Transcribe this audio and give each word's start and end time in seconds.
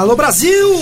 Alô 0.00 0.16
Brasil! 0.16 0.78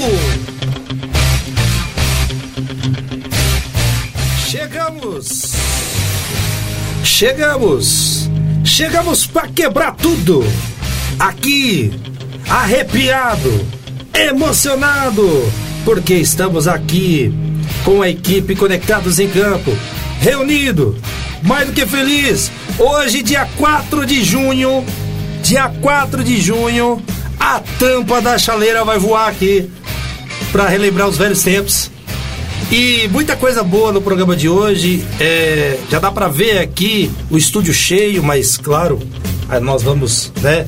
Chegamos! 4.46 5.52
Chegamos! 7.04 8.30
Chegamos 8.64 9.26
para 9.26 9.48
quebrar 9.48 9.96
tudo! 9.96 10.44
Aqui, 11.18 11.90
arrepiado, 12.48 13.66
emocionado, 14.14 15.28
porque 15.84 16.14
estamos 16.14 16.68
aqui 16.68 17.34
com 17.84 18.02
a 18.02 18.08
equipe 18.08 18.54
Conectados 18.54 19.18
em 19.18 19.28
Campo, 19.28 19.76
reunido, 20.20 20.96
mais 21.42 21.66
do 21.66 21.72
que 21.72 21.86
feliz. 21.86 22.50
Hoje, 22.78 23.22
dia 23.22 23.48
4 23.56 24.06
de 24.06 24.22
junho, 24.22 24.84
dia 25.42 25.68
4 25.80 26.22
de 26.22 26.40
junho, 26.40 27.02
a 27.38 27.60
tampa 27.78 28.20
da 28.20 28.38
chaleira 28.38 28.84
vai 28.84 28.98
voar 28.98 29.28
aqui 29.28 29.70
para 30.52 30.68
relembrar 30.68 31.08
os 31.08 31.16
velhos 31.16 31.42
tempos. 31.42 31.90
E 32.70 33.08
muita 33.08 33.34
coisa 33.34 33.62
boa 33.62 33.92
no 33.92 34.02
programa 34.02 34.36
de 34.36 34.48
hoje. 34.48 35.04
É, 35.18 35.78
já 35.90 35.98
dá 35.98 36.10
para 36.10 36.28
ver 36.28 36.58
aqui 36.58 37.10
o 37.30 37.38
estúdio 37.38 37.72
cheio, 37.72 38.22
mas 38.22 38.56
claro, 38.58 39.00
nós 39.62 39.82
vamos, 39.82 40.32
né? 40.42 40.66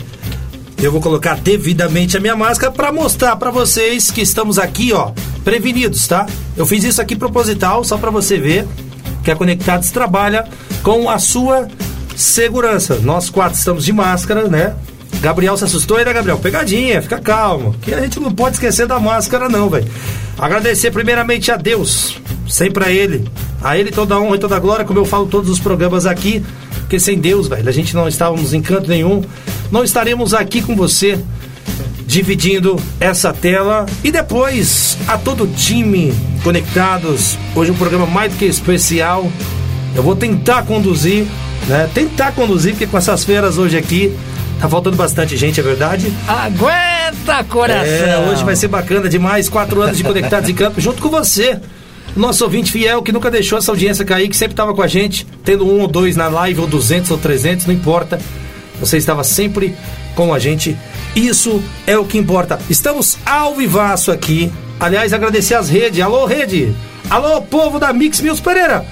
Eu 0.83 0.91
vou 0.91 1.01
colocar 1.03 1.37
devidamente 1.37 2.17
a 2.17 2.21
minha 2.21 2.35
máscara 2.35 2.73
para 2.73 2.91
mostrar 2.91 3.37
para 3.37 3.51
vocês 3.51 4.11
que 4.11 4.23
estamos 4.23 4.59
aqui, 4.59 4.95
ó, 4.95 5.13
prevenidos, 5.45 6.09
tá? 6.09 6.27
Eu 6.57 6.65
fiz 6.65 6.85
isso 6.85 7.03
aqui 7.03 7.15
proposital 7.15 7.85
só 7.85 7.99
para 7.99 8.11
você 8.11 8.39
ver 8.39 8.67
que 9.23 9.31
a 9.31 9.37
Conectados 9.37 9.91
trabalha 9.91 10.47
com 10.83 11.09
a 11.09 11.19
sua 11.19 11.69
segurança. 12.17 12.97
Nós 12.97 13.31
quatro 13.31 13.59
estamos 13.59 13.85
de 13.85 13.93
máscara, 13.93 14.49
né? 14.49 14.75
Gabriel 15.21 15.57
se 15.57 15.65
assustou 15.65 15.99
aí, 15.99 16.05
né, 16.05 16.13
Gabriel? 16.13 16.39
Pegadinha, 16.39 17.03
fica 17.03 17.19
calmo. 17.19 17.75
Que 17.83 17.93
a 17.93 18.01
gente 18.01 18.19
não 18.19 18.33
pode 18.33 18.57
esquecer 18.57 18.87
da 18.87 18.99
máscara, 18.99 19.49
não, 19.49 19.69
velho. 19.69 19.87
Agradecer 20.39 20.91
primeiramente 20.91 21.51
a 21.51 21.57
Deus, 21.57 22.17
sempre 22.49 22.85
a 22.85 22.91
Ele. 22.91 23.29
A 23.63 23.77
Ele 23.77 23.91
toda 23.91 24.15
a 24.15 24.21
honra 24.21 24.37
e 24.37 24.39
toda 24.39 24.57
a 24.57 24.59
glória, 24.59 24.85
como 24.85 24.99
eu 24.99 25.05
falo 25.05 25.27
todos 25.27 25.51
os 25.51 25.59
programas 25.59 26.07
aqui. 26.07 26.43
Porque 26.81 26.99
sem 26.99 27.19
Deus, 27.19 27.49
velho, 27.49 27.69
a 27.69 27.73
gente 27.73 27.95
não 27.95 28.09
estávamos 28.09 28.55
em 28.55 28.63
canto 28.63 28.89
nenhum. 28.89 29.23
Não 29.71 29.85
estaremos 29.85 30.33
aqui 30.33 30.63
com 30.63 30.75
você, 30.75 31.23
dividindo 32.11 32.77
essa 32.99 33.33
tela. 33.33 33.87
E 34.03 34.11
depois, 34.11 34.99
a 35.07 35.17
todo 35.17 35.45
o 35.45 35.47
time 35.47 36.13
conectados. 36.43 37.39
Hoje 37.55 37.71
um 37.71 37.77
programa 37.77 38.05
mais 38.05 38.33
do 38.33 38.39
que 38.39 38.47
especial. 38.47 39.31
Eu 39.95 40.03
vou 40.03 40.17
tentar 40.17 40.65
conduzir, 40.65 41.25
né? 41.69 41.89
Tentar 41.95 42.33
conduzir, 42.33 42.73
porque 42.73 42.89
com 42.89 42.99
essas 42.99 43.25
feiras 43.25 43.59
hoje 43.59 43.79
aqui 43.79 44.13
Tá 44.61 44.69
faltando 44.69 44.95
bastante 44.95 45.39
gente, 45.39 45.59
é 45.59 45.63
verdade? 45.63 46.13
Aguenta, 46.29 47.43
coração! 47.45 47.87
É, 47.87 48.29
hoje 48.31 48.45
vai 48.45 48.55
ser 48.55 48.69
bacana 48.69 49.09
demais. 49.09 49.49
Quatro 49.49 49.81
anos 49.81 49.97
de 49.97 50.05
Conectados 50.05 50.51
em 50.51 50.55
Campo, 50.55 50.79
junto 50.83 51.01
com 51.01 51.09
você. 51.09 51.59
Nosso 52.15 52.45
ouvinte 52.45 52.71
fiel 52.71 53.03
que 53.03 53.11
nunca 53.11 53.31
deixou 53.31 53.57
essa 53.57 53.73
audiência 53.73 54.05
cair, 54.05 54.29
que 54.29 54.37
sempre 54.37 54.53
estava 54.53 54.75
com 54.75 54.83
a 54.83 54.87
gente, 54.87 55.27
tendo 55.47 55.67
um 55.67 55.81
ou 55.81 55.89
dois 55.89 56.15
na 56.15 56.29
live, 56.29 56.61
ou 56.61 56.67
duzentos 56.67 57.11
ou 57.11 57.17
trezentos, 57.17 57.65
não 57.65 57.73
importa. 57.73 58.19
Você 58.81 58.99
estava 58.99 59.25
sempre 59.25 59.75
com 60.15 60.35
a 60.35 60.39
gente. 60.39 60.77
Isso 61.15 61.63
é 61.87 61.97
o 61.99 62.05
que 62.05 62.19
importa. 62.19 62.59
Estamos 62.69 63.19
ao 63.27 63.55
vivaço 63.55 64.11
aqui. 64.13 64.53
Aliás, 64.79 65.13
agradecer 65.13 65.55
as 65.55 65.69
redes. 65.69 66.01
Alô, 66.01 66.25
rede! 66.25 66.75
Alô, 67.09 67.43
povo 67.43 67.79
da 67.79 67.93
Mix 67.93 68.21
Mills 68.21 68.41
Pereira! 68.43 68.85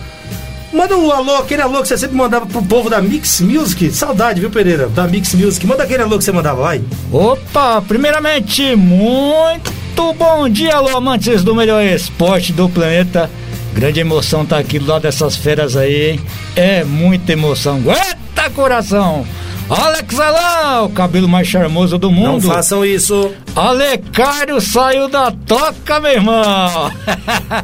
Manda 0.72 0.98
um 0.98 1.11
alô, 1.11 1.36
aquele 1.36 1.62
alô 1.62 1.80
que 1.80 1.89
você 1.89 1.96
sempre 1.96 2.16
mandava 2.16 2.44
pro 2.44 2.62
povo 2.62 2.91
da 2.91 3.00
Mix 3.00 3.41
Music. 3.41 3.91
Saudade, 3.91 4.41
viu, 4.41 4.50
Pereira? 4.50 4.86
Da 4.89 5.06
Mix 5.06 5.34
Music. 5.34 5.66
Manda 5.66 5.84
aquele 5.84 6.02
alô 6.02 6.19
que 6.19 6.24
você 6.24 6.33
mandava, 6.33 6.61
vai. 6.62 6.83
Opa, 7.11 7.80
primeiramente, 7.83 8.77
muito 8.77 10.12
bom 10.12 10.48
dia, 10.48 10.77
alô, 10.77 10.96
amantes 10.96 11.42
do 11.42 11.55
melhor 11.55 11.83
esporte 11.83 12.52
do 12.52 12.68
planeta. 12.68 13.30
Grande 13.73 14.00
emoção 14.00 14.45
tá 14.45 14.58
aqui 14.58 14.79
lá 14.79 14.98
dessas 14.98 15.36
feras 15.36 15.74
aí, 15.77 16.11
hein? 16.11 16.20
É 16.55 16.85
muita 16.85 17.33
emoção. 17.33 17.77
Aguenta, 17.77 18.50
coração! 18.55 19.27
Alex 19.70 20.18
Alain, 20.18 20.86
o 20.86 20.89
cabelo 20.89 21.29
mais 21.29 21.46
charmoso 21.46 21.98
do 21.98 22.11
mundo. 22.11 22.46
Não 22.46 22.55
façam 22.55 22.84
isso. 22.84 23.33
Alecário 23.55 24.61
saiu 24.62 25.08
da 25.08 25.30
toca, 25.30 26.01
meu 26.01 26.12
irmão. 26.12 26.90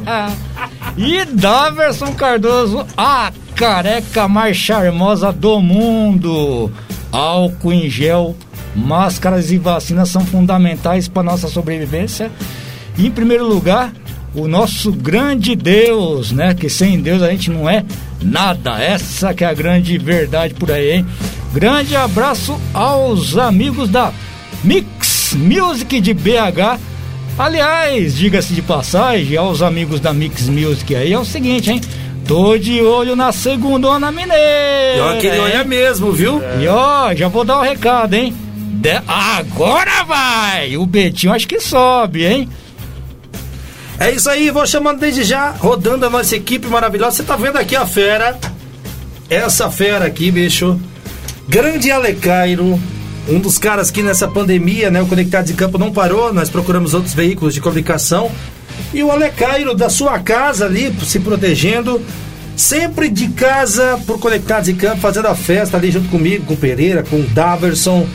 e 0.95 1.25
Daverson 1.25 2.13
Cardoso, 2.13 2.85
a 2.95 3.31
careca 3.55 4.27
mais 4.27 4.55
charmosa 4.55 5.33
do 5.33 5.59
mundo. 5.59 6.71
Álcool 7.11 7.73
em 7.73 7.89
gel, 7.89 8.35
máscaras 8.75 9.51
e 9.51 9.57
vacinas 9.57 10.09
são 10.09 10.23
fundamentais 10.23 11.07
para 11.07 11.23
nossa 11.23 11.47
sobrevivência. 11.47 12.31
E, 12.97 13.07
em 13.07 13.11
primeiro 13.11 13.47
lugar, 13.47 13.91
o 14.35 14.47
nosso 14.47 14.91
grande 14.91 15.55
Deus, 15.55 16.31
né? 16.31 16.53
Que 16.53 16.69
sem 16.69 17.01
Deus 17.01 17.23
a 17.23 17.31
gente 17.31 17.49
não 17.49 17.67
é 17.67 17.83
nada. 18.21 18.79
Essa 18.79 19.33
que 19.33 19.43
é 19.43 19.47
a 19.47 19.53
grande 19.53 19.97
verdade 19.97 20.53
por 20.53 20.71
aí, 20.71 20.97
hein? 20.97 21.05
Grande 21.55 21.95
abraço 21.95 22.59
aos 22.73 23.37
amigos 23.37 23.87
da 23.87 24.11
Mix 24.61 25.33
Music 25.33 26.01
de 26.01 26.13
BH. 26.13 26.77
Aliás, 27.39 28.13
diga-se 28.13 28.53
de 28.53 28.61
passagem, 28.61 29.37
aos 29.37 29.61
amigos 29.61 30.01
da 30.01 30.11
Mix 30.11 30.49
Music 30.49 30.93
aí, 30.93 31.13
é 31.13 31.17
o 31.17 31.23
seguinte, 31.23 31.71
hein? 31.71 31.79
Tô 32.27 32.57
de 32.57 32.81
olho 32.81 33.15
na 33.15 33.31
segunda 33.31 34.11
mineira. 34.11 34.97
E 34.97 34.99
ó, 34.99 35.13
aquele 35.13 35.39
olha 35.39 35.63
mesmo, 35.63 36.11
viu? 36.11 36.43
É. 36.43 36.63
E 36.63 36.67
ó, 36.67 37.15
já 37.15 37.29
vou 37.29 37.45
dar 37.45 37.59
o 37.59 37.61
um 37.61 37.63
recado, 37.63 38.15
hein? 38.15 38.35
De... 38.57 39.01
Agora 39.07 40.03
vai! 40.03 40.75
O 40.75 40.85
Betinho 40.85 41.31
acho 41.31 41.47
que 41.47 41.61
sobe, 41.61 42.25
hein? 42.25 42.49
É 43.97 44.11
isso 44.11 44.29
aí, 44.29 44.51
vou 44.51 44.67
chamando 44.67 44.99
desde 44.99 45.23
já, 45.23 45.51
rodando 45.51 46.05
a 46.05 46.09
nossa 46.09 46.35
equipe 46.35 46.67
maravilhosa. 46.67 47.15
Você 47.15 47.23
tá 47.23 47.37
vendo 47.37 47.55
aqui 47.55 47.77
a 47.77 47.85
fera? 47.85 48.37
Essa 49.29 49.71
fera 49.71 50.03
aqui, 50.05 50.29
bicho. 50.29 50.77
Grande 51.47 51.91
Alecairo, 51.91 52.79
um 53.29 53.39
dos 53.39 53.59
caras 53.59 53.91
que 53.91 54.01
nessa 54.01 54.27
pandemia, 54.27 54.89
né, 54.89 55.01
o 55.01 55.05
Conectados 55.05 55.51
de 55.51 55.55
Campo 55.55 55.77
não 55.77 55.91
parou, 55.91 56.33
nós 56.33 56.49
procuramos 56.49 56.95
outros 56.95 57.13
veículos 57.13 57.53
de 57.53 57.61
comunicação. 57.61 58.31
E 58.91 59.03
o 59.03 59.11
Alecairo 59.11 59.75
da 59.75 59.87
sua 59.87 60.17
casa 60.19 60.65
ali, 60.65 60.93
se 61.05 61.19
protegendo, 61.19 62.01
sempre 62.57 63.09
de 63.09 63.27
casa 63.29 63.99
por 64.07 64.19
Conectados 64.19 64.65
de 64.65 64.73
Campo, 64.73 65.01
fazendo 65.01 65.27
a 65.27 65.35
festa 65.35 65.77
ali 65.77 65.91
junto 65.91 66.09
comigo, 66.09 66.45
com 66.45 66.55
o 66.55 66.57
Pereira, 66.57 67.03
com 67.03 67.17
o 67.17 67.23
Daverson. 67.23 68.07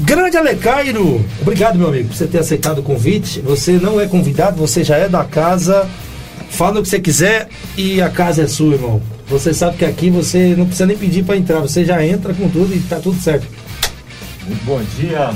Grande 0.00 0.38
Alecairo, 0.38 1.24
obrigado 1.42 1.78
meu 1.78 1.88
amigo 1.88 2.08
por 2.08 2.16
você 2.16 2.26
ter 2.26 2.38
aceitado 2.38 2.78
o 2.78 2.82
convite. 2.82 3.40
Você 3.40 3.72
não 3.72 4.00
é 4.00 4.06
convidado, 4.06 4.56
você 4.56 4.82
já 4.82 4.96
é 4.96 5.08
da 5.08 5.22
casa. 5.22 5.86
Fala 6.50 6.80
o 6.80 6.82
que 6.82 6.88
você 6.88 6.98
quiser 6.98 7.48
e 7.76 8.00
a 8.00 8.08
casa 8.08 8.42
é 8.42 8.46
sua, 8.46 8.74
irmão. 8.74 9.13
Você 9.28 9.54
sabe 9.54 9.78
que 9.78 9.84
aqui 9.84 10.10
você 10.10 10.54
não 10.56 10.66
precisa 10.66 10.86
nem 10.86 10.96
pedir 10.96 11.24
para 11.24 11.36
entrar, 11.36 11.60
você 11.60 11.84
já 11.84 12.04
entra 12.04 12.34
com 12.34 12.48
tudo 12.48 12.74
e 12.74 12.80
tá 12.80 13.00
tudo 13.00 13.18
certo. 13.18 13.46
Muito 14.46 14.64
bom 14.64 14.80
dia 14.98 15.30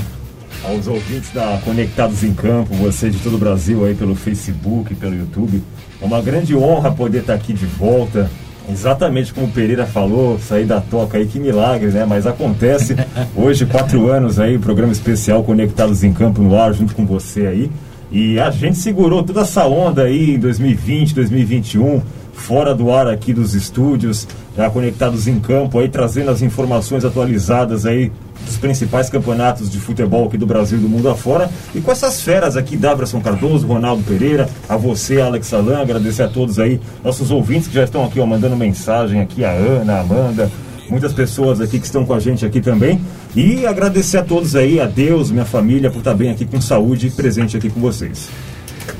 aos 0.63 0.87
ouvintes 0.87 1.31
da 1.33 1.59
Conectados 1.63 2.23
em 2.23 2.33
Campo, 2.33 2.75
você 2.75 3.09
de 3.09 3.17
todo 3.19 3.35
o 3.35 3.39
Brasil 3.39 3.83
aí 3.85 3.95
pelo 3.95 4.15
Facebook, 4.15 4.93
pelo 4.93 5.15
YouTube. 5.15 5.63
É 6.01 6.05
uma 6.05 6.21
grande 6.21 6.55
honra 6.55 6.91
poder 6.91 7.19
estar 7.19 7.33
aqui 7.33 7.51
de 7.51 7.65
volta. 7.65 8.29
Exatamente 8.71 9.33
como 9.33 9.47
o 9.47 9.51
Pereira 9.51 9.87
falou, 9.87 10.37
sair 10.37 10.65
da 10.65 10.79
toca 10.79 11.17
aí, 11.17 11.25
que 11.25 11.39
milagre, 11.39 11.87
né? 11.87 12.05
Mas 12.05 12.27
acontece. 12.27 12.95
Hoje, 13.35 13.65
quatro 13.65 14.11
anos 14.11 14.39
aí, 14.39 14.59
programa 14.59 14.91
especial 14.91 15.43
Conectados 15.43 16.03
em 16.03 16.13
Campo 16.13 16.39
no 16.43 16.55
ar, 16.55 16.71
junto 16.73 16.93
com 16.93 17.03
você 17.03 17.47
aí. 17.47 17.71
E 18.11 18.39
a 18.39 18.51
gente 18.51 18.77
segurou 18.77 19.23
toda 19.23 19.41
essa 19.41 19.65
onda 19.65 20.03
aí 20.03 20.35
em 20.35 20.39
2020, 20.39 21.15
2021 21.15 22.01
fora 22.39 22.73
do 22.73 22.91
ar 22.91 23.07
aqui 23.07 23.33
dos 23.33 23.53
estúdios, 23.53 24.27
já 24.55 24.69
conectados 24.69 25.27
em 25.27 25.39
campo 25.39 25.79
aí, 25.79 25.89
trazendo 25.89 26.31
as 26.31 26.41
informações 26.41 27.05
atualizadas 27.05 27.85
aí 27.85 28.11
dos 28.45 28.57
principais 28.57 29.09
campeonatos 29.09 29.69
de 29.69 29.79
futebol 29.79 30.25
aqui 30.25 30.37
do 30.37 30.45
Brasil 30.45 30.77
e 30.77 30.81
do 30.81 30.89
mundo 30.89 31.09
afora. 31.09 31.49
E 31.75 31.81
com 31.81 31.91
essas 31.91 32.21
feras 32.21 32.57
aqui, 32.57 32.75
Daverson 32.75 33.21
Cardoso, 33.21 33.67
Ronaldo 33.67 34.01
Pereira, 34.03 34.49
a 34.67 34.77
você, 34.77 35.21
Alex 35.21 35.53
Alan, 35.53 35.79
agradecer 35.79 36.23
a 36.23 36.27
todos 36.27 36.57
aí, 36.57 36.79
nossos 37.03 37.29
ouvintes 37.29 37.67
que 37.67 37.75
já 37.75 37.83
estão 37.83 38.03
aqui 38.05 38.19
ó, 38.19 38.25
mandando 38.25 38.55
mensagem 38.55 39.21
aqui, 39.21 39.43
a 39.43 39.51
Ana, 39.51 39.95
a 39.95 39.99
Amanda, 40.01 40.49
muitas 40.89 41.13
pessoas 41.13 41.61
aqui 41.61 41.79
que 41.79 41.85
estão 41.85 42.05
com 42.05 42.13
a 42.13 42.19
gente 42.19 42.45
aqui 42.45 42.61
também. 42.61 42.99
E 43.35 43.65
agradecer 43.65 44.17
a 44.17 44.23
todos 44.23 44.55
aí, 44.55 44.79
a 44.79 44.85
Deus, 44.85 45.29
minha 45.29 45.45
família, 45.45 45.91
por 45.91 45.99
estar 45.99 46.15
bem 46.15 46.31
aqui 46.31 46.45
com 46.45 46.59
saúde 46.59 47.07
e 47.07 47.11
presente 47.11 47.55
aqui 47.55 47.69
com 47.69 47.79
vocês. 47.79 48.29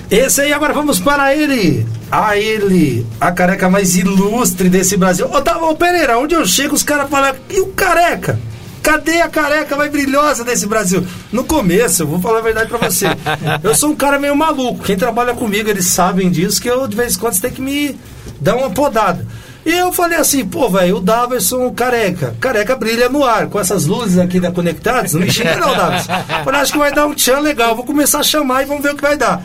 Esse 0.09 0.41
aí, 0.41 0.53
agora 0.53 0.73
vamos 0.73 0.99
para 0.99 1.35
ele. 1.35 1.85
A 2.11 2.37
ele, 2.37 3.05
a 3.19 3.31
careca 3.31 3.69
mais 3.69 3.95
ilustre 3.95 4.69
desse 4.69 4.97
Brasil. 4.97 5.27
Ô, 5.31 5.41
tá, 5.41 5.57
ô 5.57 5.75
Pereira, 5.75 6.17
onde 6.17 6.33
eu 6.33 6.45
chego, 6.45 6.73
os 6.73 6.83
caras 6.83 7.09
falam, 7.09 7.35
e 7.49 7.59
o 7.59 7.67
careca? 7.67 8.39
Cadê 8.81 9.21
a 9.21 9.27
careca 9.27 9.75
mais 9.75 9.91
brilhosa 9.91 10.43
desse 10.43 10.65
Brasil? 10.65 11.05
No 11.31 11.43
começo, 11.43 12.03
eu 12.03 12.07
vou 12.07 12.19
falar 12.19 12.39
a 12.39 12.41
verdade 12.41 12.69
pra 12.69 12.89
você. 12.89 13.05
Eu 13.61 13.75
sou 13.75 13.91
um 13.91 13.95
cara 13.95 14.17
meio 14.17 14.35
maluco. 14.35 14.83
Quem 14.83 14.97
trabalha 14.97 15.33
comigo, 15.33 15.69
eles 15.69 15.87
sabem 15.87 16.31
disso, 16.31 16.61
que 16.61 16.69
eu 16.69 16.87
de 16.87 16.95
vez 16.95 17.15
em 17.15 17.19
quando 17.19 17.39
tem 17.39 17.51
que 17.51 17.61
me 17.61 17.99
dar 18.39 18.55
uma 18.55 18.69
podada. 18.69 19.27
E 19.65 19.71
eu 19.71 19.91
falei 19.91 20.17
assim, 20.17 20.45
pô, 20.45 20.69
velho, 20.69 20.97
o 20.97 21.01
Daverson 21.01 21.69
careca. 21.71 22.33
Careca 22.39 22.75
brilha 22.75 23.09
no 23.09 23.23
ar, 23.23 23.47
com 23.47 23.59
essas 23.59 23.85
luzes 23.85 24.17
aqui 24.17 24.39
da 24.39 24.51
Conectados. 24.51 25.13
Não 25.13 25.21
me 25.21 25.31
xinga 25.31 25.57
não, 25.57 25.75
Daverson. 25.75 26.11
Falei, 26.43 26.61
acho 26.61 26.71
que 26.71 26.77
vai 26.77 26.93
dar 26.93 27.05
um 27.05 27.13
tchan 27.13 27.39
legal. 27.39 27.75
Vou 27.75 27.85
começar 27.85 28.19
a 28.19 28.23
chamar 28.23 28.63
e 28.63 28.65
vamos 28.65 28.81
ver 28.81 28.93
o 28.93 28.95
que 28.95 29.01
vai 29.01 29.17
dar. 29.17 29.43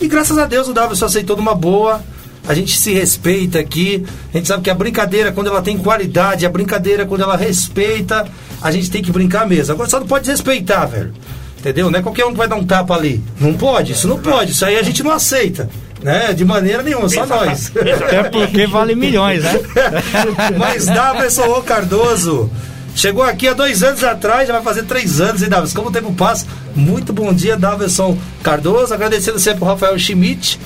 E 0.00 0.08
graças 0.08 0.36
a 0.38 0.46
Deus 0.46 0.68
o 0.68 0.72
Daverson 0.72 1.06
aceitou 1.06 1.36
numa 1.36 1.54
boa. 1.54 2.02
A 2.48 2.54
gente 2.54 2.76
se 2.78 2.92
respeita 2.92 3.58
aqui. 3.58 4.04
A 4.32 4.36
gente 4.36 4.46
sabe 4.48 4.62
que 4.62 4.70
a 4.70 4.74
brincadeira, 4.74 5.32
quando 5.32 5.48
ela 5.48 5.62
tem 5.62 5.76
qualidade, 5.76 6.46
a 6.46 6.48
brincadeira, 6.48 7.04
quando 7.04 7.22
ela 7.22 7.36
respeita, 7.36 8.26
a 8.62 8.70
gente 8.70 8.90
tem 8.90 9.02
que 9.02 9.10
brincar 9.10 9.46
mesmo. 9.46 9.74
Agora 9.74 9.88
só 9.88 9.98
não 9.98 10.06
pode 10.06 10.30
respeitar, 10.30 10.86
velho. 10.86 11.12
Entendeu? 11.58 11.90
Não 11.90 11.98
é 11.98 12.02
qualquer 12.02 12.24
um 12.24 12.30
que 12.30 12.38
vai 12.38 12.46
dar 12.46 12.56
um 12.56 12.64
tapa 12.64 12.94
ali. 12.94 13.22
Não 13.40 13.54
pode, 13.54 13.92
isso 13.92 14.06
não 14.06 14.18
pode. 14.18 14.52
Isso 14.52 14.64
aí 14.64 14.76
a 14.76 14.82
gente 14.82 15.02
não 15.02 15.10
aceita. 15.10 15.68
Né? 16.02 16.32
De 16.32 16.44
maneira 16.44 16.82
nenhuma, 16.82 17.08
só 17.08 17.26
nós. 17.26 17.72
Até 17.74 18.22
porque 18.24 18.66
vale 18.66 18.94
milhões, 18.94 19.42
né? 19.42 19.58
Mas 20.56 20.86
Daverson 20.86 21.46
O 21.46 21.62
Cardoso 21.62 22.50
chegou 22.96 23.22
aqui 23.22 23.46
há 23.46 23.52
dois 23.52 23.82
anos 23.84 24.02
atrás, 24.02 24.48
já 24.48 24.54
vai 24.54 24.62
fazer 24.62 24.82
três 24.84 25.20
anos, 25.20 25.42
hein, 25.42 25.48
Daverson? 25.48 25.76
Como 25.76 25.90
o 25.90 25.92
tempo 25.92 26.12
passa. 26.12 26.46
Muito 26.74 27.12
bom 27.12 27.32
dia, 27.32 27.56
Daverson 27.56 28.18
Cardoso. 28.42 28.92
Agradecendo 28.92 29.38
sempre 29.38 29.62
o 29.62 29.66
Rafael 29.66 29.96
Schmidt 29.98 30.58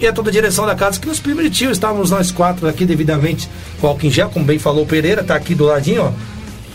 e 0.00 0.06
a 0.06 0.12
toda 0.12 0.30
a 0.30 0.32
direção 0.32 0.64
da 0.64 0.74
casa 0.74 0.98
que 0.98 1.06
nos 1.06 1.20
permitiu. 1.20 1.70
Estávamos 1.70 2.10
nós 2.10 2.30
quatro 2.30 2.66
aqui 2.68 2.86
devidamente 2.86 3.50
com 3.80 3.88
álcool 3.88 4.06
em 4.06 4.10
gel, 4.10 4.30
como 4.30 4.44
bem 4.44 4.58
falou 4.58 4.84
o 4.84 4.86
Pereira, 4.86 5.22
tá 5.22 5.34
aqui 5.34 5.54
do 5.54 5.64
ladinho, 5.64 6.04
ó. 6.04 6.12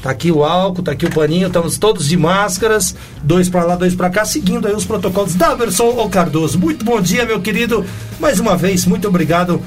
Tá 0.01 0.11
aqui 0.11 0.31
o 0.31 0.45
álcool, 0.45 0.81
tá 0.81 0.93
aqui 0.93 1.05
o 1.05 1.11
paninho, 1.11 1.47
estamos 1.47 1.77
todos 1.77 2.07
de 2.07 2.15
máscaras, 2.15 2.95
dois 3.21 3.49
para 3.49 3.65
lá, 3.65 3.75
dois 3.75 3.93
para 3.93 4.09
cá, 4.09 4.23
seguindo 4.23 4.65
aí 4.65 4.73
os 4.73 4.85
protocolos 4.85 5.35
da 5.35 5.53
Verson 5.55 5.89
O 5.89 6.09
Cardoso. 6.09 6.57
Muito 6.57 6.85
bom 6.85 7.01
dia, 7.01 7.25
meu 7.25 7.41
querido. 7.41 7.85
Mais 8.17 8.39
uma 8.39 8.55
vez, 8.55 8.85
muito 8.85 9.09
obrigado. 9.09 9.61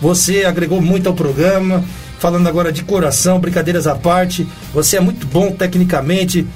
Você 0.00 0.44
agregou 0.44 0.82
muito 0.82 1.08
ao 1.08 1.14
programa. 1.14 1.84
Falando 2.18 2.48
agora 2.48 2.72
de 2.72 2.82
coração, 2.82 3.38
brincadeiras 3.38 3.86
à 3.86 3.94
parte. 3.94 4.46
Você 4.72 4.96
é 4.96 5.00
muito 5.00 5.26
bom 5.26 5.52
tecnicamente. 5.52 6.46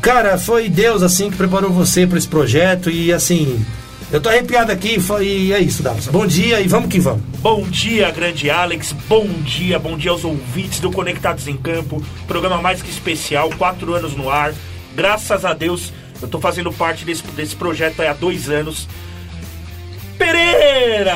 Cara, 0.00 0.38
foi 0.38 0.68
Deus 0.68 1.02
assim 1.02 1.30
que 1.30 1.36
preparou 1.36 1.70
você 1.70 2.06
para 2.06 2.18
esse 2.18 2.28
projeto 2.28 2.90
e 2.90 3.12
assim, 3.12 3.64
eu 4.10 4.20
tô 4.20 4.28
arrepiado 4.28 4.72
aqui 4.72 4.98
e 5.20 5.52
é 5.52 5.60
isso, 5.60 5.82
Davos. 5.82 6.06
Bom 6.06 6.26
dia 6.26 6.60
e 6.60 6.68
vamos 6.68 6.88
que 6.88 6.98
vamos. 6.98 7.22
Bom 7.40 7.62
dia, 7.62 8.10
grande 8.10 8.48
Alex. 8.48 8.92
Bom 9.08 9.26
dia, 9.44 9.78
bom 9.78 9.98
dia 9.98 10.10
aos 10.10 10.24
ouvintes 10.24 10.80
do 10.80 10.90
Conectados 10.90 11.46
em 11.46 11.56
Campo. 11.56 12.02
Programa 12.26 12.62
mais 12.62 12.80
que 12.80 12.90
especial, 12.90 13.50
quatro 13.58 13.94
anos 13.94 14.16
no 14.16 14.30
ar. 14.30 14.54
Graças 14.96 15.44
a 15.44 15.52
Deus, 15.52 15.92
eu 16.22 16.28
tô 16.28 16.40
fazendo 16.40 16.72
parte 16.72 17.04
desse, 17.04 17.22
desse 17.36 17.54
projeto 17.54 18.00
há 18.00 18.12
dois 18.12 18.48
anos. 18.48 18.88
Pereira! 20.16 20.47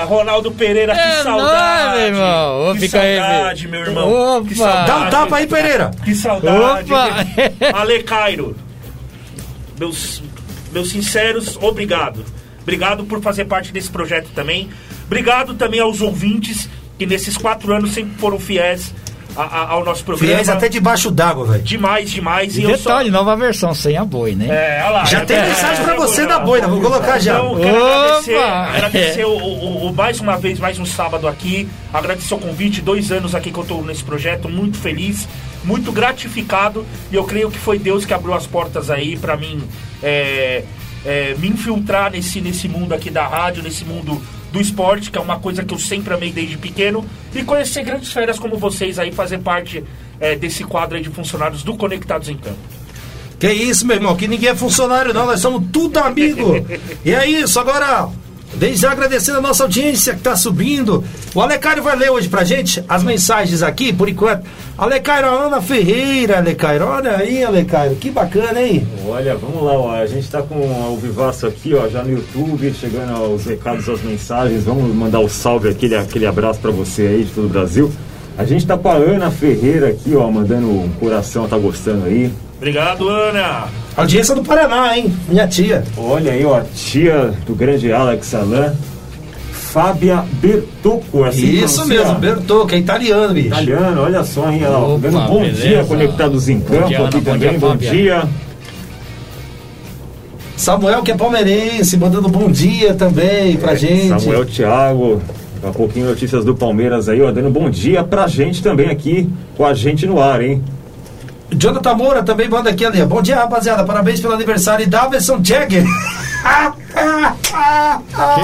Ronaldo 0.05 0.51
Pereira, 0.53 0.95
que 0.95 1.01
É 1.01 1.23
saudade! 1.23 1.83
nóis, 1.85 1.97
meu 1.99 2.07
irmão. 2.07 2.71
Ô, 2.71 2.75
que 2.75 2.81
fica 2.81 3.01
aí, 3.01 3.17
saudade, 3.19 3.61
filho. 3.61 3.71
meu 3.71 3.81
irmão. 3.81 4.13
Opa! 4.39 4.49
Que 4.49 4.55
saudade. 4.55 4.87
Dá 4.87 4.97
um 4.99 5.11
tapa 5.11 5.37
aí, 5.37 5.47
Pereira. 5.47 5.91
Que 6.05 6.15
saudade. 6.15 6.93
Opa! 6.93 7.79
Ale 7.79 8.03
Cairo, 8.03 8.57
meus, 9.79 10.23
meus 10.73 10.91
sinceros, 10.91 11.57
obrigado. 11.61 12.25
Obrigado 12.63 13.05
por 13.05 13.21
fazer 13.21 13.45
parte 13.47 13.73
desse 13.73 13.91
projeto 13.91 14.29
também. 14.35 14.71
Obrigado 15.07 15.55
também 15.55 15.81
aos 15.81 16.01
ouvintes 16.01 16.69
que 16.99 17.05
nesses 17.07 17.37
quatro 17.37 17.73
anos 17.75 17.93
sempre 17.93 18.15
foram 18.19 18.39
fiéis 18.39 18.95
a- 19.37 19.43
a- 19.43 19.69
ao 19.71 19.85
nosso 19.85 20.05
programa. 20.05 20.33
Fiéis 20.33 20.49
até 20.49 20.69
debaixo 20.69 21.11
d'água, 21.11 21.45
velho. 21.47 21.63
Demais, 21.63 22.11
demais. 22.11 22.57
E 22.57 22.63
eu 22.63 22.71
só- 22.77 22.91
detalhe, 22.91 23.11
nova 23.11 23.35
versão, 23.37 23.75
sem 23.75 23.97
a 23.97 24.05
boi, 24.05 24.35
né? 24.35 24.47
É, 24.49 24.83
olha 24.85 24.91
lá. 24.91 25.05
Já 25.05 25.25
tem 25.25 25.37
É, 25.37 25.47
mensagem 25.49 25.85
pra 25.85 25.95
é, 25.95 25.97
você 25.97 26.23
é, 26.23 26.27
da 26.27 26.39
boina, 26.39 26.69
vou 26.69 26.81
colocar 26.81 27.19
já. 27.19 27.39
Então, 27.39 27.57
quero 27.57 27.77
Opa! 27.85 27.95
agradecer, 27.95 28.37
agradecer 28.37 29.25
o, 29.25 29.31
o- 29.37 29.87
o- 29.89 29.95
mais 29.95 30.21
uma 30.21 30.37
vez, 30.37 30.59
mais 30.59 30.79
um 30.79 30.85
sábado 30.87 31.27
aqui. 31.29 31.69
Agradecer 31.93 32.35
o 32.35 32.39
convite, 32.39 32.81
dois 32.81 33.11
anos 33.13 33.35
aqui 33.35 33.51
que 33.51 33.59
eu 33.59 33.63
estou 33.63 33.85
nesse 33.85 34.03
projeto, 34.05 34.49
muito 34.49 34.77
feliz, 34.79 35.29
muito 35.65 35.91
gratificado. 35.93 36.85
E 37.11 37.15
eu 37.17 37.25
creio 37.25 37.51
que 37.51 37.59
foi 37.59 37.79
Deus 37.79 38.05
que 38.05 38.13
abriu 38.15 38.35
as 38.35 38.47
portas 38.47 38.91
aí 38.91 39.17
para 39.17 39.37
mim 39.37 39.63
é, 40.03 40.65
é, 41.05 41.35
me 41.39 41.49
infiltrar 41.49 42.11
nesse, 42.11 42.41
nesse 42.41 42.69
mundo 42.69 42.93
aqui 42.95 43.11
da 43.11 43.27
rádio, 43.27 43.63
nesse 43.63 43.85
mundo 43.85 44.21
do 44.53 44.61
esporte, 44.61 45.11
que 45.11 45.19
é 45.19 45.21
uma 45.21 45.41
coisa 45.41 45.65
que 45.65 45.75
eu 45.75 45.79
sempre 45.79 46.13
amei 46.15 46.31
desde 46.31 46.59
pequeno. 46.59 47.05
E 47.35 47.43
conhecer 47.43 47.83
grandes 47.83 48.13
férias 48.13 48.39
como 48.39 48.57
vocês 48.57 48.99
aí, 48.99 49.11
fazer 49.11 49.39
parte 49.39 49.83
é, 50.21 50.37
desse 50.37 50.63
quadro 50.63 50.97
aí 50.97 51.03
de 51.03 51.11
funcionários 51.11 51.63
do 51.63 51.75
Conectados 51.75 52.29
em 52.29 52.37
Campo. 52.37 52.59
Que 53.41 53.51
isso, 53.51 53.85
meu 53.87 53.97
irmão, 53.97 54.15
que 54.15 54.29
ninguém 54.29 54.51
é 54.51 54.55
funcionário, 54.55 55.13
não, 55.13 55.27
nós 55.27 55.41
somos 55.41 55.65
tudo 55.73 55.99
amigo. 55.99 56.55
E 57.05 57.13
é 57.13 57.29
isso, 57.29 57.59
agora, 57.59 58.09
desde 58.55 58.83
já 58.83 58.93
agradecendo 58.93 59.39
a 59.39 59.41
nossa 59.41 59.63
audiência 59.65 60.15
que 60.15 60.21
tá 60.21 60.37
subindo. 60.37 61.05
O 61.35 61.41
Alecário 61.41 61.83
vai 61.83 61.97
ler 61.97 62.11
hoje 62.11 62.29
pra 62.29 62.45
gente 62.45 62.85
as 62.89 63.03
mensagens 63.03 63.63
aqui, 63.63 63.93
por 63.93 64.09
enquanto. 64.09 64.45
Alecário, 64.77 65.29
Ana 65.29 65.61
Ferreira, 65.61 66.39
Alecário, 66.39 66.87
olha 66.87 67.17
aí, 67.17 67.45
Alecário, 67.45 67.97
que 67.97 68.11
bacana, 68.11 68.61
hein? 68.61 68.87
Olha, 69.07 69.37
vamos 69.37 69.63
lá, 69.63 69.73
ó. 69.73 69.95
a 69.95 70.07
gente 70.07 70.29
tá 70.29 70.43
com 70.43 70.55
o 70.55 70.97
Vivaço 70.97 71.47
aqui, 71.47 71.75
ó, 71.75 71.89
já 71.89 72.03
no 72.03 72.11
YouTube, 72.11 72.73
chegando 72.73 73.13
aos 73.13 73.45
recados, 73.45 73.89
às 73.89 74.03
mensagens. 74.03 74.65
Vamos 74.65 74.95
mandar 74.95 75.21
o 75.21 75.29
salve, 75.29 75.69
aquele, 75.69 75.95
aquele 75.95 76.27
abraço 76.27 76.61
pra 76.61 76.71
você 76.71 77.03
aí 77.03 77.25
de 77.25 77.31
todo 77.31 77.47
o 77.47 77.49
Brasil. 77.49 77.93
A 78.37 78.45
gente 78.45 78.67
tá 78.67 78.79
com 78.79 78.89
a 78.89 78.95
Ana 78.95 79.31
Ferreira 79.31 79.89
aqui, 79.89 80.17
ó, 80.17 80.31
mandando 80.31 80.69
um 80.69 80.89
coração, 80.99 81.47
tá 81.47 81.59
gostando 81.59 82.07
aí. 82.07 82.33
Obrigado, 82.63 83.09
Ana! 83.09 83.65
Audiência 83.97 84.37
do 84.37 84.45
Paraná, 84.45 84.97
hein? 84.97 85.13
Minha 85.29 85.49
tia. 85.49 85.83
Olha 85.97 86.31
aí, 86.31 86.45
ó, 86.45 86.59
a 86.59 86.63
tia 86.63 87.33
do 87.45 87.57
grande 87.57 87.93
Alex 87.93 88.33
Alain, 88.37 88.71
Fábia 89.51 90.25
Bertocco, 90.35 91.25
assim 91.25 91.45
Isso 91.45 91.79
pronuncia? 91.79 92.05
mesmo, 92.05 92.21
Bertô, 92.21 92.65
que 92.65 92.77
é 92.77 92.79
italiano, 92.79 93.35
bicho. 93.35 93.49
Italiano, 93.49 94.03
olha 94.03 94.23
só, 94.23 94.49
hein? 94.49 94.63
Ela, 94.63 94.79
Opa, 94.79 94.99
dando 95.01 95.19
um 95.19 95.27
bom 95.27 95.41
beleza. 95.41 95.61
dia, 95.61 95.85
conectados 95.85 96.49
em 96.49 96.61
campo 96.61 96.87
dia, 96.87 96.99
aqui 96.99 96.99
Ana, 96.99 97.11
bom 97.11 97.21
também, 97.33 97.51
dia, 97.51 97.59
bom 97.59 97.77
dia. 97.77 98.23
Samuel, 100.57 101.03
que 101.03 101.11
é 101.11 101.17
palmeirense, 101.17 101.97
mandando 101.97 102.29
bom 102.29 102.49
dia 102.49 102.95
também 102.95 103.57
pra 103.57 103.75
gente. 103.75 104.13
É, 104.13 104.19
Samuel 104.21 104.47
Thiago, 104.47 105.21
daqui 105.57 105.67
a 105.67 105.71
pouquinho 105.71 106.07
notícias 106.07 106.45
do 106.45 106.55
Palmeiras 106.55 107.09
aí, 107.09 107.21
ó, 107.21 107.33
dando 107.33 107.51
bom 107.51 107.69
dia 107.69 108.05
pra 108.05 108.29
gente 108.29 108.63
também 108.63 108.89
aqui, 108.89 109.29
com 109.57 109.67
a 109.67 109.75
gente 109.75 110.07
no 110.07 110.23
ar, 110.23 110.41
hein? 110.41 110.63
Jonathan 111.55 111.95
Moura 111.95 112.23
também 112.23 112.49
manda 112.49 112.71
aqui 112.71 112.85
ali. 112.85 113.05
Bom 113.05 113.23
dia, 113.23 113.37
rapaziada. 113.37 113.85
Parabéns 113.85 114.21
pelo 114.21 114.35
aniversário. 114.35 114.83
E 114.85 114.87
Davidson 114.87 115.41
Jagger. 115.43 115.85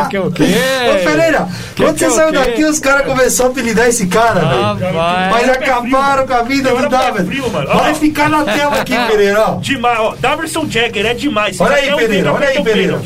Que 0.02 0.08
que 0.10 0.16
é 0.16 0.20
o 0.20 0.30
quê? 0.30 0.44
Ô 0.44 1.04
Pereira, 1.04 1.48
Que 1.74 1.82
quando 1.82 1.94
que 1.96 2.00
você 2.00 2.04
é 2.04 2.08
o 2.08 2.12
saiu 2.12 2.32
daqui, 2.32 2.64
os 2.64 2.78
caras 2.80 3.06
começaram 3.06 3.50
a 3.50 3.52
apelidar 3.52 3.88
esse 3.88 4.06
cara, 4.06 4.40
velho. 4.40 4.62
Rapaz. 4.62 5.32
Mas 5.32 5.48
acabaram 5.48 6.26
com 6.26 6.34
a 6.34 6.42
vida 6.42 6.70
do 6.70 7.50
mano. 7.50 7.66
Vai 7.66 7.94
ficar 7.94 8.28
na 8.28 8.44
tela 8.44 8.80
aqui, 8.80 8.94
Pereira, 9.10 9.50
ó. 9.50 9.54
Demais, 9.56 9.98
ó. 9.98 10.14
Daverson 10.18 10.66
Jagger 10.68 11.06
é 11.06 11.14
demais. 11.14 11.56
Você 11.56 11.62
Olha 11.62 11.76
aí, 11.76 11.96
Pereira, 11.96 12.32
olha 12.32 12.48
aí, 12.48 12.62
Pereira. 12.62 13.00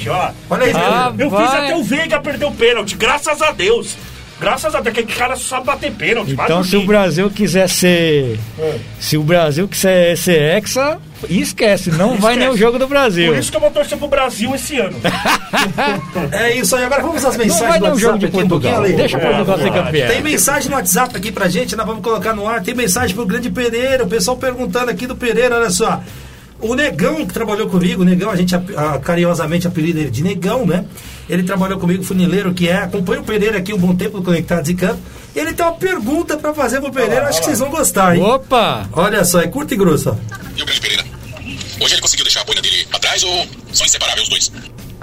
Olha 0.50 0.66
aí, 0.66 0.72
Pereira. 0.72 0.94
Ah, 0.94 1.12
Eu 1.18 1.30
fiz 1.30 1.50
até 1.50 1.76
o 1.76 1.82
Veiga 1.82 2.20
perder 2.20 2.44
o 2.44 2.52
pênalti, 2.52 2.96
graças 2.96 3.40
a 3.40 3.50
Deus. 3.50 3.96
Graças 4.42 4.74
a 4.74 4.80
Deus, 4.80 4.92
que 4.92 5.00
aquele 5.02 5.16
cara 5.16 5.36
só 5.36 5.56
sabe 5.56 5.66
bater 5.66 5.92
pênalti. 5.92 6.34
vai 6.34 6.46
Então, 6.46 6.64
se 6.64 6.76
o. 6.76 6.84
Brasil 6.84 7.30
quiser 7.30 7.68
ser. 7.68 8.40
É. 8.58 8.78
Se 8.98 9.16
o 9.16 9.22
Brasil 9.22 9.68
quiser 9.68 10.16
ser 10.16 10.56
hexa, 10.56 10.98
esquece, 11.30 11.92
não 11.92 12.18
vai 12.18 12.34
nem 12.34 12.48
o 12.48 12.56
jogo 12.56 12.76
do 12.76 12.88
Brasil. 12.88 13.32
Por 13.32 13.38
isso 13.38 13.52
que 13.52 13.56
eu 13.56 13.60
vou 13.60 13.70
torcer 13.70 13.96
pro 13.96 14.08
Brasil 14.08 14.52
esse 14.52 14.80
ano. 14.80 14.96
É 16.32 16.56
isso 16.56 16.74
aí. 16.74 16.84
Agora 16.84 17.02
vamos 17.02 17.24
às 17.24 17.36
Não 17.36 17.44
mensagens 17.44 17.68
vai 17.68 17.78
do 17.78 17.84
nem 17.84 17.94
o 17.94 17.98
jogo 17.98 18.18
de 18.18 18.26
um 18.26 18.30
Portugal. 18.30 18.76
Ale. 18.76 18.94
Deixa 18.94 19.16
o 19.16 19.20
Portugal 19.20 19.58
ser 19.58 19.70
lá. 19.70 19.84
campeão. 19.84 20.08
Tem 20.08 20.22
mensagem 20.22 20.70
no 20.70 20.76
WhatsApp 20.76 21.16
aqui 21.16 21.30
pra 21.30 21.48
gente, 21.48 21.76
nós 21.76 21.86
vamos 21.86 22.02
colocar 22.02 22.34
no 22.34 22.48
ar. 22.48 22.62
Tem 22.62 22.74
mensagem 22.74 23.14
pro 23.14 23.24
grande 23.24 23.50
Pereira, 23.50 24.02
o 24.04 24.08
pessoal 24.08 24.36
perguntando 24.36 24.90
aqui 24.90 25.06
do 25.06 25.14
Pereira, 25.14 25.56
olha 25.56 25.70
só. 25.70 26.02
O 26.62 26.74
Negão, 26.76 27.26
que 27.26 27.34
trabalhou 27.34 27.68
comigo, 27.68 28.02
o 28.02 28.04
Negão, 28.04 28.30
a 28.30 28.36
gente 28.36 28.54
ap- 28.54 28.70
ah, 28.76 28.98
carinhosamente 28.98 29.66
apelida 29.66 29.98
ele 30.00 30.10
de 30.10 30.22
Negão, 30.22 30.64
né? 30.64 30.84
Ele 31.28 31.42
trabalhou 31.42 31.78
comigo, 31.78 32.04
funileiro, 32.04 32.54
que 32.54 32.68
é, 32.68 32.76
acompanha 32.76 33.20
o 33.20 33.24
Pereira 33.24 33.58
aqui 33.58 33.72
um 33.74 33.78
bom 33.78 33.94
tempo 33.94 34.18
no 34.18 34.22
Conectados 34.24 34.70
e 34.70 34.74
Campo. 34.74 34.98
E 35.34 35.38
ele 35.40 35.52
tem 35.52 35.64
uma 35.66 35.72
pergunta 35.74 36.36
pra 36.36 36.54
fazer 36.54 36.80
pro 36.80 36.92
Pereira, 36.92 37.26
acho 37.28 37.40
que 37.40 37.46
vocês 37.46 37.58
vão 37.58 37.70
gostar, 37.70 38.16
hein? 38.16 38.22
Opa! 38.22 38.88
Olha 38.92 39.24
só, 39.24 39.40
é 39.40 39.48
curta 39.48 39.74
e 39.74 39.76
grossa. 39.76 40.16
E 40.56 40.62
o 40.62 40.64
grande 40.66 40.80
Pereira? 40.80 41.04
Hoje 41.80 41.94
ele 41.94 42.00
conseguiu 42.02 42.24
deixar 42.24 42.42
a 42.42 42.44
boina 42.44 42.62
dele 42.62 42.86
atrás 42.92 43.24
ou 43.24 43.46
são 43.72 43.84
inseparáveis 43.84 44.22
os 44.22 44.28
dois? 44.28 44.52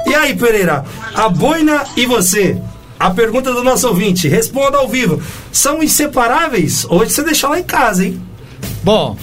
E 0.07 0.15
aí, 0.15 0.33
Pereira, 0.35 0.85
a 1.13 1.27
boina 1.27 1.83
e 1.97 2.05
você? 2.05 2.57
A 2.97 3.09
pergunta 3.09 3.51
do 3.53 3.63
nosso 3.63 3.87
ouvinte, 3.87 4.27
responda 4.29 4.77
ao 4.77 4.87
vivo. 4.87 5.21
São 5.51 5.83
inseparáveis? 5.83 6.85
Hoje 6.89 7.11
você 7.11 7.23
deixou 7.23 7.49
lá 7.49 7.59
em 7.59 7.63
casa, 7.63 8.05
hein? 8.05 8.21
Bom, 8.83 9.17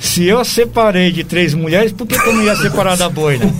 se 0.00 0.26
eu 0.26 0.44
separei 0.44 1.12
de 1.12 1.22
três 1.22 1.54
mulheres, 1.54 1.92
por 1.92 2.06
que, 2.06 2.18
que 2.18 2.28
eu 2.28 2.32
não 2.32 2.42
ia 2.42 2.56
separar 2.56 2.96
da 2.96 3.08
boina? 3.08 3.44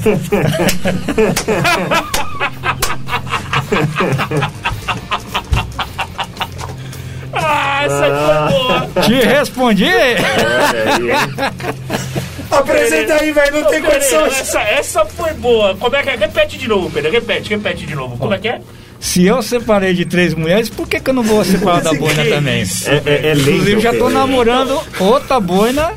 Ah, 7.33 7.85
essa 7.85 8.07
foi 8.07 8.59
boa. 8.59 8.89
Te 9.03 9.15
respondi? 9.27 9.91
Apresenta 12.51 13.15
aí, 13.15 13.33
velho, 13.33 13.61
não 13.61 13.71
tem 13.71 13.83
condições. 13.83 14.41
Essa, 14.41 14.61
essa 14.61 15.05
foi 15.05 15.33
boa. 15.35 15.77
Como 15.77 15.95
é 15.95 16.03
que 16.03 16.11
é? 16.11 16.17
Repete 16.17 16.59
de 16.59 16.69
novo, 16.69 16.91
Pedro. 16.91 17.11
Repete, 17.11 17.51
repete 17.51 17.87
de 17.87 17.95
novo. 17.95 18.17
Como 18.19 18.35
é 18.35 18.39
que 18.39 18.49
é? 18.49 18.61
Se 19.01 19.25
eu 19.25 19.43
separei 19.43 19.95
de 19.95 20.05
três 20.05 20.35
mulheres, 20.35 20.69
por 20.69 20.87
que, 20.87 21.01
que 21.01 21.09
eu 21.09 21.15
não 21.15 21.23
vou 21.23 21.43
separar 21.43 21.81
da 21.81 21.95
boina 21.95 22.23
também? 22.27 22.63
É, 22.63 23.03
é, 23.07 23.27
é 23.29 23.33
Inclusive, 23.33 23.81
já 23.81 23.93
tô 23.93 24.05
Pereira. 24.05 24.15
namorando 24.21 24.79
outra 25.01 25.41
boina 25.41 25.91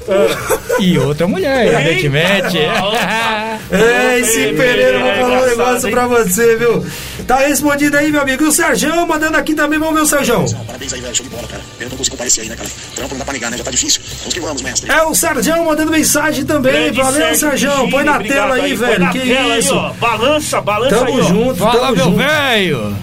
e 0.80 0.98
outra 0.98 1.28
mulher, 1.28 1.68
evidentemente. 1.68 2.58
É, 2.58 4.20
esse 4.20 4.54
Pereira, 4.54 5.00
eu 5.00 5.02
vou 5.02 5.14
falar 5.16 5.42
um 5.42 5.46
negócio 5.46 5.92
pra 5.92 6.08
você, 6.08 6.56
viu? 6.56 6.86
Tá 7.28 7.38
respondido 7.40 7.98
aí, 7.98 8.12
meu 8.12 8.22
amigo. 8.22 8.44
E 8.44 8.48
o 8.48 8.52
Serjão 8.52 9.06
mandando 9.08 9.38
aqui 9.38 9.54
também, 9.54 9.80
vamos 9.80 9.96
ver 9.96 10.02
o 10.02 10.06
Serjão. 10.06 10.46
Parabéns 10.68 10.94
aí, 10.94 11.00
velho. 11.02 11.16
Show 11.16 11.26
de 11.26 11.30
bola, 11.32 11.48
cara. 11.48 11.62
Pena 11.78 11.90
não 11.90 11.98
conseguir 11.98 12.12
comparecer 12.12 12.44
aí, 12.44 12.50
né, 12.50 12.56
cara? 12.56 12.70
Trampo 12.96 13.14
não 13.14 13.20
dá 13.20 13.26
pra 13.26 13.34
negar, 13.34 13.52
né? 13.52 13.58
Já 13.58 13.64
tá 13.64 13.72
difícil. 13.72 14.02
Vamos 14.20 14.34
que 14.34 14.40
vamos, 14.40 14.62
mestre. 14.62 14.92
É 14.92 15.04
o 15.04 15.14
Serjão 15.16 15.66
mandando 15.66 15.92
mensagem 15.92 16.44
também. 16.46 16.74
Grande 16.74 16.98
Valeu, 17.02 17.14
Sérgio 17.36 17.38
Serjão. 17.50 17.90
Põe 17.90 18.04
na 18.04 18.16
obrigado 18.16 18.38
tela 18.42 18.56
aí, 18.56 18.78
põe 18.78 18.88
velho. 18.88 19.00
na 19.00 19.10
Que 19.12 19.20
tela 19.20 19.58
isso? 19.58 19.74
Aí, 19.74 19.80
ó. 19.80 19.94
Balança, 19.94 20.62
balança 20.62 20.96
Tamo 20.98 21.08
aí, 21.12 21.20
ó. 21.20 21.24
junto, 21.24 21.56
Fala, 21.58 21.80
tamo 21.80 21.96
meu 21.96 22.06
junto. 22.06 22.18
velho! 22.18 22.96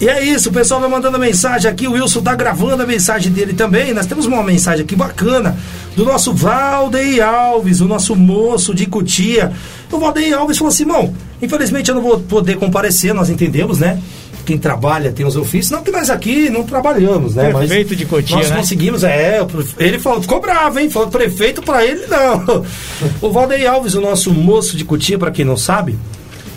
E 0.00 0.08
é 0.08 0.22
isso, 0.24 0.50
o 0.50 0.52
pessoal 0.52 0.80
vai 0.80 0.90
mandando 0.90 1.18
mensagem 1.20 1.70
aqui. 1.70 1.86
O 1.86 1.92
Wilson 1.92 2.20
tá 2.20 2.34
gravando 2.34 2.82
a 2.82 2.86
mensagem 2.86 3.30
dele 3.30 3.52
também. 3.54 3.94
Nós 3.94 4.06
temos 4.06 4.26
uma 4.26 4.42
mensagem 4.42 4.84
aqui 4.84 4.96
bacana 4.96 5.56
do 5.96 6.04
nosso 6.04 6.32
Valdeir 6.34 7.24
Alves, 7.26 7.80
o 7.80 7.84
nosso 7.86 8.16
moço 8.16 8.74
de 8.74 8.86
Cutia. 8.86 9.52
O 9.92 9.98
Valdeir 9.98 10.36
Alves 10.36 10.58
falou 10.58 10.72
assim: 10.72 10.82
irmão, 10.82 11.14
infelizmente 11.44 11.88
eu 11.88 11.94
não 11.94 12.02
vou 12.02 12.18
poder 12.20 12.56
comparecer, 12.56 13.14
nós 13.14 13.30
entendemos, 13.30 13.78
né? 13.78 14.00
Quem 14.44 14.58
trabalha 14.58 15.10
tem 15.10 15.24
os 15.24 15.36
ofícios. 15.36 15.70
Não 15.70 15.82
que 15.82 15.90
nós 15.90 16.10
aqui 16.10 16.50
não 16.50 16.64
trabalhamos, 16.64 17.34
né? 17.34 17.50
Mas 17.50 17.66
Prefeito 17.66 17.96
de 17.96 18.04
Cotia, 18.04 18.36
Nós 18.36 18.50
né? 18.50 18.56
conseguimos, 18.56 19.02
é. 19.02 19.40
Ele 19.78 19.98
falou, 19.98 20.20
ficou 20.20 20.40
bravo, 20.40 20.78
hein? 20.78 20.90
Falou 20.90 21.08
prefeito 21.08 21.62
pra 21.62 21.84
ele, 21.84 22.06
não. 22.06 22.64
O 23.22 23.30
Valdeir 23.30 23.70
Alves, 23.70 23.94
o 23.94 24.00
nosso 24.00 24.32
moço 24.32 24.76
de 24.76 24.84
Cutia, 24.84 25.18
pra 25.18 25.30
quem 25.30 25.44
não 25.44 25.56
sabe, 25.56 25.98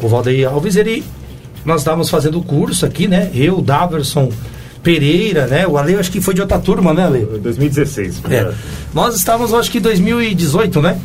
o 0.02 0.08
Valdeir 0.08 0.50
Alves, 0.50 0.76
ele. 0.76 1.04
Nós 1.64 1.82
estávamos 1.82 2.10
fazendo 2.10 2.40
o 2.40 2.44
curso 2.44 2.86
aqui, 2.86 3.08
né? 3.08 3.30
Eu, 3.34 3.62
Daverson 3.62 4.32
Pereira, 4.84 5.48
né? 5.48 5.68
O 5.68 5.78
Ale, 5.78 5.94
eu 5.94 6.00
acho 6.00 6.10
que 6.12 6.22
foi 6.22 6.34
de 6.34 6.40
outra 6.40 6.60
turma, 6.60 6.94
né, 6.94 7.06
Ale? 7.06 7.26
2016. 7.42 8.22
É. 8.30 8.54
Nós 8.94 9.16
estávamos, 9.16 9.52
eu 9.52 9.60
acho 9.60 9.70
que 9.70 9.80
em 9.80 9.82
2018, 9.82 10.82
né? 10.82 10.98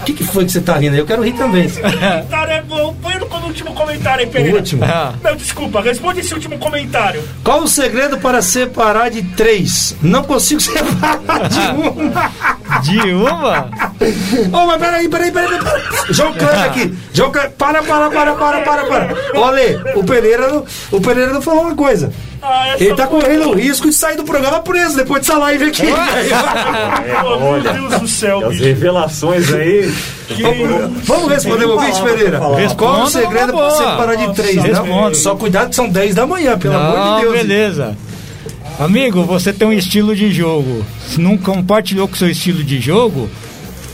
O 0.00 0.04
que, 0.04 0.12
que 0.14 0.24
foi 0.24 0.44
que 0.44 0.52
você 0.52 0.60
tá 0.60 0.76
rindo 0.76 0.94
aí? 0.94 0.98
Eu 0.98 1.06
quero 1.06 1.22
rir 1.22 1.32
também. 1.32 1.68
Comentário 1.70 2.52
é 2.52 2.62
bom. 2.62 2.94
Põe 3.02 3.14
no 3.18 3.46
último 3.46 3.74
comentário 3.74 4.20
aí, 4.20 4.26
O 4.26 4.30
Pereira. 4.30 4.56
último. 4.56 4.84
Ah, 4.84 5.12
Não, 5.22 5.36
desculpa, 5.36 5.80
responde 5.80 6.20
esse 6.20 6.32
último 6.32 6.58
comentário. 6.58 7.22
Qual 7.44 7.62
o 7.62 7.68
segredo 7.68 8.18
para 8.18 8.40
separar 8.42 9.10
de 9.10 9.22
três? 9.22 9.94
Não 10.02 10.22
consigo 10.24 10.60
separar 10.60 11.48
de 11.48 11.58
uma. 11.58 12.80
de 12.82 13.12
uma? 13.12 13.70
Ô, 14.62 14.66
mas 14.66 14.78
peraí, 14.80 15.08
peraí, 15.08 15.30
peraí, 15.30 15.58
peraí. 15.58 15.82
João 16.10 16.32
Kleber 16.32 16.62
aqui. 16.64 16.94
João 17.12 17.30
para, 17.30 17.50
para, 17.82 17.82
para, 17.82 18.34
para, 18.34 18.60
para, 18.62 18.84
para. 18.84 19.14
Olha, 19.34 19.82
o 19.96 20.04
Pereira, 20.04 20.62
o 20.90 21.00
Pereira 21.00 21.32
não 21.32 21.42
falou 21.42 21.62
uma 21.64 21.74
coisa. 21.74 22.12
Ah, 22.42 22.74
Ele 22.78 22.94
tá 22.94 23.06
correndo 23.06 23.50
o 23.50 23.54
risco 23.54 23.86
de 23.88 23.92
sair 23.94 24.16
do 24.16 24.24
programa 24.24 24.60
preso 24.60 24.96
depois 24.96 25.20
dessa 25.26 25.38
live 25.38 25.64
aqui. 25.64 25.86
É, 25.86 27.22
Oh, 27.22 27.38
meu 27.38 27.48
olha, 27.48 27.72
Deus 27.72 28.00
do 28.00 28.08
céu, 28.08 28.40
as 28.46 28.52
bicho. 28.52 28.64
revelações 28.64 29.52
aí. 29.52 29.92
Vamos 31.04 31.28
responder 31.30 31.66
o 31.66 31.72
ouvinte, 31.72 32.00
Pereira. 32.02 32.38
Qual 32.38 32.52
o 32.52 32.56
Responda 32.56 33.06
segredo 33.10 33.52
numa 33.52 33.68
para 33.68 33.68
boa. 33.68 33.90
separar 33.90 34.14
de 34.16 34.34
três? 34.34 34.56
Não, 34.56 34.62
Responda. 34.64 35.14
só 35.14 35.34
cuidado 35.36 35.68
que 35.70 35.76
são 35.76 35.88
10 35.88 36.14
da 36.14 36.26
manhã, 36.26 36.58
pelo 36.58 36.74
amor 36.76 36.98
Não, 36.98 37.14
de 37.16 37.20
Deus. 37.22 37.32
beleza. 37.34 37.96
Amigo, 38.78 39.24
você 39.24 39.52
tem 39.52 39.68
um 39.68 39.72
estilo 39.72 40.16
de 40.16 40.32
jogo. 40.32 40.84
Se 41.06 41.20
não 41.20 41.36
compartilhou 41.36 42.08
com 42.08 42.14
seu 42.16 42.30
estilo 42.30 42.64
de 42.64 42.80
jogo, 42.80 43.28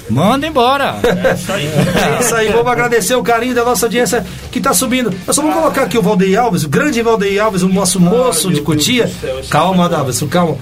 manda 0.08 0.46
embora. 0.46 0.96
Isso 1.34 1.52
aí. 1.52 1.66
É 1.66 2.20
isso 2.20 2.34
aí, 2.34 2.48
vamos 2.48 2.66
agradecer 2.68 3.14
o 3.14 3.22
carinho 3.22 3.54
da 3.54 3.64
nossa 3.64 3.86
audiência 3.86 4.24
que 4.50 4.60
tá 4.60 4.72
subindo. 4.72 5.12
Eu 5.26 5.34
só 5.34 5.42
vou 5.42 5.52
colocar 5.52 5.82
aqui 5.82 5.98
o 5.98 6.02
Valdeir 6.02 6.40
Alves, 6.40 6.64
o 6.64 6.68
grande 6.68 7.02
Valdeir 7.02 7.42
Alves, 7.42 7.62
o 7.62 7.68
nosso 7.68 8.00
moço 8.00 8.52
de 8.52 8.60
Cotia. 8.60 9.08
Céu, 9.08 9.40
Calma, 9.50 9.88
Davidson, 9.88 10.26
calma. 10.28 10.56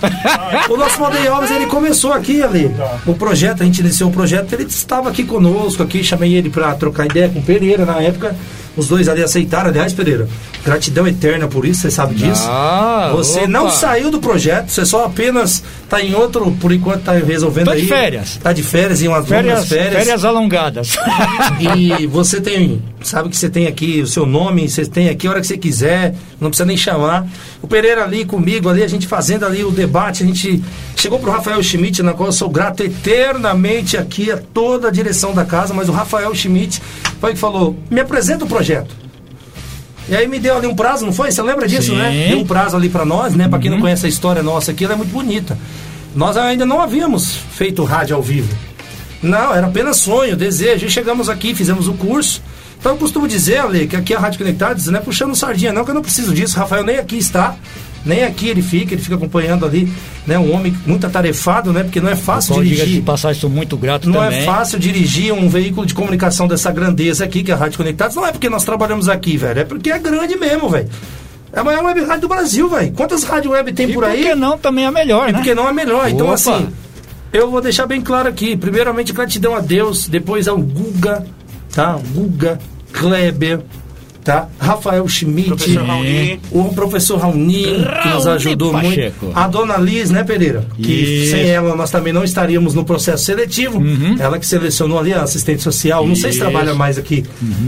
O 0.69 0.77
nosso 0.77 0.99
Valdeir 0.99 1.33
Alves, 1.33 1.51
ele 1.51 1.67
começou 1.67 2.13
aqui, 2.13 2.43
ali. 2.43 2.75
O 3.07 3.15
projeto, 3.15 3.63
a 3.63 3.67
gente 3.67 3.81
iniciou 3.81 4.11
o 4.11 4.13
projeto, 4.13 4.53
ele 4.53 4.65
estava 4.65 5.09
aqui 5.09 5.25
conosco, 5.25 5.83
aqui, 5.83 6.03
chamei 6.03 6.35
ele 6.35 6.51
pra 6.51 6.75
trocar 6.75 7.07
ideia 7.07 7.29
com 7.29 7.39
o 7.39 7.43
Pereira 7.43 7.85
na 7.85 8.01
época. 8.01 8.35
Os 8.77 8.89
dois 8.89 9.09
ali 9.09 9.23
aceitaram, 9.23 9.71
aliás, 9.71 9.93
Pereira. 9.93 10.27
Gratidão 10.65 11.07
eterna 11.07 11.47
por 11.47 11.65
isso, 11.65 11.83
você 11.83 11.91
sabe 11.91 12.15
disso. 12.15 12.45
Ah, 12.49 13.13
Você 13.15 13.41
opa. 13.41 13.49
não 13.49 13.71
saiu 13.71 14.11
do 14.11 14.19
projeto, 14.19 14.69
você 14.71 14.85
só 14.85 15.05
apenas 15.05 15.63
tá 15.89 16.01
em 16.03 16.15
outro, 16.15 16.51
por 16.61 16.73
enquanto 16.73 17.03
tá 17.03 17.13
resolvendo 17.13 17.67
Tô 17.67 17.71
aí. 17.73 17.83
de 17.83 17.87
férias. 17.87 18.41
Tá 18.43 18.53
de 18.53 18.63
férias 18.63 19.01
em 19.03 19.09
umas 19.09 19.29
Férias, 19.29 19.69
férias. 19.69 19.93
férias 20.05 20.25
alongadas. 20.25 20.97
E 21.77 22.07
você 22.07 22.41
tem, 22.41 22.83
sabe 23.03 23.29
que 23.29 23.37
você 23.37 23.49
tem 23.49 23.67
aqui 23.67 24.01
o 24.03 24.07
seu 24.07 24.27
nome, 24.27 24.69
você 24.69 24.85
tem 24.87 25.09
aqui 25.09 25.27
a 25.27 25.31
hora 25.31 25.41
que 25.41 25.47
você 25.47 25.57
quiser, 25.59 26.15
não 26.41 26.49
precisa 26.51 26.67
nem 26.67 26.77
chamar. 26.77 27.27
O 27.63 27.67
Pereira 27.67 28.03
ali 28.05 28.25
comigo, 28.25 28.69
ali, 28.69 28.83
a 28.83 28.89
gente 28.89 29.07
fazendo 29.07 29.45
ali 29.47 29.63
o 29.65 29.71
debate, 29.71 30.23
a 30.23 30.27
gente 30.27 30.63
chegou 30.97 31.19
pro 31.19 31.31
Rafael 31.31 31.63
Schmidt, 31.63 32.03
na 32.03 32.13
qual 32.13 32.29
eu 32.29 32.33
sou 32.33 32.49
grato 32.49 32.83
eternamente 32.83 33.97
aqui 33.97 34.31
a 34.31 34.37
toda 34.37 34.89
a 34.89 34.91
direção 34.91 35.33
da 35.35 35.45
casa, 35.45 35.75
mas 35.75 35.89
o 35.89 35.93
Rafael 35.93 36.35
Schmidt 36.35 36.81
foi 37.21 37.33
que 37.33 37.39
falou: 37.39 37.77
me 37.91 38.01
apresenta 38.01 38.45
o 38.45 38.49
projeto. 38.49 38.95
E 40.09 40.15
aí 40.15 40.29
me 40.29 40.39
deu 40.39 40.57
ali 40.57 40.67
um 40.67 40.75
prazo, 40.75 41.07
não 41.07 41.13
foi? 41.13 41.33
Você 41.33 41.41
lembra 41.43 41.67
disso, 41.67 41.93
Sim. 41.93 41.97
né? 41.97 42.29
Deu 42.29 42.41
um 42.41 42.47
prazo 42.47 42.77
ali 42.77 42.91
pra 42.91 43.05
nós, 43.07 43.35
né? 43.35 43.49
Pra 43.49 43.59
quem 43.59 43.71
não 43.71 43.81
conhece 43.81 44.05
a 44.05 44.09
história 44.09 44.43
nossa 44.43 44.71
aqui, 44.71 44.85
ela 44.85 44.93
é 44.93 44.97
muito 44.97 45.13
bonita. 45.13 45.57
Nós 46.15 46.37
ainda 46.37 46.67
não 46.67 46.81
havíamos 46.81 47.37
feito 47.53 47.83
rádio 47.85 48.15
ao 48.15 48.23
vivo. 48.23 48.55
Não, 49.23 49.55
era 49.55 49.67
apenas 49.67 49.97
sonho, 49.97 50.37
desejo. 50.37 50.87
E 50.87 50.91
chegamos 50.91 51.31
aqui, 51.31 51.55
fizemos 51.55 51.89
o 51.89 51.95
curso. 51.95 52.43
Então 52.79 52.93
eu 52.93 52.99
costumo 52.99 53.27
dizer, 53.27 53.57
Ale, 53.57 53.87
que 53.87 53.97
aqui 53.97 54.15
a 54.15 54.19
Rádio 54.19 54.39
Conectados 54.39 54.87
não 54.89 54.99
é 54.99 55.03
puxando 55.03 55.35
sardinha, 55.35 55.73
não, 55.73 55.85
que 55.87 55.91
eu 55.91 55.95
não 55.95 56.03
preciso 56.03 56.35
disso. 56.35 56.59
Rafael 56.59 56.85
nem 56.85 56.99
aqui 56.99 57.17
está, 57.17 57.57
nem 58.05 58.23
aqui 58.25 58.49
ele 58.49 58.61
fica, 58.63 58.95
ele 58.95 59.03
fica 59.03 59.15
acompanhando 59.15 59.65
ali, 59.65 59.91
né? 60.27 60.39
Um 60.39 60.53
homem 60.55 60.77
muito 60.87 61.07
atarefado, 61.07 61.73
né? 61.73 61.83
Porque 61.85 62.01
não 62.01 62.09
é 62.11 62.17
fácil 62.17 62.55
diga 62.57 62.67
de 62.69 62.75
dirigir. 62.77 63.03
passagem, 63.03 63.41
sou 63.41 63.49
muito 63.51 63.77
grato 63.77 64.09
Não 64.11 64.21
também. 64.21 64.41
é 64.41 64.43
fácil 64.45 64.79
dirigir 64.79 65.33
um 65.33 65.49
veículo 65.49 65.87
de 65.87 65.95
comunicação 65.95 66.47
dessa 66.47 66.71
grandeza 66.71 67.25
aqui, 67.25 67.43
que 67.43 67.51
é 67.51 67.55
a 67.55 67.57
Rádio 67.57 67.79
Conectados. 67.79 68.15
Não 68.17 68.27
é 68.27 68.33
porque 68.33 68.49
nós 68.51 68.65
trabalhamos 68.65 69.09
aqui, 69.09 69.37
velho. 69.37 69.61
É 69.61 69.65
porque 69.65 69.91
é 69.91 69.99
grande 69.99 70.37
mesmo, 70.37 70.69
velho. 70.69 70.89
É 71.53 71.61
a 71.61 71.65
maior 71.65 71.85
web 71.85 72.01
rádio 72.03 72.23
do 72.23 72.29
Brasil, 72.29 72.69
velho. 72.69 72.93
Quantas 72.93 73.23
rádio 73.25 73.53
web 73.53 73.73
tem 73.73 73.89
E 73.89 73.93
por 73.95 74.05
aí? 74.05 74.25
que 74.25 74.35
não 74.35 74.59
também 74.59 74.85
é 74.87 74.91
melhor, 74.91 75.29
E 75.29 75.33
né? 75.33 75.39
porque 75.39 75.55
não 75.55 75.69
é 75.69 75.73
melhor. 75.73 76.09
Então, 76.09 76.27
Opa. 76.27 76.35
assim, 76.35 76.67
eu 77.33 77.51
vou 77.51 77.61
deixar 77.61 77.87
bem 77.87 78.01
claro 78.01 78.29
aqui. 78.29 78.57
Primeiramente, 78.57 79.13
gratidão 79.13 79.55
a 79.55 79.61
Deus, 79.61 80.09
depois 80.09 80.49
ao 80.49 80.59
Guga, 80.59 81.25
tá? 81.73 81.97
Guga, 82.13 82.59
Kleber, 82.93 83.61
tá? 84.25 84.49
Rafael 84.59 85.07
Schmidt, 85.07 85.49
Professor 85.49 85.85
Raoni. 85.85 86.41
o 86.51 86.65
professor 86.75 87.19
Raoni, 87.19 87.65
que 88.03 88.09
nos 88.09 88.27
ajudou 88.27 88.73
Pacheco. 88.73 89.27
muito. 89.27 89.39
A 89.39 89.47
dona 89.47 89.77
Liz, 89.77 90.11
né, 90.11 90.25
Pereira? 90.25 90.67
Que 90.77 90.93
Isso. 90.93 91.33
sem 91.33 91.51
ela 91.51 91.77
nós 91.77 91.91
também 91.91 92.13
não 92.13 92.25
estaríamos 92.25 92.73
no 92.75 92.85
processo 92.85 93.25
seletivo. 93.25 93.79
Uhum. 93.79 94.17
Ela 94.19 94.39
que 94.39 94.47
selecionou 94.47 94.99
ali 94.99 95.13
a 95.13 95.23
assistente 95.23 95.63
social. 95.63 96.07
Não 96.07 96.15
sei 96.17 96.33
se 96.33 96.39
Isso. 96.39 96.45
Uhum. 96.47 96.51
trabalha 96.51 96.75
mais 96.75 96.97
aqui, 96.97 97.25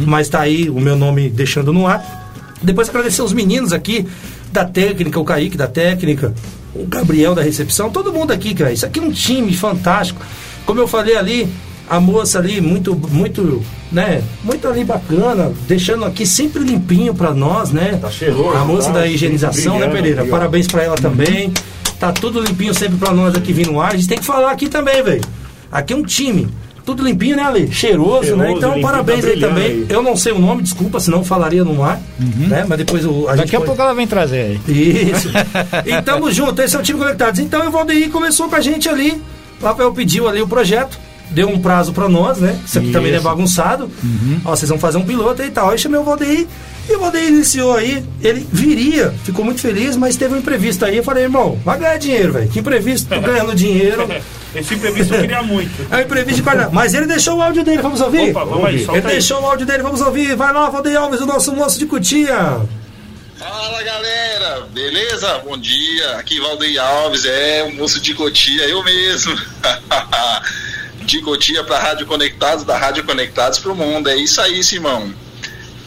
mas 0.07 0.29
tá 0.31 0.41
aí 0.41 0.71
o 0.71 0.81
meu 0.81 0.97
nome 0.97 1.29
deixando 1.29 1.73
no 1.73 1.87
ar. 1.87 2.25
Depois 2.63 2.89
agradecer 2.89 3.21
os 3.21 3.35
meninos 3.35 3.73
aqui 3.75 4.07
da 4.51 4.65
técnica, 4.65 5.21
o 5.21 5.25
Kaique 5.25 5.59
da 5.59 5.67
técnica, 5.67 6.33
o 6.75 6.87
Gabriel 6.87 7.35
da 7.35 7.43
recepção, 7.43 7.91
todo 7.91 8.13
mundo 8.13 8.33
aqui, 8.33 8.55
cara. 8.55 8.73
Isso 8.73 8.87
aqui 8.87 8.99
é 8.99 9.03
um 9.03 9.11
time 9.11 9.53
fantástico. 9.55 10.21
Como 10.65 10.81
eu 10.81 10.89
falei 10.89 11.17
ali, 11.17 11.49
a 11.89 12.01
moça 12.01 12.39
ali, 12.39 12.61
muito, 12.61 12.95
muito, 13.11 13.63
né? 13.93 14.23
Muito 14.43 14.67
ali 14.67 14.85
bacana, 14.85 15.53
deixando 15.69 16.05
aqui 16.05 16.27
sempre 16.27 16.63
limpinho 16.65 17.15
pra 17.15 17.33
nós, 17.33 17.71
né? 17.71 17.99
Tá 18.01 18.11
cheiroso, 18.11 18.57
A 18.57 18.65
moça 18.65 18.89
tá? 18.93 19.01
da 19.01 19.07
higienização, 19.07 19.79
né, 19.79 19.89
Pereira? 19.89 20.25
Parabéns 20.25 20.67
pra 20.67 20.83
ela 20.83 20.97
também. 20.97 21.53
Tá 21.99 22.13
tudo 22.13 22.41
limpinho 22.41 22.75
sempre 22.75 22.97
pra 22.99 23.13
nós 23.13 23.35
aqui 23.35 23.53
vindo 23.53 23.73
no 23.73 23.81
ar. 23.81 23.93
A 23.93 23.97
gente 23.97 24.09
tem 24.09 24.19
que 24.19 24.25
falar 24.25 24.51
aqui 24.51 24.69
também, 24.69 25.03
velho. 25.03 25.23
Aqui 25.73 25.93
é 25.93 25.97
um 25.97 26.03
time. 26.03 26.49
Tudo 26.85 27.03
limpinho, 27.03 27.35
né, 27.37 27.43
Ale? 27.43 27.73
Cheiroso, 27.73 28.23
Cheiroso, 28.23 28.37
né? 28.37 28.53
Então, 28.53 28.69
limpinho, 28.71 28.87
parabéns 28.87 29.25
tá 29.25 29.31
aí 29.31 29.41
também. 29.41 29.65
aí. 29.65 29.87
Eu 29.89 30.03
não 30.03 30.15
sei 30.17 30.33
o 30.33 30.39
nome, 30.39 30.63
desculpa, 30.63 31.01
senão 31.01 31.25
falaria 31.25 31.65
no 31.65 31.83
ar, 31.83 32.01
né? 32.19 32.65
Mas 32.69 32.79
depois 32.79 33.05
o, 33.05 33.27
a 33.29 33.33
gente 33.37 33.45
Daqui 33.47 33.57
a 33.57 33.59
pode- 33.59 33.67
pouco 33.71 33.83
ela 33.83 33.93
vem 33.95 34.07
trazer 34.07 34.61
aí. 34.69 35.11
Isso. 35.13 35.29
E 35.85 36.03
tamo 36.03 36.31
junto, 36.31 36.61
esse 36.63 36.77
é 36.77 36.79
o 36.79 36.83
time 36.83 36.99
Conectados. 36.99 37.41
Então 37.41 37.67
o 37.67 37.71
Valdeir 37.73 38.09
começou 38.11 38.49
com 38.49 38.55
a 38.57 38.61
gente 38.61 38.89
ali. 38.89 39.21
O 39.61 39.65
Rafael 39.65 39.91
pediu 39.93 40.29
ali 40.29 40.41
o 40.43 40.47
projeto. 40.47 40.97
Deu 41.31 41.49
um 41.49 41.59
prazo 41.59 41.93
pra 41.93 42.09
nós, 42.09 42.39
né? 42.39 42.59
Isso 42.65 42.79
aqui 42.79 42.91
também 42.93 43.13
é 43.13 43.17
Isso. 43.17 43.27
Uhum. 43.27 43.33
bagunçado. 43.33 43.91
Ó, 44.45 44.51
vocês 44.51 44.69
vão 44.69 44.79
fazer 44.79 44.99
um 44.99 45.05
piloto 45.05 45.43
e 45.43 45.51
tal. 45.51 45.71
Aí 45.71 45.79
chamei 45.79 45.99
o 45.99 46.05
Valdeir. 46.05 46.47
E 46.89 46.95
o 46.95 47.01
Valdeir 47.01 47.29
iniciou 47.29 47.75
aí. 47.75 48.05
Ele 48.23 48.47
viria, 48.53 49.13
ficou 49.25 49.45
muito 49.45 49.61
feliz, 49.61 49.97
mas 49.97 50.17
teve 50.17 50.35
um 50.35 50.39
imprevisto 50.39 50.85
aí. 50.85 50.97
Eu 50.97 51.03
falei, 51.03 51.25
irmão, 51.25 51.59
vai 51.65 51.79
ganhar 51.79 51.99
dinheiro, 51.99 52.33
velho. 52.33 52.49
Que 52.49 52.61
imprevisto, 52.61 53.09
tô 53.09 53.21
ganhando 53.21 53.55
dinheiro. 53.55 54.09
Esse 54.55 54.75
imprevisto 54.75 55.15
eu 55.15 55.21
queria 55.21 55.43
muito. 55.43 55.71
É 55.91 55.97
um 55.97 56.01
imprevisto 56.01 56.37
de 56.37 56.43
qualidade. 56.43 56.75
Mas 56.75 56.95
ele 56.95 57.07
deixou 57.07 57.37
o 57.37 57.43
áudio 57.43 57.63
dele, 57.65 57.83
vamos 57.83 58.01
ouvir? 58.01 58.31
Opa, 58.31 58.45
vamos 58.45 58.65
aí, 58.65 58.77
ele 58.77 58.91
aí. 58.91 59.03
deixou 59.03 59.43
o 59.43 59.47
áudio 59.47 59.67
dele, 59.67 59.83
vamos 59.83 60.01
ouvir. 60.01 60.35
Vai 60.37 60.53
lá, 60.53 60.71
Valdeir 60.71 60.99
Alves, 60.99 61.21
o 61.21 61.27
nosso 61.27 61.53
moço 61.55 61.79
de 61.79 61.87
cutia. 61.87 62.61
Fala 63.37 63.83
galera, 63.83 64.67
beleza? 64.73 65.43
Bom 65.45 65.59
dia, 65.59 66.13
aqui 66.17 66.41
Valdeir 66.41 66.83
Alves, 66.83 67.27
é 67.27 67.65
o 67.65 67.75
moço 67.75 68.01
de 68.01 68.15
Cotia, 68.15 68.67
eu 68.67 68.83
mesmo. 68.83 69.37
de 71.07 71.21
Cotia 71.23 71.63
para 71.63 71.79
Rádio 71.79 72.05
Conectados, 72.05 72.65
da 72.65 72.77
Rádio 72.77 73.05
Conectados 73.05 73.61
para 73.61 73.73
o 73.73 73.77
mundo, 73.77 74.11
é 74.11 74.17
isso 74.17 74.41
aí, 74.41 74.63
Simão. 74.63 75.15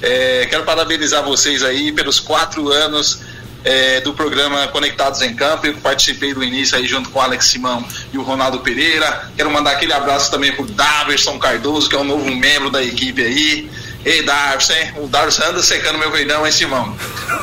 É, 0.01 0.47
quero 0.49 0.63
parabenizar 0.63 1.23
vocês 1.23 1.61
aí 1.61 1.91
pelos 1.91 2.21
quatro 2.21 2.71
anos 2.71 3.19
é, 3.65 3.99
do 3.99 4.13
programa 4.13 4.67
Conectados 4.69 5.21
em 5.21 5.35
Campo. 5.35 5.67
Eu 5.67 5.75
participei 5.75 6.33
do 6.33 6.41
início 6.41 6.77
aí 6.77 6.87
junto 6.87 7.09
com 7.09 7.19
o 7.19 7.21
Alex 7.21 7.47
Simão 7.47 7.85
e 8.13 8.17
o 8.17 8.21
Ronaldo 8.21 8.59
Pereira. 8.59 9.29
Quero 9.35 9.51
mandar 9.51 9.71
aquele 9.71 9.91
abraço 9.91 10.31
também 10.31 10.53
pro 10.53 10.65
Daverson 10.65 11.37
Cardoso, 11.37 11.89
que 11.89 11.95
é 11.95 11.99
o 11.99 12.03
novo 12.05 12.31
membro 12.31 12.69
da 12.69 12.81
equipe 12.81 13.21
aí. 13.21 13.69
Ei, 14.05 14.23
Darcy, 14.23 14.73
hein? 14.73 14.93
O 14.97 15.07
Darcy 15.07 15.43
anda 15.43 15.61
secando 15.61 15.99
meu 15.99 16.09
verdão, 16.09 16.45
hein, 16.45 16.51
Simão? 16.51 16.95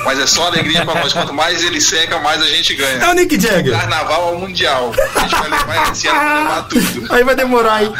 Mas 0.04 0.18
é 0.18 0.26
só 0.26 0.46
alegria 0.46 0.84
pra 0.84 0.94
nós. 0.94 1.12
Quanto 1.12 1.32
mais 1.32 1.62
ele 1.62 1.80
seca, 1.80 2.18
mais 2.18 2.42
a 2.42 2.46
gente 2.46 2.75
ganha. 2.75 3.04
É 3.04 3.08
o 3.08 3.12
Nick 3.12 3.38
Jagger. 3.40 3.78
Carnaval 3.78 4.28
ao 4.28 4.38
Mundial. 4.38 4.92
A 5.14 5.20
gente 5.20 5.34
vai 5.34 5.50
levar 5.50 5.92
esse 5.92 6.08
ano 6.08 6.18
pra 6.18 6.34
levar 6.34 6.62
tudo. 6.68 7.14
Aí 7.14 7.25
vai 7.25 7.36
demorar, 7.36 7.84
hein? 7.84 7.92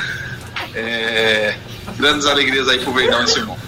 É, 0.75 1.55
grandes 1.99 2.27
alegrias 2.27 2.69
aí 2.69 2.79
pro 2.79 2.93
Verdão 2.93 3.23
e 3.25 3.29
Simão. 3.29 3.59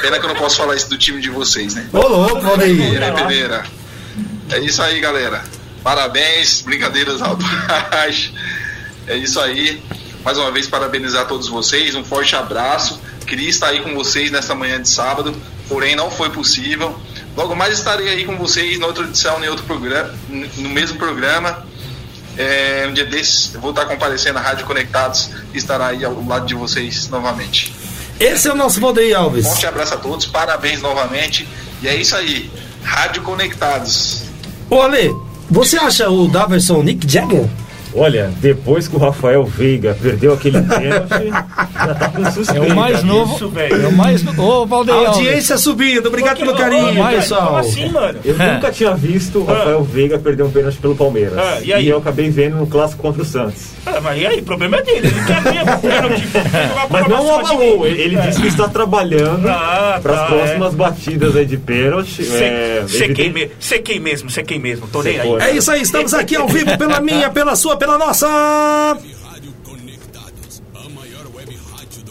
Pena 0.00 0.18
que 0.18 0.24
eu 0.24 0.28
não 0.28 0.36
posso 0.36 0.56
falar 0.56 0.76
isso 0.76 0.88
do 0.88 0.96
time 0.96 1.20
de 1.20 1.28
vocês, 1.30 1.74
né? 1.74 1.88
Ô, 1.92 1.98
louco, 1.98 2.40
Valdeir. 2.40 2.76
Pereira, 2.76 3.12
Pereira. 3.12 3.64
É 4.50 4.58
isso 4.60 4.80
aí, 4.80 5.00
galera. 5.00 5.42
Parabéns, 5.82 6.62
brincadeiras 6.62 7.20
parte. 7.20 8.32
É 9.08 9.16
isso 9.16 9.40
aí. 9.40 9.82
Mais 10.24 10.38
uma 10.38 10.52
vez, 10.52 10.68
parabenizar 10.68 11.26
todos 11.26 11.48
vocês. 11.48 11.94
Um 11.94 12.04
forte 12.04 12.36
abraço. 12.36 13.00
Queria 13.26 13.48
estar 13.48 13.68
aí 13.68 13.80
com 13.80 13.94
vocês 13.94 14.30
nesta 14.30 14.54
manhã 14.54 14.80
de 14.80 14.88
sábado, 14.88 15.34
porém 15.68 15.94
não 15.94 16.10
foi 16.10 16.30
possível. 16.30 16.98
Logo 17.36 17.54
mais 17.54 17.74
estarei 17.74 18.08
aí 18.08 18.24
com 18.24 18.36
vocês 18.36 18.78
na 18.78 18.86
outra 18.86 19.04
edição, 19.04 19.42
em 19.42 19.48
outro 19.48 19.64
programa, 19.64 20.12
no 20.28 20.68
mesmo 20.68 20.98
programa. 20.98 21.64
É, 22.36 22.86
um 22.88 22.92
dia 22.92 23.04
desses 23.04 23.54
eu 23.54 23.60
vou 23.60 23.70
estar 23.70 23.86
comparecendo 23.86 24.38
à 24.38 24.42
Rádio 24.42 24.64
Conectados 24.64 25.30
e 25.52 25.58
estará 25.58 25.88
aí 25.88 26.04
ao 26.04 26.24
lado 26.24 26.46
de 26.46 26.54
vocês 26.54 27.08
novamente. 27.08 27.74
Esse 28.18 28.48
é 28.48 28.52
o 28.52 28.56
nosso 28.56 28.80
Valdeir 28.80 29.16
Alves. 29.16 29.46
Forte 29.46 29.66
abraço 29.66 29.94
a 29.94 29.96
todos, 29.96 30.26
parabéns 30.26 30.82
novamente. 30.82 31.48
E 31.82 31.88
é 31.88 31.94
isso 31.94 32.14
aí. 32.16 32.50
Rádio 32.82 33.22
Conectados. 33.22 34.24
Ô, 34.68 34.80
Ale, 34.82 35.14
você 35.50 35.78
acha 35.78 36.08
o 36.10 36.28
Daverson 36.28 36.82
Nick 36.82 37.10
Jagger? 37.10 37.48
Olha, 37.94 38.30
depois 38.38 38.86
que 38.88 38.96
o 38.96 38.98
Rafael 38.98 39.44
Veiga 39.44 39.96
perdeu 40.00 40.32
aquele 40.32 40.60
pênalti, 40.62 41.28
já 41.30 41.94
tá 41.94 42.08
com 42.08 42.24
suspeita. 42.30 42.66
É 42.66 42.72
o 42.72 42.76
mais 42.76 43.02
novo. 43.02 43.34
Isso, 43.34 43.48
velho. 43.48 43.82
é 43.84 43.88
o 43.88 43.92
mais 43.92 44.22
novo. 44.22 44.42
Ô, 44.42 44.66
Valdeir. 44.66 45.08
Audiência 45.08 45.56
subindo, 45.58 46.06
obrigado 46.06 46.38
pelo 46.38 46.54
carinho, 46.54 46.94
Mas, 46.94 47.16
pessoal. 47.16 47.46
Como 47.46 47.56
assim, 47.58 47.88
mano? 47.90 48.18
Eu 48.24 48.36
nunca 48.38 48.70
tinha 48.70 48.94
visto 48.94 49.38
o 49.40 49.44
Rafael 49.44 49.82
Veiga 49.82 50.18
perder 50.18 50.42
um 50.44 50.50
pênalti 50.50 50.78
pelo 50.78 50.94
Palmeiras. 50.94 51.36
Ah, 51.38 51.58
e 51.62 51.72
aí? 51.72 51.88
eu 51.88 51.98
acabei 51.98 52.30
vendo 52.30 52.56
no 52.56 52.66
clássico 52.66 53.02
contra 53.02 53.22
o 53.22 53.24
Santos. 53.24 53.70
Ah, 53.86 54.00
mas 54.00 54.20
e 54.20 54.26
aí? 54.26 54.40
O 54.40 54.44
problema 54.44 54.76
é 54.76 54.82
dele. 54.82 55.08
Ele 55.08 55.24
quer 55.26 55.42
ver 55.42 55.62
o 55.62 55.78
pênalti. 55.78 56.28
Mas 56.90 57.08
não 57.08 57.26
o 57.26 57.34
abalou, 57.38 57.86
ele, 57.86 58.00
ele 58.02 58.16
disse 58.16 58.40
que 58.40 58.48
está 58.48 58.68
trabalhando 58.68 59.48
Ah, 59.48 59.98
para 60.02 60.12
as 60.14 60.20
tá, 60.20 60.26
próximas 60.26 60.74
batidas 60.74 61.36
aí 61.36 61.46
de 61.46 61.56
pênalti. 61.56 62.22
é, 62.22 62.84
Sequei 62.86 63.26
evidente- 63.26 63.32
me- 63.32 63.50
sequei 63.60 64.00
mesmo, 64.00 64.28
sequei 64.30 64.58
mesmo. 64.58 64.86
Tô 64.88 65.02
nem 65.02 65.18
aí. 65.20 65.28
É 65.40 65.50
isso 65.52 65.70
aí, 65.70 65.80
estamos 65.82 66.12
aqui 66.14 66.36
ao 66.36 66.48
vivo 66.48 66.76
pela 66.76 67.00
minha, 67.00 67.30
pela 67.30 67.54
sua, 67.56 67.76
pela 67.80 67.96
nossa. 67.98 68.28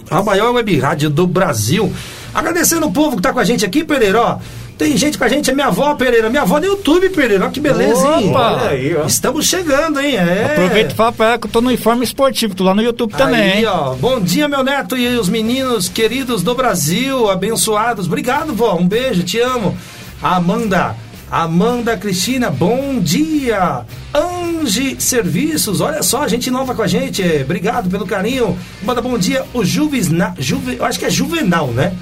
A 0.10 0.24
maior 0.24 0.52
web 0.56 0.80
rádio 0.80 1.10
do 1.12 1.28
Brasil. 1.28 1.94
Agradecendo 2.34 2.88
o 2.88 2.92
povo 2.92 3.16
que 3.18 3.22
tá 3.22 3.32
com 3.32 3.40
a 3.40 3.44
gente 3.44 3.64
aqui, 3.64 3.84
Pereira. 3.84 4.20
Ó, 4.20 4.38
tem 4.76 4.98
gente 4.98 5.18
com 5.20 5.24
a 5.24 5.28
gente, 5.28 5.52
é 5.52 5.54
minha 5.54 5.68
avó, 5.68 5.94
Pereira. 5.94 6.28
Minha 6.30 6.42
avó 6.42 6.60
no 6.60 6.66
YouTube, 6.66 7.10
Pereira. 7.10 7.46
Ó, 7.46 7.50
que 7.50 7.60
beleza, 7.60 8.08
hein? 8.18 8.30
Opa! 8.32 8.54
Olha 8.54 8.70
aí. 8.72 8.98
Estamos 9.06 9.46
chegando, 9.46 10.00
hein? 10.00 10.16
É. 10.16 10.46
Aproveita 10.54 10.94
e 10.94 10.96
fala 10.96 11.12
pra 11.12 11.26
ela 11.28 11.38
que 11.38 11.46
eu 11.46 11.52
tô 11.52 11.62
no 11.62 11.68
uniforme 11.68 12.04
esportivo, 12.04 12.56
tô 12.56 12.64
lá 12.64 12.74
no 12.74 12.82
YouTube 12.82 13.14
também, 13.14 13.40
Aí, 13.52 13.60
hein? 13.60 13.66
ó. 13.68 13.94
Bom 13.94 14.20
dia, 14.20 14.48
meu 14.48 14.64
neto 14.64 14.98
e 14.98 15.08
os 15.18 15.30
meninos 15.30 15.88
queridos 15.88 16.42
do 16.42 16.56
Brasil, 16.56 17.30
abençoados. 17.30 18.08
Obrigado, 18.08 18.52
vó. 18.56 18.76
Um 18.76 18.88
beijo, 18.88 19.22
te 19.22 19.40
amo. 19.40 19.78
Amanda, 20.22 20.96
Amanda 21.32 21.96
Cristina, 21.96 22.50
bom 22.50 23.00
dia. 23.00 23.82
Ange 24.14 25.00
Serviços, 25.00 25.80
olha 25.80 26.02
só, 26.02 26.28
gente 26.28 26.50
nova 26.50 26.74
com 26.74 26.82
a 26.82 26.88
gente. 26.88 27.22
Obrigado 27.44 27.90
pelo 27.90 28.06
carinho. 28.08 28.58
Manda 28.82 29.02
bom 29.02 29.18
dia. 29.18 29.46
O 29.54 29.64
Juvenal, 29.64 30.34
Juve, 30.40 30.78
eu 30.78 30.86
acho 30.86 30.98
que 30.98 31.06
é 31.06 31.10
Juvenal, 31.10 31.68
né? 31.68 31.94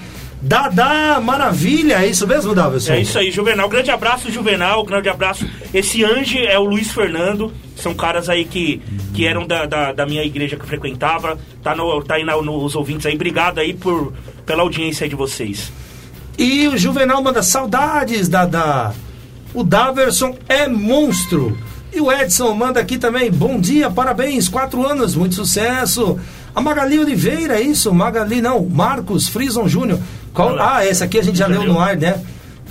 Dadá, 0.42 1.20
maravilha, 1.22 1.96
é 1.96 2.08
isso 2.08 2.26
mesmo, 2.28 2.54
Davidson? 2.56 2.94
É 2.94 3.02
isso 3.02 3.18
aí, 3.20 3.32
Juvenal. 3.32 3.68
Grande 3.68 3.90
abraço, 3.92 4.32
Juvenal. 4.32 4.84
Grande 4.86 5.10
abraço. 5.10 5.46
Esse 5.74 6.06
Ange 6.06 6.38
é 6.46 6.58
o 6.58 6.64
Luiz 6.64 6.92
Fernando. 6.92 7.52
São 7.76 7.94
caras 7.94 8.30
aí 8.30 8.46
que, 8.46 8.82
que 9.14 9.26
eram 9.26 9.46
da, 9.46 9.66
da, 9.66 9.92
da 9.92 10.06
minha 10.06 10.24
igreja 10.24 10.56
que 10.56 10.62
eu 10.62 10.68
frequentava. 10.68 11.38
Tá, 11.62 11.76
no, 11.76 12.02
tá 12.04 12.16
aí 12.16 12.24
na- 12.24 12.40
nos 12.42 12.76
ouvintes 12.76 13.06
aí. 13.08 13.16
Obrigado 13.16 13.60
aí 13.60 13.74
por, 13.74 14.14
pela 14.46 14.62
audiência 14.62 15.10
de 15.10 15.16
vocês. 15.16 15.72
E 16.38 16.68
o 16.68 16.78
Juvenal 16.78 17.22
manda 17.22 17.42
saudades, 17.42 18.30
Dadá. 18.30 18.94
O 19.54 19.64
Daverson 19.64 20.36
é 20.48 20.68
monstro. 20.68 21.58
E 21.94 22.02
o 22.02 22.12
Edson 22.12 22.54
manda 22.54 22.80
aqui 22.80 22.98
também, 22.98 23.32
bom 23.32 23.60
dia, 23.60 23.90
parabéns, 23.90 24.48
quatro 24.48 24.86
anos, 24.86 25.16
muito 25.16 25.36
sucesso. 25.36 26.20
A 26.54 26.62
Magali 26.62 27.00
Oliveira, 27.00 27.60
é 27.60 27.62
isso? 27.62 27.94
Magali, 27.94 28.42
não, 28.42 28.64
Marcos 28.66 29.28
Frison 29.28 29.68
Júnior. 29.68 30.00
Qual-. 30.34 30.60
Ah, 30.60 30.86
essa 30.86 31.06
aqui 31.06 31.18
a 31.18 31.24
gente 31.24 31.38
já 31.38 31.48
leu? 31.48 31.64
no 31.64 31.80
ar, 31.80 31.96
né? 31.96 32.22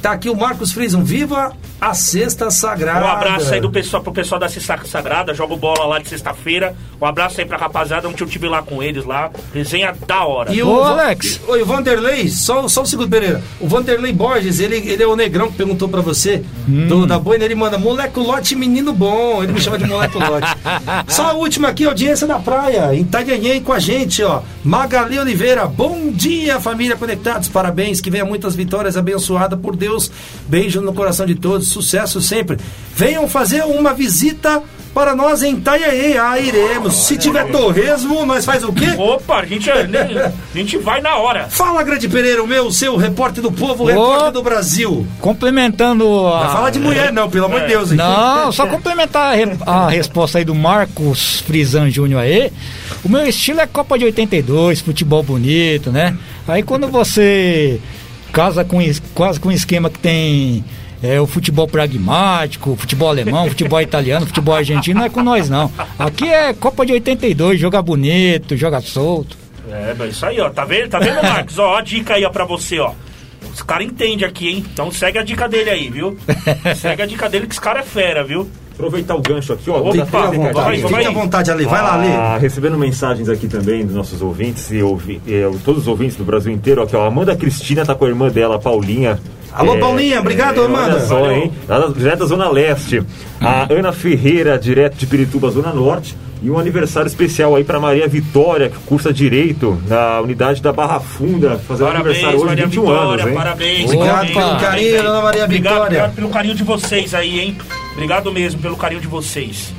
Tá 0.02 0.12
aqui 0.12 0.28
o 0.28 0.36
Marcos 0.36 0.70
Frison, 0.70 1.02
viva 1.02 1.52
a 1.80 1.94
Sexta 1.94 2.50
Sagrada. 2.50 3.04
Um 3.04 3.08
abraço 3.08 3.52
aí 3.52 3.60
do 3.60 3.70
pessoal, 3.70 4.02
pro 4.02 4.12
pessoal 4.12 4.40
da 4.40 4.48
Sexta 4.48 4.78
Sagrada. 4.84 5.34
Jogo 5.34 5.56
bola 5.56 5.84
lá 5.86 5.98
de 5.98 6.08
sexta-feira. 6.08 6.74
Um 7.00 7.04
abraço 7.06 7.40
aí 7.40 7.46
pra 7.46 7.56
rapaziada. 7.58 8.08
Ontem 8.08 8.22
eu 8.24 8.28
tive 8.28 8.48
lá 8.48 8.62
com 8.62 8.82
eles 8.82 9.04
lá. 9.04 9.30
Resenha 9.52 9.94
da 10.06 10.24
hora. 10.24 10.52
E 10.52 10.62
Ô, 10.62 10.76
o, 10.78 10.82
Alex. 10.82 11.40
Oi, 11.46 11.62
o 11.62 11.66
Vanderlei, 11.66 12.28
só, 12.28 12.66
só 12.68 12.82
um 12.82 12.86
segundo, 12.86 13.08
Pereira. 13.10 13.42
O 13.60 13.68
Vanderlei 13.68 14.12
Borges, 14.12 14.58
ele, 14.60 14.76
ele 14.76 15.02
é 15.02 15.06
o 15.06 15.14
negrão 15.16 15.50
que 15.50 15.56
perguntou 15.56 15.88
pra 15.88 16.00
você 16.00 16.42
Hum. 16.68 16.88
do, 16.88 17.06
da 17.06 17.18
boina. 17.18 17.44
Ele 17.44 17.54
manda 17.54 17.78
moleculote 17.78 18.54
menino 18.56 18.92
bom. 18.92 19.42
Ele 19.42 19.52
me 19.52 19.60
chama 19.60 19.78
de 19.78 19.86
moleculote. 19.86 20.46
só 21.08 21.30
a 21.30 21.32
última 21.34 21.68
aqui, 21.68 21.84
audiência 21.84 22.26
da 22.26 22.38
praia, 22.38 22.94
em 22.94 23.00
Itanhanhém 23.02 23.60
com 23.62 23.72
a 23.72 23.78
gente, 23.78 24.22
ó. 24.22 24.42
Magali 24.64 25.18
Oliveira, 25.18 25.66
bom 25.66 26.10
dia, 26.10 26.58
família 26.60 26.96
Conectados. 26.96 27.48
Parabéns, 27.48 28.00
que 28.00 28.10
venha 28.10 28.24
muitas 28.24 28.56
vitórias, 28.56 28.96
abençoada 28.96 29.56
por 29.56 29.76
Deus. 29.76 30.10
Beijo 30.48 30.80
no 30.80 30.92
coração 30.92 31.26
de 31.26 31.34
todos, 31.34 31.68
sucesso 31.68 32.20
sempre. 32.20 32.56
Venham 32.94 33.28
fazer 33.28 33.62
uma 33.64 33.92
visita 33.92 34.62
para 34.94 35.14
nós 35.14 35.42
em 35.42 35.54
Itanhanhém. 35.56 36.16
Ah, 36.16 36.38
iremos. 36.40 36.94
Se 36.94 37.18
tiver 37.18 37.44
torresmo, 37.50 38.24
nós 38.24 38.44
faz 38.46 38.64
o 38.64 38.72
quê? 38.72 38.86
Opa, 38.96 39.40
a 39.40 39.44
gente, 39.44 39.68
nem- 39.90 40.18
a 40.18 40.32
gente 40.54 40.78
vai 40.78 41.02
na 41.02 41.16
hora. 41.16 41.48
Fala, 41.50 41.82
Grande 41.82 42.08
Pereira, 42.08 42.42
o 42.42 42.46
meu, 42.46 42.66
o 42.68 42.72
seu 42.72 42.96
repórter 42.96 43.42
do 43.42 43.52
povo, 43.52 43.84
Ô. 43.84 43.86
repórter 43.88 44.32
do 44.32 44.42
Brasil. 44.42 45.06
Complementando 45.20 46.04
a. 46.28 46.44
Não 46.44 46.50
fala 46.52 46.70
de 46.70 46.78
mulher, 46.78 47.12
não, 47.12 47.28
pelo 47.28 47.44
amor 47.46 47.60
de 47.60 47.66
Deus. 47.68 47.90
hein? 47.90 47.98
Não, 47.98 48.50
só 48.52 48.66
complementar 48.68 49.32
a, 49.32 49.34
re- 49.36 49.56
a 49.66 49.88
resposta 49.90 50.38
aí 50.38 50.44
do 50.44 50.54
Marcos 50.54 51.40
Frisan 51.40 51.90
Júnior 51.90 52.22
aí. 52.22 52.50
O 53.04 53.08
meu 53.08 53.26
estilo 53.26 53.60
é 53.60 53.66
Copa 53.66 53.98
de 53.98 54.04
82, 54.06 54.80
futebol 54.80 55.22
bonito, 55.22 55.90
né? 55.92 56.16
Aí 56.48 56.62
quando 56.62 56.88
você 56.88 57.80
casa 58.36 58.62
com 58.66 58.78
quase 59.14 59.40
com 59.40 59.48
um 59.48 59.52
esquema 59.52 59.88
que 59.88 59.98
tem 59.98 60.62
é, 61.02 61.18
o 61.18 61.26
futebol 61.26 61.66
pragmático, 61.66 62.72
o 62.72 62.76
futebol 62.76 63.08
alemão, 63.08 63.46
o 63.46 63.48
futebol 63.56 63.80
italiano, 63.80 64.26
o 64.26 64.28
futebol 64.28 64.54
argentino, 64.54 65.00
não 65.00 65.06
é 65.06 65.08
com 65.08 65.22
nós 65.22 65.48
não. 65.48 65.72
Aqui 65.98 66.28
é 66.28 66.52
Copa 66.52 66.84
de 66.84 66.92
82, 66.92 67.58
joga 67.58 67.80
bonito, 67.80 68.54
joga 68.54 68.78
solto. 68.82 69.38
É, 69.70 69.94
mas 69.96 70.14
isso 70.14 70.26
aí, 70.26 70.38
ó. 70.38 70.50
Tá 70.50 70.66
vendo, 70.66 70.90
tá 70.90 70.98
vendo, 70.98 71.22
Marcos? 71.22 71.58
Ó, 71.58 71.76
a 71.76 71.80
dica 71.80 72.14
aí, 72.14 72.26
ó, 72.26 72.30
pra 72.30 72.44
você, 72.44 72.78
ó. 72.78 72.92
Os 73.50 73.62
caras 73.62 73.86
entendem 73.86 74.26
aqui, 74.26 74.48
hein? 74.48 74.64
Então 74.70 74.92
segue 74.92 75.18
a 75.18 75.22
dica 75.22 75.48
dele 75.48 75.70
aí, 75.70 75.88
viu? 75.88 76.18
Segue 76.76 77.02
a 77.02 77.06
dica 77.06 77.30
dele 77.30 77.46
que 77.46 77.54
esse 77.54 77.60
cara 77.60 77.80
é 77.80 77.82
fera, 77.82 78.22
viu? 78.22 78.50
Aproveitar 78.76 79.14
o 79.14 79.22
gancho 79.22 79.54
aqui, 79.54 79.70
ó. 79.70 79.78
Opa, 79.78 79.92
fica 80.04 80.18
à 80.18 80.30
vontade, 80.30 80.52
vai. 80.52 80.76
Fique 80.76 81.06
à 81.06 81.10
vontade, 81.10 81.50
Ali. 81.50 81.64
Vai 81.64 81.82
lá, 81.82 81.94
Ali. 81.94 82.08
Ah, 82.12 82.38
recebendo 82.38 82.76
mensagens 82.76 83.26
aqui 83.28 83.48
também 83.48 83.86
dos 83.86 83.94
nossos 83.94 84.20
ouvintes 84.20 84.70
e 84.70 84.82
ouvi, 84.82 85.20
eh, 85.26 85.50
todos 85.64 85.82
os 85.82 85.88
ouvintes 85.88 86.16
do 86.16 86.24
Brasil 86.24 86.52
inteiro. 86.52 86.82
Aqui, 86.82 86.94
ó, 86.94 87.04
a 87.04 87.06
Amanda 87.06 87.34
Cristina 87.34 87.86
tá 87.86 87.94
com 87.94 88.04
a 88.04 88.08
irmã 88.08 88.28
dela, 88.28 88.58
Paulinha. 88.58 89.18
Alô, 89.50 89.78
Paulinha, 89.78 90.20
obrigado, 90.20 90.60
Amanda. 90.62 90.96
Olha 90.96 91.06
só, 91.06 91.30
hein? 91.32 91.50
Lá 91.66 91.78
da- 91.78 91.86
direto 91.88 92.18
da 92.18 92.26
Zona 92.26 92.50
Leste. 92.50 93.02
A 93.40 93.66
Ana 93.72 93.90
Ferreira, 93.92 94.58
direto 94.58 94.96
de 94.96 95.06
Pirituba, 95.06 95.50
Zona 95.50 95.72
Norte. 95.72 96.14
E 96.42 96.50
um 96.50 96.58
aniversário 96.58 97.08
especial 97.08 97.56
aí 97.56 97.64
para 97.64 97.80
Maria 97.80 98.06
Vitória, 98.06 98.68
que 98.68 98.76
cursa 98.80 99.10
Direito 99.10 99.80
na 99.88 100.20
unidade 100.20 100.60
da 100.60 100.70
Barra 100.70 101.00
Funda, 101.00 101.58
fazendo 101.66 101.86
Parabéns, 101.86 102.04
aniversário 102.16 102.36
hoje, 102.36 102.46
Maria 102.46 102.66
21 102.66 102.82
Vitória, 102.82 103.08
anos, 103.14 103.26
hein? 103.26 103.34
parabéns. 103.34 103.84
Obrigado 103.86 104.26
pelo 104.26 104.34
parabéns 104.34 104.60
carinho, 104.60 105.02
dona 105.02 105.22
Maria 105.22 105.44
Obrigado, 105.44 105.72
Vitória. 105.72 105.86
Obrigado 105.86 106.14
pelo 106.14 106.28
carinho 106.28 106.54
de 106.54 106.62
vocês 106.62 107.14
aí, 107.14 107.40
hein? 107.40 107.56
Obrigado 107.96 108.30
mesmo 108.32 108.60
pelo 108.60 108.76
carinho 108.76 109.00
de 109.00 109.06
vocês. 109.06 109.72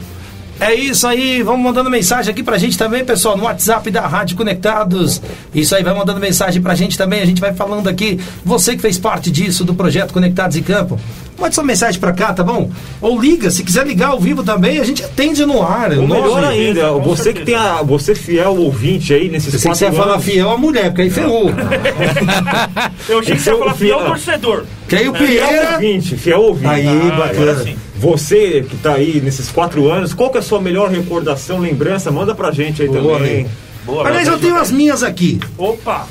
É 0.60 0.74
isso 0.74 1.06
aí, 1.06 1.44
vamos 1.44 1.62
mandando 1.62 1.88
mensagem 1.88 2.32
aqui 2.32 2.42
pra 2.42 2.58
gente 2.58 2.76
também, 2.80 3.06
pessoal, 3.06 3.38
no 3.38 3.44
WhatsApp 3.44 3.92
da 3.92 4.08
Rádio 4.08 4.36
Conectados. 4.36 5.22
Isso 5.54 5.76
aí, 5.76 5.84
vai 5.84 5.94
mandando 5.94 6.20
mensagem 6.20 6.60
pra 6.60 6.74
gente 6.74 6.98
também, 6.98 7.22
a 7.22 7.26
gente 7.28 7.40
vai 7.40 7.54
falando 7.54 7.88
aqui. 7.88 8.20
Você 8.44 8.76
que 8.76 8.82
fez 8.82 8.98
parte 8.98 9.30
disso, 9.30 9.64
do 9.64 9.76
projeto 9.76 10.12
Conectados 10.14 10.58
em 10.58 10.64
Campo. 10.64 11.00
Mande 11.40 11.54
sua 11.54 11.64
mensagem 11.64 12.00
pra 12.00 12.12
cá, 12.12 12.34
tá 12.34 12.44
bom? 12.44 12.72
Ou 13.00 13.22
liga, 13.22 13.52
se 13.52 13.64
quiser 13.64 13.86
ligar 13.86 14.08
ao 14.08 14.20
vivo 14.20 14.42
também, 14.44 14.80
a 14.80 14.84
gente 14.84 15.04
atende 15.04 15.46
no 15.46 15.62
ar. 15.62 15.92
Ou 15.96 16.08
melhor 16.08 16.44
ainda, 16.44 16.88
com 16.90 17.02
você 17.04 17.32
que 17.32 17.38
certeza. 17.42 17.46
tem 17.46 17.56
a. 17.56 17.84
Você 17.84 18.16
fiel 18.16 18.56
ouvinte 18.56 19.14
aí 19.14 19.30
nesses 19.30 19.52
Se 19.54 19.60
você 19.60 19.86
quatro 19.86 19.96
falar 19.96 20.14
anos. 20.14 20.26
fiel 20.26 20.50
a 20.50 20.58
mulher, 20.58 20.86
porque 20.86 21.04
aí 21.04 21.10
ferrou. 21.12 21.52
Eu 23.08 23.20
achei 23.20 23.36
que 23.36 23.42
você 23.44 23.52
ia 23.52 23.56
é 23.56 23.60
falar 23.60 23.74
fiel 23.76 23.98
fiel. 24.00 24.08
torcedor. 24.10 24.66
Que 24.90 24.96
aí 24.96 25.08
o 25.08 25.14
Fiel 25.14 25.74
ouvinte, 25.74 26.18
fiel 26.18 26.42
ouvinte. 26.42 26.68
Aí, 26.68 26.88
Ah, 26.88 27.16
bacana. 27.16 27.66
Você 27.98 28.66
que 28.70 28.78
tá 28.78 28.94
aí 28.94 29.20
nesses 29.22 29.50
quatro 29.50 29.90
anos, 29.90 30.14
qual 30.14 30.30
que 30.30 30.38
é 30.38 30.40
a 30.40 30.44
sua 30.44 30.62
melhor 30.62 30.90
recordação, 30.90 31.60
lembrança? 31.60 32.12
Manda 32.12 32.36
pra 32.36 32.52
gente 32.52 32.82
aí 32.82 32.88
Boa, 32.88 33.18
também. 33.18 33.20
Rei. 33.20 33.48
Boa, 33.86 34.08
Aliás, 34.08 34.28
eu 34.28 34.38
tenho 34.38 34.56
as 34.56 34.72
minhas 34.72 35.02
aqui. 35.02 35.40
Opa! 35.58 36.08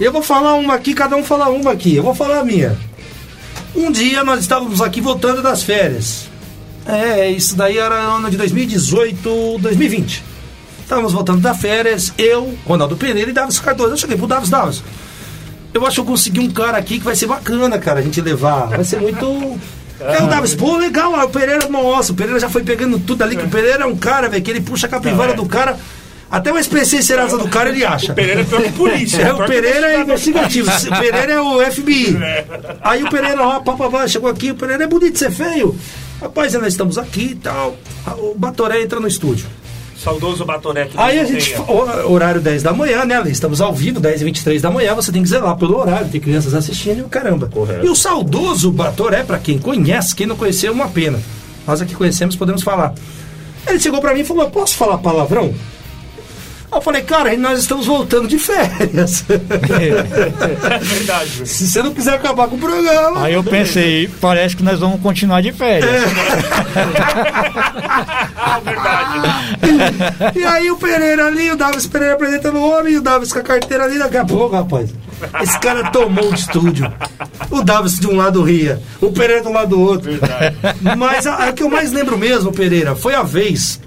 Eu 0.00 0.12
vou 0.12 0.22
falar 0.22 0.54
uma 0.54 0.74
aqui, 0.74 0.94
cada 0.94 1.16
um 1.16 1.24
fala 1.24 1.48
uma 1.48 1.72
aqui. 1.72 1.96
Eu 1.96 2.02
vou 2.02 2.14
falar 2.14 2.38
a 2.38 2.44
minha. 2.44 2.78
Um 3.74 3.90
dia 3.90 4.24
nós 4.24 4.40
estávamos 4.40 4.80
aqui 4.80 5.00
voltando 5.00 5.42
das 5.42 5.62
férias. 5.62 6.28
É, 6.86 7.30
isso 7.30 7.54
daí 7.54 7.76
era 7.76 7.96
ano 7.96 8.30
de 8.30 8.36
2018, 8.36 9.58
2020. 9.60 10.24
Estávamos 10.80 11.12
voltando 11.12 11.40
das 11.40 11.60
férias, 11.60 12.14
eu, 12.16 12.56
Ronaldo 12.64 12.96
Pereira 12.96 13.30
e 13.30 13.34
Davis 13.34 13.58
Cardoso. 13.58 13.90
Eu 13.90 13.96
cheguei 13.98 14.16
pro 14.16 14.26
Davis 14.26 14.48
Davis. 14.48 14.82
Eu 15.74 15.84
acho 15.84 15.96
que 15.96 16.00
eu 16.00 16.04
consegui 16.06 16.40
um 16.40 16.50
cara 16.50 16.78
aqui 16.78 16.98
que 16.98 17.04
vai 17.04 17.14
ser 17.14 17.26
bacana, 17.26 17.78
cara, 17.78 18.00
a 18.00 18.02
gente 18.02 18.20
levar. 18.22 18.68
Vai 18.68 18.84
ser 18.84 18.98
muito. 18.98 19.60
É, 20.00 20.22
o 20.22 20.26
Davis, 20.28 20.54
pô, 20.54 20.76
legal, 20.76 21.12
o 21.24 21.28
Pereira, 21.28 21.68
nossa, 21.68 22.12
o 22.12 22.14
Pereira 22.14 22.38
já 22.38 22.48
foi 22.48 22.62
pegando 22.62 22.98
tudo 22.98 23.22
ali, 23.22 23.36
que 23.36 23.44
o 23.44 23.48
Pereira 23.48 23.84
é 23.84 23.86
um 23.86 23.96
cara, 23.96 24.28
velho, 24.28 24.42
que 24.42 24.50
ele 24.50 24.60
puxa 24.60 24.86
a 24.86 24.90
capivara 24.90 25.32
é. 25.32 25.34
do 25.34 25.44
cara, 25.46 25.76
até 26.30 26.52
o 26.52 26.58
SPC 26.58 27.02
Serasa 27.02 27.38
do 27.38 27.48
cara 27.48 27.70
ele 27.70 27.84
acha. 27.84 28.12
O 28.12 28.14
Pereira 28.14 28.42
é 28.42 28.44
pior 28.44 28.62
que 28.62 28.72
polícia. 28.72 29.22
É, 29.22 29.32
o 29.32 29.46
Pereira 29.46 29.92
é 29.92 30.00
investigativo. 30.00 30.70
O 30.70 30.98
Pereira 30.98 31.32
é 31.32 31.40
o 31.40 31.72
FBI. 31.72 32.16
Aí 32.82 33.02
o 33.02 33.10
Pereira, 33.10 33.42
ó, 33.42 33.60
papapá, 33.60 34.06
chegou 34.06 34.28
aqui. 34.28 34.50
O 34.50 34.54
Pereira 34.54 34.84
é 34.84 34.86
bonito 34.86 35.14
de 35.14 35.18
ser 35.18 35.30
feio. 35.30 35.74
Rapaz, 36.20 36.52
nós 36.54 36.68
estamos 36.68 36.98
aqui 36.98 37.30
e 37.30 37.34
tal. 37.36 37.76
O 38.18 38.34
Batoré 38.36 38.82
entra 38.82 39.00
no 39.00 39.08
estúdio. 39.08 39.46
Saudoso 40.02 40.44
Batoré. 40.44 40.88
Aí 40.96 41.18
a 41.18 41.24
gente, 41.24 41.54
horário 42.06 42.40
10 42.40 42.62
da 42.62 42.72
manhã, 42.72 43.04
né? 43.04 43.20
Estamos 43.26 43.60
ao 43.60 43.74
vivo, 43.74 43.98
10 43.98 44.22
e 44.22 44.24
23 44.24 44.62
da 44.62 44.70
manhã. 44.70 44.94
Você 44.94 45.10
tem 45.10 45.22
que 45.22 45.28
zelar 45.28 45.56
pelo 45.56 45.76
horário, 45.76 46.08
tem 46.08 46.20
crianças 46.20 46.54
assistindo 46.54 46.98
e 46.98 47.02
o 47.02 47.08
caramba. 47.08 47.48
Correto. 47.48 47.84
E 47.84 47.90
o 47.90 47.96
saudoso 47.96 48.70
Batoré, 48.70 49.24
pra 49.24 49.38
quem 49.38 49.58
conhece, 49.58 50.14
quem 50.14 50.26
não 50.26 50.36
conheceu, 50.36 50.70
é 50.70 50.74
uma 50.74 50.88
pena. 50.88 51.20
Nós 51.66 51.82
aqui 51.82 51.94
conhecemos, 51.94 52.36
podemos 52.36 52.62
falar. 52.62 52.94
Ele 53.66 53.80
chegou 53.80 54.00
pra 54.00 54.14
mim 54.14 54.20
e 54.20 54.24
falou: 54.24 54.48
Posso 54.50 54.76
falar 54.76 54.98
palavrão? 54.98 55.52
Eu 56.70 56.82
falei, 56.82 57.02
cara, 57.02 57.34
nós 57.36 57.60
estamos 57.60 57.86
voltando 57.86 58.28
de 58.28 58.38
férias. 58.38 59.24
É 59.28 60.78
verdade. 60.78 61.48
Se 61.48 61.66
você 61.66 61.82
não 61.82 61.94
quiser 61.94 62.14
acabar 62.14 62.46
com 62.46 62.56
o 62.56 62.58
programa. 62.58 63.24
Aí 63.24 63.32
eu 63.32 63.42
pensei, 63.42 64.08
parece 64.20 64.54
que 64.54 64.62
nós 64.62 64.78
vamos 64.78 65.00
continuar 65.00 65.40
de 65.40 65.50
férias. 65.50 65.90
Ah, 68.36 68.60
verdade. 68.64 70.38
E 70.38 70.44
aí 70.44 70.70
o 70.70 70.76
Pereira 70.76 71.26
ali, 71.26 71.50
o 71.50 71.56
Davis 71.56 71.86
Pereira 71.86 72.14
apresentando 72.14 72.58
o 72.58 72.70
homem, 72.70 72.94
e 72.94 72.98
o 72.98 73.02
Davis 73.02 73.32
com 73.32 73.38
a 73.38 73.42
carteira 73.42 73.84
ali, 73.84 73.98
daqui 73.98 74.18
a 74.18 74.24
pouco, 74.24 74.54
rapaz. 74.54 74.90
Esse 75.42 75.58
cara 75.58 75.90
tomou 75.90 76.30
o 76.30 76.34
estúdio. 76.34 76.92
O 77.50 77.62
Davis 77.62 77.98
de 77.98 78.06
um 78.06 78.16
lado 78.16 78.42
ria, 78.42 78.80
o 79.00 79.10
Pereira 79.10 79.42
do 79.42 79.52
lado 79.52 79.70
do 79.70 79.80
outro. 79.80 80.10
Verdade. 80.10 80.56
Mas 80.96 81.26
a, 81.26 81.48
a 81.48 81.52
que 81.52 81.62
eu 81.62 81.70
mais 81.70 81.92
lembro 81.92 82.18
mesmo, 82.18 82.52
Pereira, 82.52 82.94
foi 82.94 83.14
a 83.14 83.22
vez 83.22 83.80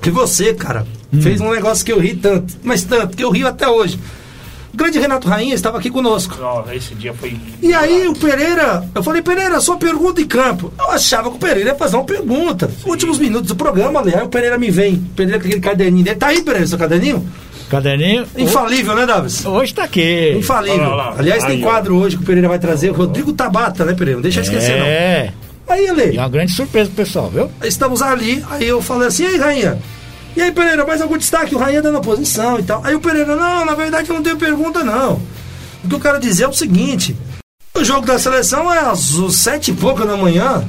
que 0.00 0.10
você, 0.10 0.54
cara, 0.54 0.86
fez 1.20 1.40
um 1.40 1.50
negócio 1.50 1.84
que 1.84 1.92
eu 1.92 1.98
ri 1.98 2.14
tanto, 2.14 2.54
mas 2.62 2.84
tanto, 2.84 3.16
que 3.16 3.24
eu 3.24 3.30
rio 3.30 3.46
até 3.48 3.68
hoje. 3.68 3.98
O 4.72 4.76
grande 4.76 4.98
Renato 5.00 5.26
Rainha 5.28 5.54
estava 5.54 5.78
aqui 5.78 5.90
conosco. 5.90 6.38
Ó, 6.40 6.64
esse 6.72 6.94
dia 6.94 7.12
foi. 7.12 7.36
E 7.60 7.74
aí 7.74 8.06
o 8.06 8.14
Pereira, 8.14 8.84
eu 8.94 9.02
falei, 9.02 9.20
Pereira, 9.20 9.60
sua 9.60 9.76
pergunta 9.76 10.20
em 10.20 10.26
campo. 10.26 10.72
Eu 10.78 10.92
achava 10.92 11.28
que 11.28 11.36
o 11.36 11.40
Pereira 11.40 11.70
ia 11.70 11.74
fazer 11.74 11.96
uma 11.96 12.04
pergunta. 12.04 12.70
Últimos 12.86 13.18
minutos 13.18 13.48
do 13.48 13.56
programa, 13.56 13.98
aliás, 13.98 14.24
o 14.24 14.28
Pereira 14.28 14.56
me 14.56 14.70
vem. 14.70 14.96
Pereira 15.16 15.40
com 15.40 15.46
aquele 15.46 15.60
caderninho 15.60 16.04
dele. 16.04 16.16
Tá 16.16 16.28
aí, 16.28 16.42
Pereira, 16.42 16.66
seu 16.68 16.78
caderninho? 16.78 17.26
Caderninho. 17.68 18.26
Infalível, 18.36 18.94
né, 18.94 19.06
Davis? 19.06 19.44
Hoje 19.44 19.74
tá 19.74 19.84
aqui. 19.84 20.34
Infalível. 20.36 20.80
Olha 20.80 20.88
lá, 20.88 21.04
olha 21.04 21.10
lá. 21.10 21.18
Aliás, 21.18 21.44
tem 21.44 21.56
Aí, 21.56 21.62
quadro 21.62 21.96
hoje 21.96 22.16
que 22.16 22.22
o 22.22 22.26
Pereira 22.26 22.48
vai 22.48 22.58
trazer, 22.58 22.90
o 22.90 22.94
Rodrigo 22.94 23.32
Tabata, 23.32 23.84
né, 23.84 23.94
Pereira? 23.94 24.16
Não 24.18 24.22
deixa 24.22 24.38
eu 24.40 24.44
esquecer, 24.44 24.78
não. 24.78 24.86
É. 24.86 25.32
Aí, 25.68 25.84
E 25.84 25.86
é 25.86 25.90
Ale, 25.90 26.18
uma 26.18 26.28
grande 26.28 26.52
surpresa 26.52 26.90
pro 26.94 27.04
pessoal, 27.04 27.28
viu? 27.30 27.50
estamos 27.62 28.02
ali, 28.02 28.44
aí 28.50 28.66
eu 28.66 28.82
falei 28.82 29.06
assim, 29.08 29.22
e 29.22 29.26
aí, 29.26 29.36
Rainha? 29.36 29.78
E 30.36 30.42
aí, 30.42 30.52
Pereira, 30.52 30.86
mais 30.86 31.00
algum 31.00 31.18
destaque? 31.18 31.54
O 31.54 31.58
Rainha 31.58 31.82
dando 31.82 31.98
a 31.98 32.00
posição 32.00 32.58
e 32.58 32.62
tal. 32.62 32.80
Aí 32.84 32.94
o 32.94 33.00
Pereira, 33.00 33.34
não, 33.36 33.64
na 33.64 33.74
verdade 33.74 34.08
eu 34.08 34.14
não 34.14 34.22
tenho 34.22 34.36
pergunta, 34.36 34.84
não. 34.84 35.20
O 35.84 35.88
que 35.88 35.94
eu 35.94 36.00
quero 36.00 36.20
dizer 36.20 36.44
é 36.44 36.48
o 36.48 36.52
seguinte: 36.52 37.16
o 37.74 37.84
jogo 37.84 38.06
da 38.06 38.18
seleção 38.18 38.72
é 38.72 38.78
às 38.78 39.10
sete 39.32 39.70
e 39.70 39.74
pouca 39.74 40.04
da 40.04 40.16
manhã. 40.16 40.62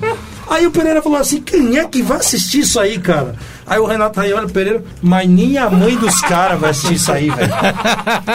Aí 0.50 0.66
o 0.68 0.72
Pereira 0.72 1.02
falou 1.02 1.18
assim: 1.18 1.42
quem 1.42 1.78
é 1.78 1.86
que 1.86 2.02
vai 2.02 2.18
assistir 2.18 2.60
isso 2.60 2.80
aí, 2.80 3.00
cara? 3.00 3.36
Aí 3.66 3.80
o 3.80 3.86
Renato 3.86 4.20
aí 4.20 4.34
olha 4.34 4.48
o 4.48 4.52
Pereira, 4.52 4.84
mas 5.02 5.30
nem 5.30 5.58
a 5.58 5.70
mãe 5.70 5.96
dos 5.96 6.20
caras 6.22 6.60
vai 6.60 6.72
assistir 6.72 6.96
isso 6.96 7.12
aí, 7.12 7.30
velho. 7.30 7.54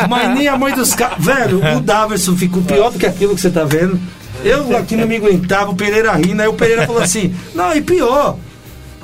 Mas 0.09 0.35
nem 0.35 0.49
a 0.49 0.57
mãe 0.57 0.73
dos 0.75 0.95
caras. 0.95 1.23
Velho, 1.23 1.61
o 1.77 1.81
Daverson 1.81 2.37
ficou 2.37 2.63
pior 2.63 2.91
do 2.91 2.99
que 2.99 3.07
aquilo 3.07 3.35
que 3.35 3.41
você 3.41 3.51
tá 3.51 3.65
vendo. 3.65 4.01
Eu 4.45 4.77
aqui 4.77 4.97
não 4.97 5.07
me 5.07 5.17
aguentava, 5.17 5.71
o 5.71 5.77
Pereira 5.77 6.13
rindo, 6.15 6.41
aí 6.41 6.49
o 6.49 6.55
Pereira 6.55 6.87
falou 6.87 7.03
assim: 7.03 7.35
não, 7.55 7.75
e 7.75 7.83
pior. 7.83 8.39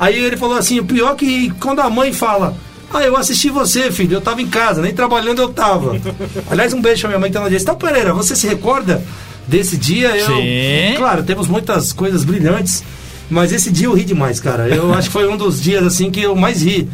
Aí 0.03 0.19
ele 0.19 0.37
falou 0.37 0.57
assim: 0.57 0.81
o 0.81 0.85
pior 0.85 1.15
que 1.15 1.49
quando 1.61 1.79
a 1.79 1.89
mãe 1.89 2.13
fala. 2.13 2.57
Ah, 2.93 3.05
eu 3.05 3.17
assisti 3.17 3.49
você, 3.49 3.91
filho. 3.91 4.17
Eu 4.17 4.21
tava 4.21 4.43
em 4.43 4.49
casa, 4.49 4.83
nem 4.83 4.93
trabalhando 4.93 5.41
eu 5.41 5.49
tava. 5.49 5.97
Aliás, 6.51 6.75
um 6.75 6.83
beijo 6.83 7.03
pra 7.03 7.11
minha 7.11 7.21
mãe 7.21 7.31
que 7.31 7.35
tá 7.39 7.43
no 7.43 7.49
dia. 7.49 7.59
Então, 7.59 7.77
Pereira, 7.77 8.13
você 8.13 8.35
se 8.37 8.47
recorda 8.47 9.03
desse 9.47 9.79
dia? 9.79 10.15
Eu, 10.15 10.27
Sim. 10.27 10.97
Claro, 10.97 11.23
temos 11.23 11.47
muitas 11.47 11.93
coisas 11.93 12.23
brilhantes, 12.25 12.83
mas 13.31 13.51
esse 13.53 13.71
dia 13.71 13.87
eu 13.87 13.95
ri 13.95 14.05
demais, 14.05 14.41
cara. 14.41 14.69
Eu 14.69 14.93
acho 14.93 15.09
que 15.09 15.13
foi 15.13 15.27
um 15.27 15.37
dos 15.37 15.63
dias 15.63 15.87
assim 15.87 16.11
que 16.11 16.21
eu 16.21 16.35
mais 16.35 16.63
ri. 16.63 16.87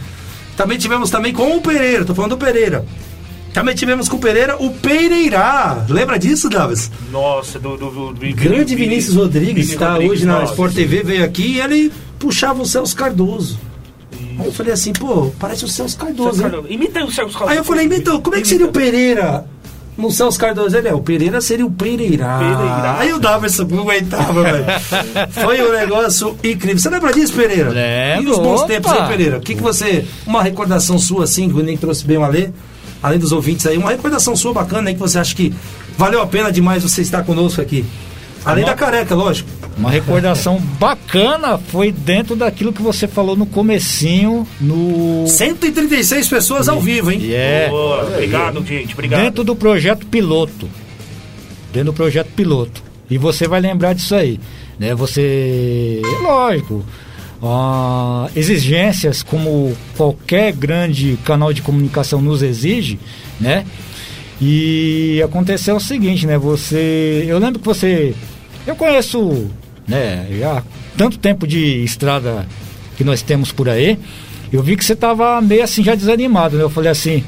Também 0.55 0.77
tivemos 0.77 1.09
também 1.09 1.33
com 1.33 1.57
o 1.57 1.63
Pereira, 1.63 2.05
tô 2.05 2.15
falando 2.15 2.33
do 2.33 2.39
Pereira. 2.39 2.85
Também 3.55 3.75
tivemos 3.75 4.09
com 4.09 4.19
o 4.19 4.21
Pereira 4.21 4.55
o 4.63 4.71
Pereira. 4.71 5.85
Lembra 5.89 6.19
disso, 6.19 6.49
Davis? 6.51 6.93
Nossa, 7.11 7.59
do. 7.59 7.77
do, 7.77 7.91
do, 7.91 8.13
do 8.13 8.35
Grande 8.37 8.77
Vinícius 8.77 9.17
Rodrigues 9.17 9.67
Vini 9.67 9.73
está 9.73 9.93
Rodrigues, 9.93 10.13
hoje 10.13 10.27
na 10.27 10.41
nossa. 10.41 10.53
Sport 10.53 10.75
TV, 10.75 11.03
veio 11.03 11.25
aqui 11.25 11.55
e 11.55 11.61
ele 11.61 11.93
puxava 12.19 12.63
o 12.63 12.67
Celso 12.67 12.95
Cardoso. 12.97 13.59
Aí 14.39 14.47
eu 14.47 14.53
falei 14.53 14.73
assim, 14.73 14.93
pô, 14.93 15.31
parece 15.39 15.65
o 15.65 15.69
Celso 15.69 15.97
Cardoso. 15.99 16.43
hein? 16.45 16.53
Imita 16.69 17.05
o 17.05 17.11
Celso 17.11 17.33
Cardoso. 17.35 17.51
Aí 17.51 17.57
eu 17.59 17.65
falei, 17.65 17.87
então, 17.87 18.21
como 18.21 18.37
é 18.37 18.41
que 18.41 18.49
seria 18.49 18.67
o 18.67 18.73
Pereira? 18.73 19.45
No 19.97 20.13
Celso 20.13 20.39
Cardoso, 20.39 20.77
ele 20.77 20.87
é, 20.87 20.95
o 20.95 21.01
Pereira 21.01 21.41
seria 21.41 21.67
o 21.67 21.71
Pereira. 21.73 22.25
Pereira. 22.39 22.99
Aí 22.99 23.13
o 23.13 23.19
Daverson 23.19 23.65
não 23.65 23.81
aguentava, 23.83 24.43
velho. 24.45 24.65
Foi 25.31 25.61
um 25.61 25.73
negócio 25.73 26.37
incrível. 26.45 26.79
Você 26.79 26.89
lembra 26.89 27.13
disso, 27.13 27.33
Pereira? 27.33 27.71
Lembro, 27.71 28.23
E 28.23 28.27
nos 28.27 28.39
bons 28.39 28.61
opa. 28.61 28.69
tempos 28.69 28.93
aí, 28.93 29.09
Pereira? 29.09 29.39
O 29.39 29.41
que, 29.41 29.57
que 29.57 29.61
você. 29.63 30.05
Uma 30.25 30.41
recordação 30.41 30.99
sua, 31.01 31.25
assim, 31.25 31.49
que 31.51 31.57
o 31.59 31.63
nem 31.65 31.77
trouxe 31.77 32.05
bem 32.05 32.17
o 32.17 32.23
Alê, 32.23 32.51
além 33.03 33.19
dos 33.19 33.33
ouvintes 33.33 33.67
aí, 33.67 33.77
uma 33.77 33.91
recordação 33.91 34.37
sua 34.37 34.53
bacana 34.53 34.89
aí 34.89 34.95
que 34.95 35.01
você 35.01 35.19
acha 35.19 35.35
que 35.35 35.53
valeu 35.97 36.23
a 36.23 36.27
pena 36.29 36.53
demais 36.53 36.85
você 36.85 37.03
estar 37.03 37.25
conosco 37.25 37.61
aqui. 37.61 37.85
Além 38.45 38.63
Uma- 38.63 38.71
da 38.71 38.77
careca, 38.77 39.17
lógico. 39.17 39.51
Uma 39.79 39.91
recordação 39.91 40.59
bacana 40.59 41.57
foi 41.57 41.93
dentro 41.93 42.35
daquilo 42.35 42.73
que 42.73 42.83
você 42.83 43.07
falou 43.07 43.37
no 43.37 43.47
comecinho, 43.47 44.47
no 44.61 45.25
136 45.29 46.29
pessoas 46.29 46.69
ao 46.69 46.81
vivo, 46.81 47.13
hein? 47.13 47.21
E 47.23 47.33
é 47.33 47.69
Boa, 47.71 48.03
obrigado, 48.05 48.65
gente. 48.67 48.93
Obrigado. 48.93 49.23
dentro 49.23 49.45
do 49.45 49.55
projeto 49.55 50.05
piloto. 50.07 50.69
Dentro 51.73 51.93
do 51.93 51.97
projeto 51.97 52.31
piloto. 52.35 52.83
E 53.09 53.17
você 53.17 53.47
vai 53.47 53.61
lembrar 53.61 53.95
disso 53.95 54.15
aí, 54.15 54.41
né? 54.79 54.95
Você, 54.97 56.03
lógico, 56.23 56.85
ah, 57.43 58.29
exigências 58.35 59.23
como 59.23 59.77
qualquer 59.97 60.53
grande 60.53 61.19
canal 61.25 61.53
de 61.53 61.63
comunicação 61.63 62.21
nos 62.21 62.43
exige, 62.43 62.99
né? 63.41 63.65
E 64.41 65.21
aconteceu 65.25 65.77
o 65.77 65.81
seguinte, 65.81 66.27
né? 66.27 66.37
Você, 66.37 67.25
eu 67.27 67.39
lembro 67.39 67.61
que 67.61 67.67
você, 67.67 68.15
eu 68.67 68.77
conheço, 68.77 69.49
né? 69.89 70.27
Já 70.39 70.63
tanto 70.97 71.19
tempo 71.19 71.47
de 71.47 71.83
estrada 71.85 72.47
que 72.97 73.05
nós 73.05 73.23
temos 73.23 73.51
por 73.51 73.69
aí. 73.69 73.99
Eu 74.53 74.63
vi 74.63 74.77
que 74.77 74.85
você 74.85 74.97
tava 74.97 75.41
meio 75.41 75.63
assim 75.63 75.83
já 75.83 75.95
desanimado, 75.95 76.57
né? 76.57 76.63
Eu 76.63 76.71
falei 76.71 76.91
assim, 76.91 77.23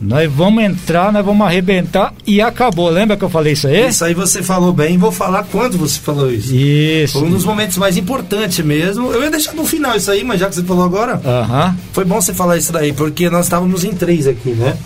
nós 0.00 0.30
vamos 0.32 0.62
entrar, 0.62 1.12
nós 1.12 1.24
vamos 1.24 1.44
arrebentar 1.44 2.14
e 2.24 2.40
acabou. 2.40 2.88
Lembra 2.88 3.16
que 3.16 3.24
eu 3.24 3.28
falei 3.28 3.52
isso 3.52 3.66
aí? 3.66 3.88
Isso 3.88 4.04
aí 4.04 4.14
você 4.14 4.42
falou 4.42 4.72
bem, 4.72 4.96
vou 4.96 5.10
falar 5.10 5.42
quando 5.44 5.76
você 5.76 5.98
falou 5.98 6.30
isso. 6.30 6.54
Isso. 6.54 7.18
Foi 7.18 7.28
um 7.28 7.30
dos 7.30 7.44
momentos 7.44 7.76
mais 7.76 7.96
importantes 7.96 8.64
mesmo. 8.64 9.10
Eu 9.12 9.22
ia 9.22 9.30
deixar 9.30 9.54
no 9.54 9.66
final 9.66 9.96
isso 9.96 10.10
aí, 10.10 10.22
mas 10.22 10.38
já 10.38 10.48
que 10.48 10.54
você 10.54 10.62
falou 10.62 10.84
agora, 10.84 11.20
Aham. 11.24 11.76
foi 11.92 12.04
bom 12.04 12.20
você 12.20 12.32
falar 12.32 12.56
isso 12.56 12.72
daí, 12.72 12.92
porque 12.92 13.28
nós 13.28 13.46
estávamos 13.46 13.82
em 13.82 13.90
três 13.92 14.26
aqui, 14.28 14.50
né? 14.50 14.76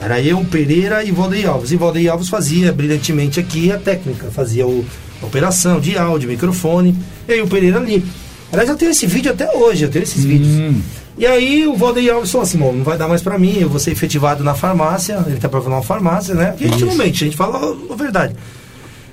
Era 0.00 0.20
eu, 0.20 0.42
Pereira 0.50 1.04
e 1.04 1.10
Valdeir 1.10 1.48
Alves. 1.48 1.70
E 1.70 1.76
Valdeir 1.76 2.10
Alves 2.10 2.28
fazia 2.28 2.72
brilhantemente 2.72 3.38
aqui 3.38 3.70
a 3.70 3.78
técnica, 3.78 4.30
fazia 4.30 4.66
o, 4.66 4.84
operação 5.24 5.80
de 5.80 5.96
áudio, 5.96 6.28
microfone, 6.28 6.96
e 7.28 7.40
o 7.40 7.46
Pereira 7.46 7.78
ali. 7.78 8.04
Aliás, 8.52 8.68
eu 8.68 8.76
tenho 8.76 8.90
esse 8.92 9.06
vídeo 9.06 9.32
até 9.32 9.50
hoje, 9.52 9.84
eu 9.84 9.90
tenho 9.90 10.02
esses 10.02 10.24
vídeos. 10.24 10.76
E 11.16 11.26
aí 11.26 11.66
o 11.66 11.76
Valdeir 11.76 12.12
Alves 12.12 12.30
falou 12.30 12.42
assim, 12.42 12.58
não 12.58 12.82
vai 12.82 12.98
dar 12.98 13.08
mais 13.08 13.22
pra 13.22 13.38
mim, 13.38 13.58
eu 13.60 13.68
vou 13.68 13.78
ser 13.78 13.92
efetivado 13.92 14.42
na 14.42 14.54
farmácia, 14.54 15.22
ele 15.26 15.36
tá 15.36 15.48
pra 15.48 15.60
falar 15.60 15.76
uma 15.76 15.82
farmácia, 15.82 16.34
né? 16.34 16.46
Porque 16.50 16.64
a 16.64 16.68
gente 16.68 16.84
não 16.84 16.94
mente, 16.96 17.22
a 17.22 17.26
gente 17.26 17.36
fala 17.36 17.58
a, 17.58 17.96
verdade. 17.96 18.34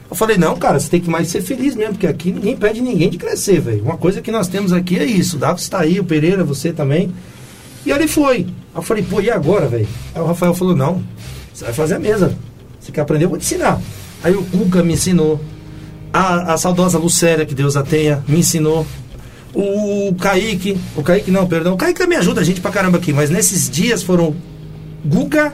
Eu 0.10 0.16
falei, 0.16 0.38
não, 0.38 0.58
cara, 0.58 0.80
você 0.80 0.90
tem 0.90 1.00
que 1.00 1.10
mais 1.10 1.28
ser 1.30 1.42
feliz 1.42 1.76
mesmo, 1.76 1.94
porque 1.94 2.08
aqui 2.08 2.32
ninguém 2.32 2.58
pede 2.58 2.82
ninguém 2.82 3.10
de 3.10 3.18
crescer, 3.18 3.62
velho. 3.62 3.84
Uma 3.84 3.98
coisa 3.98 4.22
que 4.22 4.32
nós 4.32 4.48
temos 4.48 4.74
aqui 4.74 4.98
é 4.98 5.06
isso. 5.06 5.38
O 5.38 5.40
Davi 5.40 5.62
está 5.62 5.80
aí, 5.80 6.00
o 6.00 6.04
Pereira, 6.04 6.44
você 6.44 6.74
também. 6.74 7.14
E 7.86 7.92
ele 7.92 8.08
foi. 8.08 8.38
Aí 8.38 8.46
eu 8.76 8.82
falei, 8.82 9.04
pô, 9.04 9.22
e 9.22 9.30
agora, 9.30 9.68
velho? 9.68 9.88
Aí 10.14 10.22
o 10.22 10.26
Rafael 10.26 10.54
falou, 10.54 10.76
não, 10.76 11.02
você 11.54 11.64
vai 11.64 11.74
fazer 11.74 11.96
a 11.96 12.00
mesa. 12.00 12.36
Você 12.80 12.92
quer 12.92 13.02
aprender, 13.02 13.26
eu 13.26 13.30
vou 13.30 13.38
te 13.38 13.46
ensinar. 13.46 13.80
Aí 14.24 14.36
o 14.36 14.44
Cuca 14.44 14.84
me 14.84 14.94
ensinou. 14.94 15.40
A, 16.14 16.54
a 16.54 16.58
saudosa 16.58 16.98
Lucélia, 16.98 17.46
que 17.46 17.56
Deus 17.56 17.78
a 17.78 17.84
tenha, 17.84 18.24
me 18.28 18.40
ensinou. 18.40 18.86
O 19.54 20.14
Kaique, 20.16 20.78
o 20.96 21.04
Kaique 21.04 21.30
não, 21.30 21.46
perdão, 21.46 21.74
o 21.74 21.78
Kaique 21.78 22.00
também 22.00 22.18
ajuda 22.18 22.42
a 22.42 22.44
gente 22.44 22.62
pra 22.62 22.72
caramba 22.72 22.98
aqui, 22.98 23.12
mas 23.12 23.30
nesses 23.30 23.70
dias 23.70 24.02
foram 24.02 24.34
Guga 25.06 25.54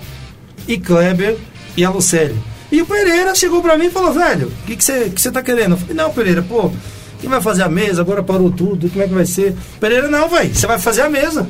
e 0.67 0.77
Kleber 0.77 1.37
e 1.75 1.83
a 1.83 1.89
Lucélia. 1.89 2.35
E 2.71 2.81
o 2.81 2.85
Pereira 2.85 3.33
chegou 3.33 3.61
pra 3.61 3.77
mim 3.77 3.85
e 3.85 3.89
falou, 3.89 4.13
velho, 4.13 4.47
o 4.47 4.65
que 4.65 4.83
você 4.83 5.09
que 5.09 5.19
você 5.21 5.31
tá 5.31 5.41
querendo? 5.41 5.71
Eu 5.71 5.77
falei, 5.77 5.95
não, 5.95 6.11
Pereira, 6.11 6.41
pô, 6.43 6.71
quem 7.19 7.29
vai 7.29 7.41
fazer 7.41 7.63
a 7.63 7.69
mesa? 7.69 8.01
Agora 8.01 8.21
parou 8.21 8.51
tudo, 8.51 8.89
como 8.89 9.03
é 9.03 9.07
que 9.07 9.13
vai 9.13 9.25
ser? 9.25 9.55
Pereira, 9.79 10.07
não, 10.07 10.29
velho, 10.29 10.53
você 10.53 10.67
vai 10.67 10.77
fazer 10.77 11.01
a 11.01 11.09
mesa. 11.09 11.47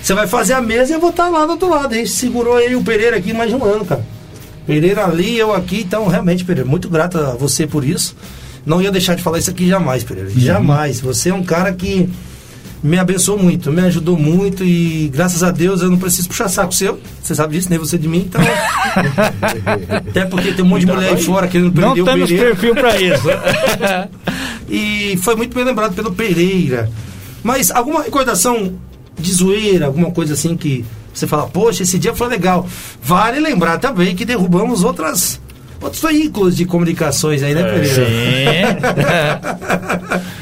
Você 0.00 0.12
vai 0.12 0.26
fazer 0.26 0.52
a 0.52 0.60
mesa 0.60 0.92
e 0.92 0.94
eu 0.94 1.00
vou 1.00 1.10
estar 1.10 1.28
lá 1.30 1.46
do 1.46 1.52
outro 1.52 1.68
lado. 1.70 1.94
A 1.94 1.96
gente 1.96 2.10
segurou 2.10 2.60
e 2.60 2.76
o 2.76 2.84
Pereira 2.84 3.16
aqui 3.16 3.32
mais 3.32 3.48
de 3.50 3.56
um 3.56 3.64
ano, 3.64 3.84
cara. 3.84 4.04
Pereira 4.66 5.04
ali, 5.04 5.38
eu 5.38 5.54
aqui, 5.54 5.80
então 5.80 6.06
realmente, 6.06 6.44
Pereira, 6.44 6.68
muito 6.68 6.88
grato 6.88 7.18
a 7.18 7.34
você 7.34 7.66
por 7.66 7.84
isso. 7.84 8.16
Não 8.64 8.80
ia 8.80 8.90
deixar 8.90 9.14
de 9.14 9.22
falar 9.22 9.38
isso 9.38 9.50
aqui 9.50 9.68
jamais, 9.68 10.02
Pereira. 10.04 10.30
Jamais. 10.34 11.00
Você 11.00 11.28
é 11.28 11.34
um 11.34 11.42
cara 11.42 11.72
que 11.72 12.08
me 12.82 12.98
abençoou 12.98 13.38
muito, 13.38 13.70
me 13.70 13.80
ajudou 13.82 14.18
muito 14.18 14.64
e 14.64 15.08
graças 15.12 15.42
a 15.42 15.50
Deus 15.50 15.80
eu 15.82 15.90
não 15.90 15.98
preciso 15.98 16.28
puxar 16.28 16.48
saco 16.48 16.74
seu. 16.74 16.98
Você 17.22 17.34
sabe 17.34 17.56
disso, 17.56 17.68
nem 17.70 17.78
você 17.78 17.98
de 17.98 18.08
mim, 18.08 18.24
então. 18.26 18.40
Até 20.08 20.24
porque 20.24 20.52
tem 20.52 20.64
um 20.64 20.68
monte 20.68 20.80
de 20.86 20.92
mulher 20.92 21.14
aí 21.14 21.22
fora 21.22 21.46
querendo 21.48 21.72
prender 21.72 21.96
Não 21.96 22.02
o 22.02 22.06
temos 22.06 22.28
Pereira. 22.28 22.50
perfil 22.50 22.74
pra 22.74 23.00
isso. 23.00 23.28
E 24.66 25.18
foi 25.18 25.36
muito 25.36 25.54
bem 25.54 25.62
lembrado 25.62 25.94
pelo 25.94 26.12
Pereira. 26.12 26.90
Mas 27.42 27.70
alguma 27.70 28.02
recordação 28.02 28.74
de 29.18 29.30
zoeira, 29.32 29.86
alguma 29.86 30.10
coisa 30.10 30.32
assim 30.32 30.56
que 30.56 30.84
você 31.14 31.26
fala, 31.26 31.46
poxa, 31.46 31.82
esse 31.84 31.98
dia 31.98 32.14
foi 32.14 32.28
legal. 32.28 32.66
Vale 33.02 33.38
lembrar 33.40 33.78
também 33.78 34.14
que 34.16 34.24
derrubamos 34.24 34.82
outras, 34.84 35.38
outros 35.80 36.02
veículos 36.02 36.56
de 36.56 36.64
comunicações 36.64 37.42
aí, 37.42 37.54
né, 37.54 37.62
Pereira? 37.62 37.94
Sim. 37.94 38.04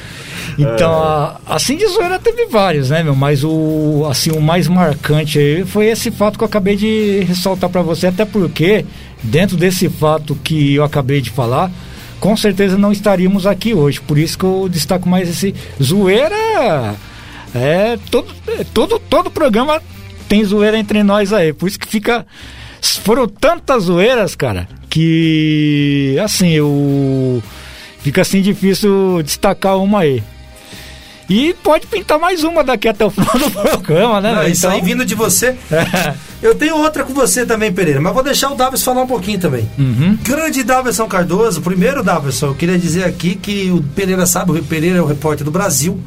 Então, 0.58 0.92
a- 1.02 1.40
assim 1.46 1.76
de 1.78 1.86
zoeira 1.88 2.18
teve 2.18 2.44
vários, 2.46 2.90
né, 2.90 3.02
meu? 3.02 3.16
Mas 3.16 3.42
o, 3.42 4.06
assim, 4.10 4.30
o 4.32 4.40
mais 4.40 4.68
marcante 4.68 5.38
aí 5.38 5.64
foi 5.64 5.86
esse 5.86 6.10
fato 6.10 6.36
que 6.36 6.44
eu 6.44 6.48
acabei 6.48 6.76
de 6.76 7.20
ressaltar 7.26 7.70
pra 7.70 7.80
você, 7.80 8.08
até 8.08 8.26
porque, 8.26 8.84
dentro 9.22 9.56
desse 9.56 9.88
fato 9.88 10.34
que 10.44 10.74
eu 10.74 10.84
acabei 10.84 11.22
de 11.22 11.30
falar, 11.30 11.70
com 12.20 12.36
certeza 12.36 12.76
não 12.76 12.92
estaríamos 12.92 13.46
aqui 13.46 13.72
hoje. 13.72 13.98
Por 14.02 14.18
isso 14.18 14.36
que 14.38 14.44
eu 14.44 14.68
destaco 14.70 15.08
mais 15.08 15.26
esse 15.28 15.54
zoeira. 15.82 16.94
É, 17.54 17.98
todo, 18.10 18.28
é, 18.48 18.62
todo, 18.74 18.98
todo 18.98 19.30
programa 19.30 19.80
tem 20.32 20.42
zoeira 20.42 20.78
entre 20.78 21.02
nós 21.02 21.30
aí. 21.30 21.52
Por 21.52 21.68
isso 21.68 21.78
que 21.78 21.86
fica. 21.86 22.24
Foram 23.04 23.28
tantas 23.28 23.84
zoeiras, 23.84 24.34
cara, 24.34 24.66
que 24.88 26.16
assim, 26.24 26.52
eu. 26.52 27.42
Fica 28.00 28.22
assim 28.22 28.40
difícil 28.40 29.22
destacar 29.22 29.76
uma 29.76 30.00
aí. 30.00 30.22
E 31.28 31.54
pode 31.62 31.86
pintar 31.86 32.18
mais 32.18 32.42
uma 32.44 32.64
daqui 32.64 32.88
até 32.88 33.04
o 33.04 33.10
final 33.10 33.38
do 33.38 33.50
programa, 33.60 34.22
né? 34.22 34.32
Não, 34.32 34.40
velho? 34.40 34.52
isso 34.52 34.66
aí 34.66 34.80
vindo 34.80 35.04
de 35.04 35.14
você. 35.14 35.54
Eu 36.42 36.56
tenho 36.56 36.76
outra 36.78 37.04
com 37.04 37.14
você 37.14 37.46
também, 37.46 37.72
Pereira, 37.72 38.00
mas 38.00 38.12
vou 38.12 38.24
deixar 38.24 38.50
o 38.50 38.56
Davis 38.56 38.82
falar 38.82 39.02
um 39.02 39.06
pouquinho 39.06 39.38
também. 39.38 39.70
Uhum. 39.78 40.18
Grande 40.22 40.64
Davidson 40.64 41.06
Cardoso, 41.06 41.62
primeiro 41.62 42.02
Davidson, 42.02 42.46
eu 42.48 42.54
queria 42.56 42.76
dizer 42.76 43.04
aqui 43.04 43.36
que 43.36 43.70
o 43.70 43.80
Pereira 43.94 44.26
sabe, 44.26 44.50
o 44.50 44.64
Pereira 44.64 44.98
é 44.98 45.00
o 45.00 45.06
repórter 45.06 45.44
do 45.44 45.52
Brasil. 45.52 46.00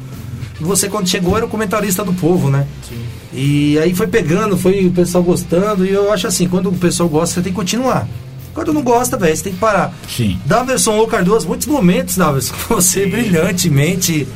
E 0.60 0.62
você, 0.62 0.90
quando 0.90 1.08
chegou, 1.08 1.38
era 1.38 1.46
o 1.46 1.48
comentarista 1.48 2.04
do 2.04 2.12
povo, 2.12 2.50
né? 2.50 2.66
Sim. 2.86 3.06
E 3.36 3.78
aí 3.78 3.94
foi 3.94 4.06
pegando, 4.06 4.56
foi 4.56 4.86
o 4.86 4.90
pessoal 4.90 5.22
gostando, 5.22 5.84
e 5.84 5.90
eu 5.90 6.10
acho 6.10 6.26
assim, 6.26 6.48
quando 6.48 6.70
o 6.70 6.72
pessoal 6.72 7.06
gosta, 7.08 7.34
você 7.34 7.42
tem 7.42 7.52
que 7.52 7.56
continuar. 7.56 8.08
Quando 8.54 8.72
não 8.72 8.82
gosta, 8.82 9.18
velho, 9.18 9.36
você 9.36 9.44
tem 9.44 9.52
que 9.52 9.58
parar. 9.58 9.92
Sim. 10.08 10.38
Daverson 10.46 10.94
ou 10.94 11.06
Cardoso, 11.06 11.46
muitos 11.46 11.66
momentos, 11.66 12.16
Daverson, 12.16 12.54
você 12.70 13.04
brilhantemente. 13.06 14.26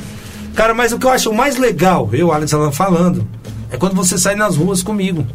Cara, 0.53 0.73
mas 0.75 0.91
o 0.93 0.99
que 0.99 1.05
eu 1.05 1.09
acho 1.09 1.33
mais 1.33 1.57
legal, 1.57 2.07
eu, 2.13 2.31
Alex 2.31 2.53
Alan, 2.53 2.71
falando, 2.71 3.27
é 3.71 3.77
quando 3.77 3.95
você 3.95 4.17
sai 4.19 4.35
nas 4.35 4.55
ruas 4.55 4.83
comigo. 4.83 5.25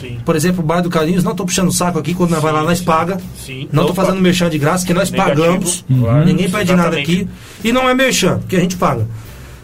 Sim. 0.00 0.18
Por 0.24 0.34
exemplo, 0.34 0.64
o 0.64 0.66
Bar 0.66 0.80
do 0.80 0.90
Carinhos, 0.90 1.22
não 1.22 1.34
tô 1.36 1.44
puxando 1.44 1.68
o 1.68 1.72
saco 1.72 2.00
aqui, 2.00 2.12
quando 2.14 2.30
nós 2.30 2.42
vai 2.42 2.52
lá, 2.52 2.64
nós 2.64 2.80
paga. 2.80 3.20
Sim. 3.38 3.68
Não 3.70 3.84
tô 3.84 3.92
Opa. 3.92 4.02
fazendo 4.04 4.20
merchan 4.20 4.50
de 4.50 4.58
graça, 4.58 4.84
que 4.84 4.92
nós 4.92 5.10
Negativo. 5.12 5.36
pagamos. 5.42 5.84
Claro. 5.86 6.24
Ninguém 6.24 6.50
pede 6.50 6.74
nada 6.74 6.98
Exatamente. 6.98 7.12
aqui. 7.12 7.28
E 7.62 7.72
não 7.72 7.88
é 7.88 7.94
merchan, 7.94 8.38
porque 8.38 8.56
a 8.56 8.60
gente 8.60 8.74
paga. 8.76 9.06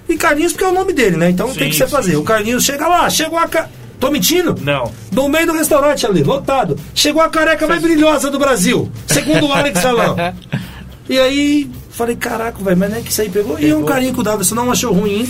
E 0.08 0.16
Carlinhos, 0.16 0.52
porque 0.52 0.64
é 0.64 0.68
o 0.68 0.72
nome 0.72 0.92
dele, 0.92 1.16
né? 1.16 1.30
Então 1.30 1.48
Sim, 1.52 1.58
tem 1.58 1.70
que 1.70 1.76
sim, 1.76 1.86
fazer. 1.86 2.12
sim. 2.12 2.16
O 2.16 2.22
Carlinhos 2.24 2.64
chega 2.64 2.86
lá, 2.88 3.08
chegou 3.10 3.38
a. 3.38 3.46
Ca... 3.46 3.68
Tô 4.00 4.10
mentindo? 4.10 4.54
Não. 4.62 4.92
No 5.12 5.28
meio 5.28 5.46
do 5.46 5.52
restaurante 5.52 6.06
ali, 6.06 6.22
lotado. 6.22 6.78
Chegou 6.94 7.20
a 7.20 7.28
careca 7.28 7.66
mais 7.66 7.82
brilhosa 7.82 8.30
do 8.30 8.38
Brasil, 8.38 8.90
segundo 9.06 9.46
o 9.46 9.52
Alex 9.52 9.80
Salão. 9.80 10.16
E 11.10 11.18
aí, 11.18 11.70
falei, 11.90 12.14
caraca, 12.16 12.62
velho, 12.62 12.76
mas 12.76 12.90
não 12.90 12.98
é 12.98 13.00
que 13.00 13.10
isso 13.10 13.22
aí 13.22 13.30
pegou. 13.30 13.58
E 13.58 13.70
é 13.70 13.74
um 13.74 13.82
carinho 13.82 14.12
que 14.12 14.20
o 14.20 14.22
Davidson 14.22 14.54
não 14.54 14.70
achou 14.70 14.92
ruim. 14.92 15.26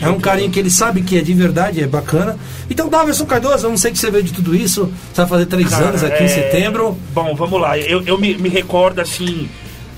não, 0.00 0.08
é 0.08 0.10
um 0.10 0.18
carinho 0.18 0.50
que 0.50 0.58
ele 0.58 0.68
sabe 0.68 1.00
que 1.00 1.16
é 1.16 1.20
de 1.20 1.32
verdade, 1.32 1.80
é 1.80 1.86
bacana. 1.86 2.36
Então, 2.68 2.88
Davidson 2.88 3.24
Cardoso, 3.24 3.66
eu 3.66 3.70
não 3.70 3.76
sei 3.76 3.92
que 3.92 3.98
você 3.98 4.10
veio 4.10 4.24
de 4.24 4.32
tudo 4.32 4.52
isso. 4.52 4.92
Você 5.12 5.20
vai 5.20 5.26
fazer 5.28 5.46
três 5.46 5.68
Cara, 5.70 5.84
anos 5.90 6.02
aqui 6.02 6.24
é, 6.24 6.26
em 6.26 6.28
setembro. 6.28 6.98
Bom, 7.14 7.36
vamos 7.36 7.60
lá. 7.60 7.78
Eu, 7.78 8.02
eu 8.02 8.18
me, 8.18 8.36
me 8.36 8.48
recordo 8.48 9.00
assim. 9.00 9.48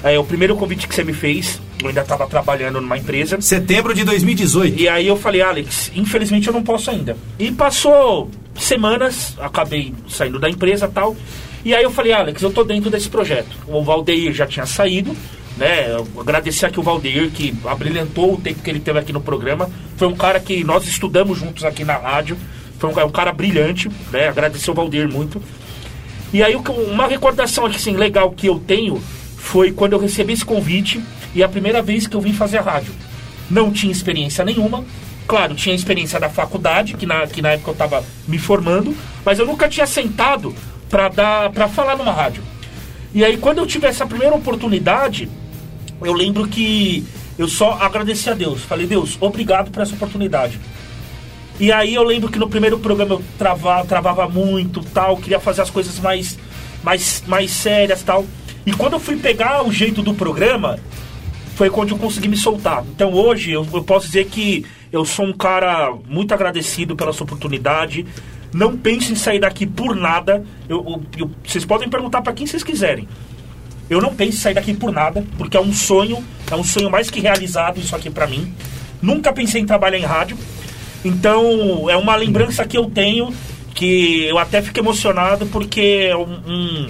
é, 0.03 0.19
o 0.19 0.25
primeiro 0.25 0.55
convite 0.57 0.87
que 0.87 0.95
você 0.95 1.03
me 1.03 1.15
fez, 1.15 1.59
eu 1.83 1.89
ainda 1.89 2.01
estava 2.01 2.27
trabalhando 2.27 2.81
numa 2.81 2.97
empresa. 2.97 3.41
Setembro 3.41 3.95
de 3.95 4.05
2018. 4.05 4.81
E 4.81 4.89
aí 4.89 5.07
eu 5.07 5.17
falei, 5.17 5.43
Alex, 5.43 5.91
infelizmente 5.95 6.47
eu 6.47 6.53
não 6.53 6.63
posso 6.63 6.91
ainda. 6.91 7.17
E 7.39 7.51
passou 7.53 8.31
semanas, 8.55 9.35
acabei 9.39 9.93
saindo 10.09 10.39
da 10.39 10.49
empresa 10.49 10.87
e 10.87 10.91
tal. 10.91 11.17
E 11.65 11.75
aí 11.75 11.83
eu 11.83 11.91
falei, 11.91 12.13
Alex, 12.13 12.43
eu 12.43 12.51
tô 12.53 12.63
dentro 12.65 12.91
desse 12.91 13.09
projeto. 13.09 13.49
O 13.67 13.83
Valdeir 13.83 14.33
já 14.33 14.47
tinha 14.47 14.67
saído, 14.67 15.17
né? 15.57 15.91
Eu 15.93 16.07
agradecer 16.21 16.67
aqui 16.67 16.79
o 16.79 16.83
Valdeir, 16.83 17.31
que 17.31 17.55
abrilhantou 17.65 18.35
o 18.35 18.37
tempo 18.41 18.63
que 18.63 18.71
ele 18.71 18.81
teve 18.81 18.99
aqui 18.99 19.13
no 19.13 19.21
programa. 19.21 19.71
Foi 19.97 20.07
um 20.09 20.15
cara 20.15 20.39
que 20.41 20.63
nós 20.65 20.87
estudamos 20.87 21.39
juntos 21.39 21.65
aqui 21.65 21.85
na 21.85 21.97
rádio. 21.97 22.37
Foi 22.79 22.91
um, 22.91 22.93
ca- 22.93 23.05
um 23.07 23.11
cara 23.11 23.33
brilhante, 23.33 23.91
né? 24.13 24.29
Agradecer 24.29 24.71
o 24.71 24.75
Valdeir 24.75 25.09
muito. 25.11 25.41
E 26.33 26.43
aí 26.43 26.55
uma 26.57 27.07
recordação 27.07 27.65
aqui, 27.67 27.77
assim, 27.77 27.97
legal 27.97 28.31
que 28.33 28.47
eu 28.47 28.59
tenho 28.59 29.01
foi 29.37 29.71
quando 29.73 29.93
eu 29.93 29.99
recebi 29.99 30.33
esse 30.33 30.45
convite 30.45 31.01
e 31.35 31.43
a 31.43 31.49
primeira 31.49 31.83
vez 31.83 32.07
que 32.07 32.17
eu 32.17 32.21
vim 32.21 32.33
fazer 32.33 32.61
rádio. 32.61 32.93
Não 33.51 33.71
tinha 33.71 33.93
experiência 33.93 34.45
nenhuma. 34.45 34.85
Claro, 35.27 35.55
tinha 35.55 35.75
experiência 35.75 36.21
da 36.21 36.29
faculdade, 36.29 36.95
que 36.95 37.07
na, 37.07 37.27
que 37.27 37.41
na 37.41 37.53
época 37.53 37.71
eu 37.71 37.73
estava 37.73 38.05
me 38.29 38.39
formando, 38.39 38.95
mas 39.25 39.39
eu 39.39 39.47
nunca 39.47 39.69
tinha 39.69 39.87
sentado 39.87 40.55
para 40.89 41.09
dar 41.09 41.51
para 41.51 41.67
falar 41.69 41.97
numa 41.97 42.13
rádio. 42.13 42.43
E 43.15 43.25
aí 43.25 43.37
quando 43.37 43.59
eu 43.59 43.67
tive 43.67 43.87
essa 43.87 44.07
primeira 44.07 44.35
oportunidade, 44.35 45.29
eu 46.03 46.13
lembro 46.13 46.47
que 46.47 47.05
eu 47.39 47.49
só 47.49 47.73
agradeci 47.81 48.29
a 48.29 48.35
Deus. 48.35 48.63
Falei, 48.63 48.87
Deus, 48.87 49.17
obrigado 49.21 49.71
por 49.71 49.83
essa 49.83 49.95
oportunidade. 49.95 50.61
E 51.59 51.71
aí 51.73 51.95
eu 51.95 52.03
lembro 52.03 52.31
que 52.31 52.39
no 52.39 52.49
primeiro 52.49 52.79
programa 52.79 53.15
eu 53.15 53.23
travava, 53.39 53.87
travava 53.87 54.29
muito, 54.29 54.83
tal, 54.93 55.17
queria 55.17 55.39
fazer 55.39 55.63
as 55.63 55.71
coisas 55.71 55.99
mais, 56.01 56.39
mais, 56.83 57.23
mais 57.27 57.51
sérias, 57.51 58.03
tal. 58.03 58.27
E 58.67 58.73
quando 58.73 58.95
eu 58.95 59.01
fui 59.01 59.17
pegar 59.17 59.65
o 59.65 59.73
jeito 59.73 60.03
do 60.03 60.15
programa, 60.15 60.79
foi 61.55 61.71
quando 61.71 61.91
eu 61.91 61.99
consegui 61.99 62.29
me 62.29 62.37
soltar. 62.37 62.85
Então 62.95 63.13
hoje 63.13 63.53
eu, 63.53 63.67
eu 63.73 63.83
posso 63.85 64.07
dizer 64.07 64.27
que 64.27 64.65
eu 64.93 65.05
sou 65.05 65.27
um 65.27 65.33
cara 65.33 65.93
muito 66.09 66.33
agradecido 66.35 66.95
pela 66.97 67.13
sua 67.13 67.25
oportunidade. 67.25 68.05
Não 68.53 68.77
pense 68.77 69.13
em 69.13 69.17
sair 69.17 69.41
daqui 69.41 69.67
por 69.67 69.97
nada. 69.97 70.45
Eu, 70.69 71.03
eu- 71.19 71.31
vocês 71.45 71.65
podem 71.65 71.89
perguntar 71.89 72.23
para 72.23 72.33
quem 72.33 72.47
vocês 72.47 72.63
quiserem. 72.63 73.09
Eu 73.91 74.01
não 74.01 74.15
penso 74.15 74.39
em 74.39 74.41
sair 74.41 74.55
daqui 74.55 74.73
por 74.73 74.91
nada, 74.93 75.25
porque 75.37 75.57
é 75.57 75.61
um 75.61 75.73
sonho, 75.73 76.25
é 76.51 76.55
um 76.57 76.65
sonho 76.65 76.91
mais 76.91 77.11
que 77.11 77.21
realizado 77.21 77.79
isso 77.79 77.95
aqui 77.95 78.09
pra 78.11 78.27
mim. 78.27 78.53
Nunca 79.03 79.33
pensei 79.33 79.61
em 79.61 79.67
trabalhar 79.67 79.99
em 79.99 80.05
rádio. 80.05 80.39
Então, 81.05 81.91
é 81.91 81.97
uma 81.97 82.17
lembrança 82.17 82.65
que 82.67 82.77
eu 82.79 82.87
tenho 82.91 83.33
que 83.75 84.25
eu 84.27 84.39
até 84.39 84.63
fico 84.63 84.79
emocionado 84.79 85.47
porque 85.47 86.07
é 86.11 86.17
um, 86.17 86.23
um- 86.47 86.89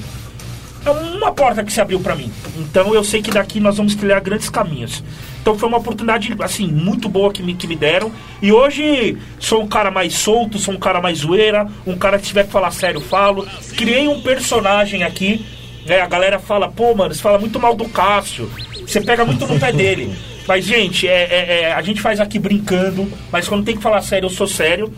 é 0.85 0.91
uma 0.91 1.33
porta 1.33 1.63
que 1.65 1.73
se 1.73 1.81
abriu 1.81 2.01
pra 2.01 2.15
mim. 2.15 2.31
Então, 2.57 2.95
eu 2.95 3.03
sei 3.05 3.23
que 3.23 3.31
daqui 3.31 3.61
nós 3.61 3.77
vamos 3.77 3.95
trilhar 3.95 4.21
grandes 4.23 4.49
caminhos. 4.51 5.03
Então, 5.41 5.59
foi 5.59 5.69
uma 5.69 5.79
oportunidade 5.79 6.35
assim 6.41 6.67
muito 6.67 7.09
boa 7.09 7.33
que 7.33 7.43
me, 7.43 7.55
que 7.55 7.67
me 7.67 7.77
deram. 7.77 8.11
E 8.41 8.51
hoje 8.53 9.17
sou 9.39 9.63
um 9.63 9.69
cara 9.69 9.91
mais 9.91 10.15
solto, 10.15 10.59
sou 10.59 10.75
um 10.75 10.79
cara 10.79 11.01
mais 11.01 11.19
zoeira, 11.19 11.67
um 11.87 11.97
cara 11.97 12.19
que 12.19 12.27
tiver 12.27 12.45
que 12.45 12.53
falar 12.53 12.71
sério, 12.71 13.01
falo. 13.01 13.47
Criei 13.77 14.09
um 14.09 14.21
personagem 14.21 15.03
aqui 15.03 15.45
né? 15.87 16.01
A 16.01 16.07
galera 16.07 16.39
fala, 16.39 16.67
pô, 16.67 16.95
mano, 16.95 17.13
você 17.15 17.21
fala 17.21 17.39
muito 17.39 17.61
mal 17.61 17.75
do 17.75 17.87
Cássio. 17.87 18.51
Você 18.87 19.03
pega 19.03 19.23
muito 19.23 19.47
no 19.47 19.61
pé 19.61 19.71
dele. 19.73 20.15
Mas, 20.49 20.65
gente, 20.65 21.07
é, 21.07 21.13
é- 21.25 21.61
é, 21.65 21.73
a 21.75 21.83
gente 21.83 22.01
faz 22.01 22.21
aqui 22.21 22.39
brincando, 22.39 23.07
mas 23.31 23.47
quando 23.47 23.67
tem 23.67 23.77
que 23.77 23.83
falar 23.83 24.01
sério, 24.01 24.25
eu 24.25 24.31
sou 24.31 24.47
sério. 24.47 24.91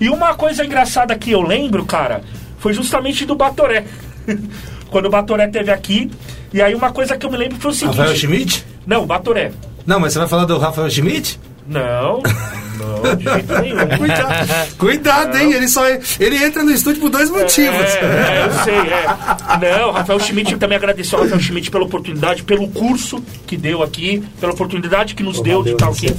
E 0.00 0.08
uma 0.08 0.32
coisa 0.34 0.64
engraçada 0.64 1.18
que 1.18 1.32
eu 1.32 1.40
lembro, 1.42 1.84
cara, 1.84 2.22
foi 2.58 2.72
justamente 2.72 3.26
do 3.26 3.34
Batoré. 3.34 3.84
quando 4.90 5.06
o 5.06 5.10
Batoré 5.10 5.46
teve 5.48 5.70
aqui. 5.70 6.10
E 6.52 6.60
aí 6.60 6.74
uma 6.74 6.90
coisa 6.92 7.16
que 7.16 7.24
eu 7.24 7.30
me 7.30 7.36
lembro 7.36 7.58
foi 7.58 7.70
o 7.70 7.74
seguinte. 7.74 7.96
Rafael 7.96 8.16
Schmidt? 8.16 8.64
Não, 8.86 9.02
o 9.04 9.06
Batoré. 9.06 9.52
Não, 9.86 9.98
mas 10.00 10.12
você 10.12 10.18
vai 10.18 10.28
falar 10.28 10.44
do 10.44 10.58
Rafael 10.58 10.90
Schmidt? 10.90 11.38
Não, 11.66 12.20
não, 12.76 13.16
de 13.16 13.22
jeito 13.24 13.58
nenhum. 13.60 13.76
Cuidado, 13.96 14.76
Cuidado 14.76 15.38
hein? 15.38 15.52
Ele 15.52 15.68
só 15.68 15.82
ele 16.18 16.44
entra 16.44 16.64
no 16.64 16.72
estúdio 16.72 17.00
por 17.00 17.10
dois 17.10 17.30
motivos. 17.30 17.80
É, 17.80 18.00
é, 18.42 18.46
eu 18.46 18.64
sei, 18.64 18.74
é. 18.74 19.78
Não, 19.78 19.92
Rafael 19.92 20.18
Schmidt 20.18 20.56
também 20.56 20.76
agradeceu 20.76 21.18
ao 21.18 21.24
Rafael 21.24 21.40
Schmidt 21.40 21.70
pela 21.70 21.84
oportunidade, 21.84 22.42
pelo 22.42 22.66
curso 22.68 23.22
que 23.46 23.56
deu 23.56 23.82
aqui, 23.84 24.22
pela 24.40 24.52
oportunidade 24.52 25.14
que 25.14 25.22
nos 25.22 25.40
deu 25.40 25.62
de 25.62 25.70
estar 25.70 25.88
aqui. 25.88 26.14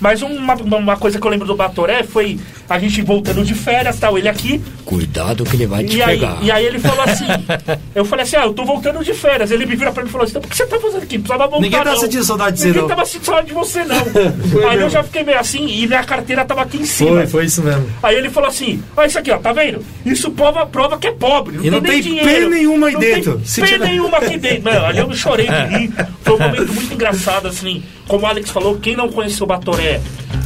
Mas 0.00 0.20
uma, 0.22 0.54
uma- 0.54 0.76
uma 0.76 0.96
coisa 0.96 1.18
que 1.20 1.24
eu 1.26 1.30
lembro 1.30 1.46
do 1.46 1.54
Batoré 1.56 2.02
foi 2.02 2.38
a 2.68 2.78
gente 2.78 3.00
voltando 3.02 3.44
de 3.44 3.54
férias, 3.54 3.98
tal, 3.98 4.18
ele 4.18 4.28
aqui, 4.28 4.60
Cuidado 4.84 5.44
que 5.44 5.56
ele 5.56 5.66
vai 5.66 5.84
te 5.84 5.96
e 5.96 6.02
aí, 6.02 6.18
pegar. 6.18 6.38
e 6.42 6.50
aí 6.50 6.64
ele 6.66 6.78
falou 6.78 7.02
assim, 7.04 7.24
eu 7.94 8.04
falei 8.04 8.24
assim, 8.24 8.36
ah, 8.36 8.44
eu 8.44 8.52
tô 8.52 8.64
voltando 8.64 9.02
de 9.04 9.14
férias. 9.14 9.50
Ele 9.50 9.64
me 9.66 9.76
vira 9.76 9.92
pra 9.92 10.02
mim 10.02 10.08
e 10.08 10.12
falou 10.12 10.24
assim, 10.24 10.32
então 10.32 10.42
por 10.42 10.50
que 10.50 10.56
você 10.56 10.66
tá 10.66 10.78
fazendo 10.78 11.02
aqui? 11.02 11.16
Não 11.16 11.22
precisava 11.24 11.44
voltar 11.50 11.60
Ninguém 11.64 11.78
tá 11.82 11.90
não. 11.92 11.96
sentindo 12.00 12.24
saudade 12.24 12.56
de 12.56 12.60
você, 12.62 12.66
Ninguém 12.68 12.82
não. 12.82 12.88
tava 12.88 13.04
sentindo 13.06 13.24
saudade 13.24 13.46
de 13.46 13.52
você, 13.54 13.84
não. 13.84 14.02
aí 14.68 14.80
eu 14.80 14.90
já 14.90 15.02
fiquei 15.02 15.22
meio 15.24 15.38
assim, 15.38 15.66
e 15.66 15.86
minha 15.86 16.04
carteira 16.04 16.44
tava 16.44 16.62
aqui 16.62 16.76
em 16.78 16.84
cima. 16.84 17.10
Foi, 17.18 17.26
foi 17.26 17.44
isso 17.46 17.62
mesmo. 17.62 17.88
Aí 18.02 18.16
ele 18.16 18.30
falou 18.30 18.48
assim: 18.48 18.82
Olha 18.96 19.06
isso 19.06 19.18
aqui, 19.18 19.30
ó, 19.30 19.38
tá 19.38 19.52
vendo? 19.52 19.84
Isso 20.04 20.30
prova, 20.30 20.66
prova 20.66 20.98
que 20.98 21.06
é 21.06 21.12
pobre. 21.12 21.58
E 21.62 21.70
não 21.70 21.80
nem 21.80 21.92
tem 21.92 22.02
dinheiro. 22.02 22.28
pena 22.28 22.48
nenhuma 22.48 22.86
aí 22.88 22.92
não 22.94 23.00
dentro. 23.00 23.32
Tem 23.40 23.64
pena 23.64 23.66
tiver- 23.66 23.86
nenhuma 23.88 24.18
aqui 24.18 24.36
dentro. 24.38 24.70
Não, 24.72 24.86
ali 24.86 24.98
eu 24.98 25.08
me 25.08 25.16
chorei 25.16 25.46
de 25.48 25.76
rir. 25.76 25.92
Foi 26.22 26.34
um 26.34 26.38
momento 26.42 26.72
muito 26.72 26.92
engraçado, 26.94 27.48
assim. 27.48 27.82
Como 28.08 28.24
o 28.24 28.26
Alex 28.26 28.50
falou, 28.50 28.76
quem 28.78 28.96
não 28.96 29.08
conheceu 29.08 29.44
o 29.44 29.46
Batoré 29.46 30.00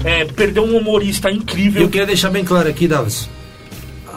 é, 0.05 0.25
perdeu 0.27 0.65
um 0.65 0.77
humorista 0.77 1.31
incrível. 1.31 1.83
eu 1.83 1.89
queria 1.89 2.07
deixar 2.07 2.31
bem 2.31 2.45
claro 2.45 2.69
aqui, 2.69 2.87
Davis. 2.87 3.29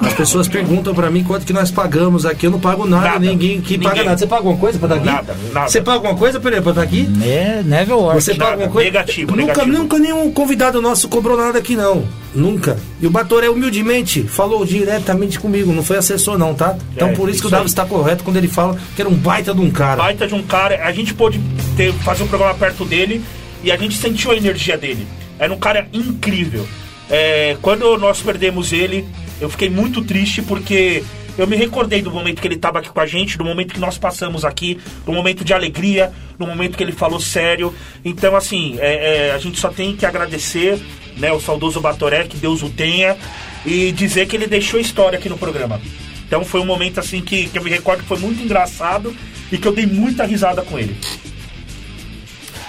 As 0.01 0.13
pessoas 0.13 0.47
perguntam 0.47 0.93
pra 0.95 1.09
mim 1.09 1.23
quanto 1.23 1.45
que 1.45 1.51
nós 1.51 1.69
pagamos 1.71 2.25
aqui. 2.25 2.45
Eu 2.47 2.51
não 2.51 2.59
pago 2.59 2.85
nada, 2.85 3.05
Nada. 3.05 3.19
ninguém 3.19 3.59
que 3.59 3.77
paga 3.77 4.03
nada. 4.03 4.17
Você 4.17 4.25
paga 4.27 4.39
alguma 4.41 4.57
coisa 4.57 4.79
pra 4.79 4.87
estar 4.87 4.97
aqui? 4.97 5.05
Nada, 5.05 5.37
nada. 5.53 5.67
Você 5.69 5.81
paga 5.81 5.97
alguma 5.97 6.15
coisa, 6.15 6.39
Pereira, 6.39 6.61
pra 6.61 6.71
estar 6.71 6.81
aqui? 6.83 7.09
É, 7.21 7.61
Neville 7.65 7.93
Ward. 7.99 8.23
Você 8.23 8.31
paga 8.33 8.51
Nada, 8.51 8.53
alguma 8.63 8.71
coisa? 8.71 8.91
negativo, 8.91 9.31
nunca, 9.35 9.45
negativo. 9.53 9.77
nunca 9.77 9.99
nenhum 9.99 10.31
convidado 10.31 10.81
nosso 10.81 11.09
cobrou 11.09 11.35
nada 11.37 11.59
aqui, 11.59 11.75
não. 11.75 12.05
Nunca. 12.33 12.77
E 13.01 13.07
o 13.07 13.09
Batoré, 13.09 13.49
humildemente, 13.49 14.23
falou 14.23 14.65
diretamente 14.65 15.39
comigo. 15.39 15.73
Não 15.73 15.83
foi 15.83 15.97
assessor, 15.97 16.37
não, 16.37 16.53
tá? 16.53 16.77
Então 16.95 17.09
É, 17.09 17.13
por 17.13 17.29
isso, 17.29 17.41
que 17.41 17.47
o. 17.47 17.49
Davis 17.49 17.71
está 17.71 17.85
correto 17.85 18.23
quando 18.23 18.37
ele 18.37 18.47
fala 18.47 18.77
que 18.95 19.01
era 19.01 19.09
um 19.09 19.15
baita 19.15 19.53
de 19.53 19.59
um 19.61 19.69
cara. 19.69 19.97
baita 20.01 20.27
de 20.27 20.33
um 20.35 20.43
cara. 20.43 20.79
A 20.85 20.91
gente 20.93 21.13
pôde 21.13 21.39
ter, 21.75 21.91
fazer 21.93 22.23
um 22.23 22.27
programa 22.27 22.53
perto 22.53 22.85
dele 22.85 23.21
e 23.63 23.71
a 23.71 23.75
gente 23.77 23.97
sentiu 23.97 24.31
a 24.31 24.35
energia 24.37 24.77
dele. 24.77 25.05
Era 25.37 25.51
um 25.53 25.57
cara 25.57 25.87
incrível. 25.91 26.65
É, 27.09 27.57
quando 27.61 27.97
nós 27.97 28.21
perdemos 28.21 28.71
ele, 28.71 29.05
eu 29.39 29.49
fiquei 29.49 29.69
muito 29.69 30.03
triste 30.03 30.41
porque 30.41 31.03
eu 31.37 31.47
me 31.47 31.55
recordei 31.55 32.01
do 32.01 32.11
momento 32.11 32.41
que 32.41 32.47
ele 32.47 32.55
estava 32.55 32.79
aqui 32.79 32.89
com 32.89 32.99
a 32.99 33.05
gente, 33.05 33.37
do 33.37 33.45
momento 33.45 33.73
que 33.73 33.79
nós 33.79 33.97
passamos 33.97 34.43
aqui, 34.43 34.79
do 35.05 35.13
momento 35.13 35.45
de 35.45 35.53
alegria, 35.53 36.11
do 36.37 36.45
momento 36.45 36.77
que 36.77 36.83
ele 36.83 36.91
falou 36.91 37.19
sério. 37.19 37.73
Então, 38.03 38.35
assim, 38.35 38.77
é, 38.79 39.27
é, 39.27 39.31
a 39.31 39.37
gente 39.37 39.59
só 39.59 39.69
tem 39.69 39.95
que 39.95 40.05
agradecer 40.05 40.79
né, 41.17 41.31
o 41.31 41.39
saudoso 41.39 41.79
Batoré, 41.79 42.25
que 42.25 42.35
Deus 42.37 42.61
o 42.61 42.69
tenha, 42.69 43.17
e 43.65 43.91
dizer 43.91 44.27
que 44.27 44.35
ele 44.35 44.47
deixou 44.47 44.79
história 44.79 45.17
aqui 45.17 45.29
no 45.29 45.37
programa. 45.37 45.79
Então 46.27 46.45
foi 46.45 46.59
um 46.61 46.65
momento 46.65 46.99
assim 46.99 47.21
que, 47.21 47.47
que 47.47 47.57
eu 47.57 47.63
me 47.63 47.69
recordo 47.69 48.03
que 48.03 48.07
foi 48.07 48.19
muito 48.19 48.43
engraçado 48.43 49.15
e 49.51 49.57
que 49.57 49.67
eu 49.67 49.73
dei 49.73 49.85
muita 49.85 50.25
risada 50.25 50.61
com 50.61 50.77
ele. 50.77 50.95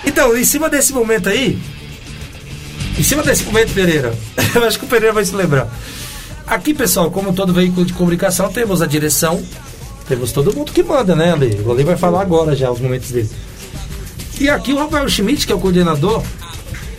Então, 0.04 0.36
em 0.36 0.44
cima 0.44 0.70
desse 0.70 0.92
momento 0.92 1.28
aí, 1.28 1.58
em 2.98 3.02
cima 3.02 3.22
desse 3.22 3.44
momento, 3.44 3.74
Pereira, 3.74 4.14
eu 4.54 4.64
acho 4.64 4.78
que 4.78 4.84
o 4.84 4.88
Pereira 4.88 5.12
vai 5.12 5.24
se 5.24 5.34
lembrar. 5.34 5.68
Aqui, 6.50 6.74
pessoal, 6.74 7.12
como 7.12 7.32
todo 7.32 7.54
veículo 7.54 7.86
de 7.86 7.92
comunicação, 7.92 8.50
temos 8.50 8.82
a 8.82 8.86
direção, 8.86 9.40
temos 10.08 10.32
todo 10.32 10.52
mundo 10.52 10.72
que 10.72 10.82
manda, 10.82 11.14
né, 11.14 11.32
Ale? 11.32 11.62
O 11.64 11.70
Ale 11.70 11.84
vai 11.84 11.96
falar 11.96 12.22
agora 12.22 12.56
já 12.56 12.68
os 12.68 12.80
momentos 12.80 13.12
dele. 13.12 13.30
E 14.40 14.50
aqui 14.50 14.72
o 14.72 14.78
Rafael 14.78 15.08
Schmidt, 15.08 15.46
que 15.46 15.52
é 15.52 15.54
o 15.54 15.60
coordenador, 15.60 16.24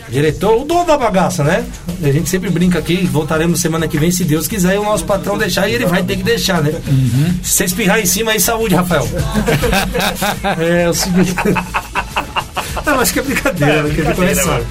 diretor, 0.08 0.58
o 0.58 0.64
dono 0.64 0.86
da 0.86 0.96
bagaça, 0.96 1.44
né? 1.44 1.66
A 2.02 2.10
gente 2.10 2.30
sempre 2.30 2.48
brinca 2.48 2.78
aqui, 2.78 3.04
voltaremos 3.04 3.60
semana 3.60 3.86
que 3.86 3.98
vem, 3.98 4.10
se 4.10 4.24
Deus 4.24 4.48
quiser, 4.48 4.76
e 4.76 4.78
o 4.78 4.84
nosso 4.84 5.04
patrão 5.04 5.36
deixar, 5.36 5.68
e 5.68 5.74
ele 5.74 5.84
vai 5.84 6.02
ter 6.02 6.16
que 6.16 6.22
deixar, 6.22 6.62
né? 6.62 6.72
Se 7.42 7.52
você 7.52 7.64
espirrar 7.66 8.00
em 8.00 8.06
cima, 8.06 8.30
aí 8.30 8.40
saúde, 8.40 8.74
Rafael. 8.74 9.06
é, 10.58 10.88
o 10.88 10.94
seguinte. 10.94 11.34
Não, 12.86 13.00
acho 13.00 13.12
que 13.12 13.18
é 13.18 13.22
brincadeira, 13.22 13.82
né? 13.82 13.90
Que 13.94 14.00
ele 14.00 14.14
brincadeira, 14.14 14.42
conhece. 14.42 14.66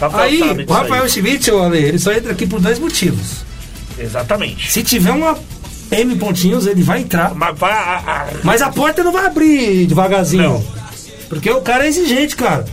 Rafael 0.00 0.22
Aí, 0.22 0.64
o 0.68 0.72
Rafael 0.72 1.02
aí. 1.02 1.10
Schmidt, 1.10 1.50
ô, 1.50 1.64
Ale, 1.64 1.78
ele 1.78 1.98
só 1.98 2.12
entra 2.12 2.30
aqui 2.30 2.46
por 2.46 2.60
dois 2.60 2.78
motivos. 2.78 3.49
Exatamente. 4.00 4.70
Se 4.70 4.82
tiver 4.82 5.12
uma 5.12 5.36
M 5.90 6.16
pontinhos, 6.16 6.66
ele 6.66 6.82
vai 6.82 7.00
entrar. 7.00 7.34
Mas 7.34 7.58
vai. 7.58 7.72
A, 7.72 7.76
a- 8.06 8.26
Mas 8.44 8.62
a 8.62 8.70
porta 8.70 9.02
não 9.04 9.12
vai 9.12 9.26
abrir 9.26 9.86
devagarzinho. 9.86 10.42
Não. 10.42 10.64
Porque 11.28 11.50
o 11.50 11.60
cara 11.60 11.84
é 11.84 11.88
exigente, 11.88 12.34
cara. 12.36 12.64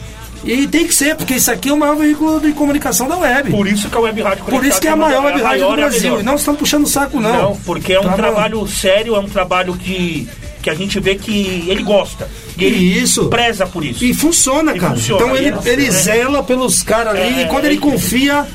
E 0.44 0.68
tem 0.68 0.86
que 0.88 0.94
ser, 0.94 1.16
porque 1.16 1.34
isso 1.34 1.52
aqui 1.52 1.68
é 1.70 1.74
o 1.74 1.78
maior 1.78 1.96
veículo 1.96 2.40
de 2.40 2.52
comunicação 2.54 3.08
da 3.08 3.18
web. 3.18 3.50
Por, 3.50 3.58
por 3.58 3.68
isso 3.68 3.90
que 3.90 3.98
a 3.98 4.00
Web 4.00 4.22
Rádio 4.22 4.46
isso 4.66 4.80
que 4.80 4.88
é 4.88 4.92
a 4.92 4.96
maior 4.96 5.26
web 5.26 5.42
rádio 5.42 5.68
do 5.68 5.76
Brasil. 5.76 6.02
melhor. 6.04 6.20
E 6.22 6.24
não 6.24 6.36
estamos 6.36 6.60
puxando 6.60 6.84
o 6.86 6.88
saco, 6.88 7.20
não. 7.20 7.34
Não, 7.50 7.56
porque 7.58 7.94
é 7.94 8.00
um 8.00 8.04
Tá, 8.04 8.14
trabalho 8.14 8.66
sério, 8.68 9.16
é 9.16 9.20
um 9.20 9.28
trabalho 9.28 9.76
que, 9.76 10.30
que 10.62 10.70
a 10.70 10.76
gente 10.76 11.00
vê 11.00 11.16
que 11.16 11.66
ele 11.68 11.82
gosta. 11.84 12.30
E 12.58 12.64
ele 12.64 12.78
Isso. 13.00 13.28
preza 13.30 13.66
por 13.68 13.84
isso. 13.84 14.06
E 14.06 14.14
funciona, 14.14 14.76
E 14.76 14.80
cara. 14.80 14.94
funciona, 14.96 15.24
então 15.24 15.36
ele, 15.36 15.50
é- 15.50 15.70
ele 15.74 15.88
é. 15.88 15.92
zela 15.92 16.44
pelos 16.44 16.82
caras 16.84 17.16
ali. 17.16 17.40
É, 17.40 17.42
e 17.42 17.46
quando 17.48 17.66
é, 17.66 17.68
ele 17.70 17.78
é. 17.78 17.82
confia. 17.82 18.46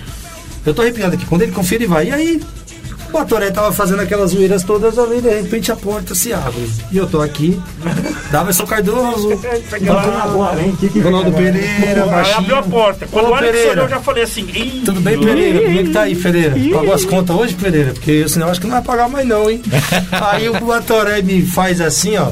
Eu 0.64 0.72
tô 0.72 0.82
arrepiado 0.82 1.14
aqui. 1.16 1.26
Quando 1.26 1.42
ele 1.42 1.52
confia, 1.52 1.78
ele 1.78 1.86
vai. 1.88 2.06
E 2.08 2.12
aí, 2.12 2.40
o 3.12 3.18
Batoré 3.18 3.50
tava 3.50 3.72
fazendo 3.72 4.00
aquelas 4.00 4.30
zoeiras 4.30 4.62
todas 4.64 4.98
ali. 4.98 5.20
De 5.20 5.28
repente 5.28 5.70
a 5.70 5.76
porta 5.76 6.14
se 6.14 6.32
abre. 6.32 6.68
E 6.90 6.96
eu 6.96 7.06
tô 7.06 7.20
aqui. 7.20 7.60
Davidson 8.30 8.66
Cardoso. 8.66 9.28
Ronaldo? 11.02 11.32
Pereira, 11.32 12.04
Aí 12.16 12.32
abriu 12.32 12.56
a 12.56 12.62
porta. 12.62 13.06
Quando 13.10 13.26
Ô, 13.26 13.30
o 13.30 13.34
Alex 13.34 13.52
Pereira. 13.52 13.72
olhou, 13.72 13.84
eu 13.84 13.90
já 13.90 14.00
falei 14.00 14.22
assim. 14.24 14.42
"Ih, 14.48 14.82
Tudo 14.84 15.00
bem, 15.00 15.18
Pereira? 15.18 15.60
Como 15.62 15.78
é 15.78 15.82
que 15.82 15.90
tá 15.90 16.02
aí, 16.02 16.14
Pereira? 16.16 16.56
Pagou 16.72 16.94
as 16.94 17.04
contas 17.04 17.36
hoje, 17.36 17.54
Pereira? 17.54 17.92
Porque 17.92 18.28
senão 18.28 18.48
acho 18.48 18.60
que 18.60 18.66
não 18.66 18.74
vai 18.74 18.82
pagar 18.82 19.08
mais 19.08 19.26
não, 19.26 19.50
hein? 19.50 19.62
aí 20.10 20.48
o 20.48 20.58
Batoré 20.64 21.22
me 21.22 21.42
faz 21.42 21.80
assim, 21.80 22.16
ó. 22.16 22.30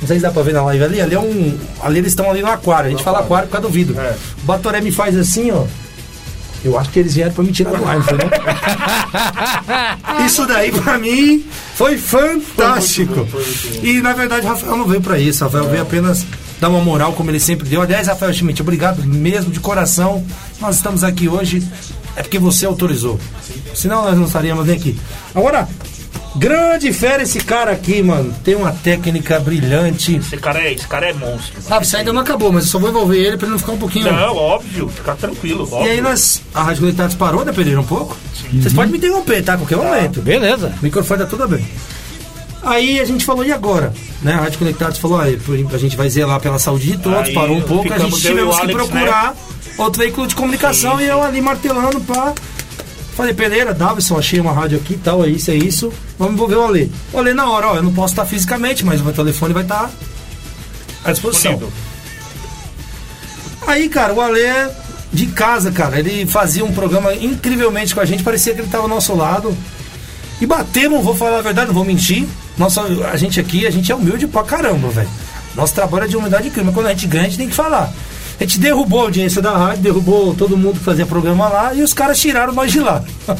Não 0.00 0.08
sei 0.08 0.16
se 0.16 0.22
dá 0.22 0.30
pra 0.32 0.42
ver 0.42 0.52
na 0.52 0.62
live 0.64 0.82
ali. 0.84 1.00
Ali 1.00 1.14
é 1.14 1.18
um. 1.20 1.56
Ali 1.80 1.98
eles 2.00 2.10
estão 2.12 2.28
ali 2.28 2.42
no 2.42 2.48
aquário. 2.48 2.88
A 2.88 2.90
gente 2.90 3.04
fala 3.04 3.20
aquário 3.20 3.46
por 3.48 3.52
causa 3.52 3.68
do 3.68 3.72
vidro. 3.72 3.98
É. 4.00 4.14
O 4.42 4.46
Batoré 4.46 4.80
me 4.80 4.90
faz 4.90 5.16
assim, 5.16 5.50
ó. 5.52 5.64
Eu 6.64 6.78
acho 6.78 6.90
que 6.90 6.98
eles 7.00 7.14
vieram 7.14 7.32
pra 7.32 7.42
me 7.42 7.52
tirar 7.52 7.72
do 7.72 7.84
ar, 7.84 7.98
entendeu? 7.98 8.30
isso 10.24 10.46
daí 10.46 10.70
pra 10.70 10.98
mim 10.98 11.44
foi 11.74 11.98
fantástico. 11.98 13.26
E 13.82 14.00
na 14.00 14.12
verdade 14.12 14.46
o 14.46 14.48
Rafael 14.48 14.76
não 14.76 14.86
veio 14.86 15.00
pra 15.00 15.18
isso. 15.18 15.42
Rafael 15.42 15.68
veio 15.68 15.82
apenas 15.82 16.24
dar 16.60 16.68
uma 16.68 16.80
moral, 16.80 17.12
como 17.14 17.30
ele 17.30 17.40
sempre 17.40 17.68
deu. 17.68 17.82
Aliás, 17.82 18.06
Rafael 18.06 18.32
Schmidt, 18.32 18.62
obrigado 18.62 19.02
mesmo 19.04 19.50
de 19.50 19.58
coração. 19.58 20.24
Nós 20.60 20.76
estamos 20.76 21.02
aqui 21.02 21.28
hoje. 21.28 21.66
É 22.14 22.22
porque 22.22 22.38
você 22.38 22.66
autorizou. 22.66 23.18
Senão 23.74 24.04
nós 24.04 24.16
não 24.16 24.26
estaríamos 24.26 24.66
nem 24.66 24.76
aqui. 24.76 24.96
Agora, 25.34 25.68
grande 26.36 26.92
fera 26.92 27.22
esse 27.22 27.40
cara 27.40 27.72
aqui, 27.72 28.02
mano. 28.02 28.34
Tem 28.44 28.54
uma 28.54 28.72
técnica 28.72 29.38
brilhante. 29.40 30.16
Esse 30.16 30.36
cara 30.36 30.60
é, 30.60 30.72
esse 30.72 30.86
cara 30.86 31.08
é 31.08 31.12
monstro. 31.12 31.60
Ah, 31.70 31.78
isso 31.80 31.96
ainda 31.96 32.12
não 32.12 32.22
acabou, 32.22 32.52
mas 32.52 32.64
eu 32.64 32.70
só 32.70 32.78
vou 32.78 32.90
envolver 32.90 33.18
ele 33.18 33.36
pra 33.36 33.46
ele 33.46 33.52
não 33.52 33.58
ficar 33.58 33.72
um 33.72 33.78
pouquinho. 33.78 34.10
Não, 34.12 34.36
óbvio, 34.36 34.88
fica 34.88 35.14
tranquilo. 35.14 35.68
E 35.70 35.74
Óbvio. 35.74 35.92
aí 35.92 36.00
nós. 36.00 36.42
A 36.54 36.62
Rádio 36.62 36.80
Conectados 36.80 37.14
parou, 37.16 37.44
né, 37.44 37.52
Pereira, 37.52 37.80
um 37.80 37.84
pouco? 37.84 38.16
Vocês 38.52 38.72
podem 38.72 38.92
me 38.92 38.98
interromper, 38.98 39.42
tá? 39.42 39.54
A 39.54 39.56
qualquer 39.58 39.76
momento. 39.76 40.20
Beleza. 40.20 40.74
O 40.80 40.84
microfone 40.84 41.20
tá 41.22 41.26
tudo 41.26 41.48
bem. 41.48 41.66
Aí 42.62 43.00
a 43.00 43.04
gente 43.04 43.24
falou, 43.24 43.44
e 43.44 43.52
agora? 43.52 43.92
Né? 44.22 44.34
A 44.34 44.42
Rádio 44.42 44.58
Conectados 44.60 44.98
falou, 44.98 45.18
olha, 45.18 45.36
a 45.72 45.78
gente 45.78 45.96
vai 45.96 46.08
zelar 46.08 46.40
pela 46.40 46.58
saúde 46.58 46.92
de 46.92 46.98
todos, 46.98 47.28
Aí 47.28 47.34
parou 47.34 47.56
um 47.56 47.62
pouco, 47.62 47.92
a 47.92 47.98
gente 47.98 48.16
e 48.16 48.20
tivemos 48.20 48.54
que 48.54 48.62
Alex, 48.62 48.78
procurar 48.78 49.34
outro 49.76 50.00
veículo 50.00 50.26
de 50.26 50.34
comunicação 50.36 50.98
Sim, 50.98 51.04
e 51.04 51.08
eu 51.08 51.22
ali 51.22 51.40
martelando 51.40 52.00
pra. 52.00 52.32
Falei, 53.14 53.34
Pereira, 53.34 53.74
Davison, 53.74 54.18
achei 54.18 54.40
uma 54.40 54.52
rádio 54.52 54.78
aqui 54.78 54.94
e 54.94 54.98
tal, 54.98 55.24
é 55.24 55.28
isso, 55.28 55.50
é 55.50 55.54
isso. 55.54 55.92
Vamos 56.18 56.34
envolver 56.34 56.56
o 56.56 56.64
Ale. 56.64 56.92
O 57.12 57.18
Ale 57.18 57.34
na 57.34 57.50
hora, 57.50 57.68
ó, 57.68 57.76
eu 57.76 57.82
não 57.82 57.92
posso 57.92 58.14
estar 58.14 58.24
fisicamente, 58.24 58.84
mas 58.84 59.00
o 59.00 59.04
meu 59.04 59.12
telefone 59.12 59.52
vai 59.52 59.62
estar 59.62 59.90
à 61.04 61.12
disposição. 61.12 61.52
Disponível. 61.52 61.82
Aí, 63.66 63.88
cara, 63.88 64.14
o 64.14 64.20
Ale 64.20 64.40
é 64.40 64.74
de 65.12 65.26
casa, 65.26 65.70
cara, 65.70 65.98
ele 65.98 66.26
fazia 66.26 66.64
um 66.64 66.72
programa 66.72 67.14
incrivelmente 67.14 67.94
com 67.94 68.00
a 68.00 68.04
gente, 68.04 68.22
parecia 68.22 68.54
que 68.54 68.60
ele 68.60 68.66
estava 68.66 68.84
ao 68.84 68.88
nosso 68.88 69.14
lado. 69.14 69.56
E 70.40 70.46
batemos, 70.46 71.04
vou 71.04 71.14
falar 71.14 71.38
a 71.38 71.42
verdade, 71.42 71.68
não 71.68 71.74
vou 71.74 71.84
mentir. 71.84 72.26
Nossa, 72.58 72.82
a 72.82 73.16
gente 73.16 73.38
aqui, 73.38 73.66
a 73.66 73.70
gente 73.70 73.92
é 73.92 73.94
humilde 73.94 74.26
pra 74.26 74.42
caramba, 74.42 74.88
velho. 74.88 75.08
Nosso 75.54 75.74
trabalho 75.74 76.04
é 76.04 76.08
de 76.08 76.16
humildade 76.16 76.48
e 76.48 76.50
crime. 76.50 76.66
Mas 76.66 76.74
quando 76.74 76.86
a 76.86 76.90
gente 76.90 77.06
ganha, 77.06 77.24
a 77.24 77.28
gente 77.28 77.38
tem 77.38 77.48
que 77.48 77.54
falar. 77.54 77.92
A 78.42 78.44
gente 78.44 78.58
derrubou 78.58 79.02
a 79.02 79.02
audiência 79.04 79.40
da 79.40 79.56
rádio, 79.56 79.84
derrubou 79.84 80.34
todo 80.34 80.56
mundo 80.56 80.72
que 80.72 80.84
fazia 80.84 81.06
programa 81.06 81.48
lá 81.48 81.72
e 81.74 81.80
os 81.80 81.94
caras 81.94 82.20
tiraram 82.20 82.52
nós 82.52 82.72
de 82.72 82.80
lá. 82.80 83.00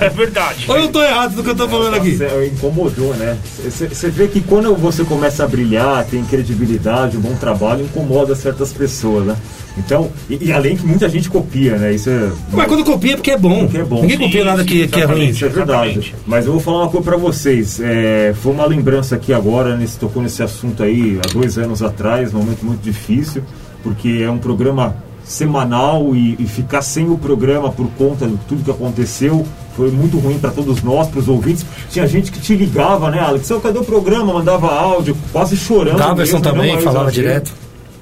É 0.00 0.08
verdade. 0.10 0.64
Ou 0.68 0.76
eu 0.76 0.88
tô 0.88 1.02
errado 1.02 1.34
do 1.34 1.42
que 1.42 1.50
eu 1.50 1.54
tô 1.54 1.68
falando 1.68 1.94
aqui? 1.94 2.16
Você 2.16 2.50
incomodou, 2.52 3.14
né? 3.14 3.38
Você 3.64 4.10
vê 4.10 4.28
que 4.28 4.40
quando 4.40 4.74
você 4.74 5.04
começa 5.04 5.44
a 5.44 5.48
brilhar, 5.48 6.04
tem 6.04 6.22
credibilidade, 6.24 7.16
um 7.16 7.20
bom 7.20 7.34
trabalho, 7.34 7.84
incomoda 7.84 8.34
certas 8.34 8.72
pessoas, 8.72 9.24
né? 9.26 9.36
Então, 9.78 10.10
e, 10.28 10.48
e 10.48 10.52
além 10.52 10.76
que 10.76 10.84
muita 10.84 11.08
gente 11.08 11.30
copia, 11.30 11.76
né? 11.76 11.94
Isso 11.94 12.10
é. 12.10 12.30
Mas 12.52 12.66
quando 12.66 12.84
copia 12.84 13.12
é 13.12 13.16
porque 13.16 13.30
é 13.30 13.38
bom. 13.38 13.60
Porque 13.60 13.78
é 13.78 13.84
bom. 13.84 14.02
Ninguém 14.02 14.18
Sim, 14.18 14.24
copia 14.24 14.44
nada 14.44 14.64
que, 14.64 14.88
que 14.88 15.00
é 15.00 15.04
ruim. 15.04 15.28
Isso 15.28 15.44
é 15.44 15.48
verdade. 15.48 15.90
Exatamente. 15.90 16.14
Mas 16.26 16.46
eu 16.46 16.52
vou 16.52 16.60
falar 16.60 16.78
uma 16.82 16.90
coisa 16.90 17.04
pra 17.04 17.16
vocês. 17.16 17.80
É, 17.80 18.34
foi 18.42 18.52
uma 18.52 18.66
lembrança 18.66 19.14
aqui 19.14 19.32
agora, 19.32 19.76
nesse, 19.76 19.98
tocou 19.98 20.22
nesse 20.22 20.42
assunto 20.42 20.82
aí 20.82 21.18
há 21.24 21.32
dois 21.32 21.56
anos 21.56 21.82
atrás, 21.82 22.34
um 22.34 22.38
momento 22.38 22.64
muito 22.64 22.82
difícil, 22.82 23.42
porque 23.82 24.20
é 24.22 24.30
um 24.30 24.38
programa 24.38 24.96
semanal 25.24 26.14
e, 26.14 26.36
e 26.38 26.46
ficar 26.46 26.82
sem 26.82 27.08
o 27.08 27.16
programa 27.16 27.70
por 27.70 27.86
conta 27.96 28.26
de 28.26 28.36
tudo 28.48 28.64
que 28.64 28.70
aconteceu 28.70 29.46
foi 29.76 29.90
muito 29.90 30.18
ruim 30.18 30.38
para 30.38 30.50
todos 30.50 30.82
nós, 30.82 31.08
para 31.08 31.20
os 31.20 31.28
ouvintes. 31.28 31.64
Tinha 31.90 32.06
gente 32.06 32.30
que 32.30 32.38
te 32.40 32.54
ligava, 32.54 33.10
né, 33.10 33.20
Alex? 33.20 33.50
"Ô, 33.50 33.60
Cadê 33.60 33.78
o 33.78 33.84
programa? 33.84 34.32
Mandava 34.34 34.66
áudio, 34.68 35.16
quase 35.32 35.56
chorando. 35.56 35.96
Daverson 35.96 36.36
mesmo, 36.38 36.40
também 36.52 36.74
não 36.74 36.82
falava 36.82 37.10
exagero. 37.10 37.26
direto. 37.28 37.52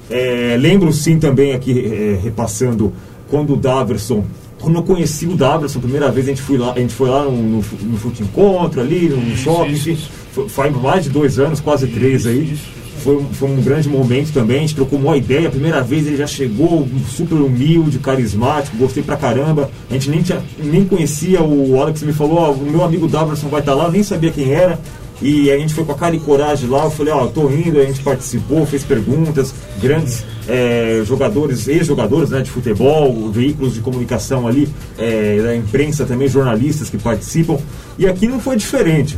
É, 0.09 0.57
lembro 0.59 0.91
sim 0.91 1.17
também 1.17 1.53
aqui, 1.53 1.71
é, 1.85 2.19
repassando, 2.21 2.91
quando 3.29 3.53
o 3.53 3.55
Daverson, 3.55 4.25
quando 4.59 4.75
eu 4.75 4.83
conheci 4.83 5.25
o 5.25 5.35
Daverson, 5.37 5.79
a 5.79 5.81
primeira 5.81 6.11
vez 6.11 6.25
a 6.25 6.29
gente 6.31 6.41
foi 6.41 6.57
lá, 6.57 6.73
a 6.73 6.79
gente 6.79 6.93
foi 6.93 7.09
lá 7.09 7.23
no, 7.23 7.31
no, 7.31 7.57
no 7.83 7.97
Fute 7.97 8.21
Encontro 8.23 8.81
ali, 8.81 9.07
no 9.07 9.37
shopping, 9.37 9.71
isso, 9.71 9.89
enfim, 9.89 9.93
isso. 10.01 10.09
foi- 10.33 10.49
faz 10.49 10.75
mais 10.75 11.05
de 11.05 11.09
dois 11.11 11.39
anos, 11.39 11.61
quase 11.61 11.87
três 11.87 12.25
aí. 12.27 12.57
Foi, 13.03 13.15
um- 13.17 13.25
foi 13.33 13.49
um 13.49 13.61
grande 13.61 13.89
momento 13.89 14.31
também, 14.31 14.57
a 14.57 14.61
gente 14.61 14.75
trocou 14.75 14.99
uma 14.99 15.17
ideia, 15.17 15.47
a 15.47 15.51
primeira 15.51 15.81
vez 15.81 16.05
ele 16.05 16.17
já 16.17 16.27
chegou 16.27 16.87
super 17.09 17.35
humilde, 17.35 17.97
carismático, 17.99 18.77
gostei 18.77 19.01
pra 19.03 19.15
caramba. 19.17 19.69
A 19.89 19.93
gente 19.93 20.09
nem, 20.09 20.21
tinha, 20.21 20.41
nem 20.63 20.85
conhecia, 20.85 21.41
o 21.41 21.81
Alex 21.81 22.03
me 22.03 22.13
falou, 22.13 22.37
ó, 22.37 22.51
o 22.51 22.57
meu 22.69 22.83
amigo 22.83 23.07
Daverson 23.07 23.47
vai 23.47 23.59
estar 23.61 23.73
lá, 23.73 23.85
eu 23.85 23.91
nem 23.91 24.03
sabia 24.03 24.31
quem 24.31 24.51
era. 24.53 24.79
E 25.21 25.51
a 25.51 25.57
gente 25.57 25.73
foi 25.75 25.83
com 25.85 25.91
a 25.91 25.95
cara 25.95 26.15
e 26.15 26.19
coragem 26.19 26.67
lá, 26.67 26.83
eu 26.85 26.89
falei, 26.91 27.13
ó, 27.13 27.27
tô 27.27 27.47
indo, 27.49 27.79
a 27.79 27.83
gente 27.85 28.01
participou, 28.01 28.65
fez 28.65 28.83
perguntas, 28.83 29.53
grandes 29.79 30.23
eh, 30.47 31.03
jogadores, 31.05 31.67
ex-jogadores 31.67 32.31
né, 32.31 32.41
de 32.41 32.49
futebol, 32.49 33.29
veículos 33.31 33.75
de 33.75 33.81
comunicação 33.81 34.47
ali, 34.47 34.67
eh, 34.97 35.39
da 35.43 35.55
imprensa 35.55 36.05
também, 36.05 36.27
jornalistas 36.27 36.89
que 36.89 36.97
participam. 36.97 37.57
E 37.99 38.07
aqui 38.07 38.27
não 38.27 38.39
foi 38.39 38.55
diferente. 38.57 39.15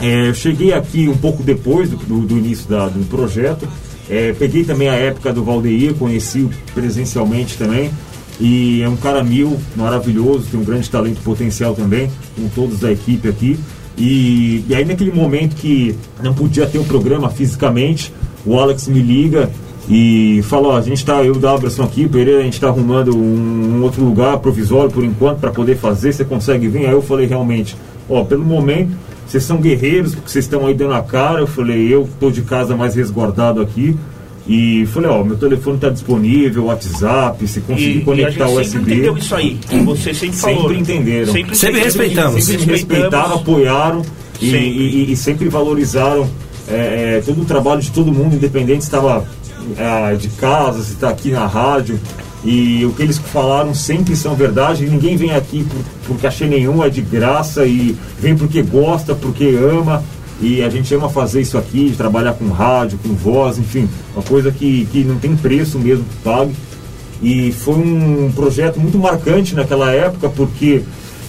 É, 0.00 0.32
cheguei 0.32 0.72
aqui 0.72 1.08
um 1.08 1.16
pouco 1.16 1.42
depois 1.42 1.90
do, 1.90 1.96
do- 1.96 2.20
do 2.26 2.38
início 2.38 2.68
da- 2.68 2.88
do 2.88 3.04
projeto. 3.08 3.68
É, 4.08 4.32
peguei 4.32 4.64
também 4.64 4.88
a 4.88 4.94
época 4.94 5.32
do 5.32 5.44
Valdeir, 5.44 5.94
conheci 5.94 6.48
presencialmente 6.74 7.56
também. 7.56 7.90
E 8.40 8.80
é 8.82 8.88
um 8.88 8.96
cara 8.96 9.22
mil, 9.22 9.58
maravilhoso, 9.76 10.46
tem 10.50 10.58
um 10.58 10.64
grande 10.64 10.88
talento 10.88 11.20
potencial 11.20 11.74
também, 11.74 12.10
com 12.34 12.48
todos 12.48 12.80
da 12.80 12.90
equipe 12.90 13.28
aqui. 13.28 13.58
E, 13.98 14.64
e 14.66 14.74
aí 14.74 14.84
naquele 14.84 15.12
momento 15.12 15.54
que 15.56 15.94
não 16.22 16.32
podia 16.32 16.66
ter 16.66 16.78
o 16.78 16.84
programa 16.84 17.28
fisicamente, 17.28 18.10
o 18.46 18.58
Alex 18.58 18.88
me 18.88 19.00
liga 19.02 19.50
e 19.88 20.40
fala, 20.44 20.68
ó, 20.68 20.76
a 20.78 20.80
gente 20.80 21.04
tá, 21.04 21.22
eu 21.22 21.34
e 21.34 21.36
o 21.36 21.40
Daverson 21.40 21.82
aqui, 21.82 22.08
Pereira, 22.08 22.40
a 22.40 22.44
gente 22.44 22.58
tá 22.58 22.68
arrumando 22.68 23.14
um, 23.14 23.76
um 23.78 23.82
outro 23.82 24.02
lugar 24.02 24.38
provisório 24.38 24.90
por 24.90 25.04
enquanto 25.04 25.38
para 25.40 25.50
poder 25.50 25.76
fazer, 25.76 26.12
você 26.14 26.24
consegue 26.24 26.66
vir? 26.68 26.86
Aí 26.86 26.92
eu 26.92 27.02
falei 27.02 27.26
realmente, 27.26 27.76
ó, 28.08 28.24
pelo 28.24 28.42
momento 28.44 28.92
vocês 29.30 29.44
são 29.44 29.58
guerreiros, 29.58 30.14
porque 30.14 30.28
vocês 30.30 30.44
estão 30.44 30.66
aí 30.66 30.74
dando 30.74 30.94
a 30.94 31.02
cara. 31.02 31.40
Eu 31.40 31.46
falei, 31.46 31.92
eu 31.92 32.08
tô 32.18 32.30
de 32.30 32.42
casa 32.42 32.76
mais 32.76 32.94
resguardado 32.94 33.60
aqui. 33.60 33.96
E 34.48 34.84
falei, 34.86 35.08
ó, 35.08 35.22
meu 35.22 35.36
telefone 35.36 35.76
está 35.76 35.88
disponível, 35.90 36.64
WhatsApp, 36.64 37.46
se 37.46 37.60
conseguir 37.60 37.90
E, 37.90 37.98
e 37.98 38.02
a 38.02 38.04
conectar 38.04 38.46
gente 38.48 38.58
o 38.58 38.64
sempre 38.64 38.78
USB. 38.80 38.92
entendeu 38.94 39.16
isso 39.16 39.34
aí. 39.36 39.58
Você 39.84 40.14
sempre, 40.14 40.36
Sempre 40.36 40.54
falou. 40.56 40.72
entenderam. 40.74 41.32
Sempre 41.54 41.80
respeitamos. 41.80 42.44
Sempre 42.44 42.66
me 42.66 42.72
respeitaram, 42.72 43.34
apoiaram 43.36 44.02
e, 44.40 44.50
Sempre. 44.50 44.66
e- 44.68 45.04
e- 45.08 45.12
e 45.12 45.16
sempre 45.16 45.48
valorizaram 45.48 46.28
é, 46.68 47.18
é, 47.18 47.22
todo 47.24 47.42
o 47.42 47.44
trabalho 47.44 47.80
de 47.80 47.90
todo 47.92 48.12
mundo, 48.12 48.34
independente 48.34 48.80
se 48.82 48.88
estava 48.88 49.24
é, 49.76 50.14
de 50.16 50.28
casa, 50.30 50.82
se 50.82 50.92
está 50.94 51.10
aqui 51.10 51.30
na 51.30 51.46
rádio. 51.46 52.00
E 52.44 52.84
o 52.86 52.92
que 52.92 53.02
eles 53.02 53.18
falaram 53.18 53.74
sempre 53.74 54.16
são 54.16 54.34
verdade. 54.34 54.86
Ninguém 54.86 55.16
vem 55.16 55.32
aqui 55.32 55.66
por, 56.06 56.16
cachê 56.18 56.46
nenhum, 56.46 56.82
é 56.82 56.88
de 56.88 57.02
graça 57.02 57.66
e 57.66 57.94
vem 58.18 58.34
porque 58.36 58.62
gosta, 58.62 59.14
porque 59.14 59.44
ama. 59.60 60.02
E 60.40 60.62
a 60.62 60.70
gente 60.70 60.94
ama 60.94 61.10
fazer 61.10 61.42
isso 61.42 61.58
aqui, 61.58 61.90
de 61.90 61.96
trabalhar 61.96 62.32
com 62.32 62.48
rádio, 62.48 62.98
com 63.02 63.10
voz, 63.14 63.58
enfim, 63.58 63.86
uma 64.14 64.22
coisa 64.22 64.50
que, 64.50 64.86
que 64.90 65.04
não 65.04 65.16
tem 65.18 65.36
preço 65.36 65.78
mesmo 65.78 66.02
que 66.04 66.16
pague. 66.24 66.52
E 67.22 67.52
foi 67.52 67.74
um 67.74 68.32
projeto 68.34 68.80
muito 68.80 68.98
marcante 68.98 69.54
naquela 69.54 69.92
época, 69.92 70.30
porque 70.30 70.80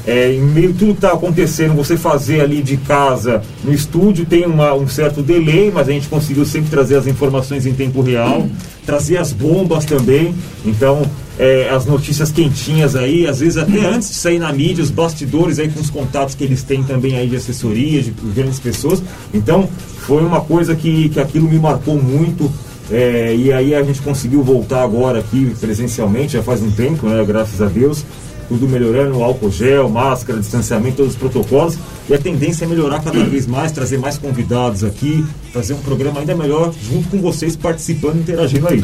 é, 0.07 0.33
em 0.33 0.41
meio 0.41 0.69
a 0.69 0.73
tudo 0.73 0.85
que 0.93 0.97
está 0.99 1.11
acontecendo, 1.11 1.75
você 1.75 1.97
fazer 1.97 2.39
ali 2.39 2.61
de 2.63 2.77
casa, 2.77 3.41
no 3.65 3.73
estúdio, 3.73 4.25
tem 4.25 4.45
uma- 4.45 4.73
um 4.73 4.87
certo 4.87 5.21
delay, 5.21 5.69
mas 5.73 5.89
a 5.89 5.91
gente 5.91 6.07
conseguiu 6.07 6.45
sempre 6.45 6.69
trazer 6.69 6.95
as 6.95 7.05
informações 7.05 7.65
em 7.65 7.73
tempo 7.73 8.01
real, 8.01 8.47
trazer 8.85 9.17
as 9.17 9.31
bombas 9.31 9.85
também. 9.85 10.33
Então, 10.65 11.03
é, 11.39 11.69
as 11.69 11.85
notícias 11.85 12.31
quentinhas 12.31 12.95
aí, 12.95 13.25
às 13.25 13.39
vezes 13.39 13.57
até 13.57 13.85
antes 13.85 14.09
de 14.09 14.15
sair 14.15 14.39
na 14.39 14.51
mídia, 14.51 14.83
os 14.83 14.91
bastidores 14.91 15.59
aí 15.59 15.69
com 15.69 15.79
os 15.79 15.89
contatos 15.89 16.35
que 16.35 16.43
eles 16.43 16.63
têm 16.63 16.83
também 16.83 17.17
aí 17.17 17.27
de 17.27 17.35
assessoria, 17.35 18.01
de 18.01 18.11
grandes 18.11 18.59
pessoas. 18.59 19.01
Então, 19.33 19.67
foi 20.05 20.23
uma 20.23 20.41
coisa 20.41 20.75
que, 20.75 21.09
que 21.09 21.19
aquilo 21.19 21.49
me 21.49 21.57
marcou 21.57 22.01
muito. 22.01 22.51
É, 22.91 23.33
e 23.35 23.53
aí 23.53 23.73
a 23.73 23.81
gente 23.83 24.01
conseguiu 24.01 24.43
voltar 24.43 24.83
agora 24.83 25.19
aqui 25.19 25.55
presencialmente, 25.59 26.33
já 26.33 26.43
faz 26.43 26.61
um 26.61 26.69
tempo, 26.69 27.07
né, 27.07 27.23
graças 27.25 27.61
a 27.61 27.67
Deus. 27.67 28.03
Tudo 28.51 28.67
melhorando, 28.67 29.23
álcool 29.23 29.49
gel, 29.49 29.87
máscara, 29.87 30.37
distanciamento, 30.37 30.97
todos 30.97 31.13
os 31.13 31.17
protocolos. 31.17 31.77
E 32.09 32.13
a 32.13 32.17
tendência 32.17 32.65
é 32.65 32.67
melhorar 32.67 33.01
cada 33.01 33.23
vez 33.23 33.47
mais, 33.47 33.71
trazer 33.71 33.97
mais 33.97 34.17
convidados 34.17 34.83
aqui, 34.83 35.25
fazer 35.53 35.73
um 35.73 35.77
programa 35.77 36.19
ainda 36.19 36.35
melhor, 36.35 36.73
junto 36.83 37.07
com 37.07 37.21
vocês 37.21 37.55
participando 37.55 38.17
e 38.17 38.19
interagindo 38.19 38.67
aí. 38.67 38.83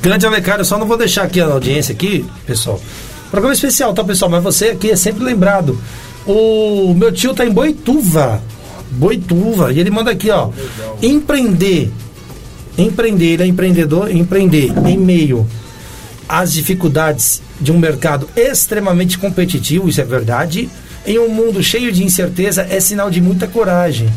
Grande 0.00 0.24
Alecário, 0.24 0.64
só 0.64 0.78
não 0.78 0.86
vou 0.86 0.96
deixar 0.96 1.24
aqui 1.24 1.40
a 1.40 1.46
audiência 1.46 1.92
aqui, 1.92 2.24
pessoal. 2.46 2.80
Programa 3.28 3.52
especial, 3.52 3.92
tá, 3.92 4.04
pessoal? 4.04 4.30
Mas 4.30 4.40
você 4.40 4.66
aqui 4.66 4.92
é 4.92 4.94
sempre 4.94 5.24
lembrado. 5.24 5.76
O 6.24 6.94
meu 6.94 7.10
tio 7.10 7.34
tá 7.34 7.44
em 7.44 7.50
Boituva. 7.50 8.40
Boituva. 8.92 9.72
E 9.72 9.80
ele 9.80 9.90
manda 9.90 10.12
aqui, 10.12 10.30
ó. 10.30 10.50
Empreender. 11.02 11.90
Empreender, 12.78 13.32
ele 13.32 13.42
é 13.42 13.46
empreendedor, 13.48 14.14
empreender 14.14 14.72
em 14.86 14.96
meio 14.96 15.44
às 16.28 16.52
dificuldades 16.52 17.42
de 17.60 17.72
um 17.72 17.78
mercado 17.78 18.28
extremamente 18.36 19.18
competitivo, 19.18 19.88
isso 19.88 20.00
é 20.00 20.04
verdade. 20.04 20.68
Em 21.06 21.18
um 21.18 21.28
mundo 21.28 21.62
cheio 21.62 21.90
de 21.90 22.04
incerteza, 22.04 22.66
é 22.68 22.80
sinal 22.80 23.10
de 23.10 23.20
muita 23.20 23.46
coragem. 23.46 24.08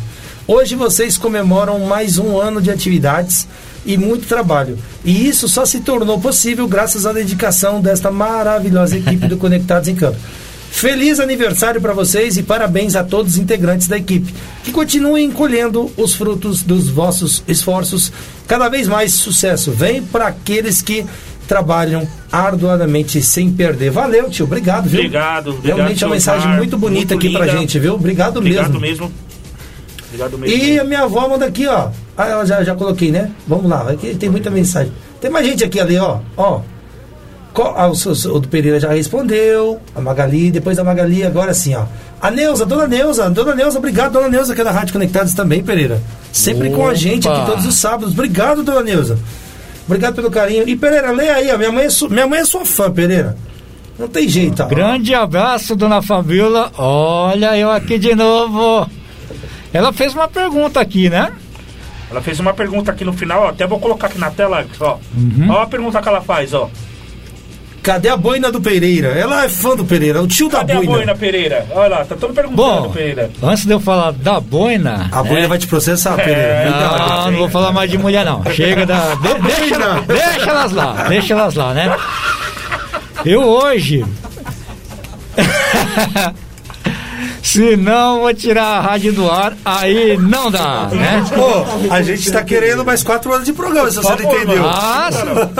Hoje 0.46 0.74
vocês 0.74 1.16
comemoram 1.16 1.78
mais 1.80 2.18
um 2.18 2.38
ano 2.38 2.60
de 2.60 2.70
atividades 2.70 3.46
e 3.86 3.96
muito 3.96 4.26
trabalho. 4.26 4.78
E 5.04 5.26
isso 5.26 5.48
só 5.48 5.64
se 5.64 5.80
tornou 5.80 6.20
possível 6.20 6.66
graças 6.68 7.06
à 7.06 7.12
dedicação 7.12 7.80
desta 7.80 8.10
maravilhosa 8.10 8.98
equipe 8.98 9.26
do 9.26 9.36
Conectados 9.38 9.88
em 9.88 9.94
Campo. 9.94 10.18
Feliz 10.70 11.20
aniversário 11.20 11.82
para 11.82 11.92
vocês 11.92 12.38
e 12.38 12.42
parabéns 12.42 12.96
a 12.96 13.04
todos 13.04 13.34
os 13.34 13.38
integrantes 13.38 13.88
da 13.88 13.98
equipe, 13.98 14.34
que 14.64 14.72
continuem 14.72 15.30
colhendo 15.30 15.92
os 15.98 16.14
frutos 16.14 16.62
dos 16.62 16.88
vossos 16.88 17.44
esforços. 17.46 18.10
Cada 18.48 18.70
vez 18.70 18.88
mais 18.88 19.12
sucesso 19.12 19.70
vem 19.70 20.02
para 20.02 20.28
aqueles 20.28 20.80
que 20.80 21.04
trabalham 21.48 22.06
arduamente 22.30 23.20
sem 23.22 23.50
perder. 23.50 23.90
Valeu, 23.90 24.30
tio. 24.30 24.44
Obrigado, 24.46 24.88
viu? 24.88 25.00
Obrigado, 25.00 25.50
obrigado, 25.50 25.76
Realmente 25.76 26.02
é 26.04 26.06
uma 26.06 26.14
mensagem 26.14 26.40
Osmar. 26.42 26.56
muito 26.58 26.78
bonita 26.78 27.14
Muito 27.14 27.26
aqui 27.26 27.32
pra 27.36 27.46
linda. 27.46 27.58
gente, 27.58 27.78
viu? 27.78 27.94
Obrigado, 27.94 28.36
Obrigado 28.38 28.80
mesmo. 28.80 29.08
mesmo. 29.08 29.12
Obrigado 30.06 30.38
mesmo. 30.38 30.56
E 30.56 30.78
a 30.78 30.84
minha 30.84 31.02
avó 31.02 31.28
manda 31.28 31.46
aqui, 31.46 31.66
ó. 31.66 31.88
Ah, 32.16 32.28
eu 32.28 32.46
já, 32.46 32.62
já 32.62 32.74
coloquei, 32.74 33.10
né? 33.10 33.30
Vamos 33.46 33.68
lá, 33.70 33.90
aqui 33.90 34.14
tem 34.14 34.28
muita 34.28 34.50
mensagem. 34.50 34.92
Tem 35.20 35.30
mais 35.30 35.46
gente 35.46 35.64
aqui 35.64 35.80
ali, 35.80 35.96
ó. 35.98 36.18
Ó. 36.36 36.60
Ah, 37.54 37.88
o, 37.88 37.92
o 38.34 38.40
do 38.40 38.48
Pereira 38.48 38.80
já 38.80 38.90
respondeu. 38.92 39.78
A 39.94 40.00
Magali, 40.00 40.50
depois 40.50 40.76
da 40.76 40.84
Magali, 40.84 41.22
agora 41.24 41.52
sim, 41.52 41.74
ó. 41.74 41.84
A 42.20 42.30
Neuza, 42.30 42.64
dona 42.64 42.86
Neuza, 42.86 43.28
dona 43.28 43.54
Neuza, 43.54 43.78
obrigado, 43.78 44.12
dona 44.12 44.28
Neuza, 44.28 44.54
que 44.54 44.60
é 44.60 44.64
da 44.64 44.70
Rádio 44.70 44.92
Conectados 44.92 45.34
também, 45.34 45.62
Pereira. 45.62 46.00
Sempre 46.32 46.70
com 46.70 46.86
a 46.86 46.94
gente 46.94 47.28
aqui 47.28 47.36
Opa. 47.40 47.50
todos 47.50 47.66
os 47.66 47.74
sábados. 47.74 48.12
Obrigado, 48.14 48.62
dona 48.62 48.82
Neuza. 48.82 49.18
Obrigado 49.86 50.14
pelo 50.14 50.30
carinho. 50.30 50.68
E 50.68 50.76
Pereira, 50.76 51.10
lê 51.10 51.28
aí, 51.28 51.50
ó. 51.52 51.58
Minha 51.58 51.72
mãe 51.72 51.84
é, 51.86 51.90
su- 51.90 52.08
minha 52.08 52.26
mãe 52.26 52.40
é 52.40 52.44
sua 52.44 52.64
fã, 52.64 52.90
Pereira. 52.90 53.36
Não 53.98 54.08
tem 54.08 54.28
jeito, 54.28 54.62
ó. 54.62 54.66
Grande 54.66 55.14
abraço, 55.14 55.76
dona 55.76 56.00
Fabiola. 56.00 56.70
Olha 56.78 57.56
eu 57.58 57.70
aqui 57.70 57.98
de 57.98 58.14
novo. 58.14 58.88
Ela 59.72 59.92
fez 59.92 60.14
uma 60.14 60.28
pergunta 60.28 60.80
aqui, 60.80 61.08
né? 61.10 61.32
Ela 62.10 62.20
fez 62.20 62.38
uma 62.40 62.52
pergunta 62.52 62.90
aqui 62.92 63.04
no 63.04 63.12
final, 63.14 63.42
ó, 63.44 63.48
até 63.48 63.66
vou 63.66 63.80
colocar 63.80 64.06
aqui 64.08 64.18
na 64.18 64.30
tela, 64.30 64.64
ó. 64.80 64.96
Uhum. 65.16 65.46
Ó 65.50 65.62
a 65.62 65.66
pergunta 65.66 66.00
que 66.02 66.08
ela 66.08 66.20
faz, 66.20 66.52
ó. 66.52 66.68
Cadê 67.82 68.08
a 68.08 68.16
boina 68.16 68.52
do 68.52 68.60
Pereira? 68.60 69.08
Ela 69.08 69.44
é 69.44 69.48
fã 69.48 69.74
do 69.74 69.84
Pereira, 69.84 70.22
o 70.22 70.26
tio 70.28 70.48
Cadê 70.48 70.72
da 70.74 70.78
a 70.78 70.82
boina. 70.82 70.92
boina, 70.98 71.14
Pereira? 71.16 71.66
Olha 71.72 71.88
lá, 71.88 72.04
tá 72.04 72.14
todo 72.14 72.32
perguntando, 72.32 72.56
Bom, 72.82 72.90
Pereira. 72.92 73.28
antes 73.42 73.66
de 73.66 73.72
eu 73.72 73.80
falar 73.80 74.12
da 74.12 74.38
boina. 74.38 75.08
A 75.10 75.22
boina 75.22 75.48
vai 75.48 75.58
te 75.58 75.66
processar, 75.66 76.14
Pereira. 76.14 76.40
É. 76.40 76.70
Não, 76.70 77.30
não 77.32 77.38
vou 77.40 77.48
falar 77.48 77.72
mais 77.72 77.90
de 77.90 77.98
mulher, 77.98 78.24
não. 78.24 78.44
Chega 78.52 78.86
da. 78.86 79.14
de- 79.16 79.34
deixa, 79.42 80.00
deixa 80.06 80.50
elas 80.50 80.72
lá, 80.72 80.92
deixa 81.08 81.34
elas 81.34 81.54
lá, 81.54 81.74
né? 81.74 81.96
Eu 83.24 83.42
hoje. 83.42 84.04
Se 87.42 87.76
não, 87.76 88.20
vou 88.20 88.32
tirar 88.32 88.78
a 88.78 88.80
rádio 88.80 89.12
do 89.12 89.28
ar, 89.28 89.56
aí 89.64 90.16
não 90.16 90.48
dá, 90.50 90.88
né? 90.92 91.24
Pô, 91.34 91.92
a 91.92 92.00
gente 92.00 92.30
tá 92.30 92.42
querendo 92.44 92.84
mais 92.84 93.02
quatro 93.02 93.32
anos 93.32 93.44
de 93.44 93.52
programa, 93.52 93.90
se 93.90 93.96
você 93.96 94.22
não 94.22 94.32
entendeu. 94.32 94.64
Ah, 94.64 95.10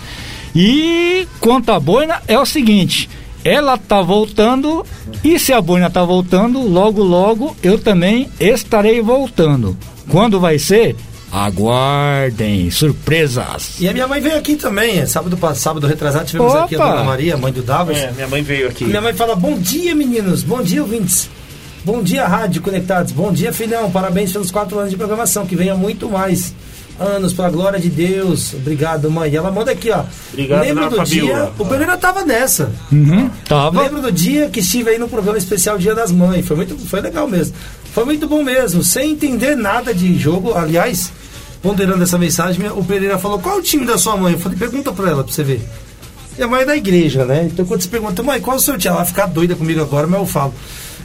E 0.54 1.26
quanto 1.40 1.72
à 1.72 1.80
boina, 1.80 2.22
é 2.28 2.38
o 2.38 2.44
seguinte: 2.44 3.08
ela 3.42 3.78
tá 3.78 4.02
voltando, 4.02 4.84
e 5.24 5.38
se 5.38 5.52
a 5.52 5.60
boina 5.62 5.88
tá 5.88 6.04
voltando, 6.04 6.60
logo, 6.60 7.02
logo 7.02 7.56
eu 7.62 7.78
também 7.78 8.28
estarei 8.38 9.00
voltando. 9.00 9.76
Quando 10.10 10.38
vai 10.38 10.58
ser? 10.58 10.94
Aguardem, 11.32 12.70
surpresas. 12.70 13.80
E 13.80 13.88
a 13.88 13.92
minha 13.92 14.06
mãe 14.06 14.20
veio 14.20 14.38
aqui 14.38 14.56
também, 14.56 14.98
é, 14.98 15.06
sábado 15.06 15.36
passado, 15.36 15.62
sábado 15.62 15.86
retrasado, 15.86 16.26
tivemos 16.26 16.52
Opa! 16.52 16.64
aqui 16.64 16.76
a 16.76 16.78
Dona 16.78 17.04
Maria, 17.04 17.36
mãe 17.36 17.52
do 17.52 17.62
Davos. 17.62 17.96
É, 17.96 18.12
minha 18.12 18.28
mãe 18.28 18.42
veio 18.42 18.68
aqui. 18.68 18.84
Minha 18.84 19.00
mãe 19.00 19.14
fala: 19.14 19.34
Bom 19.34 19.58
dia, 19.58 19.94
meninos, 19.94 20.42
bom 20.42 20.62
dia, 20.62 20.82
ouvintes. 20.82 21.28
Bom 21.84 22.02
dia, 22.02 22.26
Rádio 22.26 22.60
Conectados. 22.62 23.12
Bom 23.12 23.32
dia, 23.32 23.52
filhão. 23.52 23.90
Parabéns 23.90 24.32
pelos 24.32 24.50
quatro 24.50 24.76
anos 24.78 24.90
de 24.90 24.96
programação. 24.96 25.46
Que 25.46 25.54
venha 25.54 25.76
muito 25.76 26.08
mais 26.08 26.52
anos, 26.98 27.32
pela 27.32 27.50
glória 27.50 27.78
de 27.78 27.88
Deus. 27.88 28.54
Obrigado, 28.54 29.10
mãe. 29.10 29.30
E 29.32 29.36
ela 29.36 29.50
manda 29.50 29.70
aqui, 29.72 29.90
ó. 29.90 30.04
Obrigado, 30.32 30.62
Lembro 30.62 30.90
do 30.90 30.96
Fabiola. 30.96 31.32
dia. 31.32 31.52
O 31.58 31.66
Pereira 31.66 31.96
tava 31.96 32.24
nessa. 32.24 32.70
Uhum, 32.92 33.30
tava. 33.48 33.82
Lembro 33.82 34.02
do 34.02 34.12
dia 34.12 34.48
que 34.48 34.60
estive 34.60 34.90
aí 34.90 34.98
no 34.98 35.08
programa 35.08 35.38
especial 35.38 35.78
Dia 35.78 35.94
das 35.94 36.10
Mães. 36.12 36.46
Foi 36.46 36.56
muito, 36.56 36.76
foi 36.86 37.00
legal 37.00 37.28
mesmo. 37.28 37.54
Foi 37.92 38.04
muito 38.04 38.28
bom 38.28 38.42
mesmo, 38.42 38.82
sem 38.84 39.12
entender 39.12 39.56
nada 39.56 39.94
de 39.94 40.18
jogo. 40.18 40.54
Aliás, 40.54 41.10
ponderando 41.62 42.02
essa 42.02 42.18
mensagem, 42.18 42.66
o 42.74 42.84
Pereira 42.84 43.18
falou: 43.18 43.38
qual 43.38 43.56
é 43.56 43.58
o 43.58 43.62
time 43.62 43.86
da 43.86 43.96
sua 43.98 44.16
mãe? 44.16 44.34
Eu 44.34 44.38
falei: 44.38 44.58
pergunta 44.58 44.92
pra 44.92 45.10
ela 45.10 45.24
pra 45.24 45.32
você 45.32 45.42
ver. 45.42 45.66
Minha 46.36 46.48
mãe 46.48 46.62
é 46.62 46.64
da 46.66 46.76
igreja, 46.76 47.24
né? 47.24 47.48
Então 47.50 47.64
quando 47.64 47.80
você 47.80 47.88
pergunta, 47.88 48.22
mãe, 48.22 48.40
qual 48.40 48.56
é 48.56 48.60
o 48.60 48.62
seu 48.62 48.76
time? 48.76 48.88
Ela 48.88 48.98
vai 48.98 49.06
ficar 49.06 49.26
doida 49.26 49.54
comigo 49.56 49.80
agora, 49.80 50.06
mas 50.06 50.20
eu 50.20 50.26
falo. 50.26 50.52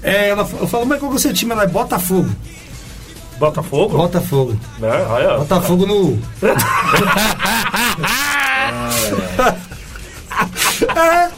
É, 0.03 0.29
ela, 0.29 0.47
eu 0.59 0.67
falo, 0.67 0.85
mãe, 0.85 0.99
qual 0.99 1.11
é 1.11 1.15
o 1.15 1.19
seu 1.19 1.31
time? 1.33 1.51
Ela 1.53 1.63
é 1.63 1.67
Botafogo. 1.67 2.29
Botafogo? 3.41 3.97
Botafogo. 3.97 4.55
É, 4.83 5.05
olha. 5.09 5.37
Botafogo 5.39 5.87
no. 5.87 6.19
é. 10.95 11.31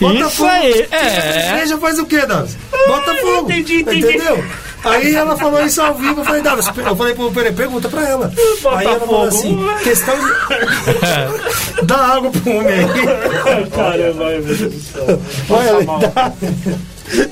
Isso 0.00 0.46
aí, 0.46 0.88
é. 0.90 1.50
igreja 1.50 1.76
faz 1.76 1.98
o 1.98 2.06
quê, 2.06 2.24
Davi? 2.24 2.56
Botafogo. 2.88 3.52
entendi, 3.52 3.82
entendi. 3.82 3.98
Entendeu? 3.98 4.42
Aí 4.82 5.14
ela 5.14 5.36
falou 5.36 5.62
isso 5.62 5.82
ao 5.82 5.92
vivo, 5.96 6.22
eu 6.22 6.24
falei, 6.24 6.40
Davi, 6.40 6.62
eu 6.78 6.96
falei 6.96 7.14
pro 7.14 7.30
Peraí, 7.30 7.52
pergunta 7.52 7.90
pra 7.90 8.08
ela. 8.08 8.32
Aí 8.74 8.86
ela 8.86 9.00
falou 9.00 9.28
assim, 9.28 9.58
questão 9.82 10.14
de. 10.18 10.30
Dá 11.84 11.96
água 12.14 12.30
pro 12.30 12.56
homem 12.56 12.72
aí. 12.72 12.86
Caramba, 13.68 14.24
meu 14.30 14.42
Deus 14.42 14.60
do 14.60 14.80
céu. 14.80 15.20
Olha, 15.50 15.72
Passar 15.72 15.84
mal. 15.84 16.00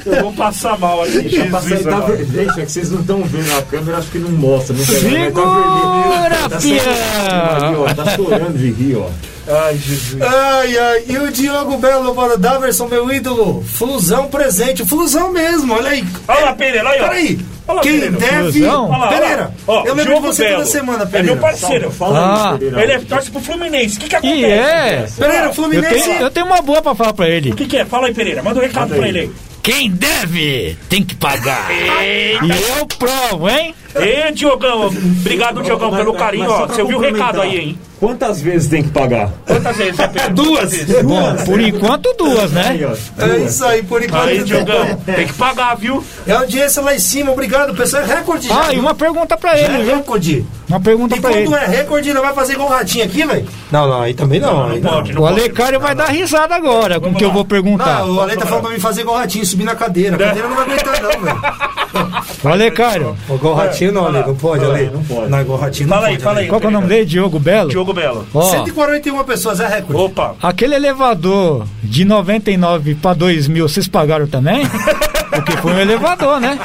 Eu 0.07 0.23
vou 0.23 0.33
passar 0.33 0.79
mal 0.79 1.03
aqui, 1.03 1.29
Jesus. 1.29 1.83
Tá 1.83 1.89
amado. 1.97 2.17
ver- 2.17 2.25
Gente, 2.27 2.61
é 2.61 2.65
que 2.65 2.73
vocês 2.73 2.91
não 2.91 3.01
estão 3.01 3.23
vendo 3.25 3.57
a 3.59 3.63
câmera, 3.63 3.99
acho 3.99 4.09
que 4.11 4.19
não 4.19 4.31
mostra. 4.31 4.75
Não 4.77 4.85
Segura, 4.85 6.49
tá 6.49 6.61
saindo 6.61 6.83
lágrima 6.87 7.57
ali, 7.69 7.77
ó, 7.77 7.95
Tá 7.95 8.17
chorando 8.17 8.59
de 8.59 8.71
rir, 8.73 8.97
ó. 8.97 9.09
Ai, 9.51 9.77
Jesus. 9.79 10.21
Ai, 10.21 10.77
ai, 10.79 11.05
e 11.09 11.17
o 11.19 11.31
Diogo 11.31 11.79
Belo, 11.79 12.15
mano, 12.15 12.37
Daverson, 12.37 12.87
meu 12.87 13.11
ídolo, 13.11 13.63
Flusão 13.67 14.27
presente, 14.29 14.85
Flusão 14.85 15.33
mesmo, 15.33 15.73
olha 15.73 15.91
aí. 15.91 16.05
Olha 16.29 16.45
lá, 16.47 16.53
Pereira, 16.55 16.87
olha 16.89 16.97
aí. 16.99 17.01
ó. 17.03 17.09
Peraí, 17.09 17.39
Olha 17.69 17.77
lá, 17.77 17.83
quem 17.83 17.93
Pereira. 18.01 18.17
deve. 18.17 18.53
Flusão? 18.53 18.89
Olha 18.89 18.97
lá, 18.99 19.07
olha 19.09 19.15
lá. 19.17 19.21
Pereira, 19.21 19.51
Ó, 19.67 19.85
eu 19.87 19.95
lembro 19.95 20.15
de 20.15 20.21
você 20.23 20.43
toda 20.45 20.57
Belo. 20.57 20.67
semana, 20.67 21.03
É 21.03 21.07
Pereira. 21.07 21.33
meu 21.35 21.37
parceiro. 21.37 21.91
Fala 21.91 22.19
Ah. 22.19 22.49
isso, 22.49 22.59
Pereira. 22.59 22.83
Ele 22.83 22.93
é 22.93 22.99
torce 23.01 23.31
pro 23.31 23.41
Fluminense. 23.41 23.97
O 23.97 24.01
que 24.01 24.09
que 24.09 24.17
acontece? 24.17 24.41
E 24.41 24.45
é. 24.47 25.07
Pereira, 25.19 25.45
o 25.47 25.49
Eu 25.51 25.55
Fluminense. 25.55 26.03
tenho, 26.05 26.21
eu 26.23 26.31
tenho 26.31 26.47
uma 26.47 26.63
boa 26.63 26.81
pra 26.83 26.95
falar 26.95 27.13
pra 27.13 27.29
ele. 27.29 27.53
O 27.53 27.57
que 27.57 27.67
que 27.67 27.77
é? 27.77 27.85
Fala 27.85 28.07
aí, 28.09 28.15
Pereira. 28.15 28.43
Manda 28.43 28.59
um 28.59 28.63
recado 28.63 28.95
pra 28.95 29.07
ele 29.07 29.19
aí. 29.21 29.31
Quem 29.63 29.91
deve 29.91 30.79
tem 30.89 31.03
que 31.05 31.15
pagar. 31.15 31.69
E 31.71 32.39
eu 32.79 32.87
provo, 32.87 33.51
hein? 33.51 33.75
Ê, 33.95 34.31
Diogão. 34.33 34.87
Obrigado, 34.87 35.63
Diogão, 35.63 35.91
pelo 35.91 36.15
carinho, 36.15 36.51
ó. 36.51 36.67
Você 36.67 36.83
ouviu 36.83 36.99
o 36.99 37.01
recado 37.01 37.41
aí, 37.41 37.57
hein? 37.57 37.79
Quantas 37.99 38.41
vezes 38.41 38.69
tem 38.69 38.83
que 38.83 38.91
pagar? 38.91 39.31
Quantas 39.45 39.77
vezes, 39.77 39.97
né, 39.99 40.09
Pedro? 40.09 40.35
Duas. 40.35 40.71
vezes. 40.71 41.03
Bom, 41.03 41.35
por 41.45 41.61
enquanto 41.61 42.15
duas, 42.17 42.57
Aí, 42.57 42.79
né? 42.79 42.97
É 43.19 43.37
isso 43.39 43.65
aí, 43.65 43.83
por 43.83 44.03
enquanto. 44.03 44.29
Aí, 44.29 44.45
Diogão. 44.45 44.95
Tem 45.05 45.27
que 45.27 45.33
pagar, 45.33 45.75
viu? 45.75 46.05
É 46.27 46.33
audiência 46.33 46.81
lá 46.81 46.95
em 46.95 46.99
cima, 47.01 47.33
obrigado, 47.33 47.75
pessoal. 47.75 48.05
É 48.05 48.07
recorde 48.07 48.47
já. 48.47 48.67
Ah, 48.69 48.73
e 48.73 48.79
uma 48.79 48.95
pergunta 48.95 49.37
pra 49.37 49.57
Já 49.57 49.65
ele, 49.65 49.75
é 49.75 49.85
viu? 49.85 49.97
recorde. 49.97 50.47
Uma 50.69 50.81
pergunta 50.81 51.17
E 51.17 51.21
pra 51.21 51.33
ele. 51.33 51.49
quando 51.49 51.57
é 51.63 51.67
recorde, 51.67 52.11
ele 52.11 52.21
vai 52.21 52.35
fazer 52.35 52.53
igual 52.53 52.69
o 52.69 52.73
ratinho 52.73 53.05
aqui, 53.05 53.25
velho? 53.25 53.47
Não, 53.73 53.89
não, 53.89 54.03
aí 54.03 54.13
também 54.13 54.39
não. 54.39 54.65
aí 54.65 54.81
Não 54.81 54.91
não. 54.91 54.97
pode, 54.99 55.13
não 55.15 55.23
O. 55.23 55.27
Alecário 55.27 55.81
vai 55.81 55.95
dar 55.95 56.07
risada 56.09 56.55
agora 56.55 57.01
com 57.01 57.09
o 57.11 57.15
que 57.15 57.25
eu 57.25 57.33
vou 57.33 57.45
perguntar. 57.45 58.01
Não, 58.01 58.17
o 58.17 58.21
Ale 58.21 58.37
tá 58.37 58.45
falando 58.47 58.65
pra 58.65 58.73
mim 58.73 58.79
fazer 58.81 59.01
igual 59.01 59.17
o 59.17 59.19
ratinho, 59.19 59.47
subir 59.47 59.65
na 59.65 59.75
cadeira. 59.75 60.17
A 60.17 60.19
cadeira 60.19 60.49
não 60.49 60.57
vai 60.57 60.65
aguentar, 60.67 61.03
não, 61.03 61.11
velho. 61.21 61.39
O 62.45 62.49
Alecário, 62.49 63.17
Igual 63.29 63.55
o 63.55 63.57
ratinho, 63.57 63.91
não, 63.93 64.07
Ale. 64.07 64.19
Não 64.25 64.35
pode, 64.37 64.65
Ale. 64.65 64.91
Não 64.93 65.03
pode. 65.03 65.29
Não, 65.31 65.41
igual 65.41 65.59
o 65.59 65.61
ratinho, 65.61 65.89
não 65.89 65.97
Fala 65.97 66.07
aí, 66.09 66.13
pode. 66.15 66.23
fala 66.25 66.37
Ale. 66.37 66.45
aí. 66.45 66.49
qual 66.49 66.61
que 66.61 66.67
é 66.67 66.69
o 66.69 66.73
nome 66.73 66.87
dele? 66.87 67.05
Diogo 67.07 67.39
Belo? 67.41 67.71
Diogo 67.71 67.93
Belo. 67.93 68.27
Ó, 68.33 68.43
141 68.43 69.25
pessoas, 69.25 69.59
é 69.59 69.67
recorde. 69.67 70.01
Opa. 70.03 70.37
aquele 70.43 70.75
elevador 70.77 71.67
de 71.83 72.05
99 72.05 72.95
pra 72.97 73.15
2000, 73.15 73.69
vocês 73.69 73.89
pagaram 73.89 74.27
também? 74.29 74.63
Porque 75.31 75.53
foi 75.59 75.73
um 75.73 75.79
elevador, 75.79 76.41
né? 76.41 76.59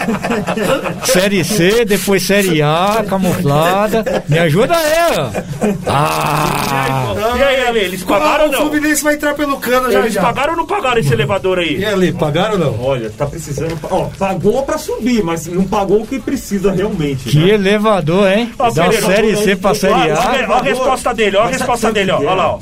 Série 1.05 1.43
C, 1.43 1.85
depois 1.85 2.23
Série 2.23 2.61
A, 2.61 3.03
camuflada. 3.07 4.23
Me 4.27 4.39
ajuda 4.39 4.75
aí, 4.75 4.93
ó. 5.17 5.73
Ah! 5.87 7.13
E 7.37 7.43
aí, 7.43 7.67
Ale, 7.67 7.79
eles 7.79 8.03
pagaram 8.03 8.43
ou 8.45 8.49
o 8.49 8.51
não? 8.51 8.59
Fluminense 8.61 9.03
vai 9.03 9.15
entrar 9.15 9.33
pelo 9.33 9.57
cano 9.59 9.91
já 9.91 9.99
Eles 9.99 10.13
já. 10.13 10.21
pagaram 10.21 10.51
ou 10.53 10.57
não 10.57 10.65
pagaram 10.65 10.99
esse 10.99 11.13
elevador 11.13 11.59
aí? 11.59 11.77
E 11.77 11.85
Ale, 11.85 12.11
pagaram 12.13 12.53
ou 12.53 12.59
não? 12.59 12.81
Olha, 12.83 13.09
tá 13.09 13.25
precisando. 13.25 13.77
Ó, 13.89 14.05
pagou 14.17 14.63
pra 14.63 14.77
subir, 14.77 15.23
mas 15.23 15.47
não 15.47 15.63
pagou 15.65 16.01
o 16.01 16.07
que 16.07 16.19
precisa 16.19 16.71
realmente. 16.71 17.29
Que 17.29 17.39
né? 17.39 17.49
elevador, 17.51 18.31
hein? 18.31 18.51
Ó, 18.57 18.69
Da 18.71 18.85
Pereira, 18.85 19.05
Série 19.07 19.37
C 19.37 19.55
pra 19.55 19.73
Série 19.75 19.93
Olha 19.93 20.15
A. 20.15 20.57
a 20.59 20.61
resposta 20.61 21.13
dele, 21.13 21.37
olha 21.37 21.47
a 21.47 21.51
resposta 21.51 21.91
dele, 21.91 22.11
ó. 22.11 22.15
o 22.17 22.19
Olha 22.21 22.29
é? 22.29 22.35
lá, 22.35 22.53
ó. 22.55 22.59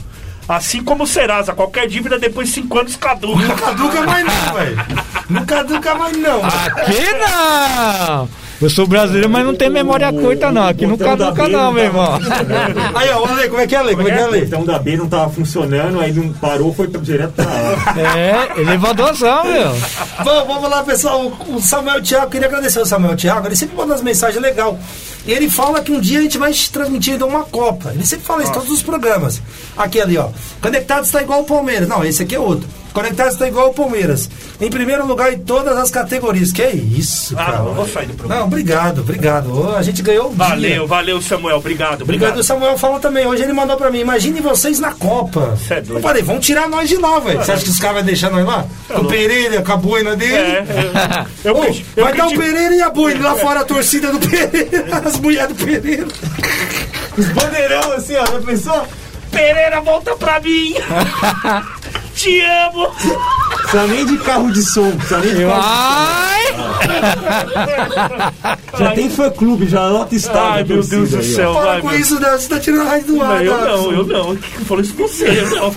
Assim 0.56 0.84
como 0.84 1.04
o 1.04 1.08
Serasa, 1.08 1.54
qualquer 1.54 1.88
dívida 1.88 2.20
depois 2.20 2.50
de 2.50 2.56
5 2.56 2.80
anos 2.80 2.96
caduca. 2.96 3.40
Não 3.48 3.56
caduca 3.56 4.02
mais 4.02 4.26
não, 4.26 4.54
velho. 4.54 4.86
Não 5.30 5.46
caduca 5.46 5.96
mais 5.96 6.18
não. 6.18 6.46
Aqui 6.46 7.06
não! 7.14 8.30
Eu 8.62 8.70
sou 8.70 8.86
brasileiro, 8.86 9.28
mas 9.28 9.44
não 9.44 9.56
tem 9.56 9.72
memória 9.72 10.12
curta, 10.14 10.52
não. 10.52 10.68
Aqui 10.68 10.86
não 10.86 10.96
caduca, 10.96 11.48
não, 11.48 11.60
não 11.64 11.72
meu 11.72 11.86
irmão. 11.86 12.20
Aí, 12.94 13.10
ó, 13.10 13.26
Ale, 13.26 13.50
como 13.50 13.62
é 13.62 13.66
que 13.66 13.76
é, 13.76 13.80
Ale? 13.80 13.96
Como 13.96 14.08
é 14.08 14.12
que 14.12 14.20
é, 14.20 14.24
O 14.24 14.28
Ale? 14.28 14.42
botão 14.42 14.64
da 14.66 14.78
B 14.78 14.98
não 14.98 15.10
tava 15.10 15.32
funcionando, 15.32 16.00
aí 16.00 16.14
não 16.14 16.32
parou, 16.34 16.72
foi 16.72 16.86
direto 16.86 17.32
pra 17.32 17.46
A. 17.46 18.00
É, 18.00 18.62
elevadorzão, 18.62 19.44
meu. 19.46 19.72
Vamos, 20.24 20.48
vamos 20.48 20.70
lá, 20.70 20.84
pessoal. 20.84 21.22
O 21.48 21.56
o 21.56 21.62
Samuel 21.62 22.02
Thiago, 22.04 22.30
queria 22.30 22.48
agradecer 22.48 22.80
ao 22.80 22.86
Samuel 22.86 23.16
Thiago. 23.16 23.48
Ele 23.48 23.56
sempre 23.56 23.76
manda 23.76 23.94
umas 23.94 24.04
mensagens 24.04 24.42
legais. 24.42 24.76
Ele 25.26 25.50
fala 25.50 25.82
que 25.82 25.92
um 25.92 26.00
dia 26.00 26.20
a 26.20 26.22
gente 26.22 26.38
vai 26.38 26.54
transmitir 26.72 27.14
então, 27.14 27.28
uma 27.28 27.44
Copa. 27.44 27.92
Ele 27.94 28.06
sempre 28.06 28.26
fala 28.26 28.42
isso 28.42 28.52
em 28.52 28.56
todos 28.56 28.72
os 28.72 28.82
programas. 28.82 29.42
Aqui 29.78 30.00
ali, 30.00 30.18
ó. 30.18 30.30
Conectados 30.62 31.08
está 31.08 31.22
igual 31.22 31.42
o 31.42 31.46
Palmeiras. 31.46 31.88
Não, 31.88 32.04
esse 32.04 32.24
aqui 32.24 32.36
é 32.36 32.40
outro. 32.40 32.68
Conectados 32.94 33.34
está 33.34 33.48
igual 33.48 33.70
o 33.70 33.74
Palmeiras. 33.74 34.30
Em 34.60 34.70
primeiro 34.70 35.06
lugar 35.06 35.32
em 35.34 35.40
todas 35.40 35.78
as 35.78 35.90
categorias. 35.90 36.52
Que 36.52 36.62
é 36.62 36.72
isso, 36.76 37.34
Ah, 37.38 37.46
cara. 37.46 37.58
não, 37.60 37.68
eu 37.68 37.74
vou 37.74 37.88
sair 37.88 38.06
do 38.08 38.14
programa. 38.14 38.42
Não, 38.42 38.48
obrigado, 38.48 39.00
obrigado. 39.02 39.76
A 39.76 39.82
gente 39.82 40.02
ganhou 40.02 40.28
o 40.28 40.36
dia. 40.36 40.38
Valeu, 40.46 40.88
valeu, 40.88 41.22
Samuel. 41.22 41.58
Obrigado, 41.58 42.02
Obrigado, 42.02 42.04
obrigado. 42.04 42.38
o 42.40 42.44
Samuel 42.44 42.78
falou 42.78 43.00
também. 43.00 43.26
Hoje 43.26 43.44
ele 43.44 43.54
mandou 43.54 43.78
pra 43.78 43.90
mim: 43.90 44.00
imagine 44.00 44.40
vocês 44.42 44.80
na 44.80 44.92
Copa. 44.94 45.58
Cê 45.68 45.76
é 45.76 45.82
doido. 45.82 45.98
Eu 46.00 46.02
falei: 46.02 46.22
vamos 46.22 46.46
tirar 46.46 46.68
nós 46.68 46.90
de 46.90 46.98
lá, 46.98 47.20
velho. 47.20 47.40
Você 47.40 47.52
acha 47.52 47.64
que 47.64 47.70
os 47.70 47.80
caras 47.80 47.98
vão 47.98 48.06
deixar 48.06 48.30
nós 48.30 48.46
lá? 48.46 48.66
Com 48.88 49.02
o 49.02 49.06
Pereira, 49.08 49.62
com 49.62 49.72
a 49.72 49.78
boina 49.78 50.16
dele? 50.16 50.34
É, 50.36 50.66
eu, 51.44 51.52
eu, 51.56 51.58
Ô, 51.58 51.62
criti- 51.62 51.86
eu 51.96 52.04
vai 52.04 52.14
dar 52.16 52.28
o 52.28 52.38
Pereira 52.38 52.76
e 52.76 52.82
a 52.82 52.90
boina 52.90 53.30
lá 53.30 53.36
fora, 53.36 53.62
a 53.62 53.66
torcida 53.66 54.12
do 54.12 54.20
Pereira, 54.20 54.98
as 55.06 55.18
mulheres 55.18 55.56
do 55.56 55.66
Pereira. 55.66 56.08
Os 57.18 57.28
bandeirão 57.30 57.92
assim, 57.94 58.16
ó, 58.16 58.26
já 58.26 58.40
pensou? 58.46 58.88
Pereira, 59.32 59.80
volta 59.82 60.16
pra 60.16 60.40
mim! 60.42 60.76
te 62.22 62.42
amo! 62.42 62.88
Precisa 63.58 63.88
nem 63.88 64.06
de 64.06 64.18
carro 64.20 64.52
de 64.52 64.62
som, 64.64 64.92
precisa 64.92 65.20
nem 65.20 65.36
de 65.36 65.46
carro 65.46 65.62
Ai! 65.64 66.42
Já 68.80 68.92
tem 68.94 69.10
fã 69.10 69.30
clube, 69.30 69.68
já 69.68 69.88
lota 69.88 70.16
estádio. 70.16 70.42
Ai, 70.54 70.64
meu 70.64 70.84
Deus 70.84 71.10
do 71.12 71.24
céu, 71.24 71.54
Para 71.54 71.64
vai, 71.66 71.82
com 71.82 71.88
meu. 71.90 72.00
isso, 72.00 72.20
né? 72.20 72.32
Você 72.32 72.48
tá 72.50 72.60
tirando 72.60 72.82
a 72.82 72.92
rádio 72.92 73.08
do 73.08 73.16
Não, 73.18 73.26
ar. 73.32 73.46
eu 73.46 73.54
Daverson. 73.58 73.82
não, 73.84 73.92
eu 73.92 74.06
não. 74.08 74.36
Quem 74.36 74.66
falou 74.66 74.84
isso 74.84 74.94
com 74.94 75.08
você? 75.08 75.28
Eu 75.30 75.50
não. 75.52 75.76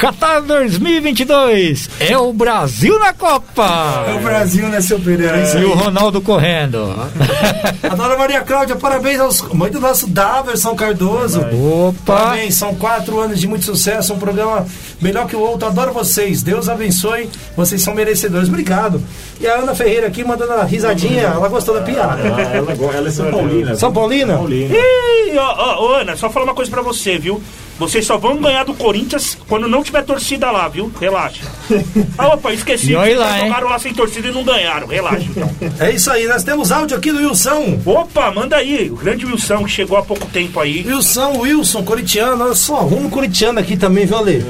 Qatar 0.00 0.40
2022 0.40 1.90
é 2.00 2.16
o 2.16 2.32
Brasil 2.32 2.98
na 2.98 3.12
Copa! 3.12 4.06
É 4.08 4.14
o 4.14 4.20
Brasil, 4.20 4.66
né, 4.66 4.80
seu 4.80 4.98
Pereira? 4.98 5.36
É 5.36 5.60
E 5.60 5.64
o 5.66 5.74
Ronaldo 5.74 6.22
correndo. 6.22 6.94
A 7.84 7.94
dona 7.94 8.16
Maria 8.16 8.40
Cláudia, 8.40 8.76
parabéns 8.76 9.20
aos 9.20 9.42
mãe 9.52 9.70
do 9.70 9.78
nosso 9.78 10.06
Daverson 10.06 10.74
Cardoso. 10.74 11.42
Opa! 11.42 12.14
Parabéns, 12.14 12.54
são 12.54 12.74
quatro 12.76 13.20
anos 13.20 13.38
de 13.38 13.46
muito 13.46 13.66
sucesso, 13.66 14.14
um 14.14 14.18
programa 14.18 14.66
melhor 15.02 15.26
que 15.26 15.36
o 15.36 15.40
outro. 15.40 15.68
Adoro 15.68 15.92
vocês. 15.92 16.42
Deus 16.42 16.70
abençoe. 16.70 17.28
Vocês 17.54 17.82
são 17.82 17.94
merecedores. 17.94 18.48
Obrigado. 18.48 19.02
E 19.38 19.46
a 19.46 19.56
Ana 19.56 19.74
Ferreira 19.74 20.06
aqui 20.06 20.24
mandando 20.24 20.54
a 20.54 20.64
risadinha. 20.64 21.24
Ela 21.24 21.48
gostou 21.48 21.74
da 21.74 21.82
piada. 21.82 22.22
Ah, 22.22 22.56
ela, 22.56 22.72
ela 22.94 23.08
é 23.08 23.10
São 23.10 23.30
Paulina. 23.30 23.74
São 23.74 23.92
Paulina? 23.92 24.34
Paulina. 24.38 24.74
Ih, 24.74 25.36
ó, 25.36 25.54
ó, 25.58 25.84
ô, 25.84 25.94
Ana, 25.96 26.16
só 26.16 26.30
falar 26.30 26.46
uma 26.46 26.54
coisa 26.54 26.70
pra 26.70 26.80
você, 26.80 27.18
viu? 27.18 27.42
Vocês 27.80 28.04
só 28.04 28.18
vão 28.18 28.36
ganhar 28.36 28.62
do 28.62 28.74
Corinthians 28.74 29.38
quando 29.48 29.66
não 29.66 29.82
tiver 29.82 30.02
torcida 30.02 30.50
lá, 30.50 30.68
viu? 30.68 30.92
Relaxa. 31.00 31.40
Ah, 32.18 32.34
opa, 32.34 32.52
esqueci. 32.52 32.92
Vocês 32.92 33.18
lá, 33.18 33.38
hein? 33.38 33.46
jogaram 33.46 33.68
lá 33.68 33.78
sem 33.78 33.94
torcida 33.94 34.28
e 34.28 34.32
não 34.32 34.44
ganharam. 34.44 34.86
Relaxa, 34.86 35.24
então. 35.30 35.50
É 35.78 35.90
isso 35.90 36.10
aí. 36.10 36.26
Nós 36.26 36.44
temos 36.44 36.70
áudio 36.70 36.98
aqui 36.98 37.10
do 37.10 37.18
Wilson. 37.18 37.80
Opa, 37.86 38.30
manda 38.30 38.56
aí. 38.56 38.90
O 38.90 38.96
grande 38.96 39.24
Wilson 39.24 39.64
que 39.64 39.70
chegou 39.70 39.96
há 39.96 40.02
pouco 40.02 40.26
tempo 40.26 40.60
aí. 40.60 40.84
Wilson, 40.86 41.38
Wilson, 41.38 41.82
corintiano. 41.82 42.44
Olha 42.44 42.54
só, 42.54 42.82
vamos 42.82 43.10
corintiano 43.10 43.58
aqui 43.58 43.76
também, 43.76 44.04
viu, 44.04 44.18
Ale? 44.18 44.44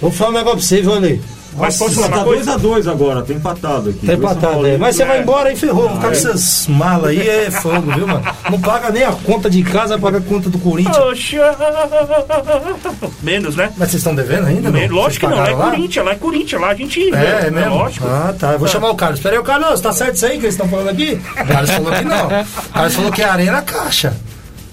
Vou 0.00 0.10
falar 0.10 0.30
um 0.30 0.34
negócio 0.34 0.58
pra 0.58 0.66
você, 0.66 0.80
viu, 0.80 0.94
Ale? 0.94 1.22
Mas 1.56 1.78
Tá 1.78 1.88
falar 1.88 2.24
coisa? 2.24 2.58
2x2 2.58 2.90
agora, 2.90 3.22
tá 3.22 3.32
empatado 3.32 3.90
aqui. 3.90 4.06
Tá 4.06 4.14
empatado, 4.14 4.66
é. 4.66 4.76
Mas 4.76 4.96
você 4.96 5.04
vai 5.04 5.18
É. 5.18 5.22
embora 5.22 5.48
aí, 5.50 5.56
ferrou. 5.56 5.88
Ficar 5.90 6.02
com 6.08 6.12
essas 6.12 6.66
malas 6.68 7.10
aí, 7.10 7.28
é 7.28 7.50
fogo, 7.50 7.92
viu, 7.92 8.06
mano? 8.06 8.22
Não 8.50 8.60
paga 8.60 8.90
nem 8.90 9.04
a 9.04 9.12
conta 9.12 9.48
de 9.48 9.62
casa, 9.62 9.98
paga 9.98 10.18
a 10.18 10.20
conta 10.20 10.50
do 10.50 10.58
Corinthians. 10.58 10.96
Poxa. 10.96 11.56
Menos, 13.22 13.56
né? 13.56 13.70
Mas 13.76 13.90
vocês 13.90 14.00
estão 14.00 14.14
devendo 14.14 14.46
ainda? 14.46 14.70
Menos. 14.70 14.90
Não? 14.90 14.96
Lógico 15.02 15.26
que 15.26 15.32
não, 15.32 15.38
lá 15.38 15.48
é 15.48 15.50
pagaram 15.52 15.70
Corinthians, 15.70 16.04
lá 16.06 16.12
é 16.12 16.14
Corinthians, 16.16 16.60
lá 16.60 16.68
a 16.68 16.74
gente. 16.74 17.14
É, 17.14 17.46
é 17.46 17.50
mesmo? 17.50 17.74
Lógico. 17.74 18.06
Ah, 18.06 18.34
tá. 18.38 18.52
Eu 18.52 18.58
vou 18.58 18.68
chamar 18.68 18.90
o 18.90 18.94
Carlos. 18.94 19.20
Pera 19.20 19.34
aí, 19.34 19.38
o 19.40 19.44
Carlos, 19.44 19.80
tá 19.80 19.92
certo 19.92 20.14
isso 20.16 20.26
aí 20.26 20.32
que 20.32 20.44
eles 20.44 20.54
estão 20.54 20.68
falando 20.68 20.88
aqui? 20.88 21.20
O 21.40 21.46
Carlos 21.46 21.70
falou 21.70 21.92
que 21.92 22.04
não. 22.04 22.26
O 22.26 22.72
Carlos 22.72 22.94
falou 22.94 23.12
que 23.12 23.22
é 23.22 23.24
areia 23.28 23.52
na 23.52 23.62
caixa. 23.62 24.14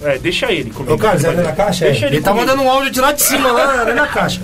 É, 0.04 0.18
deixa 0.18 0.50
ele 0.52 0.70
comigo. 0.70 0.94
Ô, 0.94 0.98
Carlos, 0.98 1.24
é 1.24 1.32
na 1.32 1.52
caixa? 1.52 1.84
É. 1.86 1.90
Deixa 1.90 2.06
ele 2.06 2.16
Ele 2.16 2.24
tá 2.24 2.34
mandando 2.34 2.62
um 2.62 2.70
áudio 2.70 2.90
de 2.90 3.00
lá 3.00 3.12
de 3.12 3.22
cima, 3.22 3.52
lá, 3.52 3.84
na 3.94 4.06
caixa. 4.06 4.40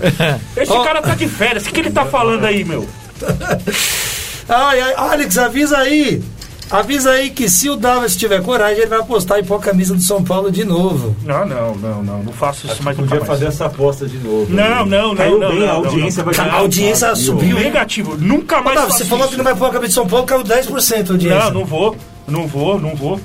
Esse 0.56 0.72
Ó. 0.72 0.84
cara 0.84 1.02
tá 1.02 1.14
de 1.14 1.26
férias. 1.28 1.66
O 1.66 1.70
que, 1.70 1.80
ele 1.80 1.90
tá 1.90 2.04
falando 2.04 2.44
aí, 2.44 2.64
meu? 2.64 2.88
Ai, 4.48 4.80
ai, 4.80 4.94
Alex, 4.96 5.36
avisa 5.36 5.76
aí. 5.76 6.22
Avisa 6.70 7.10
aí 7.12 7.30
que 7.30 7.48
se 7.48 7.68
o 7.68 7.76
Davis 7.76 8.14
tiver 8.16 8.42
coragem, 8.42 8.78
ele 8.78 8.86
vai 8.86 8.98
apostar 8.98 9.38
e 9.38 9.42
pôr 9.42 9.56
a 9.56 9.58
camisa 9.58 9.94
do 9.94 10.00
São 10.02 10.22
Paulo 10.22 10.50
de 10.50 10.64
novo. 10.64 11.16
Não, 11.22 11.46
não, 11.46 11.74
não, 11.74 12.02
não. 12.02 12.22
Não 12.22 12.32
faço 12.32 12.66
isso 12.66 12.82
mais 12.82 12.96
nunca 12.96 13.08
Podia 13.10 13.26
mais. 13.26 13.26
fazer 13.26 13.46
essa 13.46 13.66
aposta 13.66 14.06
de 14.06 14.18
novo. 14.18 14.46
Não, 14.50 14.84
não, 14.86 15.08
não, 15.08 15.16
Caiu 15.16 15.38
não, 15.38 15.50
bem, 15.50 15.60
não, 15.60 15.68
a 15.68 15.72
audiência 15.72 16.22
não. 16.24 16.32
vai 16.32 16.48
A 16.48 16.54
audiência 16.54 17.14
subiu? 17.14 17.56
Negativo. 17.58 18.16
Nunca 18.18 18.60
Ô, 18.60 18.62
mais 18.64 18.76
Davis, 18.76 18.92
faço 18.92 19.04
você 19.04 19.08
falou 19.08 19.24
isso. 19.24 19.32
que 19.32 19.36
não 19.38 19.44
vai 19.44 19.54
pôr 19.54 19.64
a 19.66 19.70
camisa 19.70 19.88
de 19.88 19.94
São 19.94 20.06
Paulo, 20.06 20.26
caiu 20.26 20.44
10% 20.44 21.08
a 21.08 21.12
audiência. 21.12 21.38
Não, 21.44 21.50
não 21.52 21.64
vou. 21.64 21.96
Não 22.26 22.46
vou, 22.46 22.78
não 22.78 22.94
vou. 22.94 23.18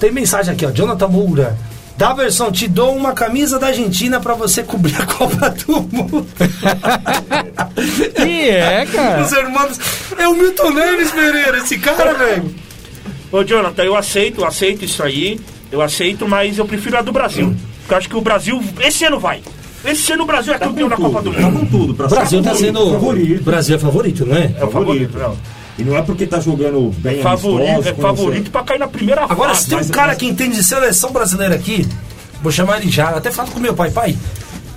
Tem 0.00 0.10
mensagem 0.10 0.52
aqui, 0.54 0.66
ó. 0.66 0.70
Jonathan 0.70 1.06
Moura. 1.08 1.56
Daverson, 1.96 2.50
te 2.50 2.66
dou 2.66 2.96
uma 2.96 3.12
camisa 3.12 3.58
da 3.58 3.66
Argentina 3.66 4.18
pra 4.18 4.32
você 4.32 4.62
cobrir 4.62 4.96
a 5.00 5.04
Copa 5.06 5.50
do 5.50 5.82
Mundo. 5.82 6.26
E 8.26 8.48
é, 8.48 8.86
cara. 8.86 9.22
Os 9.22 9.32
irmãos. 9.32 9.78
É 10.18 10.26
o 10.28 10.34
Milton 10.34 10.70
Neves, 10.70 11.10
Pereira, 11.10 11.58
esse 11.58 11.78
cara, 11.78 12.14
velho. 12.14 12.54
Ô, 13.30 13.44
Jonathan, 13.44 13.82
eu 13.84 13.96
aceito, 13.96 14.40
eu 14.40 14.46
aceito 14.46 14.84
isso 14.84 15.02
aí. 15.02 15.38
Eu 15.70 15.80
aceito, 15.82 16.26
mas 16.26 16.58
eu 16.58 16.64
prefiro 16.66 16.96
a 16.98 17.02
do 17.02 17.12
Brasil. 17.12 17.54
Porque 17.80 17.94
eu 17.94 17.98
acho 17.98 18.08
que 18.08 18.16
o 18.16 18.20
Brasil, 18.20 18.62
esse 18.80 19.04
ano 19.04 19.20
vai. 19.20 19.40
Esse 19.84 20.12
ano 20.12 20.24
o 20.24 20.26
Brasil 20.26 20.52
é 20.52 20.58
Tá 20.58 20.66
campeão 20.66 20.88
da 20.88 20.96
Copa 20.96 21.22
do 21.22 21.30
tudo, 21.30 21.40
tá 21.42 21.48
Mundo. 21.50 21.60
com 21.60 21.66
tudo. 21.66 21.94
Pra 21.94 22.06
O 22.06 22.08
Brasil 22.10 22.42
ser 22.42 22.48
tá 22.50 22.54
sendo. 22.56 22.90
favorito. 22.92 23.40
O 23.40 23.44
Brasil 23.44 23.76
é 23.76 23.78
favorito, 23.78 24.26
não 24.26 24.36
é? 24.36 24.50
É 24.58 24.64
o 24.64 24.70
favorito, 24.70 25.18
não. 25.18 25.36
E 25.78 25.82
não 25.82 25.96
é 25.96 26.02
porque 26.02 26.26
tá 26.26 26.38
jogando 26.40 26.90
bem 26.98 27.22
Favorito, 27.22 27.70
amistoso, 27.70 27.88
é 27.88 27.94
favorito 28.02 28.50
pra 28.50 28.62
cair 28.62 28.78
na 28.78 28.88
primeira 28.88 29.24
Agora, 29.24 29.50
fase. 29.50 29.62
se 29.62 29.68
tem 29.68 29.76
um 29.78 29.80
mas- 29.80 29.90
cara 29.90 30.08
mas- 30.08 30.18
que 30.18 30.26
entende 30.26 30.56
de 30.56 30.64
seleção 30.64 31.10
brasileira 31.12 31.54
aqui, 31.54 31.86
vou 32.42 32.52
chamar 32.52 32.80
ele 32.82 32.90
já. 32.90 33.10
Eu 33.12 33.18
Até 33.18 33.30
falo 33.30 33.50
com 33.50 33.60
meu 33.60 33.74
pai, 33.74 33.90
pai. 33.90 34.16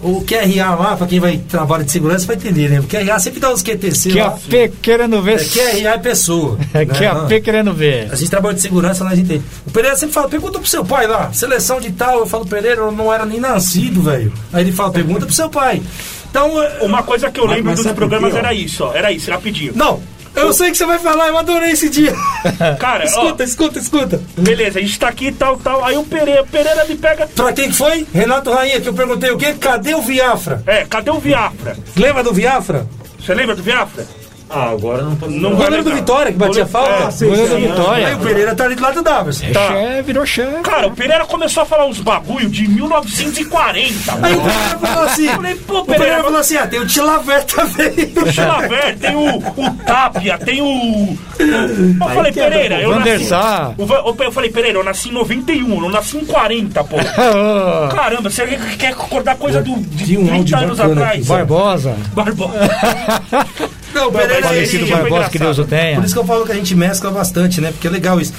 O 0.02 0.22
QRA 0.22 0.76
lá, 0.76 0.98
pra 0.98 1.08
quem 1.08 1.18
vai 1.18 1.38
trabalhar 1.38 1.86
de 1.86 1.92
segurança, 1.92 2.26
vai 2.28 2.36
entender, 2.36 2.70
né? 2.70 2.82
O 2.82 2.84
QRA 2.84 3.18
sempre 3.20 3.40
dá 3.40 3.50
uns 3.54 3.62
QTC 3.64 4.12
Que 4.12 4.20
a 4.20 4.26
lá. 4.26 4.32
P 4.50 4.70
querendo 4.82 5.22
ver. 5.22 5.40
É 5.40 5.44
QRA 5.46 5.90
é 5.94 5.98
pessoa. 5.98 6.58
É 6.74 6.84
né? 6.84 7.08
a 7.08 7.14
Não. 7.14 7.28
P 7.28 7.40
querendo 7.40 7.74
ver. 7.74 8.10
A 8.12 8.16
gente 8.16 8.30
trabalha 8.30 8.54
de 8.54 8.60
segurança, 8.62 9.02
nós 9.06 9.18
entende. 9.18 9.42
O 9.66 9.72
Pereira 9.72 9.96
sempre 9.96 10.14
fala, 10.14 10.28
pergunta 10.28 10.60
pro 10.60 10.68
seu 10.68 10.84
pai 10.84 11.08
lá, 11.08 11.32
seleção 11.32 11.80
de 11.80 11.90
tal, 11.94 12.20
eu 12.20 12.26
falo, 12.26 12.46
Pereira, 12.46 12.82
eu 12.82 12.92
não 12.92 13.14
era 13.14 13.26
nem 13.26 13.40
nascido, 13.40 14.02
velho. 14.02 14.34
Aí 14.52 14.64
ele 14.66 14.74
fala, 14.74 14.92
pergunta 14.92 15.26
pro 15.26 15.34
seu 15.34 15.50
pai. 15.50 15.82
Então, 16.30 16.62
é- 16.62 16.80
Uma 16.84 17.02
coisa 17.04 17.32
que 17.32 17.40
eu 17.40 17.46
Mas- 17.46 17.56
lembro 17.56 17.70
mas 17.70 17.76
dos 17.80 17.84
sabe 17.86 17.96
por 17.96 18.10
programas 18.10 18.36
era 18.36 18.54
isso, 18.54 18.84
ó. 18.84 18.94
Era 18.94 19.10
isso, 19.10 19.32
rapidinho. 19.32 19.72
não, 19.74 20.02
eu 20.36 20.54
sei 20.54 20.72
que 20.72 20.78
você 20.78 20.86
vai 20.86 21.00
falar, 21.00 21.28
eu 21.28 21.38
adorei 21.38 21.72
esse 21.72 21.90
dia. 21.90 22.14
Cara, 22.80 23.04
ó, 23.04 23.08
escuta, 23.08 23.44
escuta, 23.44 23.80
escuta. 23.80 24.22
beleza, 24.38 24.80
a 24.80 24.82
gente 24.82 24.98
tá 25.00 25.08
aqui 25.08 25.28
e 25.28 25.32
tal, 25.32 25.58
tal. 25.58 25.84
Aí 25.84 25.98
o 25.98 26.04
Pereira, 26.04 26.42
o 26.42 26.48
Pereira 26.48 26.86
me 26.86 26.96
pega. 26.96 27.28
Pra 27.28 27.54
quem 27.54 27.70
que 27.70 27.76
foi? 27.76 28.06
Renato 28.14 28.52
Rainha, 28.52 28.82
que 28.82 28.90
eu 28.90 28.94
perguntei 28.94 29.32
o 29.32 29.38
quê? 29.38 29.54
Cadê 29.54 29.94
o 29.96 30.02
Viafra? 30.02 30.64
É, 30.66 30.86
cadê 30.86 31.12
o 31.12 31.20
Viafra? 31.20 31.78
Lembra 31.96 32.24
do 32.24 32.34
Viafra? 32.34 32.88
Você 33.20 33.34
lembra 33.34 33.56
do 33.56 33.64
Viafra? 33.64 34.06
Ah, 34.54 34.70
agora 34.70 35.02
não 35.02 35.16
tô 35.16 35.28
Não 35.28 35.54
O 35.54 35.56
goleiro 35.56 35.84
do. 35.84 35.94
Vitória, 35.94 36.32
que 36.32 36.38
batia 36.38 36.66
falta. 36.66 37.06
É, 37.06 37.12
sei, 37.12 37.30
Goleiro 37.30 37.56
do 37.56 37.60
Vitória. 37.62 38.08
Aí 38.08 38.14
o 38.16 38.20
Pereira 38.20 38.56
tá 38.56 38.64
ali 38.66 38.76
do 38.76 38.82
lado 38.84 38.96
do 38.96 39.04
Daverson. 39.04 39.52
Tá. 39.52 39.68
Chefe, 39.68 40.02
virou 40.04 40.26
chefe. 40.26 40.62
Cara, 40.62 40.88
o 40.88 40.92
Pereira 40.92 41.26
começou 41.26 41.64
a 41.64 41.66
falar 41.66 41.86
uns 41.86 42.00
bagulho 42.00 42.50
de 42.50 42.68
1940. 42.68 44.12
Aí 44.22 44.34
o 44.36 44.42
Pereira 44.42 44.80
falou 44.80 45.04
assim, 45.06 45.26
Eu 45.28 45.34
falei, 45.34 45.56
pô, 45.56 45.80
o 45.80 45.86
Pereira 45.86 46.04
Pereira, 46.04 46.24
falou 46.24 46.40
assim, 46.40 46.58
ah, 46.58 46.68
tem 46.68 46.80
o 46.80 46.88
Tilaver 46.88 47.44
também. 47.46 48.14
o 48.16 48.32
Chilaver, 48.32 48.98
tem 49.00 49.16
o, 49.16 49.38
o 49.38 49.76
Tapia, 49.86 50.38
tem 50.38 50.62
o. 50.62 51.18
Eu 51.40 52.10
falei, 52.14 52.32
Pereira, 52.32 52.82
eu 52.82 52.90
O 52.92 53.00
nasci. 53.00 53.34
O 53.78 54.24
Eu 54.24 54.32
falei, 54.32 54.52
Pereira, 54.52 54.78
eu 54.80 54.84
nasci 54.84 55.10
em 55.10 55.14
91, 55.14 55.74
eu 55.74 55.82
não 55.82 55.90
nasci 55.90 56.18
em 56.18 56.26
40, 56.26 56.84
pô. 56.84 56.98
Ô, 56.98 57.88
Caramba, 57.96 58.30
você 58.30 58.46
quer 58.78 58.90
acordar 58.90 59.36
coisa 59.38 59.62
do, 59.62 59.76
de 59.78 60.06
Tinha 60.06 60.20
um 60.20 60.26
30 60.28 60.36
áudio 60.36 60.58
anos 60.58 60.80
atrás? 60.80 61.20
aqui, 61.20 61.28
Barbosa. 61.28 61.96
Barbosa. 62.14 62.54
Não, 63.94 64.08
o 64.08 64.12
Pereira 64.12 64.42
Falecido 64.48 64.88
Barbosa, 64.88 65.30
que 65.30 65.40
Deus 65.40 65.58
o 65.60 65.66
tenha. 65.66 65.96
Por 65.98 66.06
isso 66.06 66.14
que 66.14 66.20
eu 66.20 66.26
falo 66.26 66.46
que 66.46 66.52
a 66.52 66.56
gente 66.56 66.76
mescla 66.76 67.12
bastante, 67.12 67.62
né? 67.62 67.72
Porque 67.72 67.88
é 67.88 67.92
legal 67.92 68.20
isso. 68.20 68.34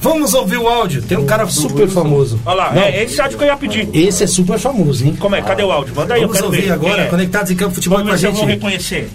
Vamos 0.00 0.34
ouvir 0.34 0.56
o 0.58 0.68
áudio. 0.68 1.02
Tem 1.02 1.16
um 1.18 1.26
cara 1.26 1.46
super 1.48 1.88
famoso. 1.88 2.40
Olha 2.44 2.54
lá, 2.56 2.72
é 2.88 3.04
esse 3.04 3.20
áudio 3.20 3.38
que 3.38 3.44
eu 3.44 3.48
ia 3.48 3.56
pedir. 3.56 3.88
Esse 3.94 4.24
é 4.24 4.26
super 4.26 4.58
famoso, 4.58 5.04
hein? 5.04 5.16
Como 5.18 5.34
é? 5.36 5.42
Cadê 5.42 5.62
o 5.62 5.70
áudio? 5.72 5.94
Manda 5.94 6.14
aí, 6.14 6.22
eu 6.22 6.28
Vamos 6.28 6.36
quero 6.40 6.46
ouvir 6.46 6.62
ver. 6.66 6.72
agora, 6.72 7.02
é? 7.02 7.06
Conectados 7.06 7.50
em 7.50 7.56
Campo 7.56 7.74
Futebol 7.74 7.98
Vamos 7.98 8.20
com 8.20 8.26
a 8.26 8.30
eu 8.30 8.34
gente. 8.34 8.46
reconhecer. 8.46 9.08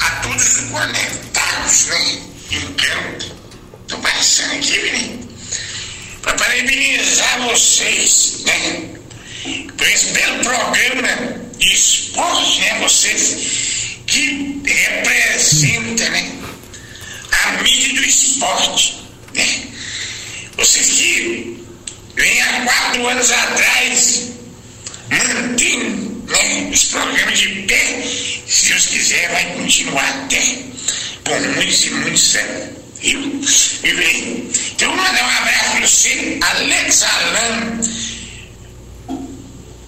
a 0.00 0.10
todos 0.22 0.56
conectados, 0.70 1.86
né? 1.88 2.18
Em 2.52 2.60
campo. 2.74 3.24
Tô 3.88 3.96
passando 3.98 4.52
aqui, 4.54 4.78
menino. 4.82 5.18
Pra 6.22 6.34
parabenizar 6.34 7.40
vocês, 7.48 8.42
né? 8.46 8.90
Por 9.76 9.86
esse 9.86 10.12
belo 10.12 10.38
programa 10.42 11.08
de 11.58 11.72
esporte, 11.72 12.60
né? 12.60 12.80
Vocês 12.82 13.75
que 14.16 14.62
representam, 14.64 16.10
né? 16.10 16.32
A 17.44 17.62
mídia 17.62 17.94
do 17.94 18.04
esporte, 18.04 18.96
né? 19.34 19.62
Vocês 20.56 20.88
que 20.88 21.64
vêm 22.14 22.42
há 22.42 22.60
quatro 22.62 23.06
anos 23.06 23.30
atrás 23.30 24.22
mantendo 25.10 26.24
né, 26.28 26.70
esse 26.72 26.86
programa 26.86 27.32
de 27.32 27.48
pé. 27.62 28.02
Se 28.46 28.68
Deus 28.70 28.86
quiser, 28.86 29.30
vai 29.30 29.44
continuar 29.54 30.08
até 30.08 30.42
por 31.24 31.40
muitos 31.40 31.84
e 31.84 31.90
muitos 31.90 32.36
anos. 32.36 32.76
Viu? 33.02 33.40
Então 34.72 34.96
mandar 34.96 35.24
um 35.24 35.38
abraço 35.42 35.70
para 35.72 35.80
você, 35.86 36.38
Alex 36.40 37.02
Alan. 37.02 37.80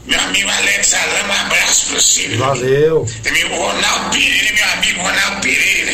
Meu 0.09 0.19
amigo 0.21 0.49
Alex 0.49 0.95
Alan, 0.95 1.29
um 1.29 1.33
abraço 1.33 1.87
para 1.87 2.01
você. 2.01 2.29
Valeu. 2.37 3.07
Também 3.23 3.45
o 3.45 3.55
Ronaldo 3.55 4.11
Pereira, 4.11 4.53
meu 4.55 4.69
amigo 4.73 5.01
Ronaldo 5.03 5.41
Pereira. 5.43 5.93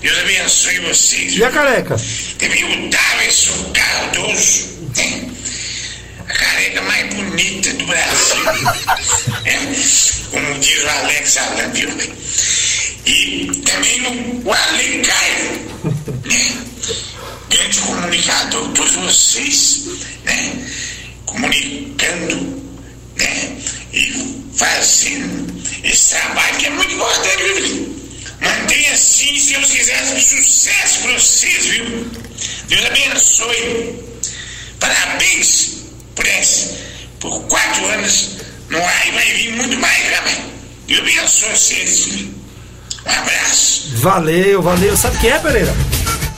Deus 0.00 0.18
abençoe 0.18 0.80
vocês. 0.80 1.36
E 1.36 1.44
a 1.44 1.50
careca? 1.50 1.96
Também 2.38 2.64
o 2.64 2.90
Davidson 2.90 3.72
Cardoso, 3.72 4.68
a 6.26 6.32
careca 6.32 6.82
mais 6.82 7.14
bonita 7.14 7.72
do 7.74 7.86
Brasil. 7.86 8.44
né? 9.44 9.76
Como 10.32 10.58
diz 10.58 10.82
o 10.82 10.88
Alex 10.88 11.36
Alan, 11.36 11.68
viu? 11.72 11.90
E 13.06 13.62
também 13.64 14.40
o, 14.44 14.52
Ale 14.52 15.02
Caio, 15.02 15.52
né? 16.24 16.56
grande 17.48 17.78
comunicador, 17.80 18.68
todos 18.72 18.94
vocês, 18.94 19.84
né? 20.24 20.52
comunicando 21.26 22.59
né? 23.42 23.56
e 23.92 24.42
fazendo 24.54 25.62
esse 25.82 26.10
trabalho 26.10 26.56
que 26.58 26.66
é 26.66 26.70
muito 26.70 26.94
importante, 26.94 27.42
viu, 27.42 27.54
menino? 27.54 28.00
Mantenha 28.40 28.92
assim, 28.92 29.38
se 29.38 29.52
Deus 29.52 29.70
quiser, 29.70 30.20
sucesso 30.20 31.00
pra 31.00 31.12
vocês, 31.12 31.66
viu? 31.66 32.10
Deus 32.68 32.86
abençoe. 32.86 34.04
Parabéns 34.78 35.76
por 36.14 36.26
essa. 36.26 36.78
Por 37.18 37.42
quatro 37.42 37.86
anos 37.86 38.30
no 38.70 38.78
ar 38.78 39.08
e 39.08 39.10
vai 39.12 39.32
vir 39.34 39.52
muito 39.52 39.76
mais, 39.78 40.10
rapaz. 40.10 40.38
Deus 40.86 41.00
abençoe 41.00 41.50
vocês. 41.50 42.04
viu? 42.06 42.34
Um 43.06 43.10
abraço. 43.10 43.88
Valeu, 43.94 44.62
valeu. 44.62 44.96
Sabe 44.96 45.18
quem 45.18 45.30
é, 45.30 45.38
Pereira? 45.38 45.74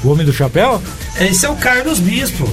O 0.03 0.09
homem 0.09 0.27
do 0.27 0.33
chapéu? 0.33 0.83
Esse 1.21 1.47
é 1.47 1.49
o 1.49 1.57
Carlos 1.57 2.01
Bispo. 2.01 2.49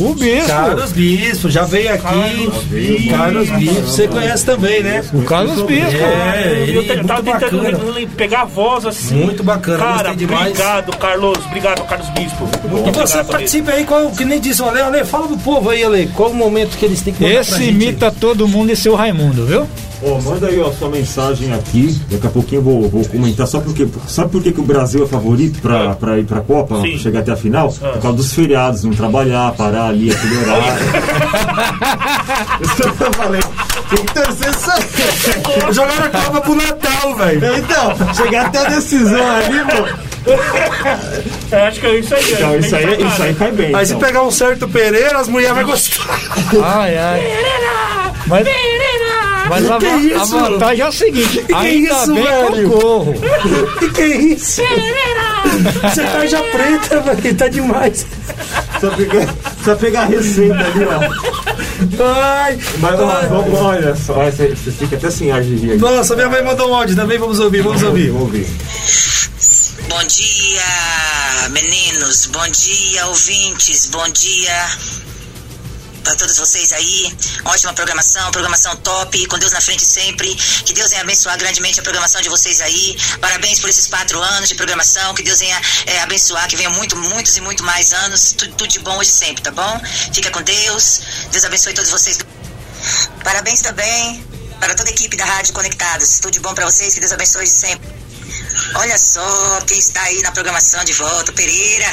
O 0.00 0.14
bispo. 0.14 0.46
Carlos 0.46 0.92
Bispo, 0.92 1.50
já 1.50 1.64
veio 1.64 1.92
aqui. 1.92 2.02
Carlos 2.02 2.64
Bispo. 2.64 3.10
Carlos 3.10 3.50
Bispo, 3.50 3.82
você 3.82 4.08
conhece 4.08 4.46
também, 4.46 4.82
né? 4.82 5.04
O 5.12 5.22
Carlos 5.22 5.62
Bispo. 5.62 5.96
É, 5.96 6.64
ele 6.66 6.76
eu 6.78 7.04
tava 7.04 7.22
tentando 7.22 8.08
pegar 8.16 8.42
a 8.42 8.44
voz 8.44 8.86
assim. 8.86 9.14
Muito 9.16 9.42
bacana, 9.42 9.78
Cara, 9.78 9.96
gostei 10.08 10.16
demais. 10.26 10.50
obrigado, 10.50 10.96
Carlos. 10.98 11.38
Obrigado, 11.46 11.84
Carlos 11.86 12.08
Bispo. 12.10 12.48
E 12.64 12.68
Muito 12.68 12.84
você 12.92 13.00
obrigado 13.00 13.26
participe 13.26 13.70
aí, 13.70 13.84
qual, 13.84 14.10
que 14.10 14.24
nem 14.24 14.40
disse 14.40 14.62
o 14.62 14.68
Ale, 14.68 14.80
Ale, 14.80 15.04
fala 15.04 15.26
pro 15.26 15.38
povo 15.38 15.70
aí, 15.70 15.82
Ale, 15.82 16.06
qual 16.14 16.30
o 16.30 16.34
momento 16.34 16.76
que 16.76 16.84
eles 16.84 17.00
têm 17.02 17.12
que 17.12 17.24
Esse 17.24 17.64
imita 17.64 18.10
todo 18.10 18.46
mundo 18.46 18.70
e 18.72 18.76
seu 18.76 18.94
Raimundo, 18.94 19.46
viu? 19.46 19.66
Ó, 20.02 20.20
manda 20.20 20.46
aí 20.46 20.60
ó, 20.60 20.70
sua 20.72 20.88
mensagem 20.88 21.52
aqui. 21.52 22.00
Daqui 22.10 22.26
a 22.26 22.30
pouquinho 22.30 22.58
eu 22.60 22.64
vou, 22.64 22.88
vou 22.88 23.04
comentar. 23.06 23.46
Só 23.46 23.60
porque, 23.60 23.86
sabe 24.06 24.30
por 24.30 24.42
que, 24.42 24.52
que 24.52 24.60
o 24.60 24.64
Brasil 24.64 25.02
é 25.02 25.06
favorito 25.06 25.60
pra, 25.60 25.94
pra 25.94 26.18
ir 26.18 26.24
pra 26.24 26.40
Copa? 26.40 26.80
Sim. 26.80 26.98
Chegar 26.98 27.20
até 27.20 27.32
a 27.32 27.36
final? 27.36 27.72
Por 27.72 28.00
causa 28.00 28.16
dos 28.16 28.32
feriados, 28.32 28.84
não 28.84 28.92
trabalhar, 28.92 29.52
parar 29.52 29.88
ali, 29.88 30.10
aquele 30.10 30.36
horário. 30.38 30.84
Isso 32.62 32.82
eu 32.82 33.12
falei. 33.12 33.40
Tem 33.90 34.04
que 34.04 34.12
torcer 34.12 34.50
isso 34.50 34.70
aí. 34.70 35.72
Jogaram 35.72 36.04
a 36.04 36.08
Copa 36.10 36.40
pro 36.42 36.54
Natal, 36.54 37.16
velho. 37.16 37.56
Então, 37.56 38.14
chegar 38.14 38.46
até 38.46 38.58
a 38.58 38.68
decisão 38.68 39.30
ali, 39.30 39.64
mano. 39.64 40.08
É, 41.50 41.68
acho 41.68 41.80
que 41.80 41.86
é 41.86 41.98
isso 41.98 42.14
aí. 42.14 42.32
Então, 42.32 42.58
isso 42.58 42.76
aí, 42.76 43.02
isso 43.02 43.22
aí 43.22 43.34
cai 43.34 43.50
bem. 43.50 43.74
Aí 43.74 43.86
se 43.86 43.94
então. 43.94 44.06
pegar 44.06 44.22
um 44.22 44.30
certo 44.30 44.68
Pereira, 44.68 45.18
as 45.18 45.28
mulheres 45.28 45.56
vão 45.56 45.64
gostar. 45.64 46.20
Ai, 46.62 46.98
ai. 46.98 47.22
Mas, 48.26 48.46
mas 49.48 49.70
a, 49.70 49.78
Que 49.78 49.86
a 49.86 49.96
isso? 49.98 50.38
vantagem 50.38 50.84
é 50.84 50.88
o 50.88 50.92
seguinte: 50.92 51.44
Que 51.44 51.54
ainda 51.54 51.90
isso, 51.90 52.14
bem 52.14 52.24
velho? 52.24 52.52
que 52.52 52.60
eu 52.60 52.70
corro. 52.70 53.14
que 53.78 53.90
que 53.90 54.02
é 54.02 54.16
isso? 54.16 54.62
Você 55.82 56.02
tá 56.04 56.26
já 56.26 56.42
preta, 56.42 57.00
velho, 57.00 57.34
tá 57.36 57.48
demais. 57.48 58.06
Só 58.80 58.90
pegar, 58.90 59.34
só 59.64 59.74
pegar 59.74 60.02
a 60.02 60.06
receita 60.06 60.54
ali, 60.54 60.84
ó. 60.84 62.04
Ai, 62.04 62.58
Mas 62.78 63.00
ó, 63.00 63.06
vamos, 63.28 63.58
olha 63.60 63.94
só, 63.96 64.14
você, 64.24 64.48
você 64.48 64.70
fica 64.70 64.96
até 64.96 65.10
sem 65.10 65.30
ar 65.32 65.42
de 65.42 65.54
rir 65.56 65.72
aqui. 65.72 65.78
Nossa, 65.80 66.14
minha 66.14 66.28
mãe 66.28 66.42
mandou 66.42 66.70
um 66.70 66.74
áudio 66.74 66.94
também, 66.96 67.18
vamos 67.18 67.38
ouvir, 67.40 67.62
vamos 67.62 67.82
ouvir. 67.82 68.10
Vamos 68.10 68.22
ouvir. 68.22 68.46
Bom 69.88 70.04
dia, 70.04 71.48
meninos. 71.50 72.26
Bom 72.26 72.46
dia, 72.48 73.06
ouvintes. 73.06 73.88
Bom 73.90 74.08
dia 74.10 74.68
para 76.08 76.16
todos 76.16 76.38
vocês 76.38 76.72
aí. 76.72 77.14
Ótima 77.44 77.74
programação, 77.74 78.30
programação 78.30 78.74
top, 78.76 79.26
com 79.26 79.38
Deus 79.38 79.52
na 79.52 79.60
frente 79.60 79.84
sempre. 79.84 80.34
Que 80.64 80.72
Deus 80.72 80.88
venha 80.88 81.02
abençoar 81.02 81.36
grandemente 81.36 81.80
a 81.80 81.82
programação 81.82 82.22
de 82.22 82.30
vocês 82.30 82.62
aí. 82.62 82.96
Parabéns 83.20 83.60
por 83.60 83.68
esses 83.68 83.86
quatro 83.86 84.18
anos 84.18 84.48
de 84.48 84.54
programação. 84.54 85.12
Que 85.14 85.22
Deus 85.22 85.38
venha 85.40 85.60
é, 85.84 86.00
abençoar, 86.00 86.48
que 86.48 86.56
venha 86.56 86.70
muito, 86.70 86.96
muitos 86.96 87.36
e 87.36 87.42
muito 87.42 87.62
mais 87.62 87.92
anos. 87.92 88.32
Tudo, 88.32 88.54
tudo 88.54 88.68
de 88.68 88.78
bom 88.78 88.96
hoje 88.96 89.10
sempre, 89.10 89.42
tá 89.42 89.50
bom? 89.50 89.80
Fica 90.14 90.30
com 90.30 90.40
Deus. 90.42 91.00
Deus 91.30 91.44
abençoe 91.44 91.74
todos 91.74 91.90
vocês. 91.90 92.18
Parabéns 93.22 93.60
também 93.60 94.24
para 94.60 94.74
toda 94.74 94.88
a 94.88 94.92
equipe 94.92 95.14
da 95.14 95.26
Rádio 95.26 95.52
Conectados. 95.52 96.20
Tudo 96.20 96.32
de 96.32 96.40
bom 96.40 96.54
para 96.54 96.64
vocês. 96.64 96.94
Que 96.94 97.00
Deus 97.00 97.12
abençoe 97.12 97.46
sempre. 97.46 97.97
Olha 98.74 98.98
só 98.98 99.60
quem 99.66 99.78
está 99.78 100.02
aí 100.02 100.20
na 100.22 100.32
programação 100.32 100.84
de 100.84 100.92
volta, 100.92 101.32
Pereira. 101.32 101.86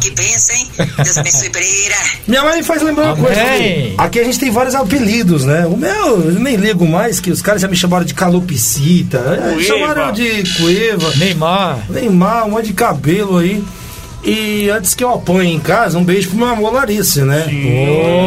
Que 0.00 0.10
pensa, 0.10 0.52
hein? 0.52 0.70
Deus 1.02 1.18
abençoe, 1.18 1.50
Pereira. 1.50 1.96
Minha 2.26 2.42
mãe 2.42 2.62
faz 2.62 2.82
lembrar 2.82 3.14
uma 3.14 3.16
coisa. 3.16 3.40
Amém. 3.40 3.94
Aqui 3.98 4.20
a 4.20 4.24
gente 4.24 4.38
tem 4.38 4.50
vários 4.50 4.74
apelidos, 4.74 5.44
né? 5.44 5.66
O 5.66 5.76
meu, 5.76 6.20
eu 6.20 6.40
nem 6.40 6.56
ligo 6.56 6.86
mais, 6.86 7.18
que 7.20 7.30
os 7.30 7.40
caras 7.42 7.62
já 7.62 7.68
me 7.68 7.76
chamaram 7.76 8.04
de 8.04 8.14
calopsita, 8.14 9.22
chamaram 9.66 10.12
de 10.12 10.44
cueva, 10.56 11.12
Neymar. 11.16 11.90
Neymar, 11.90 12.46
um 12.46 12.50
monte 12.50 12.66
de 12.66 12.74
cabelo 12.74 13.38
aí. 13.38 13.64
E 14.28 14.68
antes 14.70 14.92
que 14.92 15.04
eu 15.04 15.14
apanhe 15.14 15.52
em 15.54 15.60
casa, 15.60 15.96
um 15.96 16.02
beijo 16.04 16.30
pro 16.30 16.38
meu 16.38 16.48
amor 16.48 16.72
Larissa, 16.72 17.24
né? 17.24 17.44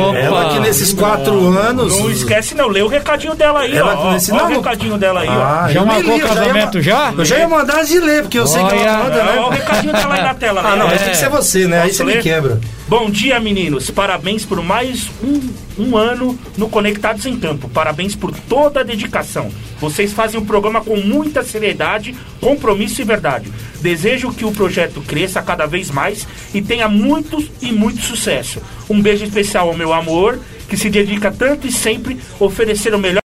Opa. 0.08 0.18
Ela 0.18 0.50
que 0.54 0.60
nesses 0.62 0.94
quatro 0.94 1.34
anos. 1.58 2.00
Não 2.00 2.10
esquece 2.10 2.56
não, 2.56 2.70
lê 2.70 2.82
o 2.82 2.88
recadinho 2.88 3.36
dela 3.36 3.60
aí, 3.60 3.76
Ela 3.76 3.96
ó. 3.98 4.08
ó, 4.08 4.14
nesse- 4.14 4.32
ó 4.32 4.36
não, 4.38 4.46
o 4.46 4.50
não- 4.50 4.56
recadinho 4.58 4.98
dela 4.98 5.20
aí, 5.20 5.28
Ah, 5.28 5.68
Já 5.70 5.82
eu 5.82 5.86
nem 5.86 5.96
marcou 5.98 6.18
ia 6.18 6.24
casamento 6.26 6.82
já? 6.82 7.14
Eu 7.18 7.26
já 7.26 7.38
ia 7.40 7.50
mandar 7.50 7.84
de 7.84 8.00
ler, 8.00 8.22
porque 8.22 8.40
eu 8.40 8.48
sei 8.48 8.64
que 8.64 8.76
ela 8.76 8.82
Olha. 8.82 9.04
manda, 9.04 9.26
ó. 9.38 9.42
Ó 9.44 9.48
o 9.48 9.50
né? 9.52 9.58
recadinho 9.58 9.92
dela 9.94 10.16
aí 10.16 10.22
na 10.22 10.34
tela. 10.34 10.62
Ah, 10.64 10.70
não, 10.78 10.86
né? 10.86 10.92
mas 10.94 11.02
tem 11.02 11.12
que 11.12 11.18
ser 11.18 11.30
você, 11.30 11.68
né? 11.68 11.82
Aí 11.82 11.88
Posso 11.90 11.98
você 11.98 12.04
me 12.06 12.14
ler? 12.14 12.24
quebra. 12.24 12.60
Bom 12.90 13.08
dia, 13.08 13.40
meninos. 13.40 13.92
Parabéns 13.92 14.44
por 14.44 14.64
mais 14.64 15.12
um, 15.24 15.84
um 15.84 15.96
ano 15.96 16.36
no 16.58 16.68
Conectados 16.68 17.24
em 17.28 17.40
Campo. 17.40 17.70
Parabéns 17.70 18.16
por 18.16 18.32
toda 18.32 18.80
a 18.80 18.84
dedicação. 18.84 19.52
Vocês 19.80 20.12
fazem 20.12 20.40
o 20.40 20.44
programa 20.44 20.82
com 20.82 20.98
muita 20.98 21.44
seriedade, 21.44 22.16
compromisso 22.42 23.00
e 23.00 23.06
verdade. 23.06 23.54
Desejo 23.80 24.34
que 24.34 24.44
o 24.44 24.52
projeto 24.52 25.02
cresça 25.02 25.40
cada 25.40 25.68
vez 25.68 25.92
mais 25.92 26.28
e 26.52 26.64
tenha 26.64 26.90
muito 26.90 27.48
e 27.62 27.72
muito 27.72 28.02
sucesso. 28.02 28.60
Um 28.90 29.00
beijo 29.00 29.24
especial 29.24 29.68
ao 29.68 29.78
meu 29.78 29.94
amor, 29.94 30.40
que 30.68 30.76
se 30.76 30.90
dedica 30.90 31.32
tanto 31.32 31.68
e 31.68 31.72
sempre 31.72 32.18
oferecer 32.40 32.92
o 32.96 32.98
melhor. 32.98 33.19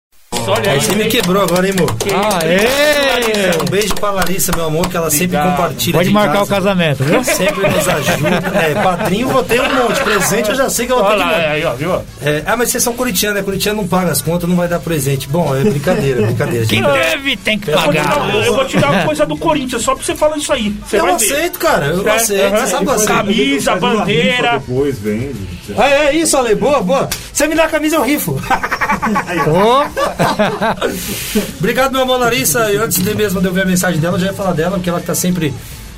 Olha 0.46 0.72
Aí 0.72 0.80
você 0.80 0.94
me 0.94 1.04
quebrou 1.06 1.42
agora, 1.42 1.66
hein, 1.66 1.74
amor? 1.76 1.94
Aê! 2.42 3.50
Um 3.60 3.70
beijo 3.70 3.94
pra 3.94 4.10
Larissa, 4.10 4.52
meu 4.54 4.66
amor, 4.66 4.88
que 4.88 4.96
ela 4.96 5.10
sempre 5.10 5.36
Obrigado. 5.36 5.56
compartilha. 5.56 5.92
Pode 5.94 6.08
de 6.08 6.14
marcar 6.14 6.32
casa. 6.32 6.44
o 6.44 6.48
casamento, 6.48 7.04
viu? 7.04 7.22
Sempre 7.24 7.68
nos 7.68 7.88
ajuda. 7.88 8.52
É, 8.62 8.74
padrinho, 8.82 9.28
vou 9.28 9.42
ter 9.44 9.60
um 9.60 9.74
monte. 9.74 10.00
Presente, 10.02 10.48
eu 10.50 10.54
já 10.54 10.68
sei 10.68 10.86
que 10.86 10.92
eu 10.92 10.96
vou 10.96 11.06
ter 11.06 11.12
Olha 11.12 11.24
que 11.24 11.30
lá, 11.30 11.50
aí, 11.50 11.64
ó, 11.64 11.72
viu? 11.74 11.94
É, 12.22 12.42
ah, 12.46 12.56
mas 12.56 12.70
vocês 12.70 12.82
são 12.82 12.92
corintianos, 12.94 13.36
né? 13.38 13.42
Corintiano 13.42 13.80
não 13.82 13.88
paga 13.88 14.10
as 14.10 14.20
contas, 14.20 14.48
não 14.48 14.56
vai 14.56 14.68
dar 14.68 14.78
presente. 14.80 15.28
Bom, 15.28 15.54
é 15.54 15.62
brincadeira, 15.62 16.22
é 16.22 16.26
brincadeira. 16.26 16.66
Quem 16.66 16.82
gente. 16.82 16.92
deve 16.92 17.36
tem 17.36 17.58
que 17.58 17.70
Eu 17.70 17.74
vou, 17.78 17.86
pagar. 17.86 18.06
dar, 18.08 18.44
eu 18.44 18.54
vou 18.54 18.64
te 18.64 18.76
dar 18.78 18.90
uma 18.90 19.04
coisa 19.04 19.24
do 19.26 19.36
Corinthians, 19.36 19.82
só 19.82 19.94
pra 19.94 20.04
você 20.04 20.14
falar 20.14 20.36
isso 20.36 20.52
aí. 20.52 20.70
Você 20.86 20.96
Eu 20.98 21.02
vai 21.06 21.16
ver. 21.18 21.24
aceito, 21.34 21.58
cara, 21.58 21.86
eu 21.86 22.06
É, 22.08 22.16
aceito. 22.16 22.50
Você 22.56 22.66
sabe 22.66 22.84
que 22.84 22.90
eu 22.90 22.94
aceito. 22.94 23.12
Camisa, 23.12 23.76
bandeira. 23.76 24.52
Depois 24.58 24.98
vende. 24.98 25.48
Ah, 25.78 25.88
é 25.88 26.14
isso, 26.14 26.36
Ale, 26.36 26.54
boa, 26.54 26.80
boa. 26.82 27.08
Você 27.32 27.46
me 27.46 27.54
dá 27.54 27.64
a 27.64 27.68
camisa, 27.68 27.96
eu 27.96 28.02
rifo. 28.02 28.32
Opa! 28.32 30.22
Obrigado, 31.58 31.92
meu 31.92 32.02
amor 32.02 32.18
Larissa. 32.18 32.72
E 32.72 32.76
antes 32.76 33.02
de 33.02 33.14
mesmo 33.14 33.40
de 33.40 33.46
eu 33.46 33.52
ver 33.52 33.62
a 33.62 33.66
mensagem 33.66 34.00
dela, 34.00 34.16
eu 34.16 34.20
já 34.20 34.26
ia 34.26 34.32
falar 34.32 34.52
dela, 34.52 34.76
porque 34.76 34.88
ela 34.88 35.00
está 35.00 35.14
sempre 35.14 35.52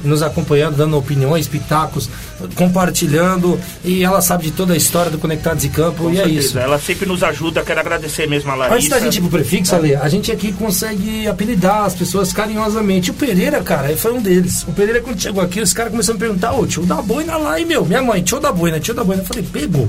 nos 0.04 0.22
acompanhando, 0.22 0.76
dando 0.76 0.96
opiniões, 0.96 1.48
pitacos, 1.48 2.08
compartilhando. 2.54 3.58
E 3.84 4.04
ela 4.04 4.20
sabe 4.20 4.44
de 4.44 4.50
toda 4.50 4.74
a 4.74 4.76
história 4.76 5.10
do 5.10 5.18
Conectados 5.18 5.64
em 5.64 5.70
Campo. 5.70 6.04
Com 6.04 6.10
e 6.10 6.14
é 6.14 6.24
certeza. 6.24 6.38
isso. 6.40 6.58
Ela 6.58 6.78
sempre 6.78 7.06
nos 7.06 7.22
ajuda, 7.22 7.62
quero 7.62 7.80
agradecer 7.80 8.28
mesmo 8.28 8.50
a 8.50 8.54
Larissa. 8.54 8.76
Antes 8.76 8.88
da 8.88 9.00
gente 9.00 9.18
ir 9.18 9.20
pro 9.22 9.30
prefixo, 9.30 9.74
Ale, 9.74 9.96
a 9.96 10.08
gente 10.08 10.30
aqui 10.30 10.52
consegue 10.52 11.26
apelidar 11.26 11.84
as 11.84 11.94
pessoas 11.94 12.32
carinhosamente. 12.32 13.10
O 13.10 13.14
Pereira, 13.14 13.62
cara, 13.62 13.96
foi 13.96 14.12
um 14.12 14.20
deles. 14.20 14.64
O 14.68 14.72
Pereira, 14.72 15.00
quando 15.00 15.20
chegou 15.20 15.42
aqui, 15.42 15.60
os 15.60 15.72
caras 15.72 15.90
começaram 15.90 16.18
a 16.18 16.20
me 16.20 16.26
perguntar: 16.26 16.52
Ô, 16.52 16.66
tio 16.66 16.84
da 16.84 16.96
boina 16.96 17.36
lá, 17.36 17.58
hein, 17.58 17.66
meu? 17.66 17.84
Minha 17.84 18.02
mãe, 18.02 18.22
tio 18.22 18.38
da 18.40 18.52
boina, 18.52 18.78
tio 18.78 18.94
da 18.94 19.04
boina. 19.04 19.22
Eu 19.22 19.26
falei: 19.26 19.42
pegou. 19.42 19.88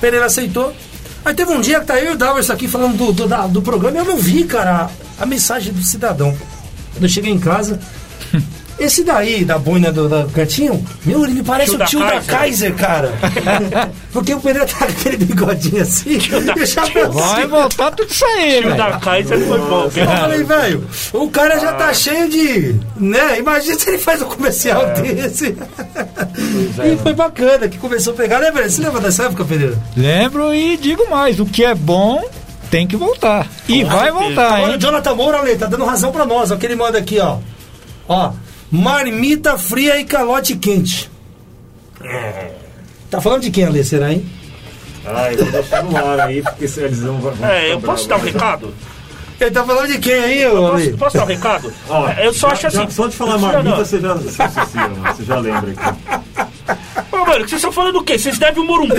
Pereira 0.00 0.26
aceitou. 0.26 0.74
Aí 1.26 1.34
teve 1.34 1.50
um 1.50 1.60
dia 1.60 1.80
que 1.80 1.86
tá 1.86 1.98
eu 1.98 2.12
e 2.12 2.14
o 2.14 2.16
Davers 2.16 2.50
aqui 2.50 2.68
falando 2.68 2.96
do, 2.96 3.12
do, 3.12 3.26
da- 3.26 3.48
do 3.48 3.60
programa 3.60 3.96
e 3.96 4.00
eu 4.00 4.04
não 4.04 4.16
vi, 4.16 4.44
cara, 4.44 4.88
a, 5.18 5.22
a 5.24 5.26
mensagem 5.26 5.72
do 5.72 5.82
cidadão. 5.82 6.32
Quando 6.92 7.02
eu 7.02 7.08
cheguei 7.08 7.32
em 7.32 7.38
casa, 7.40 7.80
esse 8.78 9.02
daí, 9.02 9.44
da 9.44 9.58
boina 9.58 9.90
do, 9.90 10.08
da 10.08 10.24
cantinho, 10.34 10.84
meu, 11.04 11.24
ele 11.24 11.34
me 11.34 11.42
parece 11.42 11.70
Tio 11.70 11.76
o 11.76 11.78
da 11.78 11.84
tio 11.86 11.98
da 12.00 12.06
Kaiser. 12.20 12.26
Kaiser, 12.38 12.74
cara. 12.74 13.12
Porque 14.12 14.34
o 14.34 14.40
Pereira 14.40 14.66
tá 14.66 14.78
com 14.78 14.84
aquele 14.84 15.16
bigodinho 15.18 15.82
assim, 15.82 16.18
da- 16.44 16.54
e 16.56 16.62
o 16.62 16.66
chapéu 16.66 17.10
Vai 17.12 17.46
voltar 17.46 17.90
tudo 17.92 18.10
isso 18.10 18.24
aí, 18.24 18.60
O 18.60 18.62
velho. 18.64 18.76
da 18.76 18.90
Kaiser 18.98 19.38
foi 19.46 19.58
bom. 19.58 19.84
eu 19.84 19.90
falei, 19.90 20.42
velho, 20.44 20.86
o 21.12 21.28
cara 21.30 21.58
já 21.58 21.70
Ah. 21.70 21.74
tá 21.74 21.92
cheio 21.94 22.28
de. 22.28 22.76
né? 22.96 23.38
Imagina 23.38 23.78
se 23.78 23.88
ele 23.90 23.98
faz 23.98 24.20
um 24.22 24.26
comercial 24.26 24.82
É. 24.82 24.92
desse. 25.02 25.56
e 26.84 26.96
foi 27.02 27.14
bacana 27.14 27.68
que 27.68 27.78
começou 27.78 28.12
a 28.12 28.16
pegar, 28.16 28.40
né, 28.40 28.50
velho? 28.50 28.70
Você 28.70 28.82
lembra 28.82 29.00
dessa 29.00 29.24
época, 29.24 29.44
Pereira? 29.44 29.78
Lembro 29.96 30.54
e 30.54 30.76
digo 30.76 31.08
mais: 31.10 31.38
o 31.40 31.46
que 31.46 31.64
é 31.64 31.74
bom 31.74 32.22
tem 32.70 32.86
que 32.86 32.96
voltar. 32.96 33.46
E 33.68 33.84
vai 33.84 34.10
voltar, 34.10 34.54
Agora 34.54 34.70
o 34.70 34.74
hein? 34.74 34.78
Jonathan 34.80 35.14
Moura, 35.14 35.38
Ale, 35.38 35.56
tá 35.56 35.66
dando 35.66 35.84
razão 35.84 36.10
pra 36.12 36.24
nós. 36.26 36.50
Ó, 36.50 36.56
que 36.56 36.66
ele 36.66 36.76
manda 36.76 36.98
aqui, 36.98 37.18
ó. 37.20 37.38
Ó, 38.08 38.32
marmita 38.76 39.56
fria 39.58 39.98
e 39.98 40.04
calote 40.04 40.56
quente. 40.56 41.10
Tá 43.10 43.20
falando 43.20 43.42
de 43.42 43.50
quem, 43.50 43.64
Ale? 43.64 43.82
Será, 43.84 44.12
hein? 44.12 44.24
Ah, 45.04 45.32
eu 45.32 45.38
vou 45.44 45.52
deixar 45.52 45.82
no 45.84 45.96
ar 45.96 46.20
aí, 46.20 46.42
porque 46.42 46.66
se 46.68 46.80
eles 46.80 47.00
não 47.00 47.18
vão. 47.20 47.32
vão 47.32 47.48
É, 47.48 47.72
eu 47.72 47.80
posso 47.80 48.08
dar 48.08 48.16
um 48.16 48.22
recado? 48.22 48.74
Ele 49.40 49.50
tá 49.50 49.62
falando 49.64 49.86
de 49.88 49.98
quem 49.98 50.14
aí, 50.14 50.46
ô, 50.46 50.72
Ale? 50.72 50.84
Posso, 50.90 50.96
posso 50.98 51.16
dar 51.18 51.24
um 51.24 51.26
recado? 51.26 51.72
Ó, 51.88 52.08
eu 52.10 52.32
só 52.34 52.48
acho 52.48 52.62
já- 52.62 52.68
assim. 52.68 52.90
Só 52.90 53.06
de 53.06 53.16
falar 53.16 53.38
marmita, 53.38 53.62
não. 53.70 53.76
você 53.76 54.00
já, 54.00 54.14
você 54.14 55.24
já 55.24 55.38
lembra 55.38 55.72
aqui. 55.72 55.96
Ô, 57.16 57.24
mano, 57.26 57.38
vocês 57.40 57.52
estão 57.54 57.72
falando 57.72 57.94
do 57.94 58.02
quê? 58.04 58.18
Vocês 58.18 58.38
devem 58.38 58.62
o 58.62 58.66
Morumbi. 58.66 58.94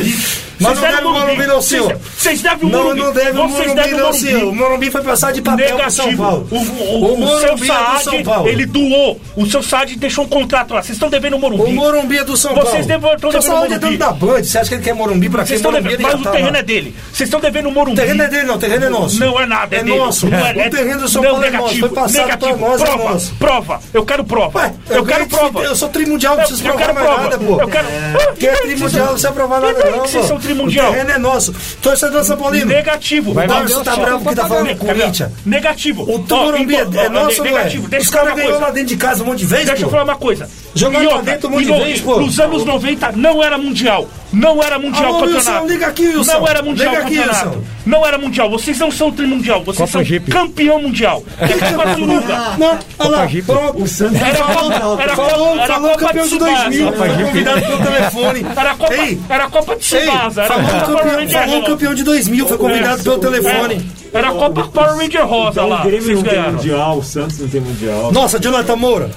Vocês 0.59 1.01
não 1.03 1.11
o 1.11 1.13
Morumbi, 1.13 1.45
não, 1.45 1.61
Vocês- 1.61 1.83
senhor. 1.83 1.99
Vocês 2.17 2.41
devem 2.41 2.67
o 2.67 2.71
Não, 2.71 2.83
Morumbi. 2.83 3.01
não 3.01 3.13
deve 3.13 3.29
o 3.29 3.33
Vocês 3.47 3.51
Morumbi, 3.67 3.75
devem 3.75 3.93
o 3.93 3.97
não, 3.97 4.13
senhor. 4.13 4.43
O 4.43 4.55
Morumbi 4.55 4.91
foi 4.91 5.01
passar 5.03 5.31
de 5.31 5.41
papel 5.41 5.89
São. 5.91 6.17
Paulo. 6.17 6.47
O, 6.49 6.55
o, 6.55 6.59
O 6.59 7.23
o, 7.23 7.39
seu 7.39 7.49
Morumbi 7.49 7.63
é 7.63 7.67
São 7.67 8.23
Saad, 8.23 8.49
ele 8.49 8.65
doou. 8.65 9.21
O 9.35 9.45
seu 9.45 9.61
Saad 9.61 9.95
deixou 9.97 10.25
um 10.25 10.27
contrato 10.27 10.73
lá. 10.73 10.81
Vocês 10.81 10.95
estão 10.95 11.09
devendo 11.09 11.35
o 11.35 11.39
Morumbi. 11.39 11.63
O 11.63 11.73
Morumbi 11.73 12.17
é 12.17 12.23
do 12.23 12.35
São 12.35 12.53
Vocês 12.55 12.87
Paulo. 12.87 12.87
devem- 12.87 13.13
estão 13.13 13.31
Seu 13.31 13.39
devendo 13.41 13.55
é 13.55 13.59
Morumbi. 13.67 13.79
dono 13.79 13.97
da 13.97 14.11
Band. 14.11 14.43
Você 14.43 14.57
acha 14.57 14.69
que 14.69 14.75
ele 14.75 14.83
quer 14.83 14.93
Morumbi 14.95 15.29
pra 15.29 15.43
quê? 15.43 15.47
Vocês 15.49 15.59
estão 15.59 15.71
Morumbi 15.71 15.89
devendo, 15.89 16.11
mas 16.11 16.19
o 16.21 16.23
tá 16.23 16.31
terreno 16.31 16.57
é 16.57 16.63
dele. 16.63 16.95
Vocês 17.13 17.27
estão 17.27 17.39
devendo 17.39 17.69
o 17.69 17.71
Morumbi. 17.71 17.99
O 17.99 18.01
terreno 18.03 18.23
é 18.23 18.27
dele, 18.27 18.43
não. 18.43 18.55
O 18.55 18.59
terreno 18.59 18.85
é 18.85 18.89
nosso. 18.89 19.19
Não 19.19 19.39
é 19.39 19.45
nada, 19.45 19.75
é, 19.75 19.79
É 19.79 19.83
nosso. 19.83 20.27
Não 20.27 20.37
é, 20.39 20.67
O 20.67 20.69
terreno 20.71 21.01
do 21.01 21.07
São 21.07 21.21
não, 21.21 21.29
Paulo 21.31 21.45
é 21.45 21.51
negativo, 21.51 21.69
nosso. 21.95 22.13
Foi 22.13 22.21
passado 22.23 22.39
pra 22.39 22.55
nós, 22.57 22.81
é 22.81 22.85
prova, 22.85 23.09
nosso. 23.11 23.33
prova. 23.35 23.79
Eu 23.93 24.05
quero 24.05 24.23
prova. 24.23 24.73
Eu, 24.89 25.05
quero 25.05 25.27
prova. 25.27 25.59
Eu 25.61 25.75
sou 25.75 25.89
trimundial, 25.89 26.33
não 26.35 26.39
preciso 26.43 26.63
provar 26.63 26.93
mais 26.93 27.07
nada, 27.21 27.37
pô. 27.37 27.61
Eu 27.61 27.67
quero- 27.67 27.87
Que 28.37 28.47
é 28.47 28.55
trimundial, 28.55 29.05
não 29.05 29.11
precisa 29.13 29.31
provar 29.31 29.57
E 29.57 29.61
nada, 29.61 29.79
daí 29.81 29.91
não, 29.91 30.03
que 30.03 30.09
vocês 30.11 30.25
são 30.25 30.39
trimundial? 30.39 30.89
O 30.89 30.93
terreno 30.93 31.11
é 31.11 31.17
nosso. 31.17 31.55
Torcedor 31.81 32.23
São 32.23 32.37
Paulino. 32.37 32.65
Negativo. 32.65 33.33
Vai 33.33 33.47
O 33.47 33.79
o 33.79 33.83
tá 33.83 33.95
bravo 33.95 34.23
porque 34.23 34.35
tá 34.35 34.47
falando 34.47 34.77
com 34.77 34.85
o 34.85 34.87
Corinthians. 34.87 35.31
Negativo. 35.45 36.03
O 36.03 36.19
Morumbi 36.19 36.75
é, 36.75 36.79
é 36.79 37.09
nosso, 37.09 37.41
é? 37.41 37.43
negativo. 37.45 37.87
Os 37.97 38.09
caras 38.09 38.33
coisa. 38.33 38.59
lá 38.59 38.71
dentro 38.71 38.89
de 38.89 38.97
casa 38.97 39.23
um 39.23 39.27
monte 39.27 39.39
de 39.39 39.45
vezes, 39.45 39.65
Deixa 39.65 39.85
eu 39.85 39.89
falar 39.89 40.03
uma 40.03 40.15
coisa. 40.15 40.49
Lá 40.75 40.99
outra, 40.99 41.21
dentro 41.23 41.47
um 41.47 41.51
monte 41.53 41.65
de 41.65 41.71
vezes, 41.71 42.01
pô. 42.01 42.19
Nos 42.19 42.39
anos 42.39 42.63
90 42.65 43.11
não 43.13 43.43
era 43.43 43.57
mundial. 43.57 44.07
Não 44.31 44.61
era 44.61 44.77
mundial 44.77 45.05
Alô, 45.05 45.19
o 45.19 45.21
Wilson, 45.21 45.37
campeonato. 45.39 45.67
liga 45.67 45.87
aqui, 45.87 46.07
Wilson. 46.09 46.33
Não 46.33 46.47
era 46.47 46.61
mundial 46.61 46.89
Liga 46.93 47.03
aqui, 47.05 47.15
campeonato. 47.15 47.47
Wilson. 47.47 47.63
Não 47.85 48.05
era 48.05 48.17
mundial. 48.17 48.49
Vocês 48.49 48.77
não 48.77 48.91
são 48.91 49.09
trimundial. 49.11 49.63
Vocês 49.63 49.77
Copa 49.77 49.91
são 49.91 50.03
Jeep. 50.03 50.29
campeão 50.29 50.81
mundial. 50.81 51.23
É 51.39 51.47
Copa 51.47 51.95
Suruga. 51.95 52.37
Não, 52.57 52.79
olha 52.99 53.09
lá, 53.09 53.27
pronto. 53.45 53.81
O 53.83 53.87
Santos 53.87 54.21
Era 54.21 54.35
Copa, 54.43 55.01
era 55.01 55.15
Falou, 55.15 55.47
Copa, 55.47 55.61
era 55.63 55.73
falou 55.73 55.89
Copa 55.91 56.05
campeão 56.07 56.23
de 56.27 56.29
Tsubasa. 56.37 56.63
2000, 56.63 56.93
foi 56.93 57.09
Jeep. 57.09 57.23
convidado 57.25 57.61
pelo 57.61 57.77
telefone. 57.77 58.45
Era 58.55 58.75
Copa, 58.75 58.93
Ei, 58.95 59.19
era 59.29 59.49
Copa 59.49 59.75
de 59.75 59.81
Tsubasa. 59.81 60.43
Falou 60.43 60.63
campeão, 60.65 61.29
falou 61.29 61.63
campeão 61.63 61.95
de 61.95 62.03
2000, 62.03 62.47
foi 62.47 62.57
convidado 62.57 63.03
pelo 63.03 63.17
telefone. 63.19 63.91
Era 64.13 64.31
Copa 64.31 64.63
Power 64.73 64.97
Ranger 64.97 65.25
Rosa 65.27 65.49
Então, 65.51 65.69
lá. 65.69 65.81
o 65.81 65.85
Grêmio 65.85 66.15
não 66.15 66.23
tem 66.23 66.31
ganharam. 66.33 66.53
mundial, 66.53 66.97
o 66.97 67.03
Santos 67.03 67.39
não 67.39 67.47
tem 67.47 67.61
mundial. 67.61 68.11
Nossa, 68.11 68.39
Jonathan 68.39 68.75
Moura. 68.75 69.09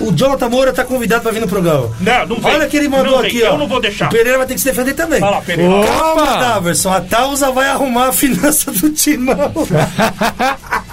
O 0.00 0.12
Jonathan 0.12 0.48
Moura 0.48 0.72
tá 0.72 0.84
convidado 0.84 1.22
pra 1.22 1.30
vir 1.32 1.40
no 1.40 1.48
programa. 1.48 1.90
Não, 2.00 2.26
não 2.26 2.36
vem. 2.36 2.54
Olha 2.54 2.66
que 2.66 2.76
ele 2.76 2.88
mandou 2.88 3.12
Não 3.12 3.20
vem, 3.20 3.30
aqui, 3.30 3.42
ó. 3.42 3.48
Eu 3.48 3.58
não 3.58 3.68
vou 3.68 3.80
deixar. 3.80 4.06
O 4.06 4.10
Pereira 4.10 4.38
vai 4.38 4.46
ter 4.46 4.54
que 4.54 4.60
se 4.60 4.66
defender 4.66 4.94
também. 4.94 5.20
Lá, 5.20 5.40
Pereira. 5.42 5.86
Calma, 5.86 6.22
Opa! 6.22 6.36
Daverson. 6.36 6.92
A 6.92 7.00
Tausa 7.00 7.50
vai 7.50 7.68
arrumar 7.68 8.08
a 8.08 8.12
finança 8.12 8.72
do 8.72 8.90
timão. 8.90 9.52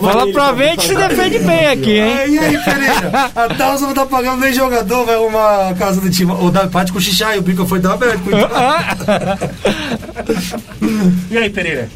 Fala 0.00 0.32
pra 0.32 0.52
ver 0.52 0.76
que 0.76 0.86
se 0.86 0.94
defende 0.94 1.38
bem 1.40 1.66
aqui, 1.66 1.98
hein? 1.98 2.18
É, 2.18 2.28
e 2.28 2.38
aí, 2.38 2.58
Pereira? 2.58 3.30
A 3.34 3.48
Tausa 3.54 3.86
não 3.86 3.94
tá 3.94 4.06
pagando 4.06 4.40
nem 4.40 4.52
jogador, 4.52 5.04
vai 5.04 5.14
arrumar 5.16 5.70
a 5.70 5.74
casa 5.74 6.00
do 6.00 6.10
timão. 6.10 6.44
O 6.44 6.50
Davi 6.50 6.70
pode 6.70 6.92
cochichar 6.92 7.34
e 7.36 7.38
o 7.38 7.42
bico 7.42 7.66
foi 7.66 7.80
dar 7.80 7.94
aberto. 7.94 8.22
E 11.30 11.38
aí, 11.38 11.48
Pereira? 11.50 11.88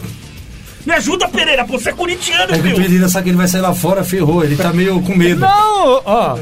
Me 0.87 0.93
ajuda, 0.93 1.27
Pereira. 1.29 1.65
Você 1.65 1.91
é 1.91 1.93
corintiano, 1.93 2.55
É 2.55 2.59
que 2.59 2.69
o. 2.69 2.77
Pereira 2.77 3.09
sabe 3.09 3.25
que 3.25 3.31
ele 3.31 3.37
vai 3.37 3.49
sair 3.49 3.61
lá 3.61 3.75
fora, 3.75 4.05
ferrou. 4.05 4.45
Ele 4.45 4.57
tá 4.57 4.73
meio 4.73 5.01
com 5.03 5.15
medo. 5.15 5.41
Não, 5.41 6.03
ó. 6.05 6.39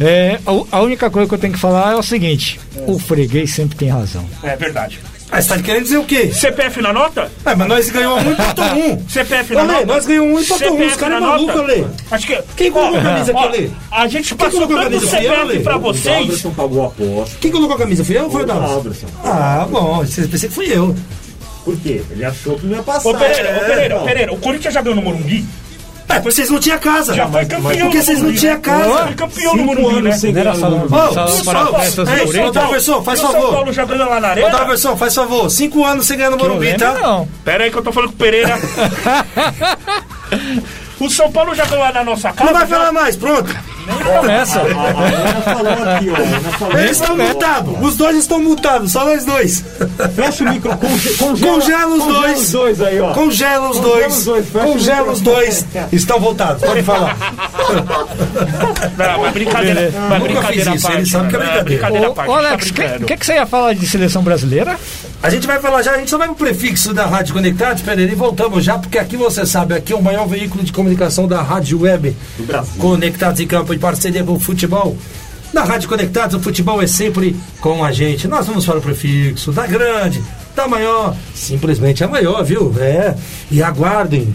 é, 0.00 0.38
a- 0.72 0.80
única 0.80 1.08
coisa 1.08 1.28
que 1.28 1.34
eu 1.34 1.38
tenho 1.38 1.52
que 1.52 1.58
falar 1.58 1.92
é 1.92 1.96
o 1.96 2.02
seguinte: 2.02 2.58
o 2.86 2.98
freguês 2.98 3.52
sempre 3.54 3.76
tem 3.76 3.88
razão. 3.88 4.24
É 4.42 4.56
verdade. 4.56 4.98
Ah, 5.28 5.42
você 5.42 5.48
tá 5.48 5.58
querendo 5.60 5.82
dizer 5.82 5.96
o 5.98 6.04
quê? 6.04 6.30
CPF 6.32 6.80
na 6.80 6.92
nota? 6.92 7.28
É, 7.44 7.52
mas 7.56 7.66
nós 7.68 7.90
ganhamos 7.90 8.24
um 8.24 8.28
e 8.28 8.32
empatou 8.32 8.64
um. 8.64 9.02
CPF 9.10 9.54
na 9.54 9.62
Lê, 9.62 9.72
nota? 9.72 9.86
nós 9.86 10.06
ganhamos 10.06 10.32
um 10.32 10.38
e 10.40 10.44
empatou 10.44 10.76
um. 10.78 10.86
Os 10.86 10.96
caras 10.96 11.16
é 11.16 11.20
na 11.20 11.26
maluco, 11.26 11.52
nota? 11.56 11.62
Lê. 11.62 11.84
Acho 12.12 12.26
que. 12.28 12.42
Quem 12.56 12.70
colocou 12.70 12.98
a 12.98 13.02
camisa 13.02 13.32
aqui, 13.32 13.48
Lê? 13.60 13.70
A 13.90 14.06
gente 14.06 14.34
passou 14.36 14.52
colocou 14.52 14.76
a 14.76 14.80
tanto 14.84 14.92
camisa? 14.92 15.16
Fui 15.16 15.26
eu, 15.26 15.32
CPF 15.46 15.62
pra 15.64 15.76
O 15.76 15.80
vocês. 15.80 16.16
Alderson 16.16 16.50
pagou 16.52 16.84
a 16.84 16.86
aposta. 16.86 17.36
Quem 17.40 17.50
colocou 17.50 17.74
a 17.74 17.78
camisa? 17.78 18.04
Fui 18.04 18.16
eu 18.16 18.24
ou 18.24 18.30
foi 18.30 18.42
o 18.44 18.46
O? 18.46 18.52
Alderson. 18.52 19.06
Ah, 19.24 19.66
bom. 19.68 20.04
Você 20.04 20.28
pensei 20.28 20.48
que 20.48 20.54
fui 20.54 20.66
eu. 20.72 20.94
Por 21.66 21.76
quê? 21.80 22.00
Ele 22.12 22.24
achou 22.24 22.56
que 22.56 22.64
não 22.64 22.76
ia 22.76 22.82
passar. 22.84 23.08
Ô, 23.08 23.14
Pereira, 23.14 23.48
ô, 23.48 23.56
É, 23.56 23.68
Pereira, 23.68 23.94
não. 23.96 24.04
Pereira, 24.04 24.32
o 24.32 24.38
Corinthians 24.38 24.72
já 24.72 24.80
ganhou 24.80 24.94
no 24.94 25.02
Morumbi? 25.02 25.44
É, 26.08 26.14
porque 26.20 26.30
vocês 26.30 26.48
não 26.48 26.60
tinham 26.60 26.78
casa. 26.78 27.12
Já 27.12 27.26
foi 27.26 27.44
campeão 27.44 27.62
Porque 27.62 27.82
no 27.98 28.04
vocês 28.04 28.22
não 28.22 28.32
tinham 28.32 28.60
casa. 28.60 29.06
Foi 29.06 29.14
campeão 29.14 29.56
no 29.56 29.64
Morumbi, 29.64 30.02
né? 30.02 30.16
Não 30.32 30.40
era 30.40 30.54
só 30.54 30.70
no 30.70 30.78
Morumbi. 30.78 30.94
Ô, 30.94 32.46
ô, 32.46 32.50
Daverson, 32.52 33.02
faz 33.02 33.18
o 33.18 33.22
São 33.22 33.32
favor. 33.32 33.52
Paulo 33.52 33.72
já 33.72 33.84
ganhou 33.84 34.08
lá 34.08 34.20
na 34.20 34.28
Ô, 34.28 34.30
arena? 34.30 34.50
Daverson, 34.50 34.96
faz 34.96 35.12
favor. 35.12 35.50
Cinco 35.50 35.84
anos 35.84 36.06
sem 36.06 36.16
ganhar 36.16 36.30
no 36.30 36.36
Morumbi, 36.36 36.76
tá? 36.76 36.94
não. 36.94 37.28
Pera 37.44 37.64
aí 37.64 37.70
que 37.72 37.78
eu 37.78 37.82
tô 37.82 37.90
falando 37.90 38.10
com 38.10 38.14
o 38.14 38.18
Pereira. 38.18 38.56
o 41.00 41.10
São 41.10 41.32
Paulo 41.32 41.52
já 41.52 41.64
ganhou 41.64 41.82
lá 41.84 41.92
na 41.92 42.04
nossa 42.04 42.32
casa? 42.32 42.52
Não 42.52 42.56
vai 42.56 42.68
já? 42.68 42.76
falar 42.76 42.92
mais, 42.92 43.16
pronto. 43.16 43.52
Começa. 44.20 44.60
A 44.60 44.64
Ana 44.64 45.42
falou 45.42 45.72
aqui, 45.72 46.10
ó. 46.10 46.14
A 46.16 46.18
Ana 46.18 46.50
falou 46.58 46.78
Eles 46.78 46.90
estão 46.92 47.16
multados. 47.16 47.74
Os 47.82 47.96
dois 47.96 48.16
estão 48.16 48.40
multados, 48.42 48.92
só 48.92 49.04
nós 49.04 49.24
dois. 49.24 49.64
Fecha 50.14 50.44
o 50.44 50.48
micro, 50.52 50.76
conge- 50.76 51.14
congela, 51.14 51.52
Congela 51.54 51.86
os 51.94 52.02
congela 52.02 52.20
dois. 52.22 52.40
os 52.40 52.50
dois 52.52 52.80
aí, 52.82 53.00
ó. 53.00 53.12
Congela 53.12 53.70
os 53.70 53.76
Congela 53.78 53.94
dois. 53.98 54.16
os 54.18 54.24
dois, 54.24 54.46
Congela 54.50 55.12
os 55.12 55.20
dois. 55.20 55.66
Estão 55.92 56.20
voltados. 56.20 56.62
Pode 56.62 56.82
falar. 56.82 57.16
Não, 58.96 59.20
mas 59.22 59.32
brincadeira. 59.32 59.74
Beleza. 59.74 59.98
Mas 60.00 60.18
Nunca 60.20 60.32
brincadeira 60.32 60.74
isso, 60.74 60.82
parte. 60.86 60.98
ele 60.98 61.06
sabe 61.06 61.28
que 61.28 61.36
é 61.36 61.38
né? 61.38 61.44
brincadeira. 61.44 61.64
Brincadeira 61.64 62.10
parte. 62.14 62.30
ô, 62.30 62.32
tá 62.34 62.38
Alex, 62.48 62.70
o 63.00 63.04
que, 63.04 63.16
que 63.16 63.26
você 63.26 63.32
ia 63.34 63.46
falar 63.46 63.72
de 63.74 63.86
seleção 63.86 64.22
brasileira? 64.22 64.76
A 65.22 65.30
gente 65.30 65.46
vai 65.46 65.58
falar 65.58 65.82
já, 65.82 65.92
a 65.92 65.98
gente 65.98 66.10
só 66.10 66.18
vai 66.18 66.28
pro 66.28 66.36
prefixo 66.36 66.92
da 66.92 67.06
Rádio 67.06 67.34
Conectados, 67.34 67.82
Pereira, 67.82 68.12
e 68.12 68.14
voltamos 68.14 68.62
já, 68.62 68.78
porque 68.78 68.98
aqui 68.98 69.16
você 69.16 69.44
sabe, 69.46 69.74
aqui 69.74 69.92
é 69.92 69.96
o 69.96 70.02
maior 70.02 70.26
veículo 70.28 70.62
de 70.62 70.72
comunicação 70.72 71.26
da 71.26 71.42
Rádio 71.42 71.80
Web. 71.80 72.14
Do 72.36 72.44
Brasil. 72.44 72.72
Conectados 72.78 73.40
em 73.40 73.46
campo 73.46 73.72
em 73.76 73.78
parceria 73.78 74.24
com 74.24 74.32
o 74.32 74.40
futebol. 74.40 74.96
Na 75.52 75.64
Rádio 75.64 75.88
Conectados, 75.88 76.34
o 76.34 76.40
futebol 76.40 76.82
é 76.82 76.86
sempre 76.86 77.36
com 77.60 77.84
a 77.84 77.92
gente. 77.92 78.26
Nós 78.26 78.46
vamos 78.46 78.64
para 78.64 78.78
o 78.78 78.82
prefixo 78.82 79.52
da 79.52 79.66
grande, 79.66 80.22
da 80.54 80.66
maior, 80.66 81.16
simplesmente 81.34 82.02
a 82.02 82.08
maior, 82.08 82.42
viu? 82.44 82.74
É. 82.78 83.14
E 83.50 83.62
aguardem. 83.62 84.34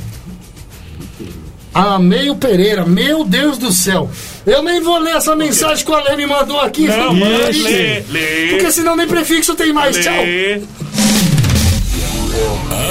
Amei 1.74 2.30
o 2.30 2.36
Pereira, 2.36 2.86
meu 2.86 3.24
Deus 3.24 3.58
do 3.58 3.72
céu. 3.72 4.10
Eu 4.46 4.62
nem 4.62 4.82
vou 4.82 5.00
ler 5.00 5.16
essa 5.16 5.36
mensagem 5.36 5.86
que 5.86 5.92
o 5.92 5.96
Ale 5.96 6.18
me 6.18 6.26
mandou 6.26 6.60
aqui. 6.60 6.88
Não, 6.88 7.16
Ixi. 7.50 7.64
lê, 7.64 8.04
lê. 8.10 8.48
Porque 8.50 8.72
senão 8.72 8.96
nem 8.96 9.08
prefixo 9.08 9.56
tem 9.56 9.72
mais. 9.72 9.98
Tchau. 9.98 10.14
Lê. 10.14 10.62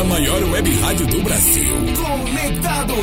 A 0.00 0.04
maior 0.04 0.42
web 0.44 0.80
rádio 0.80 1.06
do 1.06 1.22
Brasil. 1.22 1.74
Conectado. 1.96 2.94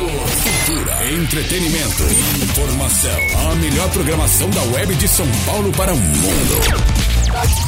Entretenimento, 1.18 2.04
informação. 2.44 3.50
A 3.50 3.54
melhor 3.56 3.90
programação 3.90 4.48
da 4.50 4.62
web 4.62 4.94
de 4.94 5.08
São 5.08 5.26
Paulo 5.46 5.72
para 5.72 5.92
o 5.92 5.96
mundo. 5.96 7.67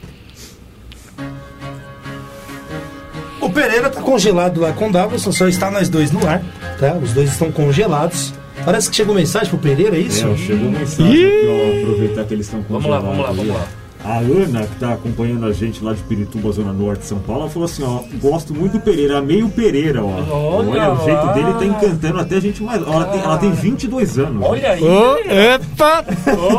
O 3.41 3.49
Pereira 3.49 3.89
tá 3.89 4.01
congelado 4.01 4.61
lá 4.61 4.71
com 4.71 4.89
o 4.89 4.91
Davos, 4.91 5.23
só 5.23 5.47
está 5.47 5.71
nós 5.71 5.89
dois 5.89 6.11
no 6.11 6.25
ar, 6.27 6.41
tá? 6.79 6.93
Os 6.93 7.11
dois 7.11 7.31
estão 7.31 7.51
congelados. 7.51 8.33
Parece 8.63 8.89
que 8.89 8.95
chegou 8.95 9.15
mensagem 9.15 9.49
pro 9.49 9.57
Pereira, 9.57 9.95
é 9.95 9.99
isso? 9.99 10.27
É, 10.27 10.37
chegou 10.37 10.69
mensagem 10.69 11.25
aqui, 11.25 11.47
ó. 11.47 11.81
Aproveitar 11.81 12.23
que 12.25 12.33
eles 12.35 12.45
estão 12.45 12.63
Vamos 12.69 12.85
lá, 12.89 12.99
congelados 12.99 13.17
vamos 13.17 13.25
lá, 13.25 13.31
vamos 13.31 13.55
lá. 13.55 13.80
A 14.03 14.17
Ana, 14.17 14.63
que 14.65 14.75
tá 14.77 14.93
acompanhando 14.93 15.45
a 15.45 15.53
gente 15.53 15.83
lá 15.83 15.93
de 15.93 16.01
Pirituba, 16.03 16.51
Zona 16.51 16.73
Norte 16.73 17.01
de 17.01 17.05
São 17.05 17.19
Paulo, 17.19 17.43
ela 17.43 17.51
falou 17.51 17.65
assim, 17.65 17.83
ó, 17.83 17.99
gosto 18.19 18.53
muito 18.53 18.73
do 18.73 18.79
Pereira, 18.79 19.19
amei 19.19 19.43
o 19.43 19.49
Pereira, 19.49 20.03
ó. 20.03 20.57
Olha 20.57 20.91
o 20.93 21.05
jeito 21.05 21.27
dele 21.33 21.53
tá 21.53 21.65
encantando 21.65 22.19
até 22.19 22.35
a 22.37 22.39
gente 22.39 22.63
mais. 22.63 22.81
ó, 22.81 22.93
Ela 22.93 23.05
tem, 23.05 23.21
ela 23.21 23.37
tem 23.37 23.51
22 23.51 24.17
anos. 24.17 24.43
Olha 24.43 24.71
aí. 24.71 24.83
Ô, 24.83 25.17
epa! 25.17 26.03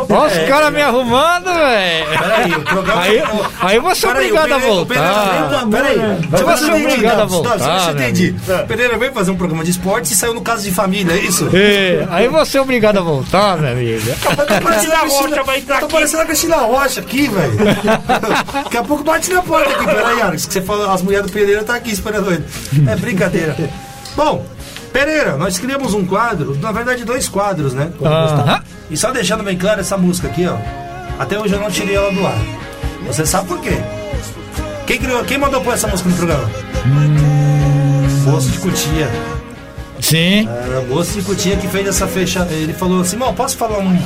Olha 0.08 0.26
os 0.26 0.48
caras 0.48 0.72
me 0.72 0.82
arrumando, 0.82 1.44
velho! 1.46 2.18
Peraí, 2.18 2.52
o 2.52 2.60
programa. 2.62 3.02
Aí, 3.02 3.22
aí 3.60 3.76
eu 3.76 3.82
vou 3.82 3.94
ser 3.94 4.06
obrigado 4.08 4.52
a 4.52 4.58
voltar. 4.58 5.66
Peraí, 5.70 5.96
eu 5.98 6.56
ser 6.56 6.70
eu 6.70 6.76
obrigado 6.76 7.20
a 7.20 7.24
voltar, 7.24 7.56
deixa 7.56 7.68
eu 7.68 7.74
ver 7.74 7.80
se 7.80 7.88
eu 7.88 7.94
né, 7.94 8.10
entendi. 8.10 8.34
O 8.62 8.66
Pereira 8.66 8.98
veio 8.98 9.12
fazer 9.12 9.30
um 9.30 9.36
programa 9.36 9.64
de 9.64 9.70
esporte 9.70 10.12
e 10.12 10.16
saiu 10.16 10.34
no 10.34 10.42
caso 10.42 10.62
de 10.62 10.70
família, 10.70 11.12
é 11.12 11.18
isso? 11.18 11.48
É, 11.52 12.06
aí 12.10 12.26
eu 12.26 12.30
vou 12.30 12.44
ser 12.46 12.60
obrigado 12.60 12.98
a 12.98 13.02
voltar, 13.02 13.58
minha 13.58 13.72
amiga. 13.72 14.12
Tá 15.82 15.88
parecendo 15.88 16.22
a 16.22 16.26
Cristina 16.26 16.56
Rocha 16.56 17.00
aqui. 17.00 17.31
Velho. 17.32 17.52
Daqui 18.64 18.76
a 18.76 18.82
pouco 18.84 19.02
bate 19.04 19.30
na 19.32 19.42
porta 19.42 19.70
aqui. 19.70 19.84
Peraí, 19.84 20.20
Alex, 20.22 20.46
que 20.46 20.52
você 20.52 20.62
falou, 20.62 20.90
as 20.90 21.02
mulheres 21.02 21.26
do 21.26 21.32
Pereira 21.32 21.64
tá 21.64 21.74
aqui 21.74 21.90
esperando 21.92 22.30
ele. 22.32 22.44
É 22.88 22.96
brincadeira. 22.96 23.56
Bom, 24.16 24.46
Pereira, 24.92 25.36
nós 25.36 25.58
criamos 25.58 25.94
um 25.94 26.04
quadro, 26.04 26.56
na 26.60 26.70
verdade 26.70 27.04
dois 27.04 27.28
quadros, 27.28 27.72
né? 27.74 27.90
Aham. 28.02 28.36
gostar. 28.36 28.64
E 28.90 28.96
só 28.96 29.10
deixando 29.10 29.42
bem 29.42 29.56
claro 29.56 29.80
essa 29.80 29.96
música 29.96 30.28
aqui, 30.28 30.46
ó. 30.46 30.56
Até 31.18 31.38
hoje 31.38 31.54
eu 31.54 31.60
não 31.60 31.70
tirei 31.70 31.94
ela 31.96 32.12
do 32.12 32.26
ar. 32.26 32.36
Você 33.06 33.24
sabe 33.26 33.48
por 33.48 33.60
quê? 33.60 33.76
Quem 34.86 34.98
criou, 34.98 35.24
quem 35.24 35.38
mandou 35.38 35.60
pôr 35.62 35.72
essa 35.74 35.86
música 35.88 36.08
no 36.10 36.16
programa? 36.16 36.50
Moço 38.24 38.48
de 38.50 38.58
Cutia. 38.58 39.10
Sim, 40.00 40.48
Era 40.66 40.80
o 40.80 40.88
moço 40.88 41.12
de 41.12 41.22
Cutia 41.22 41.56
que 41.56 41.68
fez 41.68 41.86
essa 41.86 42.06
fecha. 42.06 42.46
Ele 42.50 42.72
falou 42.72 43.00
assim: 43.00 43.16
Mal, 43.16 43.32
posso 43.32 43.56
falar 43.56 43.78
um- 43.78 43.98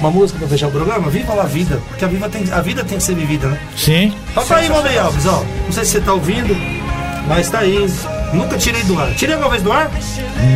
uma 0.00 0.10
música 0.10 0.38
pra 0.38 0.48
fechar 0.48 0.68
o 0.68 0.70
programa? 0.70 1.10
Viva 1.10 1.40
a 1.40 1.44
vida. 1.46 1.80
Porque 1.88 2.04
a 2.04 2.08
vida 2.08 2.28
tem, 2.28 2.44
a 2.52 2.60
vida 2.60 2.84
tem 2.84 2.98
que 2.98 3.04
ser 3.04 3.14
vivida, 3.14 3.48
né? 3.48 3.60
sim. 3.76 4.14
Toca 4.34 4.56
aí, 4.56 4.68
Valdeir 4.68 5.04
Alves, 5.04 5.26
ó. 5.26 5.44
Não 5.66 5.72
sei 5.72 5.84
se 5.84 5.90
você 5.92 6.00
tá 6.00 6.12
ouvindo, 6.12 6.56
mas 7.26 7.48
tá 7.50 7.60
aí. 7.60 7.88
Nunca 8.32 8.58
tirei 8.58 8.82
do 8.84 8.98
ar. 9.00 9.14
Tirei 9.14 9.34
alguma 9.34 9.50
vez 9.50 9.62
do 9.62 9.72
ar? 9.72 9.90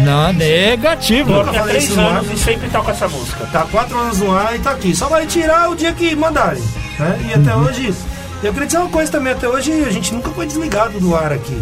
Não, 0.05 0.33
negativo. 0.35 1.33
Nunca 1.33 1.51
Há 1.51 1.55
falei 1.55 1.69
três 1.77 1.85
isso 1.85 1.97
no 1.97 2.07
ar. 2.07 2.17
anos 2.19 2.31
e 2.31 2.39
sempre 2.45 2.69
toca 2.69 2.91
essa 2.91 3.09
música. 3.09 3.47
Tá 3.47 3.67
quatro 3.71 3.99
anos 3.99 4.19
no 4.19 4.31
ar 4.37 4.55
e 4.55 4.59
tá 4.59 4.73
aqui. 4.73 4.95
Só 4.95 5.09
vai 5.09 5.27
tirar 5.27 5.71
o 5.71 5.75
dia 5.75 5.93
que 5.93 6.15
mandarem. 6.15 6.63
Né? 6.99 7.31
E 7.31 7.35
até 7.35 7.57
hoje. 7.57 7.95
Eu 8.43 8.53
queria 8.53 8.67
dizer 8.67 8.79
uma 8.79 8.89
coisa 8.89 9.11
também, 9.11 9.33
até 9.33 9.49
hoje 9.49 9.73
a 9.85 9.91
gente 9.91 10.13
nunca 10.13 10.29
foi 10.31 10.45
desligado 10.47 10.99
do 10.99 11.15
ar 11.15 11.33
aqui. 11.33 11.57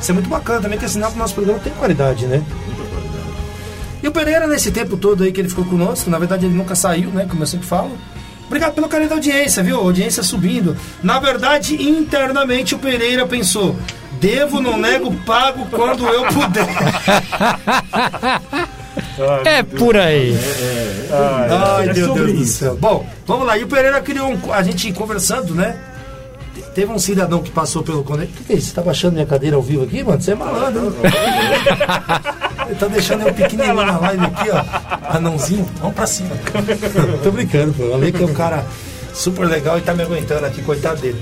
Isso 0.00 0.10
é 0.10 0.14
muito 0.14 0.28
bacana 0.28 0.60
também, 0.60 0.78
que 0.78 0.84
é 0.84 0.88
sinal 0.88 1.10
que 1.10 1.16
o 1.16 1.18
nosso 1.20 1.32
programa 1.32 1.60
tem 1.60 1.72
qualidade, 1.74 2.26
né? 2.26 2.42
E 4.04 4.08
o 4.08 4.12
Pereira, 4.12 4.46
nesse 4.46 4.70
tempo 4.70 4.98
todo 4.98 5.24
aí 5.24 5.32
que 5.32 5.40
ele 5.40 5.48
ficou 5.48 5.64
conosco, 5.64 6.10
na 6.10 6.18
verdade 6.18 6.44
ele 6.44 6.54
nunca 6.54 6.74
saiu, 6.74 7.08
né? 7.08 7.24
Como 7.26 7.42
eu 7.42 7.46
sempre 7.46 7.66
falo. 7.66 7.96
Obrigado 8.46 8.74
pelo 8.74 8.86
carinho 8.86 9.08
da 9.08 9.14
audiência, 9.14 9.62
viu? 9.62 9.78
A 9.78 9.82
audiência 9.82 10.22
subindo. 10.22 10.76
Na 11.02 11.18
verdade, 11.18 11.82
internamente 11.82 12.74
o 12.74 12.78
Pereira 12.78 13.26
pensou: 13.26 13.74
devo, 14.20 14.60
não 14.60 14.76
nego, 14.76 15.10
pago 15.24 15.66
quando 15.70 16.06
eu 16.06 16.26
puder. 16.26 16.68
É 19.44 19.62
por 19.62 19.96
aí. 19.96 20.36
Ai, 21.10 21.88
É 21.88 21.94
meu 21.94 22.06
sobre 22.08 22.22
Deus 22.24 22.36
do 22.36 22.42
isso. 22.42 22.58
céu. 22.58 22.76
Bom, 22.76 23.08
vamos 23.26 23.46
lá. 23.46 23.56
E 23.58 23.64
o 23.64 23.68
Pereira 23.68 24.00
criou 24.00 24.28
um. 24.28 24.52
A 24.52 24.62
gente 24.62 24.92
conversando, 24.92 25.54
né? 25.54 25.76
Te- 26.74 26.80
Teve 26.80 26.92
um 26.92 26.98
cidadão 26.98 27.40
que 27.42 27.50
passou 27.50 27.82
pelo 27.82 28.02
conector. 28.04 28.34
O 28.34 28.38
que, 28.38 28.44
que 28.44 28.52
é 28.52 28.56
isso? 28.56 28.68
Você 28.68 28.74
tá 28.74 28.82
baixando 28.82 29.14
minha 29.14 29.26
cadeira 29.26 29.56
ao 29.56 29.62
vivo 29.62 29.84
aqui, 29.84 30.02
mano? 30.02 30.20
Você 30.20 30.32
é 30.32 30.34
malandro, 30.34 30.86
hein? 30.86 30.92
Ele 32.66 32.74
tá 32.76 32.86
deixando 32.88 33.26
eu 33.26 33.34
pequenininho 33.34 33.74
na 33.74 33.98
live 33.98 34.24
aqui, 34.24 34.48
ó. 34.50 35.16
Anãozinho. 35.16 35.68
Vamos 35.80 35.94
pra 35.94 36.06
cima. 36.06 36.30
Tô 37.22 37.30
brincando, 37.30 37.72
pô. 37.74 37.82
Eu 37.84 37.92
falei 37.92 38.12
que 38.12 38.22
é 38.22 38.26
um 38.26 38.34
cara 38.34 38.64
super 39.12 39.46
legal 39.46 39.78
e 39.78 39.82
tá 39.82 39.92
me 39.94 40.02
aguentando 40.02 40.44
aqui, 40.46 40.62
coitado 40.62 41.00
dele. 41.00 41.20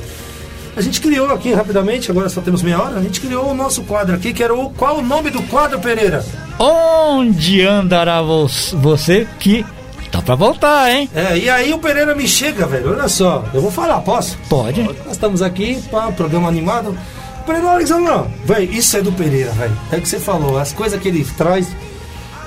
A 0.76 0.80
gente 0.80 1.00
criou 1.00 1.30
aqui 1.32 1.52
rapidamente, 1.52 2.10
agora 2.10 2.28
só 2.28 2.40
temos 2.40 2.62
meia 2.62 2.80
hora. 2.80 2.96
A 2.98 3.02
gente 3.02 3.20
criou 3.20 3.50
o 3.50 3.54
nosso 3.54 3.82
quadro 3.82 4.14
aqui, 4.14 4.32
que 4.32 4.42
era 4.42 4.54
o. 4.54 4.70
Qual 4.70 4.98
o 4.98 5.02
nome 5.02 5.30
do 5.30 5.42
quadro, 5.42 5.78
Pereira? 5.80 6.24
Onde 6.58 7.60
andará 7.66 8.22
vo- 8.22 8.48
você 8.74 9.26
que 9.38 9.66
tá 10.12 10.20
pra 10.20 10.34
voltar, 10.34 10.90
hein? 10.92 11.08
É, 11.14 11.36
e 11.38 11.48
aí 11.48 11.72
o 11.72 11.78
Pereira 11.78 12.14
me 12.14 12.28
chega, 12.28 12.66
velho. 12.66 12.92
Olha 12.92 13.08
só, 13.08 13.44
eu 13.54 13.62
vou 13.62 13.70
falar, 13.70 14.00
posso? 14.02 14.38
Pode. 14.48 14.82
Nós 14.82 15.12
estamos 15.12 15.40
aqui 15.40 15.82
para 15.90 16.08
um 16.08 16.12
programa 16.12 16.48
animado. 16.48 16.96
Pereira 17.46 17.70
Alexandre, 17.70 18.30
velho, 18.44 18.72
isso 18.72 18.96
é 18.96 19.02
do 19.02 19.10
Pereira, 19.10 19.50
velho. 19.52 19.76
É 19.90 19.96
o 19.96 20.00
que 20.00 20.08
você 20.08 20.20
falou, 20.20 20.58
as 20.58 20.72
coisas 20.72 21.00
que 21.00 21.08
ele 21.08 21.24
traz. 21.36 21.66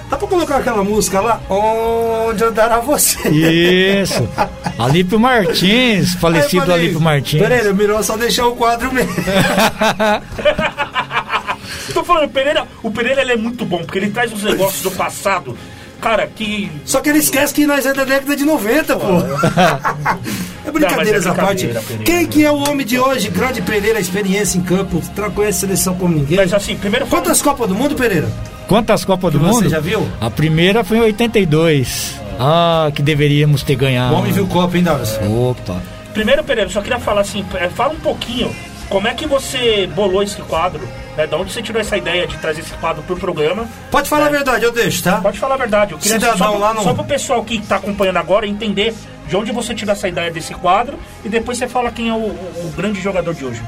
Dá 0.09 0.15
pra 0.15 0.27
colocar 0.27 0.57
aquela 0.57 0.83
música 0.83 1.19
lá? 1.19 1.41
Onde 1.49 2.43
andará 2.43 2.79
você? 2.79 3.27
Isso. 3.29 4.29
Alípio 4.77 5.19
Martins, 5.19 6.13
falecido 6.13 6.67
falei, 6.67 6.83
Alípio 6.83 7.01
Martins. 7.01 7.41
Pereira, 7.41 7.73
melhor 7.73 8.03
só 8.03 8.15
deixar 8.15 8.45
o 8.45 8.55
quadro 8.55 8.93
mesmo. 8.93 9.11
Tô 11.93 12.03
falando, 12.03 12.25
o 12.25 12.29
Pereira, 12.29 12.67
o 12.83 12.91
Pereira 12.91 13.21
ele 13.21 13.31
é 13.31 13.37
muito 13.37 13.65
bom, 13.65 13.79
porque 13.79 13.97
ele 13.97 14.11
traz 14.11 14.31
uns 14.31 14.43
negócios 14.43 14.83
do 14.83 14.91
passado, 14.91 15.57
cara, 16.01 16.27
que. 16.27 16.71
Só 16.85 17.01
que 17.01 17.09
ele 17.09 17.19
esquece 17.19 17.53
que 17.53 17.65
nós 17.65 17.85
é 17.85 17.93
da 17.93 18.03
década 18.03 18.35
de 18.35 18.43
90, 18.45 18.95
pô. 18.97 19.05
É 20.65 20.71
brincadeiras 20.71 21.25
Não, 21.25 21.31
à 21.31 21.35
mas 21.35 21.43
é 21.43 21.47
parte. 21.47 21.65
brincadeira, 21.67 21.81
Pereira. 21.81 22.03
Quem 22.03 22.27
que 22.27 22.43
é 22.43 22.51
o 22.51 22.57
homem 22.69 22.85
de 22.85 22.99
hoje? 22.99 23.29
Grande 23.29 23.61
Pereira, 23.61 23.99
experiência 23.99 24.57
em 24.57 24.61
campo, 24.61 25.01
conhece 25.35 25.57
a 25.57 25.67
seleção 25.67 25.95
como 25.95 26.15
ninguém. 26.15 26.37
Mas 26.37 26.53
assim, 26.53 26.75
primeiro 26.75 27.05
Quantas 27.05 27.41
Copas 27.41 27.67
do 27.67 27.75
Mundo, 27.75 27.95
Pereira? 27.95 28.27
Quantas 28.67 29.05
Copas 29.05 29.31
do 29.31 29.39
você 29.39 29.51
Mundo? 29.51 29.69
já 29.69 29.79
viu? 29.79 30.07
A 30.19 30.29
primeira 30.29 30.83
foi 30.83 30.97
em 30.97 31.01
82. 31.01 32.15
Ah, 32.39 32.91
que 32.93 33.01
deveríamos 33.01 33.61
ter 33.63 33.75
ganhado. 33.75 34.15
O 34.15 34.17
homem 34.17 34.31
viu 34.31 34.47
Copa, 34.47 34.75
hein, 34.75 34.83
Davos? 34.83 35.19
Opa. 35.29 35.81
Primeiro, 36.13 36.43
Pereira, 36.43 36.69
eu 36.69 36.73
só 36.73 36.81
queria 36.81 36.99
falar 36.99 37.21
assim, 37.21 37.45
é, 37.53 37.69
fala 37.69 37.93
um 37.93 37.99
pouquinho 37.99 38.53
como 38.89 39.07
é 39.07 39.13
que 39.13 39.25
você 39.27 39.87
bolou 39.95 40.21
esse 40.23 40.41
quadro, 40.43 40.81
né? 41.17 41.25
Da 41.27 41.37
onde 41.37 41.51
você 41.51 41.61
tirou 41.61 41.81
essa 41.81 41.97
ideia 41.97 42.25
de 42.27 42.37
trazer 42.37 42.61
esse 42.61 42.73
quadro 42.75 43.01
pro 43.03 43.15
programa? 43.17 43.67
Pode 43.91 44.07
falar 44.09 44.27
a 44.27 44.29
verdade, 44.29 44.63
eu 44.65 44.71
deixo, 44.71 45.03
tá? 45.03 45.19
Pode 45.21 45.39
falar 45.39 45.55
a 45.55 45.57
verdade. 45.57 45.91
Eu 45.93 45.97
queria 45.97 46.13
Cidadão 46.19 46.37
só, 46.37 46.49
pro- 46.51 46.59
lá 46.59 46.73
no- 46.73 46.83
só 46.83 46.93
pro 46.93 47.03
pessoal 47.03 47.43
que 47.43 47.59
tá 47.61 47.77
acompanhando 47.77 48.17
agora 48.17 48.45
entender 48.47 48.93
de 49.27 49.35
onde 49.35 49.51
você 49.51 49.73
tirou 49.73 49.91
essa 49.91 50.07
ideia 50.07 50.29
desse 50.31 50.53
quadro 50.53 50.97
e 51.23 51.29
depois 51.29 51.57
você 51.57 51.67
fala 51.67 51.91
quem 51.91 52.09
é 52.09 52.13
o, 52.13 52.17
o- 52.17 52.67
o 52.67 52.73
grande 52.77 53.01
jogador 53.01 53.33
de 53.33 53.43
hoje. 53.45 53.61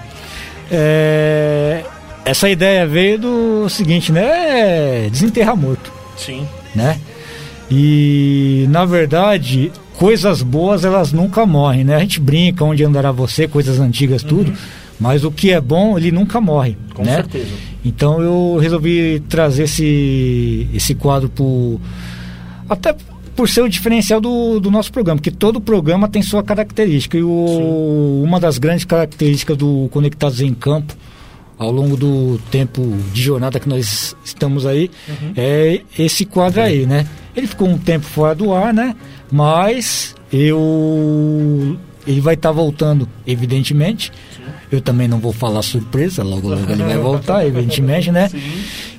É, 0.71 1.83
essa 2.25 2.49
ideia 2.49 2.85
veio 2.85 3.17
do 3.17 3.69
seguinte, 3.69 4.11
né? 4.11 5.07
Desenterrar 5.09 5.55
morto, 5.55 5.91
Sim. 6.17 6.47
né? 6.75 6.99
E 7.71 8.65
na 8.69 8.85
verdade, 8.85 9.71
coisas 9.97 10.41
boas 10.41 10.85
elas 10.85 11.11
nunca 11.11 11.45
morrem, 11.45 11.83
né? 11.83 11.95
A 11.95 11.99
gente 11.99 12.19
brinca 12.19 12.63
onde 12.63 12.83
andará 12.83 13.11
você, 13.11 13.47
coisas 13.47 13.79
antigas, 13.79 14.23
tudo. 14.23 14.53
Mas 14.99 15.23
o 15.23 15.31
que 15.31 15.51
é 15.51 15.61
bom, 15.61 15.97
ele 15.97 16.11
nunca 16.11 16.41
morre, 16.41 16.71
Uhum. 16.71 16.95
Com 16.95 17.03
né? 17.03 17.15
certeza. 17.15 17.51
Então 17.85 18.21
eu 18.21 18.57
resolvi 18.59 19.21
trazer 19.29 19.63
esse, 19.63 20.67
esse 20.73 20.95
quadro 20.95 21.29
por. 21.29 21.79
Até 22.69 22.95
por 23.35 23.47
ser 23.47 23.61
o 23.61 23.69
diferencial 23.69 24.19
do, 24.19 24.59
do 24.59 24.71
nosso 24.71 24.91
programa, 24.91 25.17
porque 25.19 25.29
todo 25.29 25.61
programa 25.61 26.07
tem 26.09 26.23
sua 26.23 26.41
característica. 26.43 27.17
E 27.17 27.23
o, 27.23 28.23
uma 28.25 28.39
das 28.39 28.57
grandes 28.57 28.83
características 28.83 29.55
do 29.55 29.87
Conectados 29.91 30.41
em 30.41 30.53
Campo, 30.55 30.95
ao 31.57 31.71
longo 31.71 31.95
do 31.95 32.39
tempo 32.49 32.81
de 33.13 33.21
jornada 33.21 33.59
que 33.59 33.69
nós 33.69 34.15
estamos 34.25 34.65
aí, 34.65 34.89
é 35.35 35.81
esse 35.97 36.25
quadro 36.25 36.61
aí, 36.61 36.85
né? 36.87 37.07
Ele 37.35 37.45
ficou 37.45 37.69
um 37.69 37.77
tempo 37.77 38.05
fora 38.05 38.33
do 38.33 38.51
ar, 38.53 38.73
né? 38.73 38.95
Mas 39.31 40.15
eu. 40.33 41.77
Ele 42.07 42.21
vai 42.21 42.35
estar 42.35 42.51
voltando, 42.51 43.07
evidentemente. 43.25 44.11
Eu 44.71 44.81
também 44.81 45.07
não 45.07 45.19
vou 45.19 45.31
falar 45.31 45.61
surpresa, 45.61 46.23
logo 46.23 46.49
logo 46.49 46.71
ele 46.71 46.83
vai 46.83 46.97
voltar, 46.97 47.45
evidentemente, 47.45 48.11
né? 48.11 48.29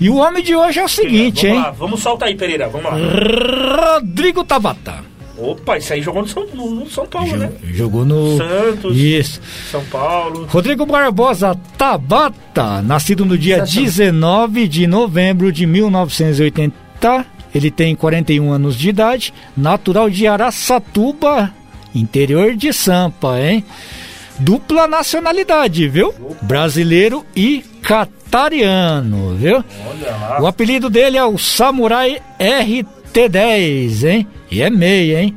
E 0.00 0.08
o 0.08 0.16
homem 0.16 0.42
de 0.42 0.54
hoje 0.54 0.78
é 0.78 0.84
o 0.84 0.88
seguinte, 0.88 1.46
vamos 1.46 1.58
hein? 1.58 1.62
lá, 1.62 1.70
vamos 1.70 2.00
soltar 2.00 2.28
aí, 2.28 2.34
Pereira, 2.34 2.68
vamos 2.68 2.90
lá. 2.90 3.96
Rodrigo 3.96 4.44
Tabata. 4.44 5.04
Opa, 5.38 5.78
isso 5.78 5.92
aí 5.92 6.02
jogou 6.02 6.22
no 6.22 6.28
São, 6.28 6.46
no, 6.52 6.70
no 6.70 6.90
São 6.90 7.06
Paulo, 7.06 7.36
né? 7.36 7.52
Jogou 7.72 8.04
no. 8.04 8.36
Santos. 8.36 8.96
Isso. 8.96 9.40
São 9.70 9.84
Paulo. 9.84 10.46
Rodrigo 10.50 10.84
Barbosa 10.84 11.56
Tabata, 11.76 12.82
nascido 12.82 13.24
no 13.24 13.38
dia 13.38 13.62
19 13.62 14.66
de 14.66 14.86
novembro 14.86 15.52
de 15.52 15.64
1980. 15.64 17.26
Ele 17.54 17.70
tem 17.70 17.94
41 17.94 18.50
anos 18.50 18.76
de 18.76 18.88
idade, 18.88 19.32
natural 19.56 20.10
de 20.10 20.26
Araçatuba, 20.26 21.52
interior 21.94 22.54
de 22.54 22.72
Sampa, 22.72 23.38
hein? 23.40 23.64
Dupla 24.38 24.86
nacionalidade, 24.86 25.88
viu? 25.88 26.14
Brasileiro 26.42 27.24
e 27.34 27.64
catariano, 27.82 29.34
viu? 29.36 29.64
O 30.40 30.46
apelido 30.46 30.88
dele 30.88 31.16
é 31.16 31.24
o 31.24 31.36
Samurai 31.36 32.18
RT10, 32.38 34.04
hein? 34.08 34.26
E 34.50 34.62
é 34.62 34.70
meia, 34.70 35.22
hein? 35.22 35.34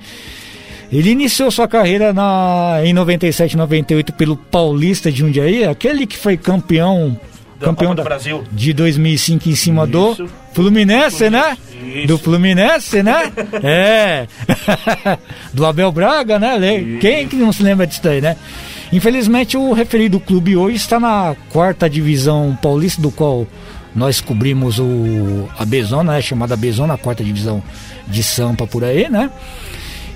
Ele 0.91 1.09
iniciou 1.11 1.49
sua 1.49 1.67
carreira 1.67 2.11
na, 2.13 2.81
em 2.83 2.93
97 2.93 3.55
98 3.55 4.13
pelo 4.13 4.35
Paulista 4.35 5.09
de 5.11 5.19
Jundiaí, 5.19 5.63
aquele 5.63 6.05
que 6.05 6.17
foi 6.17 6.35
campeão, 6.35 7.17
Da 7.59 7.67
campeão 7.67 7.89
Copa 7.91 7.95
da, 7.95 8.03
do 8.03 8.05
Brasil. 8.09 8.43
de 8.51 8.73
2005 8.73 9.49
em 9.49 9.55
cima 9.55 9.83
Isso. 9.83 9.91
do 9.91 10.29
Fluminense, 10.53 11.29
né? 11.29 11.57
Do 12.07 12.17
Fluminense, 12.17 13.01
né? 13.03 13.31
é. 13.63 14.27
do 15.53 15.65
Abel 15.65 15.91
Braga, 15.91 16.37
né? 16.39 16.57
Le- 16.57 16.97
Quem 16.99 17.27
que 17.27 17.35
não 17.35 17.51
se 17.51 17.63
lembra 17.63 17.85
disso 17.87 18.01
daí, 18.03 18.21
né? 18.21 18.35
Infelizmente 18.91 19.55
o 19.57 19.71
referido 19.73 20.19
clube 20.19 20.55
hoje 20.55 20.75
está 20.75 20.99
na 20.99 21.35
quarta 21.49 21.89
divisão 21.89 22.57
paulista, 22.61 23.01
do 23.01 23.09
qual 23.11 23.47
nós 23.95 24.19
cobrimos 24.21 24.79
o, 24.79 25.47
a 25.57 25.65
Bezona, 25.65 26.13
né? 26.13 26.21
Chamada 26.21 26.55
Bezona, 26.57 26.93
a 26.93 26.97
quarta 26.97 27.23
divisão 27.23 27.61
de 28.07 28.21
Sampa 28.23 28.67
por 28.67 28.83
aí, 28.83 29.09
né? 29.09 29.29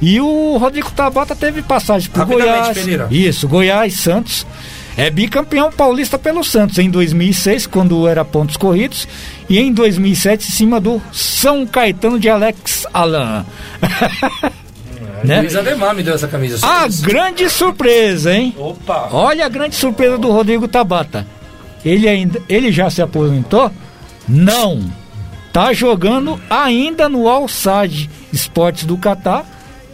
E 0.01 0.19
o 0.19 0.57
Rodrigo 0.57 0.91
Tabata 0.91 1.35
teve 1.35 1.61
passagem 1.61 2.09
por 2.09 2.25
Goiás. 2.25 2.77
Pereira. 2.77 3.07
Isso, 3.09 3.47
Goiás, 3.47 3.93
Santos. 3.93 4.45
É 4.97 5.09
bicampeão 5.09 5.71
paulista 5.71 6.17
pelo 6.17 6.41
Santos 6.43 6.77
em 6.77 6.89
2006, 6.89 7.67
quando 7.67 8.07
era 8.07 8.23
pontos 8.23 8.55
corridos, 8.55 9.05
e 9.49 9.59
em 9.59 9.71
2007 9.71 10.47
em 10.47 10.51
cima 10.51 10.79
do 10.79 11.01
São 11.11 11.65
Caetano 11.65 12.19
de 12.19 12.29
Alex 12.29 12.85
Alain. 12.93 13.45
né? 15.23 15.41
Luiz 15.41 15.55
Ademar 15.55 15.95
me 15.95 16.03
deu 16.03 16.15
essa 16.15 16.27
camisa. 16.27 16.65
A 16.67 16.87
isso. 16.87 17.03
grande 17.03 17.49
surpresa, 17.49 18.33
hein? 18.33 18.55
Opa! 18.57 19.09
Olha 19.11 19.45
a 19.45 19.49
grande 19.49 19.75
surpresa 19.75 20.17
do 20.17 20.31
Rodrigo 20.31 20.67
Tabata. 20.67 21.27
Ele 21.83 22.07
ainda, 22.07 22.41
ele 22.49 22.71
já 22.71 22.89
se 22.89 23.01
aposentou? 23.01 23.71
Não. 24.27 24.83
Tá 25.53 25.71
jogando 25.71 26.41
ainda 26.49 27.07
no 27.07 27.29
Al 27.29 27.47
Sadd 27.47 28.09
Esportes 28.33 28.85
do 28.85 28.97
Catar, 28.97 29.45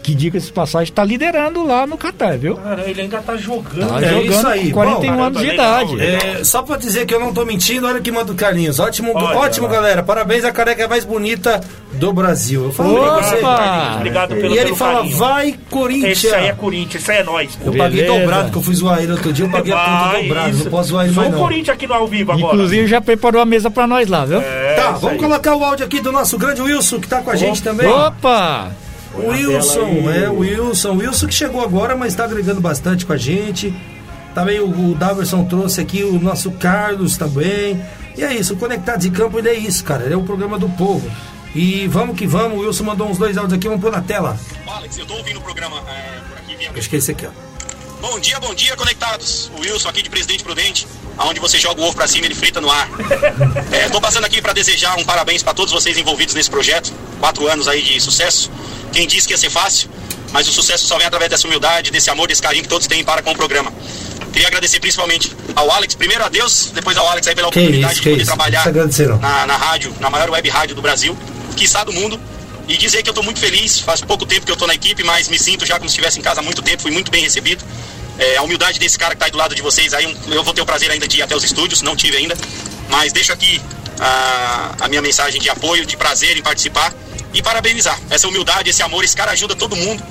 que 0.02 0.16
diga-se 0.16 0.47
de 0.47 0.54
passagem, 0.54 0.91
tá 0.93 1.04
liderando 1.04 1.66
lá 1.66 1.86
no 1.86 1.97
Catar, 1.97 2.38
viu? 2.38 2.56
Cara, 2.58 2.84
ele 2.89 3.02
ainda 3.02 3.20
tá 3.22 3.36
jogando. 3.38 3.88
Tá 3.89 4.02
É 4.02 4.10
jogando 4.10 4.32
isso 4.32 4.47
aí. 4.47 4.68
com 4.68 4.72
41 4.74 5.16
Bom, 5.16 5.24
anos 5.24 5.41
de 5.41 5.47
caramba, 5.56 5.64
idade. 5.84 5.95
legal. 5.95 6.22
É, 6.39 6.43
só 6.43 6.62
pra 6.64 6.78
dizer 6.78 7.06
que 7.06 7.14
eu 7.14 7.20
não 7.20 7.34
tô 7.34 7.45
mentindo, 7.45 7.88
olha 7.88 7.99
que 8.02 8.12
manda 8.12 8.32
o 8.32 8.36
Carlinhos. 8.36 8.80
Ótimo, 8.80 9.12
Olha 9.16 9.38
ótimo, 9.38 9.68
lá. 9.68 9.74
galera. 9.74 10.04
Parabéns, 10.04 10.43
a 10.43 10.52
careca 10.52 10.84
é 10.84 10.88
mais 10.88 11.06
bonita 11.06 11.62
do 11.93 12.12
Brasil. 12.12 12.64
Eu 12.66 12.72
falo 12.72 12.99
pra 12.99 13.22
você. 13.22 13.36
Opa! 13.36 13.93
Obrigado 13.97 14.30
pelo 14.36 14.41
E 14.54 14.58
ele 14.58 14.64
pelo 14.66 14.76
fala, 14.76 14.95
carinho. 14.99 15.18
vai 15.18 15.56
Corinthians. 15.70 16.18
Esse 16.24 16.34
aí 16.34 16.47
é 16.47 16.54
Corinthians, 16.54 17.04
esse 17.04 17.12
aí 17.12 17.18
é 17.20 17.24
nós. 17.24 17.58
Eu 17.64 17.74
paguei 17.74 18.06
dobrado, 18.06 18.52
que 18.52 18.58
eu 18.58 18.62
fui 18.62 18.76
zoar 18.76 19.02
ele 19.04 19.12
outro 19.12 19.32
dia, 19.32 19.45
eu 19.45 19.49
paguei 19.49 19.74
a 19.74 19.78
conta 19.78 19.91
Vai, 20.12 20.24
dobrada. 20.24 20.49
isso. 20.49 20.64
Não 20.64 20.72
posso 20.72 20.89
zoar 20.89 21.06
ele 21.06 21.14
Sou 21.14 21.24
mais 21.24 21.34
o 21.34 21.38
não. 21.38 21.43
Corinthians 21.43 21.70
aqui 21.76 21.88
no 21.88 21.93
ao 21.93 22.08
vivo 22.08 22.32
agora. 22.32 22.56
Inclusive 22.56 22.88
já 22.88 23.02
preparou 23.02 23.41
a 23.41 23.45
mesa 23.45 23.70
pra 23.70 23.86
nós 23.86 24.08
lá, 24.10 24.26
viu? 24.26 24.39
É, 24.41 24.74
Tá, 24.76 24.91
isso 24.91 24.99
vamos 25.02 25.14
aí. 25.14 25.18
colocar 25.20 25.56
o 25.56 25.64
áudio 25.64 25.86
aqui 25.86 25.99
do 26.02 26.12
nosso 26.12 26.38
grande 26.38 26.62
Wilson, 26.62 26.99
que 26.99 27.08
tá 27.08 27.22
com 27.22 27.30
a 27.30 27.36
gente 27.36 27.62
também. 27.62 27.88
Opa! 27.88 28.72
O 29.14 29.30
Wilson, 29.30 30.09
é, 30.09 30.30
o 30.30 30.39
Wilson. 30.39 30.91
O 30.91 30.97
Wilson 30.97 31.28
que 31.28 31.34
chegou 31.34 31.62
agora, 31.62 31.95
mas 31.95 32.16
tá 32.16 32.24
agregando 32.24 32.62
bastante 32.62 33.05
com 33.05 33.14
a 33.14 33.18
gente. 33.18 33.74
Também 34.34 34.59
o, 34.59 34.91
o 34.91 34.95
Daverson 34.95 35.43
trouxe 35.45 35.82
aqui 35.82 36.03
o 36.03 36.20
nosso 36.20 36.51
Carlos 36.51 37.18
também. 37.18 37.82
E 38.18 38.24
é 38.24 38.34
isso, 38.34 38.53
o 38.53 38.57
Conectados 38.57 39.05
em 39.05 39.12
Campo 39.12 39.39
ele 39.39 39.49
é 39.49 39.55
isso, 39.55 39.84
cara. 39.84 40.03
Ele 40.03 40.14
é 40.14 40.18
o 40.18 40.24
programa 40.24 40.57
do 40.57 40.70
povo. 40.70 41.09
E 41.53 41.88
vamos 41.88 42.18
que 42.18 42.26
vamos, 42.26 42.59
o 42.59 42.62
Wilson 42.62 42.86
mandou 42.86 43.09
uns 43.09 43.18
dois 43.18 43.38
áudios 43.38 43.57
aqui, 43.57 43.68
vamos 43.68 43.82
pôr 43.82 43.91
na 43.91 44.01
tela. 44.01 44.38
Alex, 44.66 44.97
eu 44.97 45.05
tô 45.05 45.16
ouvindo 45.16 45.39
o 45.39 45.41
programa 45.41 45.78
é, 45.89 46.20
por 46.30 46.38
aqui. 46.38 46.55
Via... 46.55 46.72
Acho 46.76 46.89
que 46.89 46.95
é 46.95 46.99
esse 46.99 47.12
aqui, 47.12 47.26
ó. 47.26 47.51
Bom 48.02 48.20
dia, 48.20 48.39
bom 48.39 48.54
dia, 48.56 48.76
conectados. 48.76 49.52
O 49.56 49.62
Wilson 49.62 49.88
aqui 49.89 50.02
de 50.02 50.10
Presidente 50.10 50.43
Prudente, 50.43 50.88
aonde 51.18 51.39
você 51.39 51.60
joga 51.60 51.82
o 51.82 51.84
ovo 51.86 51.95
pra 51.95 52.08
cima 52.08 52.26
e 52.26 52.28
ele 52.30 52.36
frita 52.36 52.60
no 52.60 52.70
ar. 52.70 52.89
É, 53.72 53.88
tô 53.89 54.02
passando 54.02 54.26
aqui 54.26 54.41
para 54.41 54.54
desejar 54.54 54.97
um 54.97 55.04
parabéns 55.06 55.41
para 55.41 55.54
todos 55.54 55.72
vocês 55.72 55.97
envolvidos 55.97 56.36
nesse 56.36 56.49
projeto. 56.49 56.91
Quatro 57.20 57.47
anos 57.47 57.68
aí 57.68 57.82
de 57.82 58.02
sucesso. 58.02 58.52
Quem 58.91 59.08
disse 59.08 59.28
que 59.28 59.34
ia 59.34 59.38
ser 59.38 59.49
fácil, 59.49 59.89
mas 60.32 60.47
o 60.47 60.52
sucesso 60.52 60.86
só 60.88 60.97
vem 60.97 61.08
através 61.08 61.30
dessa 61.30 61.47
humildade, 61.47 61.89
desse 61.91 62.10
amor, 62.10 62.28
desse 62.28 62.41
carinho 62.41 62.64
que 62.64 62.70
todos 62.70 62.88
têm 62.88 63.04
para 63.04 63.22
com 63.22 63.32
o 63.32 63.36
programa. 63.36 63.72
Queria 64.34 64.47
agradecer 64.47 64.80
principalmente 64.80 65.32
ao 65.56 65.70
Alex, 65.72 65.95
primeiro 65.95 66.24
a 66.24 66.30
Deus, 66.30 66.72
depois 66.74 66.97
ao 66.97 67.08
Alex 67.08 67.28
aí 67.28 67.36
pela 67.36 67.49
Que 67.52 67.60
oportunidade 67.60 67.93
isso, 67.93 68.02
de 68.02 68.10
poder 68.10 68.22
isso. 68.22 68.26
trabalhar 68.28 68.64
na, 69.20 69.45
na 69.47 69.58
rádio, 69.58 69.95
na 69.99 70.10
maior 70.10 70.30
web 70.30 70.49
rádio 70.49 70.76
do 70.76 70.82
Brasil, 70.82 71.18
que 71.56 71.64
está 71.64 71.84
do 71.84 71.93
mundo. 71.93 72.20
E 72.68 72.78
dizer 72.78 73.04
que 73.04 73.10
eu 73.10 73.12
estou 73.12 73.24
muito 73.24 73.39
feliz, 73.39 73.80
faz 73.80 74.02
pouco 74.02 74.26
tempo 74.26 74.45
que 74.45 74.52
eu 74.52 74.54
estou 74.54 74.68
na 74.68 74.76
equipe, 74.76 75.04
mas 75.04 75.28
me 75.28 75.38
sinto 75.38 75.66
já 75.66 75.78
como 75.78 75.89
se 75.89 75.93
estivesse 75.93 76.20
em 76.20 76.22
casa 76.22 76.39
há 76.39 76.43
muito 76.43 76.62
tempo, 76.62 76.82
fui 76.82 76.91
muito 76.91 77.12
bem 77.12 77.24
recebido. 77.24 77.64
É, 78.24 78.38
a 78.38 78.43
humildade 78.43 78.78
desse 78.80 78.97
cara 78.99 79.11
que 79.11 79.15
está 79.15 79.26
aí 79.26 79.32
do 79.32 79.38
lado 79.38 79.55
de 79.55 79.61
vocês, 79.63 79.93
aí 79.95 80.05
um- 80.05 80.34
eu 80.34 80.43
vou 80.43 80.53
ter 80.53 80.61
o 80.61 80.65
prazer 80.65 80.91
ainda 80.91 81.07
de 81.07 81.17
ir 81.17 81.22
até 81.24 81.36
os 81.36 81.43
estúdios, 81.43 81.82
não 81.82 81.95
tive 81.95 82.17
ainda, 82.17 82.38
mas 82.88 83.11
deixo 83.11 83.34
aqui 83.34 83.59
a, 83.99 84.76
a 84.82 84.88
minha 84.88 85.01
mensagem 85.01 85.41
de 85.41 85.49
apoio, 85.49 85.86
de 85.86 85.97
prazer 85.97 86.38
em 86.38 86.41
participar 86.43 86.93
e 87.34 87.41
parabenizar. 87.41 87.97
Essa 88.11 88.28
humildade, 88.28 88.69
esse 88.69 88.84
amor, 88.84 89.03
esse 89.03 89.15
cara 89.15 89.32
ajuda 89.32 89.55
todo 89.55 89.76
mundo. 89.76 90.01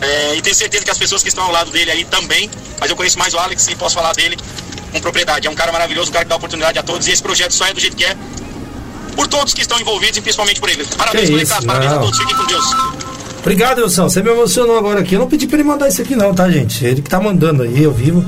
É, 0.00 0.34
e 0.36 0.40
tenho 0.42 0.54
certeza 0.56 0.84
que 0.84 0.90
as 0.90 0.96
pessoas 0.98 1.22
que 1.22 1.28
estão 1.28 1.44
ao 1.44 1.50
lado 1.52 1.70
dele 1.70 1.90
aí 1.90 2.04
também, 2.04 2.48
mas 2.80 2.88
eu 2.88 2.96
conheço 2.96 3.18
mais 3.18 3.34
o 3.34 3.38
Alex 3.38 3.66
e 3.68 3.74
posso 3.76 3.96
falar 3.96 4.12
dele 4.14 4.38
com 4.92 5.00
propriedade. 5.00 5.46
É 5.46 5.50
um 5.50 5.54
cara 5.54 5.70
maravilhoso, 5.72 6.08
um 6.10 6.12
cara 6.12 6.24
que 6.24 6.28
dá 6.30 6.36
oportunidade 6.36 6.78
a 6.78 6.82
todos 6.82 7.06
e 7.06 7.10
esse 7.10 7.22
projeto 7.22 7.52
só 7.52 7.66
é 7.66 7.74
do 7.74 7.80
jeito 7.80 7.96
que 7.96 8.04
é 8.04 8.16
por 9.16 9.26
todos 9.26 9.52
que 9.52 9.60
estão 9.60 9.78
envolvidos 9.80 10.16
e 10.16 10.20
principalmente 10.22 10.60
por 10.60 10.70
ele. 10.70 10.84
Parabéns, 10.96 11.28
isso, 11.42 11.66
parabéns 11.66 11.92
a 11.92 11.98
todos, 11.98 12.18
fiquem 12.18 12.36
com 12.36 12.46
Deus. 12.46 12.64
Obrigado, 13.40 13.82
Wilson. 13.82 14.08
Você 14.08 14.22
me 14.22 14.30
emocionou 14.30 14.76
agora 14.78 15.00
aqui. 15.00 15.14
Eu 15.14 15.20
não 15.20 15.28
pedi 15.28 15.46
pra 15.46 15.58
ele 15.58 15.68
mandar 15.68 15.88
isso 15.88 16.02
aqui, 16.02 16.14
não, 16.14 16.34
tá, 16.34 16.50
gente? 16.50 16.84
Ele 16.84 17.00
que 17.02 17.08
tá 17.08 17.20
mandando 17.20 17.62
aí, 17.62 17.82
eu 17.82 17.92
vivo. 17.92 18.24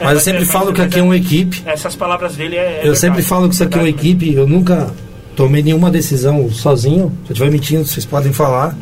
Mas 0.00 0.14
eu 0.14 0.20
sempre 0.20 0.44
falo 0.44 0.72
que 0.72 0.80
aqui 0.80 0.98
é 0.98 1.02
uma 1.02 1.16
equipe. 1.16 1.62
Essas 1.66 1.94
palavras 1.96 2.36
dele 2.36 2.56
é. 2.56 2.82
Eu 2.84 2.94
sempre 2.94 3.22
falo 3.22 3.48
que 3.48 3.54
isso 3.54 3.64
aqui 3.64 3.76
é 3.76 3.80
uma 3.80 3.88
equipe. 3.88 4.32
Eu 4.34 4.46
nunca 4.46 4.90
tomei 5.34 5.62
nenhuma 5.62 5.90
decisão 5.90 6.50
sozinho. 6.50 7.12
Se 7.24 7.30
eu 7.30 7.34
estiver 7.34 7.50
mentindo, 7.50 7.84
vocês 7.84 8.04
podem 8.04 8.32
falar. 8.32 8.76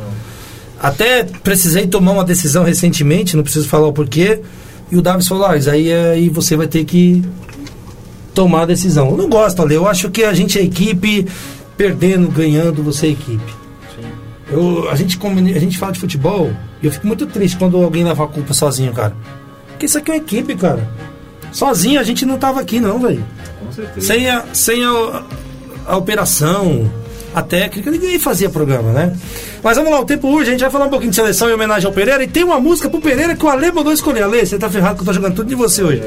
Até 0.80 1.24
precisei 1.24 1.86
tomar 1.86 2.12
uma 2.12 2.24
decisão 2.24 2.62
recentemente, 2.64 3.36
não 3.36 3.42
preciso 3.42 3.68
falar 3.68 3.86
o 3.86 3.92
porquê. 3.92 4.40
E 4.90 4.96
o 4.96 5.02
Davis 5.02 5.26
falou: 5.26 5.46
ah, 5.46 5.56
isso 5.56 5.70
aí, 5.70 5.88
é- 5.88 6.10
aí 6.12 6.28
você 6.28 6.56
vai 6.56 6.66
ter 6.66 6.84
que 6.84 7.22
tomar 8.34 8.62
a 8.62 8.66
decisão. 8.66 9.10
Eu 9.10 9.16
não 9.16 9.28
gosto, 9.28 9.62
Ale. 9.62 9.74
Eu 9.74 9.88
acho 9.88 10.10
que 10.10 10.24
a 10.24 10.34
gente 10.34 10.58
é 10.58 10.62
equipe, 10.62 11.26
perdendo, 11.76 12.28
ganhando, 12.28 12.82
você 12.82 13.06
é 13.06 13.10
equipe. 13.10 13.63
Eu, 14.50 14.88
a, 14.90 14.94
gente, 14.94 15.18
a 15.18 15.58
gente 15.58 15.78
fala 15.78 15.92
de 15.92 16.00
futebol 16.00 16.52
e 16.82 16.86
eu 16.86 16.92
fico 16.92 17.06
muito 17.06 17.26
triste 17.26 17.56
quando 17.56 17.82
alguém 17.82 18.04
leva 18.04 18.24
a 18.24 18.28
culpa 18.28 18.52
sozinho, 18.52 18.92
cara. 18.92 19.14
Porque 19.68 19.86
isso 19.86 19.98
aqui 19.98 20.10
é 20.10 20.14
uma 20.14 20.20
equipe, 20.20 20.54
cara. 20.54 20.86
Sozinho 21.52 22.00
a 22.00 22.02
gente 22.02 22.26
não 22.26 22.36
tava 22.36 22.60
aqui, 22.60 22.80
não, 22.80 22.98
velho. 22.98 23.24
Com 23.60 23.72
certeza. 23.72 24.06
Sem, 24.06 24.28
a, 24.28 24.44
sem 24.52 24.84
a, 24.84 25.22
a 25.86 25.96
operação, 25.96 26.90
a 27.34 27.42
técnica, 27.42 27.90
ninguém 27.90 28.18
fazia 28.18 28.50
programa, 28.50 28.92
né? 28.92 29.16
Mas 29.62 29.76
vamos 29.76 29.90
lá, 29.90 30.00
o 30.00 30.04
tempo 30.04 30.28
hoje, 30.28 30.50
a 30.50 30.52
gente 30.52 30.60
vai 30.60 30.70
falar 30.70 30.86
um 30.86 30.90
pouquinho 30.90 31.10
de 31.10 31.16
seleção 31.16 31.48
em 31.48 31.54
homenagem 31.54 31.86
ao 31.86 31.92
Pereira. 31.92 32.22
E 32.22 32.28
tem 32.28 32.44
uma 32.44 32.60
música 32.60 32.90
pro 32.90 33.00
Pereira 33.00 33.34
que 33.34 33.44
o 33.44 33.48
Ale 33.48 33.72
mandou 33.72 33.92
escolher. 33.92 34.22
Ale, 34.22 34.44
você 34.44 34.58
tá 34.58 34.68
ferrado 34.68 34.96
que 34.96 35.02
eu 35.02 35.06
tô 35.06 35.12
jogando 35.12 35.34
tudo 35.34 35.48
de 35.48 35.54
você 35.54 35.82
hoje. 35.82 36.02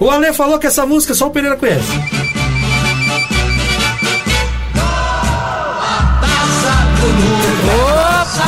O 0.00 0.10
Ale 0.10 0.32
falou 0.32 0.58
que 0.58 0.66
essa 0.66 0.84
música 0.84 1.14
só 1.14 1.28
o 1.28 1.30
Pereira 1.30 1.56
conhece. 1.56 1.92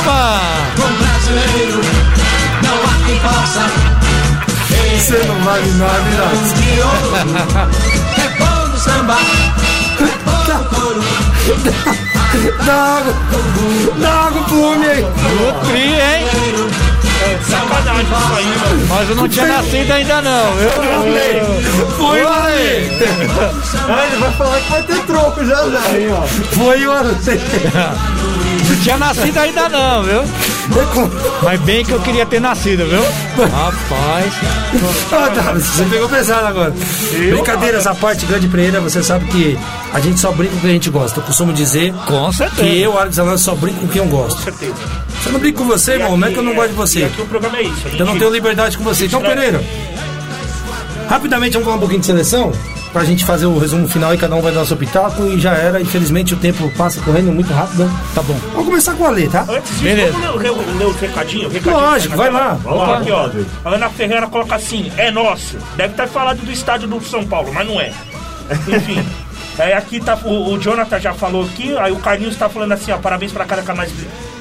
Opa! 0.08 0.40
Você 4.96 5.18
não 5.26 5.40
vale 5.40 5.70
nada, 5.72 6.02
nada. 6.06 7.68
Dá 12.64 12.74
água, 12.74 13.14
dá 13.98 14.10
água 14.10 14.42
pro 14.44 14.62
homem 14.62 14.88
aí. 14.88 15.02
Nutri, 15.02 15.92
hein? 15.92 16.26
Sacanagem 17.48 18.04
isso 18.04 18.34
aí, 18.36 18.46
mano. 18.46 18.86
Mas 18.88 19.10
eu 19.10 19.16
não 19.16 19.28
tinha 19.28 19.46
nascido 19.46 19.92
ainda 19.92 20.22
não, 20.22 20.52
viu? 20.56 20.70
Foi 21.98 22.22
o 22.22 22.28
Ale. 22.28 22.90
Ah, 23.88 24.06
ele 24.06 24.16
vai 24.16 24.32
falar 24.32 24.60
que 24.60 24.70
vai 24.70 24.82
ter 24.82 25.02
troco 25.02 25.44
já 25.44 25.68
já. 25.70 25.80
Aí, 25.90 26.10
ó. 26.10 26.26
Foi 26.26 26.86
o 26.86 26.92
Ale. 26.92 27.16
Não 28.68 28.76
tinha 28.82 28.98
nascido 28.98 29.38
ainda 29.38 29.68
não, 29.68 30.02
viu? 30.02 30.22
Mas 31.42 31.60
bem 31.62 31.84
que 31.84 31.92
eu 31.92 32.00
queria 32.00 32.26
ter 32.26 32.40
nascido, 32.40 32.84
viu? 32.86 33.02
Rapaz. 33.46 34.32
Ah, 35.10 35.30
tá, 35.34 35.52
você 35.54 35.84
pegou 35.84 36.08
pesado 36.08 36.46
agora. 36.46 36.74
Brincadeiras 37.30 37.86
à 37.86 37.94
parte, 37.94 38.26
grande 38.26 38.46
Pereira, 38.48 38.80
você 38.80 39.02
sabe 39.02 39.24
que 39.26 39.58
a 39.92 40.00
gente 40.00 40.20
só 40.20 40.30
brinca 40.32 40.52
com 40.52 40.58
o 40.58 40.60
que 40.60 40.66
a 40.66 40.70
gente 40.70 40.90
gosta. 40.90 41.20
Eu 41.20 41.24
costumo 41.24 41.52
dizer 41.52 41.94
Com 42.06 42.30
certeza. 42.32 42.62
que 42.62 42.80
eu, 42.80 42.98
Alex 42.98 43.18
Alonso, 43.18 43.44
só 43.44 43.54
brinco 43.54 43.80
com 43.80 43.88
quem 43.88 44.02
eu 44.02 44.08
gosto. 44.08 44.36
Com 44.36 44.42
certeza. 44.44 44.74
Se 45.22 45.28
eu 45.28 45.32
não 45.32 45.40
brinco 45.40 45.58
com 45.58 45.64
você, 45.68 45.92
irmão, 45.92 46.16
não 46.16 46.28
é 46.28 46.30
que 46.30 46.38
eu 46.38 46.42
não 46.42 46.54
gosto 46.54 46.68
de 46.70 46.74
você. 46.76 47.04
aqui 47.04 47.22
o 47.22 47.26
programa 47.26 47.58
é 47.58 47.62
isso. 47.62 47.88
Eu 47.98 48.04
não 48.06 48.18
tenho 48.18 48.30
liberdade 48.30 48.76
com 48.76 48.84
você. 48.84 49.06
Então? 49.06 49.22
Pereira, 49.22 49.62
rapidamente 51.08 51.52
vamos 51.54 51.64
falar 51.64 51.76
um 51.76 51.80
pouquinho 51.80 52.00
de 52.00 52.06
seleção, 52.06 52.52
pra 52.92 53.04
gente 53.04 53.24
fazer 53.24 53.46
o 53.46 53.58
resumo 53.58 53.86
final 53.88 54.14
e 54.14 54.18
cada 54.18 54.34
um 54.34 54.40
vai 54.42 54.52
dar 54.52 54.62
o 54.62 54.66
seu 54.66 54.76
pitaco 54.76 55.24
e 55.26 55.38
já 55.40 55.52
era. 55.54 55.80
Infelizmente 55.80 56.34
o 56.34 56.36
tempo 56.36 56.70
passa 56.76 57.00
correndo 57.00 57.32
muito 57.32 57.52
rápido. 57.52 57.84
né? 57.84 58.00
Tá 58.14 58.22
bom. 58.22 58.34
Vamos 58.52 58.66
começar 58.66 58.94
com 58.94 59.04
a 59.04 59.10
Lê, 59.10 59.28
tá? 59.28 59.42
Antes 59.48 59.70
disso, 59.70 59.82
Beleza. 59.82 60.12
vamos 60.12 60.42
ler, 60.42 60.50
ler, 60.50 60.76
ler 60.78 60.86
os 60.86 60.96
recadinhos? 61.00 61.52
recadinho 61.52 61.80
Lógico, 61.80 62.16
vai 62.16 62.30
lá. 62.30 62.58
Vamos 62.62 62.78
lá, 62.78 62.98
aqui, 62.98 63.10
ó. 63.10 63.30
A 63.64 63.74
Ana 63.74 63.90
Ferreira 63.90 64.26
coloca 64.26 64.54
assim: 64.54 64.90
é 64.96 65.10
nosso. 65.10 65.56
Deve 65.76 65.94
ter 65.94 66.08
falado 66.08 66.38
do 66.38 66.50
estádio 66.50 66.88
do 66.88 67.00
São 67.04 67.24
Paulo, 67.26 67.52
mas 67.52 67.66
não 67.66 67.80
é. 67.80 67.92
Enfim. 68.66 69.04
É, 69.58 69.74
aqui 69.74 69.98
tá, 69.98 70.16
o, 70.24 70.52
o 70.52 70.58
Jonathan 70.60 71.00
já 71.00 71.12
falou 71.12 71.42
aqui, 71.44 71.76
aí 71.78 71.90
o 71.90 71.96
Carlinhos 71.96 72.36
tá 72.36 72.48
falando 72.48 72.70
assim, 72.70 72.92
ó, 72.92 72.98
parabéns 72.98 73.32
pra 73.32 73.44
careca 73.44 73.74
mais, 73.74 73.90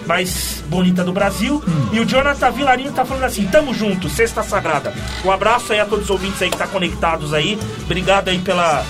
mais 0.07 0.63
bonita 0.67 1.03
do 1.03 1.11
Brasil. 1.11 1.63
E 1.91 1.99
o 1.99 2.05
Jonathan 2.05 2.51
Vilarinho 2.51 2.91
tá 2.91 3.05
falando 3.05 3.25
assim, 3.25 3.45
tamo 3.47 3.73
junto, 3.73 4.09
sexta 4.09 4.41
sagrada. 4.41 4.93
Um 5.23 5.31
abraço 5.31 5.73
aí 5.73 5.79
a 5.79 5.85
todos 5.85 6.05
os 6.05 6.09
ouvintes 6.09 6.41
aí 6.41 6.49
que 6.49 6.57
tá 6.57 6.65
conectados 6.67 7.33
aí. 7.33 7.59
Obrigado 7.83 8.29
aí 8.29 8.39
pela, 8.39 8.83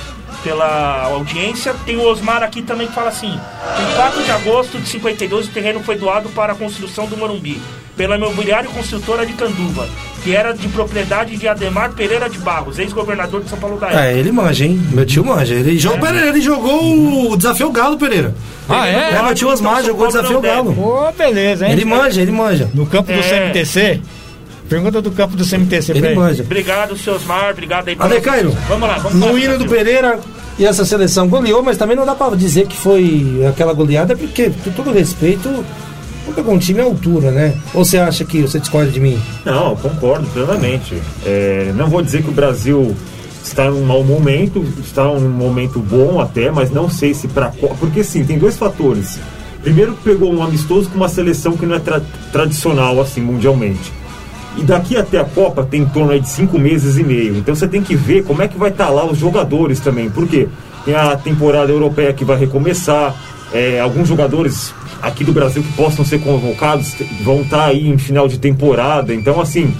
pela 0.44 1.04
audiência. 1.06 1.74
Tem 1.86 1.98
o 1.98 2.08
Osmar 2.08 2.44
aqui 2.44 2.62
também 2.62 2.88
que 2.88 2.94
fala 2.94 3.10
assim: 3.10 3.34
em 3.34 3.96
4 3.96 4.24
de 4.24 4.32
agosto 4.32 4.80
de 4.80 4.88
52, 4.88 5.48
o 5.48 5.52
terreno 5.52 5.84
foi 5.84 5.98
doado 5.98 6.30
para 6.30 6.54
a 6.54 6.56
construção 6.56 7.08
do 7.08 7.18
Morumbi, 7.18 7.62
pela 7.96 8.16
imobiliária 8.16 8.70
construtora 8.70 9.26
de 9.26 9.34
Canduva, 9.34 9.90
que 10.24 10.36
era 10.36 10.52
de 10.54 10.68
propriedade 10.68 11.38
de 11.38 11.48
Ademar 11.48 11.92
Pereira 11.92 12.30
de 12.30 12.38
Barros, 12.40 12.78
ex-governador 12.80 13.44
de 13.44 13.50
São 13.50 13.58
Paulo 13.60 13.78
da 13.80 13.88
época. 13.88 14.04
É, 14.06 14.18
ele 14.18 14.32
manja, 14.32 14.66
hein? 14.66 14.82
Meu 14.92 15.06
tio 15.06 15.24
manja. 15.24 15.54
Ele, 15.54 15.78
jogou, 15.80 16.00
Pereira, 16.00 16.28
ele 16.28 16.42
jogou 16.42 17.32
o 17.32 17.38
Desafio 17.38 17.72
Galo, 17.72 17.98
Pereira. 17.98 18.34
Ah, 18.68 18.88
é? 18.88 19.14
É, 19.16 19.22
meu 19.24 19.34
tio 19.36 19.48
Osmar 19.50 19.76
Então, 19.76 19.86
jogou 19.88 20.06
o 20.06 20.08
Desafio 20.08 20.42
Galo. 20.42 20.72
Ô, 20.78 21.12
beleza, 21.14 21.66
hein? 21.66 21.72
Ele 21.74 21.86
manja, 21.86 22.22
ele 22.22 22.32
manja. 22.32 22.70
No 22.74 22.86
campo 22.86 23.12
do 23.12 23.20
É. 23.20 23.22
CMTC? 23.22 24.02
Pergunta 24.68 25.02
do 25.02 25.12
campo 25.12 25.38
do 25.38 25.46
CMTC 25.46 25.94
pra 25.94 25.98
Ele 25.98 26.08
ele. 26.08 26.16
manja. 26.16 26.44
Obrigado, 26.44 26.98
seu 26.98 27.14
Osmar, 27.16 27.52
obrigado 27.52 27.88
aí 27.88 27.96
pela- 27.96 28.10
Ale 28.10 28.20
Cairo, 28.20 28.58
Vamos 28.68 28.90
lá, 28.90 28.98
vamos 28.98 29.14
no 29.18 29.32
lá, 29.34 29.40
hino 29.40 29.58
do. 29.58 29.66
Pereira 29.66 30.20
e 30.60 30.66
essa 30.66 30.84
seleção 30.84 31.30
goleou, 31.30 31.64
mas 31.64 31.78
também 31.78 31.96
não 31.96 32.06
dá 32.06 32.14
pra 32.14 32.30
dizer 32.36 32.68
que 32.68 32.76
foi 32.76 33.46
aquela 33.48 33.72
goleada, 33.72 34.14
porque, 34.18 34.52
com 34.66 34.72
todo 34.72 34.92
respeito, 34.92 35.64
não 36.28 36.34
pegou 36.34 36.54
um 36.54 36.58
time 36.60 36.80
à 36.82 36.84
altura, 36.84 37.32
né? 37.32 37.56
Ou 37.74 37.84
você 37.86 37.98
acha 37.98 38.24
que 38.26 38.42
você 38.42 38.60
discorda 38.60 38.92
de 38.92 39.00
mim? 39.00 39.18
Não, 39.46 39.76
concordo 39.76 40.28
plenamente. 40.28 41.02
É, 41.26 41.72
não 41.76 41.88
vou 41.88 42.02
dizer 42.02 42.22
que 42.24 42.30
o 42.30 42.34
Brasil 42.34 42.96
está 43.44 43.70
num 43.70 43.84
mau 43.86 44.04
momento, 44.04 44.64
está 44.84 45.06
num 45.06 45.30
momento 45.30 45.80
bom 45.80 46.20
até, 46.20 46.52
mas 46.52 46.70
não 46.70 46.90
sei 46.90 47.14
se 47.14 47.28
para 47.28 47.50
porque 47.80 48.04
sim, 48.04 48.24
tem 48.26 48.38
dois 48.38 48.58
fatores. 48.58 49.18
Primeiro, 49.64 49.94
pegou 50.04 50.34
um 50.34 50.44
amistoso 50.44 50.90
com 50.90 50.96
uma 50.98 51.10
seleção 51.10 51.56
que 51.58 51.66
não 51.66 51.76
é 51.76 51.80
tra- 51.80 52.02
tradicional 52.32 53.00
assim 53.02 53.22
mundialmente. 53.22 53.92
E 54.58 54.64
daqui 54.64 54.98
até 54.98 55.20
a 55.20 55.24
Copa 55.26 55.64
tem 55.64 55.82
em 55.82 55.86
torno 55.86 56.20
de 56.20 56.28
cinco 56.28 56.58
meses 56.58 56.98
e 56.98 57.04
meio. 57.04 57.38
Então 57.38 57.54
você 57.56 57.68
tem 57.68 57.82
que 57.82 57.96
ver 57.96 58.24
como 58.24 58.42
é 58.42 58.48
que 58.48 58.58
vai 58.58 58.70
estar 58.70 58.90
lá 58.90 59.06
os 59.06 59.18
jogadores 59.18 59.80
também. 59.80 60.10
Por 60.10 60.28
quê? 60.28 60.48
Tem 60.84 60.96
a 60.96 61.16
temporada 61.16 61.72
europeia 61.72 62.12
que 62.14 62.26
vai 62.26 62.38
recomeçar. 62.38 63.16
é, 63.54 63.80
alguns 63.80 64.08
jogadores 64.10 64.74
aqui 65.02 65.24
do 65.24 65.32
Brasil 65.32 65.64
que 65.64 65.72
possam 65.74 66.04
ser 66.04 66.20
convocados 66.22 66.96
vão 67.22 67.42
estar 67.42 67.66
aí 67.66 67.88
em 67.88 67.98
final 67.98 68.28
de 68.28 68.40
temporada. 68.40 69.14
Então, 69.14 69.40
assim, 69.40 69.74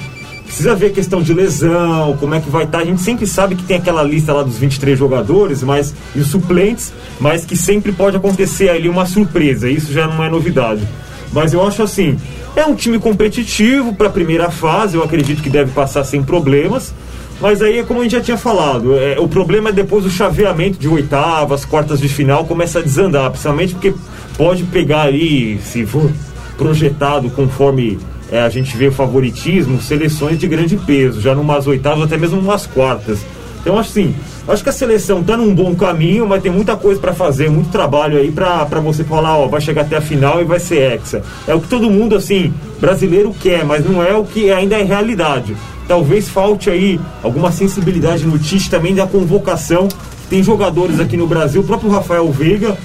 precisa 0.44 0.74
ver 0.74 0.94
questão 0.94 1.22
de 1.22 1.34
lesão, 1.34 2.16
como 2.20 2.34
é 2.34 2.40
que 2.40 2.50
vai 2.50 2.64
estar. 2.64 2.80
A 2.80 2.86
gente 2.86 3.02
sempre 3.02 3.28
sabe 3.28 3.56
que 3.56 3.64
tem 3.64 3.78
aquela 3.78 4.02
lista 4.02 4.34
lá 4.34 4.44
dos 4.44 4.58
23 4.58 4.98
jogadores 4.98 5.62
mas, 5.62 5.94
e 6.16 6.20
os 6.20 6.28
suplentes, 6.28 6.94
mas 7.20 7.46
que 7.46 7.56
sempre 7.56 7.92
pode 7.92 8.18
acontecer 8.18 8.70
ali 8.70 8.90
uma 8.90 9.06
surpresa. 9.06 9.70
Isso 9.70 9.92
já 9.92 10.08
não 10.08 10.24
é 10.24 10.30
novidade. 10.30 10.88
Mas 11.32 11.54
eu 11.54 11.66
acho 11.66 11.84
assim, 11.84 12.18
é 12.56 12.66
um 12.66 12.74
time 12.74 12.98
competitivo 12.98 13.94
para 13.94 14.08
a 14.08 14.10
primeira 14.10 14.50
fase, 14.50 14.96
eu 14.96 15.04
acredito 15.04 15.44
que 15.44 15.50
deve 15.50 15.72
passar 15.72 16.04
sem 16.04 16.24
problemas. 16.24 16.94
Mas 17.40 17.62
aí 17.62 17.80
é 17.80 17.84
como 17.84 18.00
a 18.00 18.04
gente 18.04 18.14
já 18.14 18.22
tinha 18.22 18.38
falado, 18.38 18.98
é, 18.98 19.20
o 19.20 19.28
problema 19.28 19.70
é 19.70 19.72
depois 19.72 20.06
o 20.06 20.10
chaveamento 20.10 20.80
de 20.80 20.88
oitavas, 20.88 21.66
quartas 21.66 22.00
de 22.00 22.10
final 22.10 22.46
começa 22.46 22.80
a 22.80 22.82
desandar, 22.82 23.30
principalmente 23.30 23.76
porque 23.76 23.94
pode 24.36 24.64
pegar 24.64 25.04
ali, 25.04 25.60
se 25.62 25.86
for 25.86 26.10
projetado 26.58 27.30
conforme 27.30 28.00
é, 28.32 28.42
a 28.42 28.50
gente 28.50 28.76
vê 28.76 28.88
o 28.88 28.92
favoritismo, 28.92 29.80
seleções 29.80 30.40
de 30.40 30.48
grande 30.48 30.76
peso, 30.78 31.22
já 31.22 31.36
numas 31.36 31.68
oitavas, 31.68 32.04
até 32.04 32.18
mesmo 32.18 32.40
umas 32.40 32.66
quartas. 32.66 33.20
Então, 33.68 33.78
assim, 33.78 34.16
acho 34.48 34.64
que 34.64 34.70
a 34.70 34.72
seleção 34.72 35.22
tá 35.22 35.36
num 35.36 35.54
bom 35.54 35.76
caminho, 35.76 36.26
mas 36.26 36.42
tem 36.42 36.50
muita 36.50 36.78
coisa 36.78 37.02
para 37.02 37.14
fazer, 37.14 37.52
muito 37.52 37.70
trabalho 37.70 38.18
aí 38.18 38.32
para 38.32 38.64
você 38.80 39.04
falar, 39.04 39.38
ó, 39.38 39.46
vai 39.50 39.60
chegar 39.60 39.82
até 39.82 39.98
a 39.98 40.02
final 40.02 40.40
e 40.40 40.46
vai 40.46 40.58
ser 40.58 40.94
hexa. 40.94 41.22
É 41.46 41.54
o 41.54 41.60
que 41.60 41.68
todo 41.68 41.90
mundo, 41.90 42.16
assim, 42.16 42.54
brasileiro 42.80 43.36
quer, 43.38 43.66
mas 43.66 43.84
não 43.84 44.02
é 44.02 44.16
o 44.16 44.24
que 44.24 44.50
ainda 44.50 44.78
é 44.78 44.84
realidade. 44.84 45.54
Talvez 45.86 46.30
falte 46.30 46.70
aí 46.70 46.98
alguma 47.22 47.52
sensibilidade 47.52 48.26
no 48.26 48.40
Tite 48.40 48.70
também 48.70 48.96
da 48.96 49.06
convocação. 49.06 49.90
Tem 50.30 50.42
jogadores 50.42 51.02
aqui 51.02 51.18
no 51.18 51.28
Brasil, 51.28 51.60
o 51.60 51.66
próprio 51.66 51.92
Rafael 51.92 52.32
Veiga, 52.32 52.78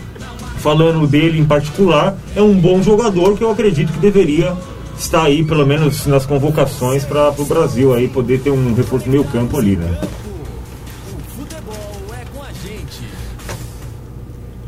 falando 0.58 1.06
dele 1.06 1.38
em 1.38 1.44
particular, 1.44 2.16
é 2.34 2.42
um 2.42 2.54
bom 2.54 2.82
jogador 2.82 3.38
que 3.38 3.44
eu 3.44 3.52
acredito 3.52 3.92
que 3.92 4.00
deveria 4.00 4.52
estar 4.98 5.22
aí, 5.22 5.44
pelo 5.44 5.64
menos 5.64 6.08
nas 6.08 6.26
convocações 6.26 7.04
para 7.04 7.32
o 7.38 7.44
Brasil 7.44 7.94
aí 7.94 8.08
poder 8.08 8.40
ter 8.40 8.50
um 8.50 8.74
reforço 8.74 9.08
meio 9.08 9.22
campo 9.22 9.56
ali, 9.56 9.76
né? 9.76 9.96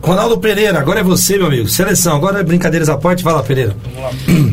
Ronaldo 0.05 0.36
Pereira, 0.36 0.78
agora 0.78 1.01
é 1.01 1.02
você, 1.02 1.39
meu 1.39 1.47
amigo. 1.47 1.66
Seleção, 1.66 2.14
agora 2.14 2.40
é 2.40 2.43
brincadeiras 2.43 2.90
à 2.90 2.98
parte. 2.98 3.24
Vai 3.24 3.32
lá, 3.32 3.43
Pereira. 3.43 3.74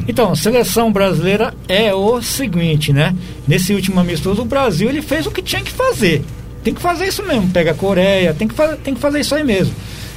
Então, 0.07 0.34
seleção 0.34 0.90
brasileira 0.94 1.53
é 1.68 1.94
o 1.94 2.22
seguinte, 2.22 2.94
né? 2.94 3.14
Nesse 3.45 3.73
último 3.73 3.99
amistoso, 3.99 4.44
o 4.44 4.45
Brasil 4.45 4.88
ele 4.88 5.02
fez 5.02 5.26
o 5.26 5.32
que 5.32 5.41
tinha 5.41 5.61
que 5.61 5.72
fazer. 5.72 6.23
Tem 6.64 6.73
que 6.73 6.82
fazer 6.82 7.06
isso 7.06 7.22
mesmo. 7.23 7.49
Pega 7.49 7.72
a 7.72 7.73
Coreia, 7.73 8.34
tem 8.34 8.48
que, 8.48 8.53
fa 8.56 8.78
tem 8.78 8.94
que 8.94 9.02
fazer 9.02 9.19
isso 9.19 9.36
aí 9.36 9.44
mesmo. 9.44 9.73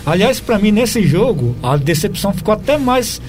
Aliás, 0.06 0.38
para 0.38 0.56
mim, 0.56 0.70
nesse 0.70 1.02
jogo, 1.04 1.56
a 1.60 1.76
decepção 1.76 2.32
ficou 2.32 2.54
até 2.54 2.78
mais 2.78 3.20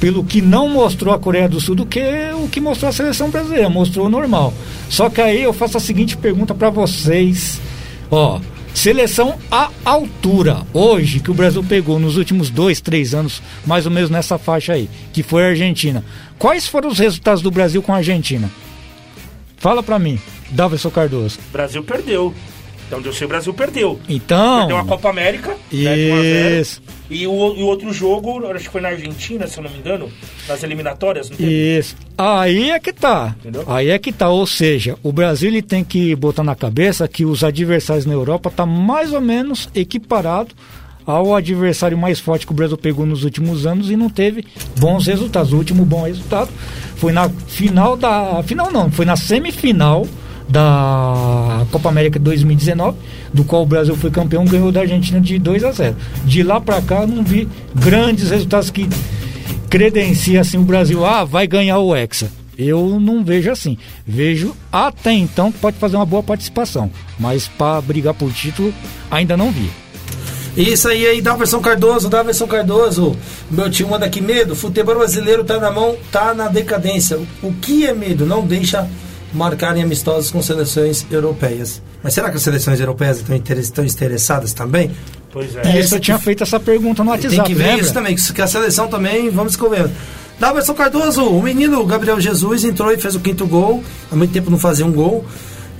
pelo 0.00 0.24
que 0.24 0.40
não 0.40 0.66
mostrou 0.70 1.12
a 1.12 1.18
Coreia 1.18 1.48
do 1.48 1.60
Sul 1.60 1.74
do 1.74 1.84
que 1.84 2.00
o 2.42 2.48
que 2.48 2.60
mostrou 2.60 2.88
a 2.88 2.92
seleção 2.92 3.28
brasileira. 3.28 3.68
Mostrou 3.68 4.06
o 4.06 4.10
normal. 4.10 4.54
Só 4.88 5.10
que 5.10 5.20
aí 5.20 5.42
eu 5.42 5.52
faço 5.52 5.76
a 5.76 5.80
seguinte 5.80 6.16
pergunta 6.16 6.54
para 6.54 6.70
vocês. 6.70 7.60
Ó, 8.10 8.40
seleção 8.74 9.38
à 9.50 9.70
altura. 9.84 10.66
Hoje, 10.74 11.20
que 11.20 11.30
o 11.30 11.34
Brasil 11.34 11.64
pegou 11.64 11.98
nos 11.98 12.16
últimos 12.16 12.50
dois, 12.50 12.80
três 12.80 13.14
anos, 13.14 13.40
mais 13.64 13.86
ou 13.86 13.92
menos 13.92 14.10
nessa 14.10 14.36
faixa 14.36 14.74
aí, 14.74 14.90
que 15.12 15.22
foi 15.22 15.44
a 15.44 15.48
Argentina. 15.48 16.04
Quais 16.38 16.66
foram 16.66 16.90
os 16.90 16.98
resultados 16.98 17.42
do 17.42 17.50
Brasil 17.50 17.80
com 17.80 17.92
a 17.94 17.98
Argentina? 17.98 18.50
Fala 19.56 19.82
pra 19.82 19.98
mim, 19.98 20.18
Davidson 20.50 20.90
Cardoso. 20.90 21.38
O 21.48 21.52
Brasil 21.52 21.82
perdeu. 21.82 22.34
Então, 22.86 22.98
onde 22.98 23.08
eu 23.08 23.12
sei, 23.12 23.24
o 23.24 23.28
Brasil 23.28 23.54
perdeu. 23.54 23.98
Então. 24.08 24.58
Perdeu 24.60 24.78
a 24.78 24.84
Copa 24.84 25.08
América. 25.08 25.56
né, 25.72 25.94
de 25.94 26.10
1 26.10 26.14
a 26.14 26.22
0. 26.22 26.60
Isso. 26.60 26.82
E 27.10 27.26
o, 27.26 27.54
e 27.56 27.62
o 27.62 27.66
outro 27.66 27.92
jogo, 27.92 28.46
acho 28.52 28.64
que 28.64 28.70
foi 28.70 28.80
na 28.80 28.88
Argentina, 28.88 29.46
se 29.46 29.58
eu 29.58 29.64
não 29.64 29.70
me 29.70 29.78
engano, 29.78 30.10
nas 30.48 30.62
eliminatórias, 30.62 31.28
não 31.28 31.36
teve? 31.36 31.78
Isso. 31.78 31.96
Aí 32.16 32.70
é 32.70 32.78
que 32.78 32.92
tá. 32.92 33.34
Entendeu? 33.40 33.64
Aí 33.66 33.90
é 33.90 33.98
que 33.98 34.12
tá. 34.12 34.28
Ou 34.28 34.46
seja, 34.46 34.96
o 35.02 35.12
Brasil 35.12 35.48
ele 35.50 35.62
tem 35.62 35.84
que 35.84 36.14
botar 36.14 36.42
na 36.42 36.54
cabeça 36.54 37.06
que 37.06 37.24
os 37.24 37.44
adversários 37.44 38.06
na 38.06 38.14
Europa 38.14 38.50
tá 38.50 38.64
mais 38.64 39.12
ou 39.12 39.20
menos 39.20 39.68
equiparado 39.74 40.54
ao 41.06 41.34
adversário 41.34 41.98
mais 41.98 42.18
forte 42.18 42.46
que 42.46 42.52
o 42.52 42.56
Brasil 42.56 42.78
pegou 42.78 43.04
nos 43.04 43.24
últimos 43.24 43.66
anos 43.66 43.90
e 43.90 43.96
não 43.96 44.08
teve 44.08 44.44
bons 44.78 45.06
resultados. 45.06 45.52
O 45.52 45.56
último 45.56 45.84
bom 45.84 46.02
resultado 46.04 46.50
foi 46.96 47.12
na 47.12 47.28
final 47.28 47.96
da. 47.96 48.42
Final 48.42 48.72
não, 48.72 48.90
foi 48.90 49.04
na 49.04 49.16
semifinal 49.16 50.06
da 50.48 51.64
Copa 51.70 51.88
América 51.88 52.18
2019, 52.18 52.96
do 53.32 53.44
qual 53.44 53.62
o 53.62 53.66
Brasil 53.66 53.96
foi 53.96 54.10
campeão, 54.10 54.44
ganhou 54.44 54.70
da 54.70 54.80
Argentina 54.80 55.20
de 55.20 55.38
2 55.38 55.64
a 55.64 55.72
0. 55.72 55.96
De 56.24 56.42
lá 56.42 56.60
para 56.60 56.80
cá 56.82 57.06
não 57.06 57.24
vi 57.24 57.48
grandes 57.74 58.30
resultados 58.30 58.70
que 58.70 58.88
credencia 59.68 60.40
assim 60.40 60.58
o 60.58 60.62
Brasil, 60.62 61.04
ah, 61.04 61.24
vai 61.24 61.46
ganhar 61.46 61.78
o 61.78 61.94
Hexa. 61.94 62.30
Eu 62.56 63.00
não 63.00 63.24
vejo 63.24 63.50
assim. 63.50 63.76
Vejo 64.06 64.54
até 64.70 65.12
então 65.12 65.50
que 65.50 65.58
pode 65.58 65.76
fazer 65.78 65.96
uma 65.96 66.06
boa 66.06 66.22
participação, 66.22 66.90
mas 67.18 67.48
para 67.48 67.80
brigar 67.80 68.14
por 68.14 68.32
título 68.32 68.72
ainda 69.10 69.36
não 69.36 69.50
vi. 69.50 69.68
Isso 70.56 70.86
aí, 70.88 71.04
aí, 71.04 71.20
Daverson 71.20 71.60
Cardoso, 71.60 72.08
Daverson 72.08 72.46
Cardoso. 72.46 73.16
Meu 73.50 73.68
tio 73.68 73.88
manda 73.88 74.06
aqui 74.06 74.20
medo. 74.20 74.54
Futebol 74.54 74.94
brasileiro 74.94 75.42
tá 75.42 75.58
na 75.58 75.72
mão, 75.72 75.96
tá 76.12 76.32
na 76.32 76.46
decadência. 76.46 77.18
O 77.42 77.52
que 77.52 77.84
é 77.84 77.92
medo? 77.92 78.24
Não 78.24 78.46
deixa 78.46 78.88
marcarem 79.34 79.82
amistosos 79.82 80.30
com 80.30 80.40
seleções 80.42 81.04
europeias. 81.10 81.82
Mas 82.02 82.14
será 82.14 82.30
que 82.30 82.36
as 82.36 82.42
seleções 82.42 82.78
europeias 82.80 83.18
estão, 83.18 83.34
inter- 83.36 83.58
estão 83.58 83.84
interessadas 83.84 84.52
também? 84.52 84.90
Pois 85.32 85.54
E 85.54 85.58
é. 85.58 85.80
isso 85.80 85.96
eu 85.96 86.00
tinha 86.00 86.18
feito 86.18 86.42
essa 86.44 86.60
pergunta 86.60 87.02
no 87.02 87.10
WhatsApp, 87.10 87.34
Tem 87.34 87.44
que 87.44 87.54
ver 87.54 87.64
lembra? 87.64 87.80
isso 87.82 87.92
também, 87.92 88.14
que 88.14 88.40
a 88.42 88.46
seleção 88.46 88.86
também, 88.88 89.28
vamos 89.30 89.52
descobrir. 89.52 89.90
Daverson 90.38 90.74
Cardoso, 90.74 91.24
o 91.24 91.42
menino 91.42 91.84
Gabriel 91.86 92.20
Jesus 92.20 92.64
entrou 92.64 92.90
e 92.92 92.98
fez 92.98 93.14
o 93.14 93.20
quinto 93.20 93.46
gol. 93.46 93.82
Há 94.10 94.16
muito 94.16 94.32
tempo 94.32 94.50
não 94.50 94.58
fazia 94.58 94.84
um 94.86 94.92
gol. 94.92 95.24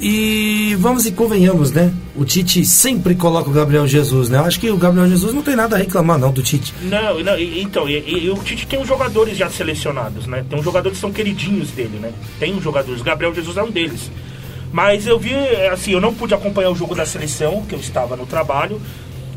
E 0.00 0.76
vamos 0.80 1.06
e 1.06 1.12
convenhamos, 1.12 1.70
né? 1.70 1.92
O 2.16 2.24
Tite 2.24 2.64
sempre 2.64 3.14
coloca 3.14 3.48
o 3.48 3.52
Gabriel 3.52 3.86
Jesus, 3.86 4.28
né? 4.28 4.38
Eu 4.38 4.44
acho 4.44 4.58
que 4.60 4.70
o 4.70 4.76
Gabriel 4.76 5.08
Jesus 5.08 5.32
não 5.32 5.42
tem 5.42 5.54
nada 5.56 5.76
a 5.76 5.78
reclamar, 5.78 6.18
não, 6.18 6.32
do 6.32 6.42
Tite. 6.42 6.74
Não, 6.82 7.20
não, 7.20 7.38
então, 7.38 7.88
e, 7.88 8.24
e 8.24 8.30
o 8.30 8.34
Tite 8.36 8.66
tem 8.66 8.80
os 8.80 8.88
jogadores 8.88 9.36
já 9.36 9.48
selecionados, 9.48 10.26
né? 10.26 10.44
Tem 10.48 10.58
uns 10.58 10.64
jogadores 10.64 10.98
que 10.98 11.00
são 11.00 11.12
queridinhos 11.12 11.70
dele, 11.70 11.98
né? 12.00 12.12
Tem 12.38 12.52
uns 12.54 12.62
jogadores, 12.62 13.02
Gabriel 13.02 13.34
Jesus 13.34 13.56
é 13.56 13.62
um 13.62 13.70
deles. 13.70 14.10
Mas 14.72 15.06
eu 15.06 15.18
vi, 15.18 15.32
assim, 15.72 15.92
eu 15.92 16.00
não 16.00 16.12
pude 16.12 16.34
acompanhar 16.34 16.70
o 16.70 16.74
jogo 16.74 16.94
da 16.94 17.06
seleção, 17.06 17.62
que 17.68 17.74
eu 17.74 17.78
estava 17.78 18.16
no 18.16 18.26
trabalho, 18.26 18.80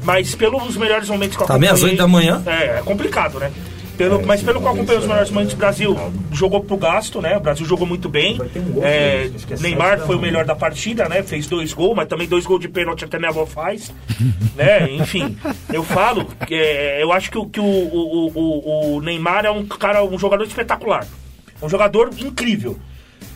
mas 0.04 0.34
pelos 0.34 0.76
melhores 0.76 1.08
momentos 1.08 1.38
que 1.38 1.44
eu 1.44 1.48
Tá 1.48 1.54
acompanhei... 1.54 1.84
oito 1.84 1.98
da 1.98 2.08
manhã? 2.08 2.42
É, 2.46 2.80
é 2.80 2.82
complicado, 2.84 3.40
né? 3.40 3.52
Pelo, 3.98 4.26
mas 4.26 4.44
pelo 4.44 4.60
que 4.60 4.66
eu 4.66 4.72
acompanhei 4.72 5.00
os 5.00 5.08
melhores 5.08 5.32
momentos, 5.32 5.56
o 5.56 5.58
Brasil 5.58 5.98
jogou 6.32 6.64
pro 6.64 6.78
gasto, 6.78 7.20
né? 7.20 7.36
O 7.36 7.40
Brasil 7.40 7.66
jogou 7.66 7.88
muito 7.88 8.08
bem. 8.08 8.40
É, 8.84 9.24
gente, 9.24 9.36
acho 9.36 9.48
que 9.48 9.54
é 9.54 9.58
Neymar 9.58 10.06
foi 10.06 10.16
o 10.16 10.20
melhor 10.20 10.46
da 10.46 10.56
partida, 10.56 11.10
né? 11.10 11.24
Fez 11.24 11.48
dois 11.48 11.74
gols, 11.74 11.96
mas 11.96 12.08
também 12.08 12.28
dois 12.28 12.46
gols 12.46 12.62
de 12.62 12.70
pênalti 12.70 13.06
até 13.06 13.18
minha 13.18 13.30
avó 13.30 13.46
faz. 13.46 13.92
né? 14.56 14.92
Enfim, 14.92 15.36
eu 15.74 15.84
falo, 15.84 16.28
é, 16.50 17.02
eu 17.02 17.12
acho 17.12 17.32
que, 17.32 17.38
o, 17.40 17.48
que 17.48 17.60
o, 17.60 17.64
o, 17.64 18.32
o, 18.36 18.96
o 18.98 19.02
Neymar 19.02 19.46
é 19.46 19.52
um 19.52 19.66
cara, 19.66 20.04
um 20.04 20.20
jogador 20.20 20.44
espetacular. 20.44 21.08
Um 21.62 21.68
jogador 21.68 22.12
incrível. 22.20 22.78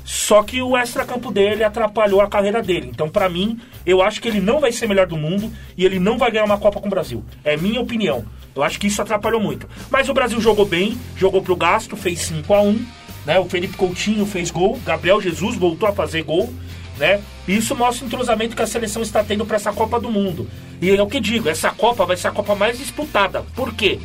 Só 0.04 0.44
que 0.44 0.62
o 0.62 0.78
extracampo 0.78 1.32
dele 1.32 1.64
atrapalhou 1.64 2.22
a 2.22 2.28
carreira 2.28 2.62
dele. 2.62 2.90
Então, 2.92 3.10
pra 3.10 3.30
mim, 3.30 3.60
eu 3.86 4.02
acho 4.02 4.22
que 4.22 4.28
ele 4.28 4.42
não 4.42 4.60
vai 4.60 4.72
ser 4.72 4.88
melhor 4.88 5.08
do 5.08 5.16
mundo 5.16 5.52
e 5.78 5.86
ele 5.86 6.00
não 6.00 6.18
vai 6.18 6.30
ganhar 6.32 6.46
uma 6.46 6.58
Copa 6.58 6.80
com 6.80 6.88
o 6.88 6.90
Brasil. 6.90 7.24
É 7.44 7.56
minha 7.56 7.80
opinião. 7.80 8.26
Eu 8.56 8.64
acho 8.64 8.80
que 8.80 8.88
isso 8.88 9.02
atrapalhou 9.02 9.42
muito. 9.42 9.68
Mas 9.90 10.10
o 10.10 10.14
Brasil 10.14 10.40
jogou 10.42 10.66
bem, 10.66 10.98
jogou 11.16 11.42
pro 11.42 11.56
gasto, 11.56 11.96
fez 11.96 12.20
5 12.20 12.54
a 12.54 12.62
1 12.62 12.86
né? 13.26 13.40
O 13.40 13.46
Felipe 13.46 13.78
Coutinho 13.78 14.26
fez 14.26 14.52
gol, 14.52 14.80
Gabriel 14.86 15.22
Jesus 15.22 15.56
voltou 15.56 15.88
a 15.88 15.94
fazer 15.94 16.24
gol, 16.24 16.54
né? 16.98 17.22
Isso 17.48 17.76
mostra 17.76 18.04
o 18.04 18.08
entrosamento 18.08 18.56
que 18.56 18.62
a 18.62 18.68
seleção 18.68 19.02
está 19.02 19.24
tendo 19.24 19.46
para 19.46 19.56
essa 19.56 19.72
Copa 19.74 20.00
do 20.00 20.12
Mundo. 20.12 20.48
E 20.82 20.90
é 20.90 21.02
o 21.02 21.08
que 21.08 21.20
digo, 21.20 21.50
essa 21.50 21.72
Copa 21.72 22.06
vai 22.06 22.18
ser 22.18 22.28
a 22.28 22.32
Copa 22.32 22.56
mais 22.56 22.78
disputada. 22.78 23.44
Por 23.56 23.74
quê? 23.74 24.00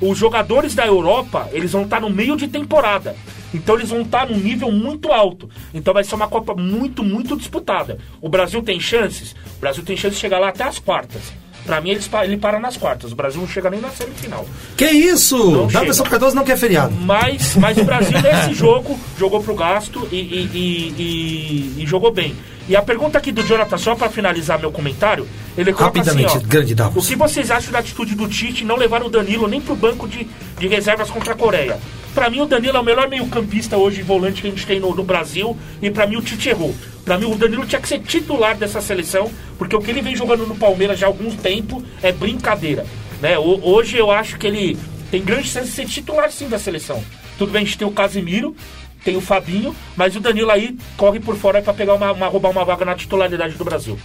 Os 0.00 0.18
jogadores 0.18 0.74
da 0.74 0.86
Europa, 0.86 1.48
eles 1.52 1.72
vão 1.72 1.82
estar 1.82 2.00
no 2.00 2.10
meio 2.10 2.36
de 2.36 2.48
temporada. 2.48 3.16
Então 3.54 3.76
eles 3.76 3.88
vão 3.88 4.02
estar 4.02 4.28
num 4.28 4.36
nível 4.36 4.70
muito 4.70 5.10
alto. 5.10 5.48
Então 5.72 5.94
vai 5.94 6.04
ser 6.04 6.14
uma 6.14 6.28
Copa 6.28 6.54
muito, 6.54 7.02
muito 7.02 7.36
disputada. 7.36 7.98
O 8.20 8.28
Brasil 8.28 8.62
tem 8.62 8.78
chances? 8.78 9.34
O 9.56 9.60
Brasil 9.60 9.82
tem 9.82 9.96
chance 9.96 10.16
de 10.16 10.20
chegar 10.20 10.38
lá 10.38 10.48
até 10.48 10.64
as 10.64 10.78
quartas. 10.78 11.32
Pra 11.66 11.80
mim, 11.80 11.90
eles, 11.90 12.06
pa- 12.06 12.24
ele 12.24 12.36
para 12.36 12.60
nas 12.60 12.76
quartas. 12.76 13.10
O 13.12 13.16
Brasil 13.16 13.40
não 13.40 13.48
chega 13.48 13.68
nem 13.68 13.80
na 13.80 13.90
semifinal. 13.90 14.46
Que 14.76 14.86
isso? 14.86 15.66
Davidson 15.72 16.04
chega. 16.04 16.10
Cardoso 16.10 16.36
não 16.36 16.44
quer 16.44 16.56
feriado. 16.56 16.94
Mas, 16.94 17.56
mas 17.56 17.76
o 17.76 17.84
Brasil 17.84 18.18
nesse 18.22 18.54
jogo 18.54 18.98
jogou 19.18 19.42
pro 19.42 19.54
gasto 19.54 20.08
e, 20.12 20.16
e- 20.16 20.50
e- 20.54 21.82
e- 21.82 21.86
jogou 21.86 22.12
bem. 22.12 22.34
E 22.68 22.74
a 22.74 22.82
pergunta 22.82 23.16
aqui 23.18 23.30
do 23.30 23.42
Jonathan, 23.44 23.78
só 23.78 23.94
para 23.94 24.08
finalizar 24.08 24.58
meu 24.58 24.72
comentário, 24.72 25.26
ele 25.56 25.72
coloca 25.72 26.00
assim, 26.00 26.10
Rapidamente, 26.22 26.44
ó, 26.44 26.48
grande 26.48 26.74
Davos. 26.74 27.04
O 27.04 27.08
que 27.08 27.14
vocês 27.14 27.50
acham 27.50 27.70
da 27.72 27.78
atitude 27.78 28.14
do 28.16 28.26
Tite 28.28 28.64
não 28.64 28.76
levar 28.76 29.02
o 29.04 29.08
Danilo 29.08 29.46
nem 29.46 29.60
pro 29.60 29.76
banco 29.76 30.08
de, 30.08 30.26
de 30.58 30.66
reservas 30.66 31.08
contra 31.10 31.32
a 31.32 31.36
Coreia? 31.36 31.78
Pra 32.16 32.30
mim, 32.30 32.40
o 32.40 32.46
Danilo 32.46 32.78
é 32.78 32.80
o 32.80 32.82
melhor 32.82 33.10
meio-campista 33.10 33.76
hoje 33.76 34.00
volante 34.00 34.40
que 34.40 34.48
a 34.48 34.50
gente 34.50 34.64
tem 34.66 34.80
no, 34.80 34.94
no 34.94 35.04
Brasil. 35.04 35.54
E 35.82 35.90
pra 35.90 36.06
mim, 36.06 36.16
o 36.16 36.22
Tite 36.22 36.48
errou. 36.48 36.74
Pra 37.04 37.18
mim, 37.18 37.26
o 37.26 37.34
Danilo 37.36 37.66
tinha 37.66 37.78
que 37.78 37.86
ser 37.86 37.98
titular 38.00 38.56
dessa 38.56 38.80
seleção, 38.80 39.30
porque 39.58 39.76
o 39.76 39.80
que 39.82 39.90
ele 39.90 40.00
vem 40.00 40.16
jogando 40.16 40.46
no 40.46 40.56
Palmeiras 40.56 40.98
já 40.98 41.06
há 41.06 41.10
algum 41.10 41.30
tempo 41.36 41.82
é 42.02 42.10
brincadeira. 42.10 42.86
Né? 43.20 43.38
Ho- 43.38 43.60
Hoje 43.62 43.98
eu 43.98 44.10
acho 44.10 44.38
que 44.38 44.46
ele 44.46 44.78
tem 45.10 45.22
grande 45.22 45.48
chance 45.48 45.66
de 45.68 45.72
ser 45.74 45.84
titular 45.84 46.30
sim 46.32 46.48
da 46.48 46.58
seleção. 46.58 47.04
Tudo 47.36 47.52
bem, 47.52 47.60
a 47.60 47.64
gente 47.66 47.76
tem 47.76 47.86
o 47.86 47.90
Casimiro, 47.92 48.56
tem 49.04 49.14
o 49.14 49.20
Fabinho, 49.20 49.76
mas 49.94 50.16
o 50.16 50.20
Danilo 50.20 50.50
aí 50.50 50.74
corre 50.96 51.20
por 51.20 51.36
fora 51.36 51.60
para 51.60 51.74
pegar 51.74 51.92
uma, 51.94 52.12
uma- 52.12 52.28
roubar 52.28 52.48
uma 52.50 52.64
vaga 52.64 52.86
na 52.86 52.94
titularidade 52.94 53.56
do 53.56 53.64
Brasil. 53.64 53.98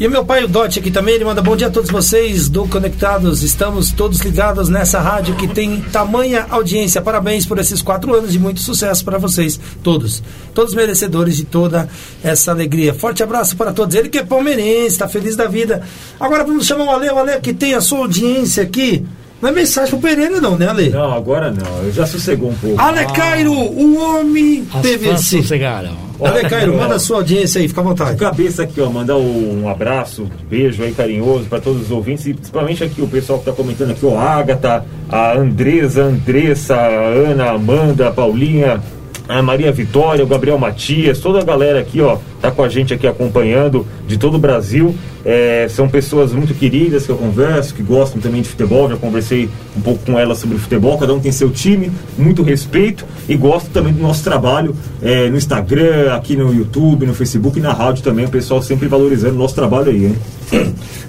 E 0.00 0.06
o 0.06 0.10
meu 0.10 0.24
pai, 0.24 0.44
o 0.44 0.48
Dote, 0.48 0.78
aqui 0.78 0.92
também, 0.92 1.16
ele 1.16 1.24
manda 1.24 1.42
bom 1.42 1.56
dia 1.56 1.66
a 1.66 1.70
todos 1.70 1.90
vocês 1.90 2.48
do 2.48 2.68
Conectados. 2.68 3.42
Estamos 3.42 3.90
todos 3.90 4.20
ligados 4.20 4.68
nessa 4.68 5.00
rádio 5.00 5.34
que 5.34 5.48
tem 5.48 5.80
tamanha 5.80 6.46
audiência. 6.50 7.02
Parabéns 7.02 7.44
por 7.44 7.58
esses 7.58 7.82
quatro 7.82 8.14
anos 8.14 8.30
de 8.30 8.38
muito 8.38 8.60
sucesso 8.60 9.04
para 9.04 9.18
vocês, 9.18 9.58
todos. 9.82 10.22
Todos 10.54 10.72
merecedores 10.72 11.36
de 11.36 11.44
toda 11.44 11.88
essa 12.22 12.52
alegria. 12.52 12.94
Forte 12.94 13.24
abraço 13.24 13.56
para 13.56 13.72
todos. 13.72 13.96
Ele 13.96 14.08
que 14.08 14.18
é 14.18 14.24
palmeirense, 14.24 14.86
está 14.86 15.08
feliz 15.08 15.34
da 15.34 15.48
vida. 15.48 15.82
Agora 16.20 16.44
vamos 16.44 16.64
chamar 16.64 16.84
o 16.84 16.90
Ale, 16.90 17.10
o 17.10 17.18
Ale 17.18 17.40
que 17.40 17.52
tem 17.52 17.74
a 17.74 17.80
sua 17.80 17.98
audiência 17.98 18.62
aqui. 18.62 19.04
Não 19.40 19.50
é 19.50 19.52
mensagem 19.52 19.90
pro 19.90 20.00
Pereira, 20.08 20.40
não, 20.40 20.56
né, 20.58 20.68
Ale? 20.68 20.90
Não, 20.90 21.12
agora 21.12 21.50
não. 21.50 21.84
Eu 21.84 21.92
já 21.92 22.04
sossegou 22.06 22.50
um 22.50 22.54
pouco. 22.54 22.80
Ale 22.80 23.06
Cairo, 23.12 23.52
o 23.52 23.96
homem 24.02 24.66
As 24.74 24.82
teve 24.82 25.06
fãs 25.06 25.20
esse. 25.20 25.42
sossegaram. 25.42 25.92
Ale 26.20 26.48
Cairo, 26.48 26.76
manda 26.76 26.96
a 26.96 26.98
sua 26.98 27.18
audiência 27.18 27.60
aí, 27.60 27.68
fica 27.68 27.80
à 27.80 27.84
vontade. 27.84 28.16
Cabeça 28.16 28.64
aqui, 28.64 28.80
ó, 28.80 28.90
mandar 28.90 29.16
um 29.16 29.68
abraço, 29.68 30.24
um 30.24 30.48
beijo 30.50 30.82
aí 30.82 30.92
carinhoso 30.92 31.44
para 31.44 31.60
todos 31.60 31.82
os 31.82 31.90
ouvintes 31.92 32.26
e 32.26 32.34
principalmente 32.34 32.82
aqui 32.82 33.00
o 33.00 33.06
pessoal 33.06 33.38
que 33.38 33.44
tá 33.44 33.52
comentando 33.52 33.92
aqui, 33.92 34.04
ó, 34.04 34.18
a 34.18 34.30
Agatha, 34.36 34.84
a 35.08 35.34
Andresa, 35.38 36.02
a 36.02 36.06
Andressa, 36.06 36.74
a 36.74 36.86
Ana, 36.88 37.44
a 37.44 37.50
Amanda, 37.52 38.08
a 38.08 38.10
Paulinha, 38.10 38.82
a 39.28 39.42
Maria 39.42 39.70
Vitória, 39.70 40.24
o 40.24 40.26
Gabriel 40.26 40.58
Matias, 40.58 41.20
toda 41.20 41.40
a 41.40 41.44
galera 41.44 41.80
aqui, 41.80 42.00
ó, 42.00 42.16
tá 42.40 42.50
com 42.50 42.62
a 42.62 42.68
gente 42.68 42.94
aqui 42.94 43.06
acompanhando 43.06 43.86
de 44.06 44.16
todo 44.16 44.36
o 44.36 44.38
Brasil. 44.38 44.94
É, 45.24 45.66
são 45.68 45.86
pessoas 45.86 46.32
muito 46.32 46.54
queridas 46.54 47.04
que 47.04 47.12
eu 47.12 47.16
converso, 47.16 47.74
que 47.74 47.82
gostam 47.82 48.20
também 48.20 48.40
de 48.40 48.48
futebol. 48.48 48.88
Já 48.88 48.96
conversei 48.96 49.50
um 49.76 49.80
pouco 49.82 50.02
com 50.06 50.18
elas 50.18 50.38
sobre 50.38 50.56
futebol. 50.56 50.96
Cada 50.96 51.12
um 51.12 51.20
tem 51.20 51.30
seu 51.30 51.50
time, 51.50 51.92
muito 52.16 52.42
respeito 52.42 53.04
e 53.28 53.36
gosto 53.36 53.68
também 53.70 53.92
do 53.92 54.00
nosso 54.00 54.24
trabalho 54.24 54.74
é, 55.02 55.28
no 55.28 55.36
Instagram, 55.36 56.14
aqui 56.14 56.36
no 56.36 56.54
YouTube, 56.54 57.06
no 57.06 57.14
Facebook 57.14 57.58
e 57.58 57.62
na 57.62 57.72
rádio 57.72 58.02
também. 58.02 58.24
O 58.26 58.28
pessoal 58.30 58.62
sempre 58.62 58.88
valorizando 58.88 59.34
o 59.34 59.38
nosso 59.38 59.54
trabalho 59.54 59.90
aí, 59.90 60.06
hein? 60.06 60.16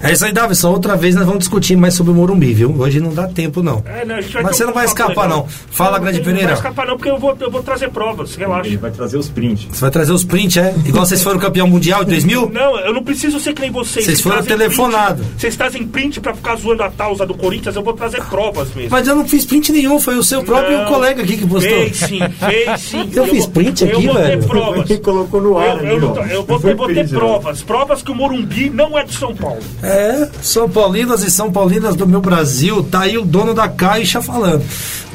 É 0.02 0.12
isso 0.12 0.24
aí, 0.24 0.32
Davison. 0.32 0.70
Outra 0.70 0.96
vez 0.96 1.14
nós 1.14 1.24
vamos 1.24 1.40
discutir 1.40 1.74
mais 1.74 1.94
sobre 1.94 2.12
o 2.12 2.14
Morumbi, 2.14 2.52
viu? 2.52 2.74
Hoje 2.78 3.00
não 3.00 3.12
dá 3.14 3.26
tempo, 3.26 3.62
não. 3.62 3.82
É, 3.86 4.04
vai 4.04 4.42
Mas 4.42 4.56
você 4.56 4.64
um 4.64 4.66
não 4.68 4.74
vai 4.74 4.84
escapar, 4.84 5.22
legal. 5.24 5.28
não. 5.28 5.46
Fala, 5.70 5.92
Não, 5.96 6.00
Grande 6.04 6.18
Não 6.18 6.24
vai 6.26 6.34
Pereira. 6.34 6.52
escapar 6.54 6.86
não, 6.86 6.96
porque 6.96 7.10
eu 7.10 7.18
vou, 7.18 7.34
eu 7.40 7.50
vou 7.50 7.62
trazer 7.62 7.88
provas, 7.90 8.34
relaxa. 8.36 8.68
Ele 8.68 8.76
vai 8.76 8.90
trazer 8.90 9.16
os 9.16 9.28
prints. 9.30 9.66
Você 9.72 9.80
vai 9.80 9.90
trazer 9.90 10.12
os 10.12 10.24
prints, 10.24 10.56
é? 10.58 10.74
Igual 10.84 11.06
vocês 11.06 11.22
foram 11.22 11.38
campeão 11.38 11.66
mundial 11.66 12.04
de 12.04 12.10
2000? 12.10 12.50
Não, 12.52 12.78
eu 12.80 12.92
não 12.92 13.02
preciso 13.02 13.40
ser 13.40 13.54
que 13.54 13.62
nem 13.62 13.70
vocês. 13.70 14.04
Vocês 14.04 14.20
foram 14.20 14.36
trazem 14.42 14.56
telefonado. 14.58 15.22
print- 15.22 15.40
Vocês 15.40 15.56
trazem 15.56 15.86
print 15.86 16.20
pra 16.20 16.34
ficar 16.34 16.56
zoando 16.56 16.82
a 16.82 16.90
tausa 16.90 17.24
do 17.26 17.34
Corinthians, 17.34 17.74
eu 17.76 17.82
vou 17.82 17.94
trazer 17.94 18.22
provas 18.24 18.68
mesmo. 18.74 18.90
Mas 18.90 19.06
eu 19.08 19.14
não 19.16 19.26
fiz 19.26 19.44
print 19.46 19.72
nenhum, 19.72 19.98
foi 19.98 20.16
o 20.16 20.22
seu 20.22 20.42
próprio 20.42 20.78
Não, 20.78 20.84
colega 20.86 21.22
aqui 21.22 21.36
que 21.38 21.46
postou. 21.46 21.70
Fez 21.72 21.96
sim, 21.96 22.18
fez 22.38 22.80
sim. 22.80 23.08
Eu 23.14 23.26
fiz 23.26 23.44
vou- 23.44 23.50
print 23.52 23.79
aqui, 23.84 23.92
Eu 24.06 24.12
vou 24.12 24.14
velho. 24.14 24.40
ter 24.40 24.48
provas. 24.48 24.86
Quem 24.86 24.98
colocou 24.98 25.40
no 25.40 25.58
ar 25.58 25.66
Eu, 25.66 25.84
eu, 25.84 26.20
ali, 26.20 26.32
eu 26.34 26.44
vou, 26.44 26.60
eu 26.62 26.76
vou 26.76 26.86
ter 26.86 27.08
provas. 27.08 27.62
Provas 27.62 28.02
que 28.02 28.10
o 28.10 28.14
Morumbi 28.14 28.70
não 28.70 28.98
é 28.98 29.04
de 29.04 29.12
São 29.14 29.34
Paulo. 29.34 29.60
É, 29.82 30.28
São 30.42 30.68
Paulinas 30.68 31.22
e 31.22 31.30
São 31.30 31.50
Paulinas 31.52 31.96
do 31.96 32.06
meu 32.06 32.20
Brasil, 32.20 32.82
tá 32.82 33.00
aí 33.00 33.16
o 33.18 33.24
dono 33.24 33.54
da 33.54 33.68
caixa 33.68 34.20
falando. 34.22 34.64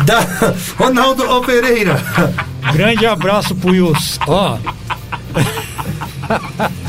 Da 0.06 0.20
Ronaldo 0.78 1.24
Ô 1.30 1.42
Pereira. 1.42 2.02
Grande 2.74 3.06
abraço 3.06 3.56
pro. 3.56 3.94
Ó, 4.28 4.58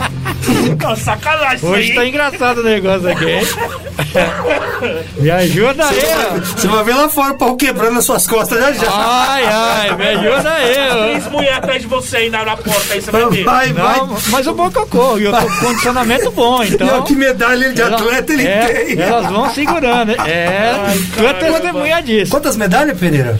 Não, 0.83 0.97
sacanagem 0.97 1.69
hoje 1.69 1.95
tá 1.95 2.07
engraçado 2.07 2.59
o 2.59 2.63
negócio 2.63 3.09
aqui, 3.09 3.25
hein? 3.25 3.43
Me 5.19 5.31
ajuda 5.31 5.87
aí, 5.87 5.99
ó. 6.33 6.39
Você 6.41 6.69
vai 6.69 6.85
ver 6.85 6.95
lá 6.95 7.09
fora 7.09 7.33
o 7.33 7.37
pau 7.39 7.57
quebrando 7.57 7.95
nas 7.95 8.05
suas 8.05 8.27
costas 8.27 8.59
já 8.59 8.73
já. 8.73 8.91
Ai, 8.91 9.45
ai, 9.47 9.97
me 9.97 10.07
ajuda 10.09 10.51
aí, 10.53 10.75
ó. 10.91 11.05
Três 11.09 11.27
mulheres 11.31 11.57
atrás 11.59 11.83
de 11.83 11.89
você 11.89 12.17
aí 12.19 12.31
na, 12.31 12.45
na 12.45 12.57
porta, 12.57 12.95
aí 12.95 13.01
você 13.01 13.11
vai 13.11 13.29
ver. 13.31 13.45
Vai, 13.45 13.73
vai. 13.73 13.97
Não, 13.99 14.17
mas 14.29 14.47
o 14.47 14.55
bom 14.55 14.71
que 14.71 14.79
eu 14.79 14.87
corro, 14.87 15.19
e 15.19 15.25
eu 15.25 15.33
tô 15.33 15.41
com 15.47 15.67
condicionamento 15.67 16.31
bom, 16.31 16.63
E 16.63 16.69
então. 16.69 16.87
olha 16.89 17.03
que 17.03 17.15
medalha 17.15 17.73
de 17.73 17.81
ela- 17.83 17.97
atleta 17.97 18.33
ele 18.33 18.47
é, 18.47 18.67
tem. 18.67 19.01
Elas 19.01 19.27
vão 19.27 19.51
segurando. 19.53 20.13
É, 20.13 20.75
tu 21.17 21.27
é 21.27 21.33
testemunha 21.35 22.01
disso. 22.03 22.31
Quantas 22.31 22.57
medalhas, 22.57 22.99
Pereira? 22.99 23.39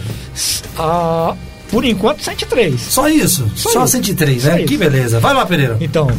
Ah, 0.77 1.33
por 1.71 1.83
enquanto, 1.85 2.21
103. 2.23 2.79
Só 2.81 3.07
isso? 3.07 3.49
Só, 3.55 3.69
isso. 3.83 3.87
103, 3.87 4.41
Só 4.43 4.49
né? 4.49 4.57
isso. 4.59 4.67
Que 4.67 4.77
beleza. 4.77 5.19
Vai 5.19 5.33
lá, 5.33 5.45
Pereira. 5.45 5.77
Então, 5.79 6.09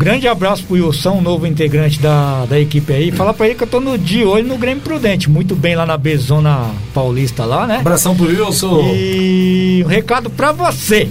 grande 0.00 0.26
abraço 0.26 0.64
pro 0.64 0.74
Wilson, 0.76 1.20
novo 1.20 1.46
integrante 1.46 2.00
da, 2.00 2.46
da 2.46 2.58
equipe 2.58 2.90
aí. 2.92 3.12
Fala 3.12 3.34
pra 3.34 3.46
ele 3.46 3.54
que 3.54 3.62
eu 3.64 3.66
tô 3.68 3.80
no 3.80 3.98
de 3.98 4.24
olho 4.24 4.46
no 4.48 4.56
Grêmio 4.56 4.82
Prudente. 4.82 5.28
Muito 5.28 5.54
bem 5.54 5.76
lá 5.76 5.84
na 5.84 5.96
Bezona 5.98 6.70
Paulista 6.94 7.44
lá, 7.44 7.66
né? 7.66 7.76
Abração 7.76 8.16
pro 8.16 8.26
Wilson. 8.26 8.92
E 8.94 9.82
um 9.84 9.88
recado 9.88 10.30
pra 10.30 10.52
você. 10.52 11.06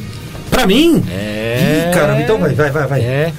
Pra 0.50 0.66
mim? 0.66 1.04
É. 1.12 1.90
Ih, 1.90 1.94
caramba, 1.94 2.22
então 2.22 2.40
vai, 2.40 2.54
vai, 2.56 2.72
vai, 2.72 2.88
vai. 2.88 3.02
É. 3.02 3.32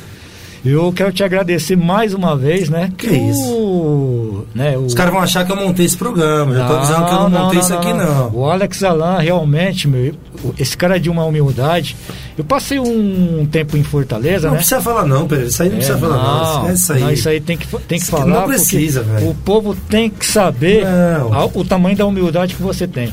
Eu 0.64 0.92
quero 0.92 1.10
te 1.12 1.24
agradecer 1.24 1.74
mais 1.76 2.14
uma 2.14 2.36
vez, 2.36 2.68
né? 2.68 2.92
Que 2.96 3.08
isso. 3.08 3.48
o- 3.50 4.19
né, 4.54 4.76
o... 4.76 4.80
Os 4.86 4.94
caras 4.94 5.12
vão 5.12 5.22
achar 5.22 5.44
que 5.46 5.52
eu 5.52 5.56
montei 5.56 5.86
esse 5.86 5.96
programa. 5.96 6.54
Já 6.54 6.66
tô 6.66 6.74
avisando 6.74 7.06
que 7.06 7.12
eu 7.12 7.20
não 7.20 7.30
montei 7.30 7.60
isso 7.60 7.72
aqui, 7.74 7.92
não. 7.92 8.30
O 8.34 8.44
Alex 8.50 8.82
Alan, 8.82 9.18
realmente, 9.18 9.86
meu, 9.86 10.14
esse 10.58 10.76
cara 10.76 10.96
é 10.96 10.98
de 10.98 11.08
uma 11.08 11.24
humildade. 11.24 11.96
Eu 12.36 12.44
passei 12.44 12.78
um 12.80 13.46
tempo 13.50 13.76
em 13.76 13.82
Fortaleza, 13.82 14.46
Não 14.46 14.52
né? 14.52 14.58
precisa 14.58 14.80
falar 14.80 15.04
não, 15.06 15.28
Pereira. 15.28 15.48
Isso 15.50 15.62
aí 15.62 15.68
não 15.68 15.74
É, 15.76 15.78
precisa 15.78 15.98
falar 15.98 16.16
não. 16.16 16.52
Esquece 16.62 16.74
isso 16.82 16.92
aí. 16.92 17.00
não, 17.00 17.10
isso 17.12 17.28
aí 17.28 17.40
tem 17.40 17.56
que, 17.56 17.66
tem 17.66 17.98
que 17.98 18.04
Isso 18.04 18.10
falar. 18.10 18.26
não 18.26 18.42
precisa, 18.44 19.02
velho. 19.02 19.28
O 19.30 19.34
povo 19.34 19.74
tem 19.88 20.08
que 20.10 20.26
saber 20.26 20.84
Não. 20.84 21.32
a- 21.32 21.44
o 21.46 21.64
tamanho 21.64 21.96
da 21.96 22.06
humildade 22.06 22.54
que 22.54 22.62
você 22.62 22.86
tem. 22.88 23.12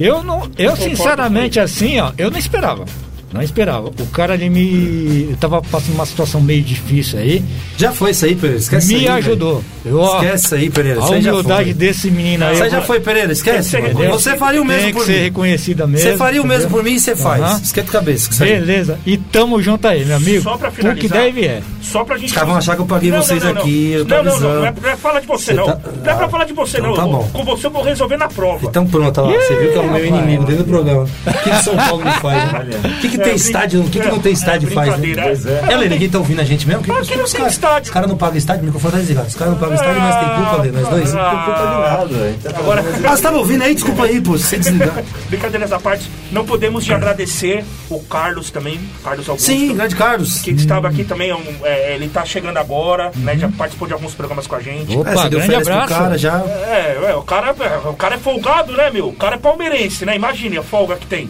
Eu 0.00 0.22
não, 0.22 0.42
eu 0.56 0.76
sinceramente 0.76 1.58
assim, 1.58 1.98
ó, 1.98 2.12
eu 2.16 2.30
não 2.30 2.38
esperava. 2.38 2.84
Não 3.32 3.42
esperava. 3.42 3.88
O 3.88 4.06
cara 4.06 4.32
ali 4.32 4.48
me. 4.48 5.28
Eu 5.30 5.36
tava 5.36 5.60
passando 5.60 5.94
uma 5.94 6.06
situação 6.06 6.40
meio 6.40 6.62
difícil 6.62 7.18
aí. 7.18 7.44
Já 7.76 7.92
foi 7.92 8.12
isso 8.12 8.24
aí, 8.24 8.34
Pereira. 8.34 8.58
Esquece 8.58 8.88
me 8.94 9.00
aí, 9.00 9.08
ajudou. 9.08 9.62
Eu, 9.84 9.98
ó, 10.00 10.14
Esquece 10.16 10.54
aí, 10.54 10.70
Pereira. 10.70 11.00
a 11.02 11.12
aí 11.14 11.20
já 11.22 11.32
humildade 11.32 11.74
desse 11.74 12.10
menino 12.10 12.44
aí. 12.46 12.58
Eu 12.58 12.70
já 12.70 12.80
foi, 12.80 13.00
Pereira. 13.00 13.30
Esquece. 13.32 13.76
Que 13.76 13.92
ser. 13.94 14.08
Você 14.08 14.36
faria 14.36 14.62
o 14.62 14.64
mesmo 14.64 14.82
tem 14.84 14.92
que 14.92 14.98
por 14.98 15.04
ser 15.06 15.12
mim. 15.12 15.18
reconhecida 15.24 15.86
mesmo. 15.86 16.10
Você 16.10 16.16
faria 16.16 16.40
o 16.40 16.46
mesmo 16.46 16.62
entendeu? 16.64 16.76
por 16.78 16.84
mim 16.84 16.94
e 16.94 17.00
você 17.00 17.14
faz. 17.14 17.42
Aham. 17.42 17.60
Esquenta 17.62 17.88
a 17.88 17.92
cabeça. 17.92 18.30
que. 18.30 18.38
Beleza. 18.38 18.98
E 19.04 19.16
tamo 19.18 19.60
junto 19.62 19.86
aí, 19.86 20.04
meu 20.06 20.16
amigo. 20.16 20.42
Só 20.42 20.56
pra 20.56 20.68
O 20.68 20.72
que 20.72 20.78
finalizar. 20.80 21.18
deve 21.22 21.44
é. 21.46 21.62
Só 21.82 22.04
pra 22.04 22.16
gente. 22.16 22.28
Os 22.28 22.32
caras 22.32 22.48
vão 22.48 22.58
achar 22.58 22.76
que 22.76 22.82
eu 22.82 22.86
paguei 22.86 23.10
vocês 23.10 23.44
aqui, 23.44 23.92
eu 23.92 24.04
tô 24.06 24.14
não, 24.16 24.24
não, 24.24 24.40
não, 24.40 24.54
não 24.60 24.66
é, 24.66 24.74
não 24.82 24.90
é 24.90 24.96
falar 24.96 25.20
de 25.20 25.26
você, 25.26 25.44
Você 25.52 25.54
não. 25.54 25.66
tá- 25.66 25.78
Não 26.04 26.12
é 26.12 26.14
pra 26.16 26.28
falar 26.28 26.44
de 26.44 26.52
você, 26.52 26.78
Então 26.78 26.90
não. 26.90 26.96
tá 26.96 27.06
bom. 27.06 27.30
Com 27.32 27.44
você 27.44 27.66
eu 27.66 27.70
vou 27.70 27.82
resolver 27.82 28.16
na 28.16 28.28
prova. 28.28 28.66
Então 28.66 28.86
pronto, 28.86 29.20
lá. 29.20 29.32
Você 29.32 29.54
viu 29.56 29.72
que 29.72 29.78
é 29.78 29.80
o 29.80 29.90
meu 29.90 30.04
inimigo 30.06 30.44
dentro 30.44 30.64
do 30.64 30.68
programa. 30.70 31.02
O 31.04 31.32
que, 31.42 31.50
que 31.50 31.62
São 31.64 31.76
Paulo 31.76 32.04
me 32.04 32.12
faz? 32.12 32.52
né? 32.68 32.80
O 32.84 33.00
que, 33.00 33.17
que 33.18 33.22
que 33.24 33.28
É, 33.28 33.32
tem 33.32 33.34
brin- 33.34 33.46
estádio, 33.46 33.80
o 33.80 33.84
que, 33.90 34.00
que 34.00 34.06
é, 34.08 34.10
não 34.10 34.18
tem 34.18 34.30
é, 34.30 34.34
estádio 34.34 34.70
faz, 34.70 34.90
né? 34.90 34.96
brincadeira, 34.96 35.22
Pois 35.22 35.46
é. 35.46 35.64
É, 35.72 35.76
Lê, 35.76 35.88
ninguém 35.88 36.08
tá 36.08 36.18
ouvindo 36.18 36.40
a 36.40 36.44
gente 36.44 36.66
mesmo? 36.66 36.82
Que, 36.82 36.90
aqui 36.90 37.16
não 37.16 37.24
os 37.24 37.30
tem 37.30 37.40
caras- 37.40 37.52
estádio. 37.54 37.82
Os 37.84 37.90
caras 37.90 38.08
não 38.08 38.16
pagam 38.16 38.36
estádio, 38.36 38.62
o 38.62 38.64
microfone 38.66 38.92
tá 38.92 38.98
desligado. 38.98 39.28
Os 39.28 39.34
caras 39.34 39.52
não 39.54 39.60
pagam 39.60 39.74
estádio, 39.74 40.00
nós 40.00 40.14
tem 40.16 40.28
culpa, 40.44 40.62
Lê, 40.62 40.70
nós 40.70 40.88
dois. 40.88 41.14
Ah, 41.14 41.18
Não 41.18 41.30
tem 41.30 41.44
culpa 41.44 41.60
de 41.60 42.22
nada. 42.22 42.52
tá 42.54 42.58
Agora, 42.60 42.84
Ah, 43.04 43.16
você 43.16 43.22
tava 43.22 43.36
ouvindo 43.38 43.62
aí? 43.62 43.74
Desculpa 43.74 44.04
aí, 44.04 44.20
pô, 44.20 44.38
se 44.38 44.44
você 44.44 44.58
desligar. 44.58 45.02
brincadeiras 45.28 45.72
à 45.72 45.78
parte, 45.78 46.10
não 46.32 46.44
podemos 46.44 46.84
de 46.84 46.92
agradecer 46.94 47.64
o 47.90 48.00
Carlos 48.00 48.50
também, 48.50 48.80
Carlos 49.04 49.28
Augusto. 49.28 49.46
Sim, 49.46 49.74
grande 49.74 49.96
Carlos. 49.96 50.40
que 50.40 50.50
estava 50.52 50.88
aqui 50.88 51.04
também, 51.04 51.30
é 51.30 51.68
é, 51.68 51.94
ele 51.94 52.08
tá 52.08 52.24
chegando 52.24 52.56
agora, 52.56 53.10
né? 53.16 53.36
Já 53.36 53.48
participou 53.48 53.86
de 53.86 53.94
alguns 53.94 54.14
programas 54.14 54.46
com 54.46 54.54
a 54.56 54.60
gente. 54.60 54.96
Opa, 54.96 55.10
É, 55.10 55.28
grande 55.28 55.54
abraço. 55.54 55.88
cara 55.94 56.18
já. 56.18 56.38
É, 56.40 56.98
é, 57.10 57.14
o 57.14 57.22
cara, 57.22 57.54
o 57.84 57.94
cara 57.94 58.14
é 58.14 58.18
folgado, 58.18 58.72
né, 58.72 58.90
meu? 58.90 59.08
O 59.08 59.12
cara 59.14 59.36
é 59.36 59.38
palmeirense, 59.38 60.04
né? 60.04 60.16
Imagine 60.16 60.58
a 60.58 60.62
folga 60.62 60.96
que 60.96 61.06
tem. 61.06 61.28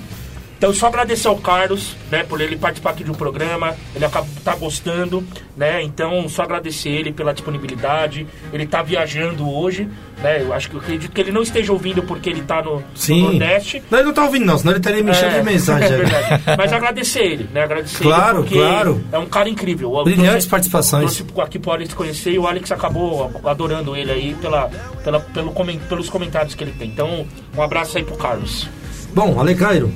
Então, 0.59 0.75
só 0.75 0.89
agradecer 0.89 1.29
ao 1.29 1.37
Carlos, 1.37 1.95
né, 2.11 2.25
por 2.25 2.41
ele 2.41 2.57
participar 2.57 2.91
aqui 2.91 3.05
de 3.05 3.11
um 3.13 3.15
programa, 3.15 3.77
ele 3.95 4.05
acaba 4.05 4.27
tá 4.45 4.57
gostando, 4.57 5.23
né? 5.57 5.81
Então, 5.85 6.29
só 6.29 6.43
agradecer 6.43 6.89
ele 6.89 7.13
pela 7.13 7.33
disponibilidade. 7.33 8.27
Ele 8.53 8.67
tá 8.67 8.83
viajando 8.83 9.49
hoje, 9.49 9.89
né? 10.21 10.43
Eu 10.43 10.53
acho 10.53 10.69
que 10.69 10.75
eu 10.75 10.81
acredito 10.81 11.13
que 11.13 11.21
ele 11.21 11.31
não 11.31 11.43
esteja 11.43 11.73
ouvindo 11.73 12.03
porque 12.03 12.29
ele 12.29 12.43
tá 12.43 12.61
no, 12.61 12.83
no. 13.09 13.17
Nordeste. 13.31 13.81
Não, 13.89 13.99
ele 14.01 14.07
não 14.09 14.13
tá 14.15 14.25
ouvindo, 14.25 14.47
não, 14.47 14.59
senão 14.59 14.73
ele 14.73 14.81
estaria 14.81 15.01
me 15.03 15.13
enchendo 15.13 15.37
É, 15.37 15.39
de 15.39 15.45
mensagem. 15.47 15.93
é 15.93 15.97
verdade. 15.97 16.43
Mas 16.59 16.73
agradecer 16.73 17.23
ele, 17.23 17.49
né? 17.55 17.63
Agradecer 17.63 18.03
Claro, 18.03 18.41
ele 18.41 18.49
claro. 18.55 19.05
é 19.13 19.19
um 19.19 19.27
cara 19.27 19.49
incrível. 19.49 19.97
Eu 19.97 20.03
Brilhantes 20.05 20.31
trouxe- 20.31 20.49
participações. 20.49 21.17
trouxe 21.17 21.41
aqui 21.41 21.61
pro 21.61 21.71
Alex 21.71 21.95
conhecer 21.95 22.33
e 22.33 22.39
o 22.39 22.49
Alex 22.49 22.73
acabou 22.73 23.31
adorando 23.45 23.95
ele 23.95 24.11
aí 24.11 24.35
pela, 24.41 24.69
pela, 25.05 25.21
pelo 25.21 25.53
pelos 25.89 26.11
comentários 26.11 26.57
que 26.57 26.65
ele 26.65 26.73
tem. 26.73 26.89
Então, 26.89 27.25
um 27.57 27.63
abraço 27.63 27.97
aí 27.97 28.03
pro 28.03 28.17
Carlos. 28.17 28.69
Bom, 29.15 29.41
Ale 29.41 29.55
Cairo, 29.55 29.93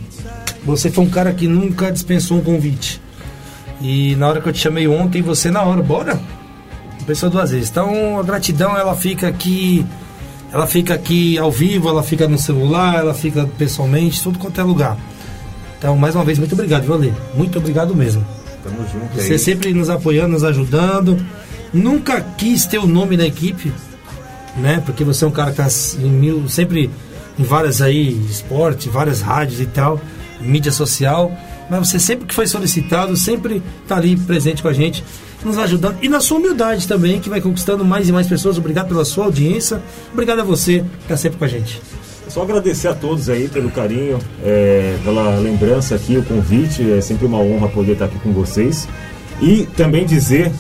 você 0.65 0.91
foi 0.91 1.05
um 1.05 1.11
cara 1.11 1.33
que 1.33 1.47
nunca 1.47 1.91
dispensou 1.91 2.39
um 2.39 2.43
convite. 2.43 3.01
E 3.81 4.15
na 4.17 4.29
hora 4.29 4.41
que 4.41 4.49
eu 4.49 4.53
te 4.53 4.61
chamei 4.61 4.87
ontem, 4.87 5.23
você 5.23 5.51
na 5.51 5.63
hora, 5.63 5.83
bora? 5.83 6.21
Pensou 7.07 7.29
duas 7.29 7.51
vezes. 7.51 7.69
Então 7.69 8.19
a 8.19 8.23
gratidão 8.23 8.77
ela 8.77 8.95
fica 8.95 9.27
aqui. 9.29 9.85
Ela 10.53 10.67
fica 10.67 10.95
aqui 10.95 11.39
ao 11.39 11.51
vivo, 11.51 11.89
ela 11.89 12.03
fica 12.03 12.29
no 12.29 12.39
celular, 12.39 12.97
ela 12.97 13.15
fica 13.15 13.49
pessoalmente, 13.57 14.23
tudo 14.23 14.39
quanto 14.39 14.61
é 14.61 14.65
lugar. 14.65 14.99
Então, 15.79 15.97
mais 15.97 16.15
uma 16.15 16.25
vez, 16.25 16.39
muito 16.39 16.53
obrigado, 16.53 16.85
viu, 16.85 16.95
Ale? 16.95 17.15
Muito 17.35 17.59
obrigado 17.59 17.97
mesmo. 17.97 18.25
Tamo 18.63 18.77
junto 18.93 19.15
Você 19.15 19.33
aí. 19.33 19.39
sempre 19.39 19.73
nos 19.73 19.91
apoiando, 19.91 20.35
nos 20.35 20.45
ajudando. 20.45 21.19
Nunca 21.73 22.21
quis 22.21 22.67
ter 22.67 22.79
o 22.79 22.87
nome 22.87 23.17
da 23.17 23.27
equipe, 23.27 23.73
né? 24.59 24.83
Porque 24.85 25.03
você 25.03 25.25
é 25.25 25.27
um 25.27 25.31
cara 25.31 25.51
que 25.51 25.57
tá 25.57 25.69
em 25.99 26.11
mil, 26.11 26.49
sempre 26.49 26.91
em 27.39 27.43
várias 27.43 27.81
aí, 27.81 28.11
esporte, 28.31 28.89
várias 28.91 29.23
rádios 29.23 29.61
e 29.61 29.67
tal, 29.67 29.99
mídia 30.43 30.73
social. 30.73 31.33
Mas 31.71 31.89
você 31.89 31.99
sempre 31.99 32.27
que 32.27 32.35
foi 32.35 32.47
solicitado, 32.47 33.17
sempre 33.17 33.63
tá 33.89 33.97
ali 33.97 34.17
presente 34.17 34.63
com 34.63 34.69
a 34.69 34.73
gente, 34.73 35.03
nos 35.45 35.59
ajudando. 35.59 35.97
E 36.03 36.09
na 36.09 36.21
sua 36.21 36.39
humildade 36.39 36.87
também, 36.87 37.21
que 37.21 37.29
vai 37.29 37.41
conquistando 37.41 37.85
mais 37.85 38.09
e 38.09 38.13
mais 38.13 38.27
pessoas. 38.27 38.59
Obrigado 38.59 38.89
pela 38.89 39.05
sua 39.05 39.25
audiência. 39.25 39.81
Obrigado 40.13 40.41
a 40.41 40.45
você 40.45 40.85
que 41.03 41.09
tá 41.09 41.17
sempre 41.17 41.39
com 41.39 41.45
a 41.45 41.49
gente. 41.49 41.81
Só 42.29 42.43
agradecer 42.43 42.89
a 42.89 42.95
todos 42.95 43.29
aí 43.29 43.49
pelo 43.49 43.71
carinho, 43.71 44.19
é, 44.43 44.97
pela 45.05 45.39
lembrança 45.39 45.95
aqui, 45.95 46.17
o 46.17 46.23
convite. 46.23 46.91
É 46.91 47.01
sempre 47.01 47.27
uma 47.27 47.39
honra 47.39 47.69
poder 47.69 47.93
estar 47.93 48.07
aqui 48.07 48.19
com 48.19 48.33
vocês. 48.33 48.89
E 49.41 49.67
também 49.77 50.07
dizer, 50.07 50.53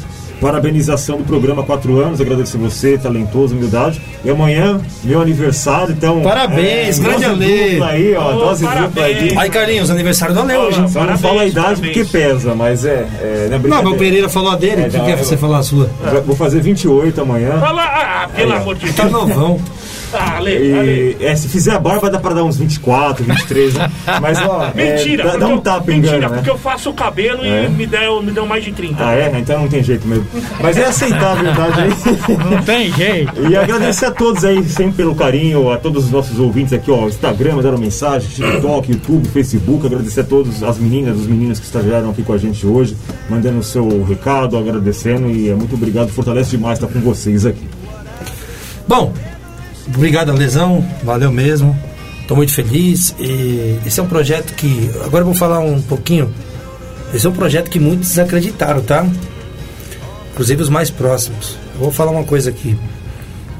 parabenização 0.43 1.17
do 1.19 1.25
programa 1.25 1.63
4 1.63 1.99
anos, 2.01 2.21
agradecer 2.21 2.59
você, 2.59 2.99
talentoso, 2.99 3.55
humildade. 3.55 4.03
E 4.25 4.29
amanhã, 4.31 4.81
meu 5.05 5.23
aniversário, 5.23 5.95
então. 5.97 6.21
Parabéns, 6.21 6.99
grande 6.99 7.25
dose 7.25 7.45
Ale. 7.45 7.71
dupla 7.71 7.87
aí, 7.87 8.15
ó, 8.15 8.29
Ô, 8.29 8.33
dose 8.41 8.65
dupla 8.65 8.77
parabéns. 8.91 9.33
aí. 9.33 9.39
Aí, 9.39 9.51
Carlinhos, 9.51 9.91
aniversário 9.91 10.35
do 10.35 10.41
Ale 10.41 10.57
hoje. 10.57 10.77
Só 10.77 10.83
não 10.83 10.91
Parabéns, 10.93 11.21
fala 11.21 11.43
a 11.43 11.47
idade 11.47 11.67
parabéns. 11.81 11.95
porque 11.97 12.05
pesa, 12.19 12.55
mas 12.55 12.85
é. 12.85 13.07
é 13.21 13.47
não, 13.51 13.57
é 13.57 13.61
Não, 13.61 13.83
mas 13.85 13.93
o. 13.93 13.97
Pereira 13.97 14.29
falou 14.29 14.51
a 14.51 14.57
dele, 14.57 14.83
É, 14.83 14.87
o 14.89 14.91
que 14.91 14.99
não, 14.99 15.05
quer 15.07 15.13
eu- 15.13 15.19
você 15.25 15.37
falar 15.37 15.59
a 15.59 15.63
sua? 15.63 15.89
Vou 16.27 16.35
fazer 16.35 16.61
28 16.61 17.21
amanhã. 17.21 17.59
Fala, 17.61 17.83
ah, 17.85 18.29
pelo 18.35 18.53
amor 18.53 18.75
de 18.75 18.93
Tá 18.93 19.05
Deus. 19.05 19.13
novão. 19.13 19.61
Ah, 20.13 20.37
Ale, 20.37 20.51
Ale. 20.79 21.17
E, 21.21 21.25
é, 21.25 21.35
se 21.37 21.49
fizer 21.49 21.73
a 21.73 21.79
barba 21.79 22.11
dá 22.11 22.19
pra 22.19 22.35
dar 22.35 22.45
uns 22.45 22.57
24, 22.57 23.25
23, 23.25 23.75
né? 23.75 23.91
Mas 24.21 24.39
ó, 24.41 24.71
é, 24.77 24.97
Mentira, 24.97 25.25
dá, 25.25 25.31
porque 25.31 25.41
dá 25.45 25.49
um 25.49 25.53
eu- 25.53 25.61
tapa 25.61 25.91
mentira, 25.91 26.17
engano, 26.17 26.29
né? 26.31 26.37
porque 26.37 26.51
eu 26.51 26.59
faço 26.59 26.91
o 26.91 26.95
cabelo 26.95 27.45
É? 27.45 27.67
e 27.67 27.69
me 27.71 27.87
deu, 27.87 28.23
me 28.23 28.31
deu 28.33 28.45
mais 28.47 28.65
de 28.65 28.73
30. 28.73 28.97
Ah, 29.07 29.15
é? 29.15 29.33
Então 29.39 29.61
não 29.63 29.69
tem 29.69 29.83
jeito 29.83 30.07
mesmo. 30.07 30.27
Mas 30.61 30.77
é 30.77 30.85
aceitar 30.85 31.33
a 31.33 31.35
verdade 31.35 31.81
aí. 31.83 32.37
Não 32.51 32.63
tem 32.63 32.93
jeito. 32.93 33.33
E 33.49 33.57
agradecer 33.57 34.07
a 34.07 34.11
todos 34.11 34.45
aí, 34.45 34.63
sempre 34.65 34.95
pelo 34.97 35.15
carinho, 35.15 35.71
a 35.71 35.77
todos 35.79 36.05
os 36.07 36.11
nossos 36.11 36.39
ouvintes 36.39 36.73
aqui, 36.73 36.91
ó, 36.91 37.07
Instagram, 37.09 37.57
mandaram 37.57 37.79
mensagem, 37.79 38.29
TikTok, 38.29 38.93
YouTube, 38.93 39.29
Facebook, 39.29 39.87
agradecer 39.87 40.21
a 40.21 40.25
todos, 40.25 40.63
as 40.63 40.79
meninas, 40.79 41.17
os 41.19 41.27
meninos 41.27 41.59
que 41.59 41.67
estagiaram 41.67 42.11
aqui 42.11 42.23
com 42.23 42.33
a 42.33 42.39
gente 42.39 42.67
hoje, 42.67 42.97
mandando 43.31 43.59
o 43.59 43.63
seu 43.63 44.03
recado, 44.05 44.57
agradecendo 44.57 45.31
e 45.31 45.49
é 45.49 45.55
muito 45.55 45.75
obrigado, 45.75 46.09
fortalece 46.11 46.51
demais 46.51 46.79
estar 46.79 46.93
com 46.93 47.01
vocês 47.01 47.47
aqui. 47.47 47.67
Bom, 48.87 49.13
obrigado, 49.87 50.33
Lesão. 50.33 50.85
Valeu 51.03 51.31
mesmo. 51.33 51.79
Estou 52.21 52.37
muito 52.37 52.53
feliz. 52.53 53.15
E 53.19 53.79
esse 53.85 54.01
é 54.01 54.03
um 54.03 54.09
projeto 54.09 54.55
que. 54.55 54.91
Agora 55.05 55.23
eu 55.23 55.27
vou 55.27 55.35
falar 55.35 55.61
um 55.61 55.81
pouquinho. 55.83 56.33
Esse 57.13 57.27
é 57.27 57.31
um 57.31 57.35
projeto 57.35 57.71
que 57.71 57.79
muitos 57.79 58.09
desacreditaram, 58.09 58.83
tá? 58.83 59.07
Inclusive 60.33 60.63
os 60.63 60.69
mais 60.69 60.91
próximos. 60.91 61.57
Eu 61.75 61.81
vou 61.81 61.93
falar 61.93 62.11
uma 62.11 62.25
coisa 62.25 62.51
aqui. 62.51 62.77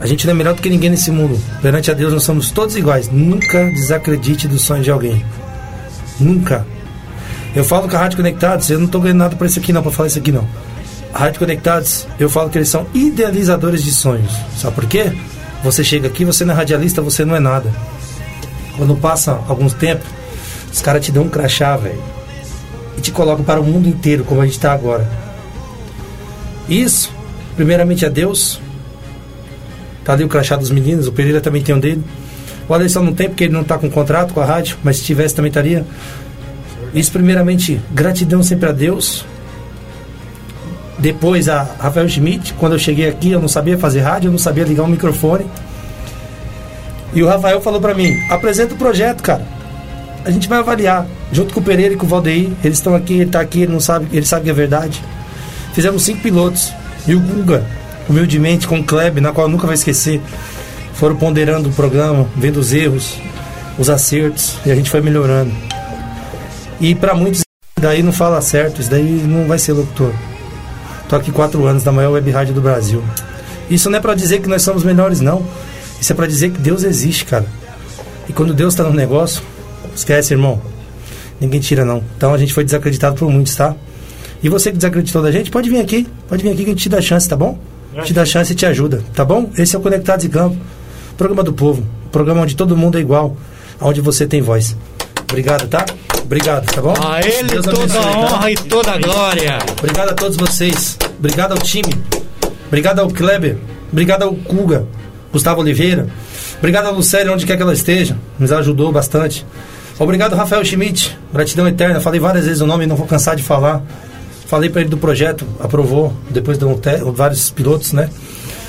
A 0.01 0.07
gente 0.07 0.27
não 0.27 0.33
é 0.33 0.37
melhor 0.37 0.55
do 0.55 0.63
que 0.63 0.71
ninguém 0.71 0.91
nesse 0.91 1.11
mundo. 1.11 1.39
Perante 1.61 1.91
a 1.91 1.95
Deus, 1.95 2.13
nós 2.13 2.23
somos 2.23 2.51
todos 2.51 2.75
iguais. 2.75 3.09
Nunca 3.13 3.71
desacredite 3.71 4.49
do 4.49 4.59
sonho 4.59 4.83
de 4.83 4.91
alguém. 4.91 5.25
Nunca. 6.19 6.67
Eu 7.55 7.63
falo 7.65 7.89
com 7.89 7.97
a 7.97 8.01
Rádio 8.01 8.17
Conectados, 8.17 8.71
eu 8.71 8.79
não 8.79 8.87
estou 8.87 9.01
ganhando 9.01 9.19
nada 9.19 9.37
por 9.37 9.47
isso 9.47 9.59
aqui 9.59 9.73
não, 9.73 9.83
para 9.83 9.93
falar 9.93 10.09
isso 10.09 10.19
aqui 10.19 10.33
não. 10.33 10.49
A 11.13 11.19
Rádio 11.19 11.39
Conectados, 11.39 12.07
eu 12.19 12.31
falo 12.31 12.49
que 12.49 12.57
eles 12.57 12.69
são 12.69 12.87
idealizadores 12.95 13.83
de 13.85 13.93
sonhos. 13.93 14.33
Sabe 14.57 14.75
por 14.75 14.87
quê? 14.87 15.13
Você 15.63 15.85
chega 15.85 16.09
aqui, 16.09 16.25
você 16.25 16.45
não 16.45 16.55
é 16.55 16.57
radialista, 16.57 17.01
você 17.01 17.25
não 17.25 17.37
é 17.37 17.41
nada. 17.41 17.73
Quando 18.77 18.97
passa 18.97 19.41
alguns 19.47 19.75
tempos, 19.75 20.07
os 20.73 20.81
caras 20.81 21.05
te 21.05 21.13
dão 21.13 21.25
um 21.25 21.29
crachá, 21.29 21.77
velho. 21.77 22.03
E 22.99 23.01
te 23.01 23.13
colocam 23.13 23.45
para 23.45 23.61
o 23.61 23.65
mundo 23.65 23.89
inteiro, 23.89 24.25
como 24.25 24.41
a 24.41 24.45
gente 24.45 24.57
está 24.57 24.73
agora. 24.73 25.09
Isso, 26.69 27.13
primeiramente 27.55 28.05
a 28.05 28.09
Deus. 28.09 28.61
Tá 30.05 30.15
ali 30.15 30.25
o 30.25 30.29
crachá 30.29 30.57
dos 30.57 30.71
meninos, 30.71 31.07
o 31.07 31.13
Pereira 31.13 31.41
também 31.41 31.63
tem 31.63 31.75
um 31.75 31.81
dele. 31.81 32.03
O 32.69 32.75
Alisson 32.75 33.03
não 33.03 33.13
tem, 33.13 33.29
porque 33.29 33.45
ele 33.45 33.53
não 33.53 33.63
está 33.63 33.79
com 33.79 33.89
contrato 33.91 34.35
com 34.35 34.41
a 34.41 34.45
rádio, 34.45 34.79
mas 34.83 34.97
se 34.97 35.05
tivesse 35.05 35.35
também 35.35 35.51
estaria. 35.51 35.85
Isso, 36.95 37.13
primeiramente, 37.13 37.81
gratidão 37.93 38.43
sempre 38.43 38.69
a 38.69 38.73
Deus. 38.73 39.25
Depois 41.03 41.49
a 41.49 41.67
Rafael 41.81 42.09
Schmidt, 42.09 42.55
quando 42.55 42.75
eu 42.75 42.79
cheguei 42.79 43.09
aqui, 43.09 43.33
eu 43.33 43.41
não 43.41 43.49
sabia 43.49 43.77
fazer 43.77 44.03
rádio, 44.03 44.29
eu 44.29 44.31
não 44.31 44.39
sabia 44.39 44.63
ligar 44.63 44.85
um 44.85 44.89
microfone. 44.89 45.45
E 47.13 47.21
o 47.21 47.27
Rafael 47.27 47.61
falou 47.61 47.81
pra 47.81 47.93
mim: 47.93 48.17
apresenta 48.31 48.75
o 48.75 48.77
projeto, 48.79 49.21
cara. 49.21 49.45
A 50.25 50.31
gente 50.31 50.49
vai 50.49 50.61
avaliar. 50.61 51.05
Junto 51.33 51.53
com 51.53 51.59
o 51.59 51.63
Pereira 51.63 51.95
e 51.95 51.97
com 51.97 52.07
o 52.07 52.09
Valdeir. 52.09 52.53
Eles 52.63 52.79
estão 52.79 52.95
aqui, 52.95 53.15
ele 53.15 53.31
tá 53.31 53.41
aqui, 53.41 53.63
ele 53.63 53.73
não 53.73 53.81
sabe, 53.81 54.07
ele 54.13 54.25
sabe 54.25 54.45
que 54.45 54.51
é 54.51 54.55
verdade. 54.55 55.03
Fizemos 55.75 56.05
cinco 56.05 56.23
pilotos. 56.23 56.73
E 57.05 57.17
o 57.17 57.21
Guga, 57.21 57.67
humildemente, 58.09 58.69
com 58.69 58.79
o 58.79 58.85
Kleb, 58.85 59.21
na 59.21 59.33
qual 59.33 59.49
eu 59.49 59.51
nunca 59.51 59.67
vou 59.67 59.75
esquecer, 59.75 60.21
foram 60.95 61.17
ponderando 61.17 61.69
o 61.69 61.73
programa, 61.73 62.29
vendo 62.37 62.59
os 62.59 62.73
erros, 62.73 63.19
os 63.77 63.91
acertos, 63.91 64.57
e 64.65 64.71
a 64.71 64.75
gente 64.77 64.89
foi 64.89 65.01
melhorando. 65.01 65.53
E 66.81 66.95
para 66.95 67.13
muitos, 67.13 67.43
daí 67.81 68.05
não 68.05 68.13
fala 68.13 68.41
certo, 68.41 68.81
isso 68.81 68.89
daí 68.89 69.03
não 69.27 69.49
vai 69.49 69.59
ser 69.59 69.73
locutor. 69.73 70.13
Tô 71.13 71.17
aqui 71.17 71.31
quatro 71.31 71.67
anos 71.67 71.83
da 71.83 71.93
maior 71.93 72.13
web 72.13 72.31
rádio 72.31 72.55
do 72.55 72.63
Brasil. 72.63 73.05
Isso 73.69 73.91
não 73.91 73.99
é 73.99 74.01
para 74.01 74.15
dizer 74.15 74.41
que 74.41 74.49
nós 74.49 74.63
somos 74.63 74.83
melhores, 74.83 75.21
não. 75.21 75.47
Isso 76.01 76.11
é 76.11 76.17
para 76.17 76.27
dizer 76.27 76.53
que 76.53 76.59
Deus 76.59 76.85
existe, 76.85 77.27
cara. 77.27 77.45
E 78.27 78.33
quando 78.33 78.55
Deus 78.55 78.73
está 78.73 78.83
no 78.83 78.95
negócio, 78.95 79.43
esquece, 79.95 80.33
irmão. 80.33 80.59
Ninguém 81.39 81.61
tira, 81.61 81.85
não. 81.85 82.03
Então 82.17 82.33
a 82.33 82.39
gente 82.39 82.55
foi 82.55 82.65
desacreditado 82.65 83.15
por 83.17 83.31
muitos, 83.31 83.55
tá? 83.55 83.77
E 84.43 84.49
você 84.49 84.71
que 84.71 84.79
desacreditou 84.79 85.21
da 85.21 85.31
gente, 85.31 85.51
pode 85.51 85.69
vir 85.69 85.81
aqui. 85.81 86.09
Pode 86.27 86.43
vir 86.43 86.49
aqui 86.49 86.65
que 86.65 86.71
a 86.71 86.73
gente 86.73 86.83
te 86.85 86.89
dá 86.89 87.03
chance, 87.03 87.29
tá 87.29 87.37
bom? 87.37 87.59
Te 88.05 88.15
dá 88.15 88.25
chance 88.25 88.51
e 88.51 88.57
te 88.57 88.65
ajuda, 88.65 89.03
tá 89.15 89.23
bom? 89.23 89.51
Esse 89.59 89.77
é 89.77 89.79
o 89.79 89.83
Conectados 89.83 90.25
em 90.25 90.31
Campo. 90.31 90.57
Programa 91.19 91.43
do 91.43 91.53
povo. 91.53 91.87
Programa 92.11 92.41
onde 92.41 92.57
todo 92.57 92.75
mundo 92.75 92.97
é 92.97 93.03
igual. 93.03 93.37
Onde 93.79 94.01
você 94.01 94.27
tem 94.27 94.41
voz. 94.41 94.75
Obrigado, 95.33 95.67
tá? 95.69 95.85
Obrigado, 96.23 96.67
tá 96.71 96.81
bom? 96.83 96.95
A 97.03 97.21
ele 97.21 97.49
Deus 97.49 97.65
toda 97.65 97.79
abençoe, 97.79 97.99
a 97.99 98.03
tá? 98.03 98.19
honra 98.19 98.51
e 98.51 98.55
toda 98.55 98.91
a 98.93 98.99
glória. 98.99 99.59
Obrigado 99.79 100.11
a 100.11 100.15
todos 100.15 100.37
vocês. 100.37 100.99
Obrigado 101.19 101.53
ao 101.53 101.59
time. 101.59 101.93
Obrigado 102.69 102.99
ao 103.01 103.09
Kleber. 103.09 103.57
Obrigado 103.91 104.23
ao 104.25 104.35
Kuga. 104.35 104.87
Gustavo 105.33 105.61
Oliveira. 105.63 106.07
Obrigado 106.59 106.87
ao 106.87 106.95
Lucélia, 106.95 107.33
onde 107.33 107.47
quer 107.47 107.57
que 107.57 107.63
ela 107.63 107.73
esteja. 107.73 108.17
Nos 108.39 108.53
ajudou 108.53 108.93
bastante. 108.93 109.47
Obrigado, 109.99 110.35
Rafael 110.37 110.63
Schmidt. 110.65 111.17
Gratidão 111.33 111.67
eterna. 111.67 112.01
Falei 112.01 112.21
várias 112.21 112.45
vezes 112.45 112.61
o 112.61 112.67
nome, 112.67 112.87
não 112.87 112.97
vou 112.97 113.07
cansar 113.07 113.35
de 113.35 113.43
falar. 113.43 113.83
Falei 114.47 114.69
para 114.69 114.83
ele 114.83 114.91
do 114.91 114.99
projeto, 114.99 115.47
aprovou. 115.61 116.13
Depois 116.29 116.59
de 116.59 116.65
um 116.67 116.79
vários 117.13 117.51
pilotos, 117.51 117.93
né? 117.95 118.11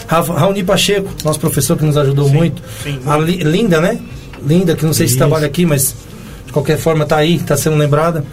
Rafa- 0.08 0.34
Raoni 0.34 0.64
Pacheco, 0.64 1.10
nosso 1.26 1.40
professor 1.40 1.78
que 1.78 1.84
nos 1.84 1.98
ajudou 1.98 2.30
muito. 2.30 2.62
sim, 2.84 3.00
A 3.06 3.18
Li- 3.18 3.44
Linda, 3.44 3.82
né? 3.82 4.00
Linda, 4.46 4.76
que 4.76 4.86
não 4.86 4.94
sei 4.94 5.08
se 5.08 5.18
trabalha 5.18 5.46
aqui, 5.46 5.66
mas 5.66 5.96
de 6.54 6.60
qualquer 6.62 6.78
forma 6.78 7.04
tá 7.04 7.18
aí, 7.18 7.40
tá 7.40 7.58
sendo 7.58 7.76
lembrada. 7.76 8.24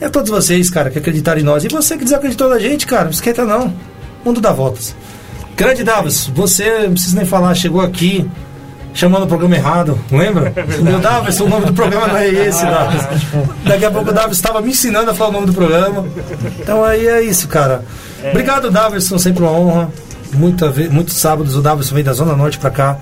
E 0.00 0.04
a 0.04 0.08
todos 0.08 0.30
vocês, 0.30 0.70
cara, 0.70 0.90
que 0.90 0.98
acreditaram 0.98 1.40
em 1.40 1.44
nós. 1.44 1.64
E 1.64 1.68
você 1.68 1.98
que 1.98 2.04
desacreditou 2.04 2.48
na 2.48 2.58
gente, 2.60 2.86
cara, 2.86 3.04
não 3.04 3.10
esquenta 3.10 3.44
não. 3.44 3.74
Mundo 4.24 4.40
dá 4.40 4.52
voltas. 4.52 4.94
Grande 5.56 5.82
Davos, 5.82 6.30
você, 6.32 6.84
não 6.84 6.92
preciso 6.92 7.16
nem 7.16 7.26
falar, 7.26 7.54
chegou 7.54 7.80
aqui 7.80 8.28
chamando 8.92 9.24
o 9.24 9.26
programa 9.26 9.56
errado, 9.56 9.98
lembra? 10.10 10.52
É 10.56 10.76
Meu 10.78 11.00
Davos, 11.00 11.40
o 11.40 11.48
nome 11.48 11.66
do 11.66 11.72
programa 11.72 12.06
não 12.06 12.16
é 12.16 12.28
esse, 12.28 12.64
Davos. 12.64 13.02
Daqui 13.64 13.84
a 13.84 13.90
pouco 13.90 14.10
o 14.10 14.12
Davos 14.12 14.36
estava 14.36 14.60
me 14.60 14.70
ensinando 14.70 15.10
a 15.10 15.14
falar 15.14 15.30
o 15.30 15.32
nome 15.32 15.46
do 15.46 15.52
programa. 15.52 16.06
Então 16.60 16.84
aí 16.84 17.08
é 17.08 17.22
isso, 17.22 17.48
cara. 17.48 17.84
Obrigado, 18.30 18.70
Davidson, 18.70 19.18
sempre 19.18 19.42
uma 19.42 19.52
honra. 19.52 19.90
Muita, 20.32 20.72
muitos 20.90 21.16
sábados 21.16 21.56
o 21.56 21.60
Davidson 21.60 21.94
vem 21.94 22.04
da 22.04 22.12
Zona 22.12 22.36
Norte 22.36 22.58
pra 22.58 22.70
cá. 22.70 22.98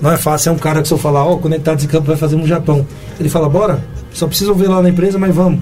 Não 0.00 0.12
é 0.12 0.16
fácil, 0.16 0.50
é 0.50 0.52
um 0.52 0.58
cara 0.58 0.80
que 0.80 0.88
se 0.88 0.94
eu 0.94 0.98
falar, 0.98 1.24
ó, 1.24 1.36
Conectados 1.36 1.84
em 1.84 1.86
Campo 1.86 2.06
vai 2.06 2.16
fazer 2.16 2.36
no 2.36 2.46
Japão. 2.46 2.86
Ele 3.18 3.28
fala, 3.28 3.48
bora, 3.48 3.82
só 4.12 4.26
precisa 4.26 4.50
ouvir 4.50 4.68
lá 4.68 4.82
na 4.82 4.88
empresa, 4.88 5.18
mas 5.18 5.34
vamos. 5.34 5.60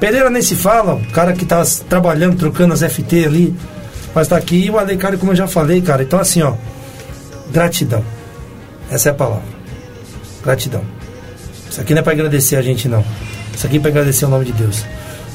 Pereira 0.00 0.30
nem 0.30 0.42
se 0.42 0.54
fala, 0.54 0.94
o 0.94 1.10
cara 1.10 1.32
que 1.32 1.44
tá 1.44 1.62
trabalhando, 1.88 2.36
trocando 2.36 2.72
as 2.72 2.82
FT 2.82 3.24
ali, 3.24 3.56
mas 4.14 4.28
tá 4.28 4.36
aqui. 4.36 4.64
E 4.66 4.70
o 4.70 4.78
Alecário, 4.78 5.18
como 5.18 5.32
eu 5.32 5.36
já 5.36 5.48
falei, 5.48 5.80
cara. 5.80 6.02
Então, 6.02 6.18
assim, 6.18 6.42
ó, 6.42 6.54
gratidão. 7.50 8.04
Essa 8.90 9.08
é 9.08 9.12
a 9.12 9.14
palavra. 9.14 9.44
Gratidão. 10.42 10.82
Isso 11.68 11.80
aqui 11.80 11.92
não 11.94 12.00
é 12.00 12.02
pra 12.02 12.12
agradecer 12.12 12.56
a 12.56 12.62
gente, 12.62 12.88
não. 12.88 13.04
Isso 13.54 13.66
aqui 13.66 13.76
é 13.76 13.80
pra 13.80 13.90
agradecer 13.90 14.24
o 14.24 14.28
nome 14.28 14.44
de 14.44 14.52
Deus. 14.52 14.84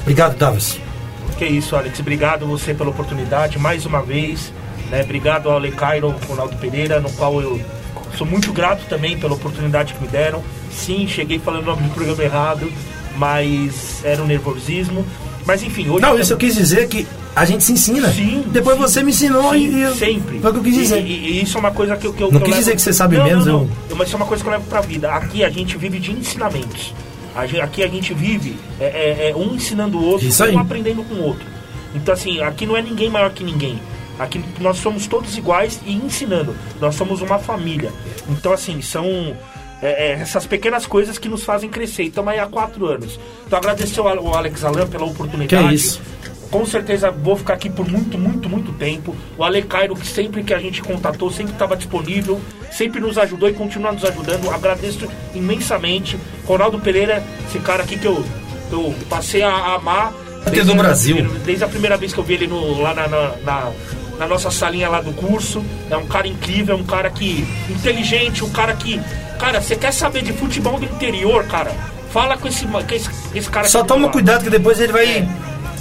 Obrigado, 0.02 0.38
Davis. 0.38 0.80
Que 1.38 1.46
isso, 1.46 1.76
Alex. 1.76 2.00
Obrigado 2.00 2.48
você 2.48 2.74
pela 2.74 2.90
oportunidade 2.90 3.60
mais 3.60 3.86
uma 3.86 4.02
vez. 4.02 4.52
Né? 4.90 5.02
Obrigado 5.02 5.50
ao 5.50 5.60
Lecairo, 5.60 6.16
Ronaldo 6.28 6.56
Pereira, 6.58 7.00
no 7.00 7.12
qual 7.12 7.42
eu 7.42 7.60
sou 8.18 8.26
muito 8.28 8.52
grato 8.54 8.86
também 8.88 9.18
pela 9.18 9.34
oportunidade 9.34 9.94
que 9.94 10.02
me 10.02 10.08
deram. 10.08 10.44
Sim, 10.72 11.08
cheguei 11.08 11.40
falando 11.40 11.64
o 11.64 11.66
nome 11.68 11.84
do 11.84 11.94
programa 11.94 12.24
errado, 12.24 12.72
mas 13.18 14.02
era 14.04 14.22
um 14.22 14.26
nervosismo. 14.26 15.06
Mas 15.46 15.62
enfim, 15.62 15.90
hoje. 15.90 16.02
Não, 16.02 16.18
isso 16.18 16.34
eu 16.34 16.38
quis 16.38 16.56
dizer 16.56 16.88
que 16.88 17.06
a 17.36 17.44
gente 17.46 17.64
se 17.64 17.74
ensina. 17.74 18.10
Sim. 18.12 18.44
Depois 18.48 18.78
você 18.78 19.04
me 19.04 19.12
ensinou 19.12 19.52
Sim, 19.54 19.76
e. 19.78 19.82
eu- 19.82 19.96
sempre. 19.96 20.40
Foi 20.40 20.50
o 20.50 20.54
que 20.54 20.60
eu 20.60 20.64
quis 20.64 20.76
dizer. 20.76 21.00
E, 21.02 21.06
e- 21.12 21.32
e 21.40 21.44
isso 21.44 21.58
é 21.58 21.60
uma 21.60 21.72
coisa 21.72 21.98
que 21.98 22.08
eu. 22.08 22.14
Que 22.14 22.22
eu 22.24 22.32
Não 22.32 22.32
que 22.32 22.38
eu 22.38 22.42
quis 22.42 22.50
levo- 22.52 22.60
dizer 22.62 22.76
que 22.76 22.82
você 22.82 22.94
sabe 22.94 23.18
não, 23.18 23.26
menos, 23.26 23.46
Não, 23.46 23.54
não. 23.64 23.70
eu- 23.90 23.96
Mas 23.96 24.08
isso 24.08 24.16
é 24.16 24.20
uma 24.20 24.26
coisa 24.26 24.42
que 24.44 24.50
eu 24.50 24.54
levo 24.54 24.66
pra 24.66 24.82
vida. 24.82 25.12
Aqui 25.12 25.44
a 25.44 25.50
gente 25.50 25.78
vive 25.78 26.00
de 26.00 26.12
ensinamentos. 26.12 26.94
A 27.36 27.46
gen- 27.48 27.62
aqui 27.62 27.84
a 27.84 27.88
gente 27.88 28.14
vive 28.14 28.56
é, 28.80 28.86
é- 28.86 29.30
é 29.32 29.36
um 29.36 29.56
ensinando 29.56 29.98
o 29.98 30.04
outro, 30.06 30.28
um 30.54 30.60
aprendendo 30.60 31.04
com 31.04 31.16
o 31.16 31.24
outro. 31.24 31.46
Então, 31.96 32.14
assim, 32.14 32.42
aqui 32.42 32.66
não 32.66 32.78
é 32.78 32.82
ninguém 32.82 33.10
maior 33.10 33.32
que 33.32 33.44
ninguém. 33.44 33.80
Aqui 34.20 34.44
nós 34.60 34.78
somos 34.78 35.08
todos 35.08 35.38
iguais 35.38 35.80
e 35.86 35.94
ensinando. 35.94 36.56
Nós 36.80 36.96
somos 36.96 37.22
uma 37.22 37.40
família. 37.40 37.92
Então, 38.30 38.54
assim, 38.54 38.82
são 38.82 39.36
é, 39.82 40.12
é, 40.12 40.12
essas 40.14 40.46
pequenas 40.46 40.86
coisas 40.86 41.18
que 41.18 41.28
nos 41.28 41.44
fazem 41.44 41.70
crescer. 41.70 42.04
Estamos 42.04 42.32
aí 42.34 42.40
há 42.40 42.46
quatro 42.46 42.86
anos. 42.86 43.20
Então, 43.46 43.58
agradecer 43.58 44.00
ao 44.00 44.36
Alex 44.36 44.64
Alan 44.64 44.88
pela 44.88 45.06
oportunidade. 45.06 45.68
Que 45.68 45.74
isso. 45.74 46.02
Com 46.52 46.64
certeza 46.68 47.10
vou 47.10 47.36
ficar 47.36 47.56
aqui 47.56 47.68
por 47.68 47.90
muito, 47.90 48.16
muito, 48.16 48.48
muito 48.48 48.72
tempo. 48.74 49.16
O 49.36 49.44
Ale 49.44 49.64
Cairo, 49.64 49.96
que 49.96 50.06
sempre 50.06 50.44
que 50.44 50.54
a 50.54 50.60
gente 50.60 50.84
contatou, 50.84 51.32
sempre 51.32 51.54
estava 51.54 51.76
disponível, 51.76 52.40
sempre 52.72 53.00
nos 53.02 53.18
ajudou 53.18 53.50
e 53.50 53.54
continua 53.54 53.92
nos 53.92 54.06
ajudando. 54.06 54.52
Agradeço 54.52 55.08
imensamente. 55.34 56.16
Ronaldo 56.46 56.78
Pereira, 56.80 57.24
esse 57.48 57.58
cara 57.58 57.82
aqui 57.82 57.98
que 57.98 58.06
eu, 58.06 58.24
eu 58.72 58.94
passei 59.10 59.42
a 59.42 59.74
amar. 59.74 60.14
Até 60.46 60.64
do 60.64 60.76
Brasil. 60.76 61.18
Desde 61.44 61.64
a 61.64 61.68
primeira 61.68 61.98
vez 61.98 62.14
que 62.14 62.20
eu 62.20 62.24
vi 62.24 62.36
ele 62.36 62.46
no- 62.48 62.80
lá 62.82 62.94
na, 62.94 63.08
na, 63.08 63.30
na- 63.44 63.72
na 64.20 64.28
nossa 64.28 64.50
salinha 64.52 64.90
lá 64.90 65.02
do 65.02 65.12
curso. 65.14 65.64
É 65.90 65.98
um 65.98 66.06
cara 66.06 66.28
incrível, 66.28 66.76
é 66.76 66.80
um 66.80 66.84
cara 66.84 67.10
que. 67.10 67.46
inteligente, 67.70 68.44
um 68.44 68.50
cara 68.50 68.74
que. 68.74 69.00
Cara, 69.40 69.62
você 69.62 69.76
quer 69.76 69.92
saber 69.92 70.24
de 70.24 70.32
futebol 70.34 70.80
do 70.80 70.86
interior, 70.86 71.44
cara? 71.46 71.72
Fala 72.12 72.38
com 72.38 72.48
esse, 72.48 72.66
com 72.68 72.80
esse, 72.80 73.10
esse 73.34 73.50
cara 73.50 73.68
Só 73.68 73.84
toma 73.84 74.08
cuidado 74.10 74.44
que 74.44 74.50
depois 74.50 74.80
ele 74.80 74.94
vai 74.94 75.28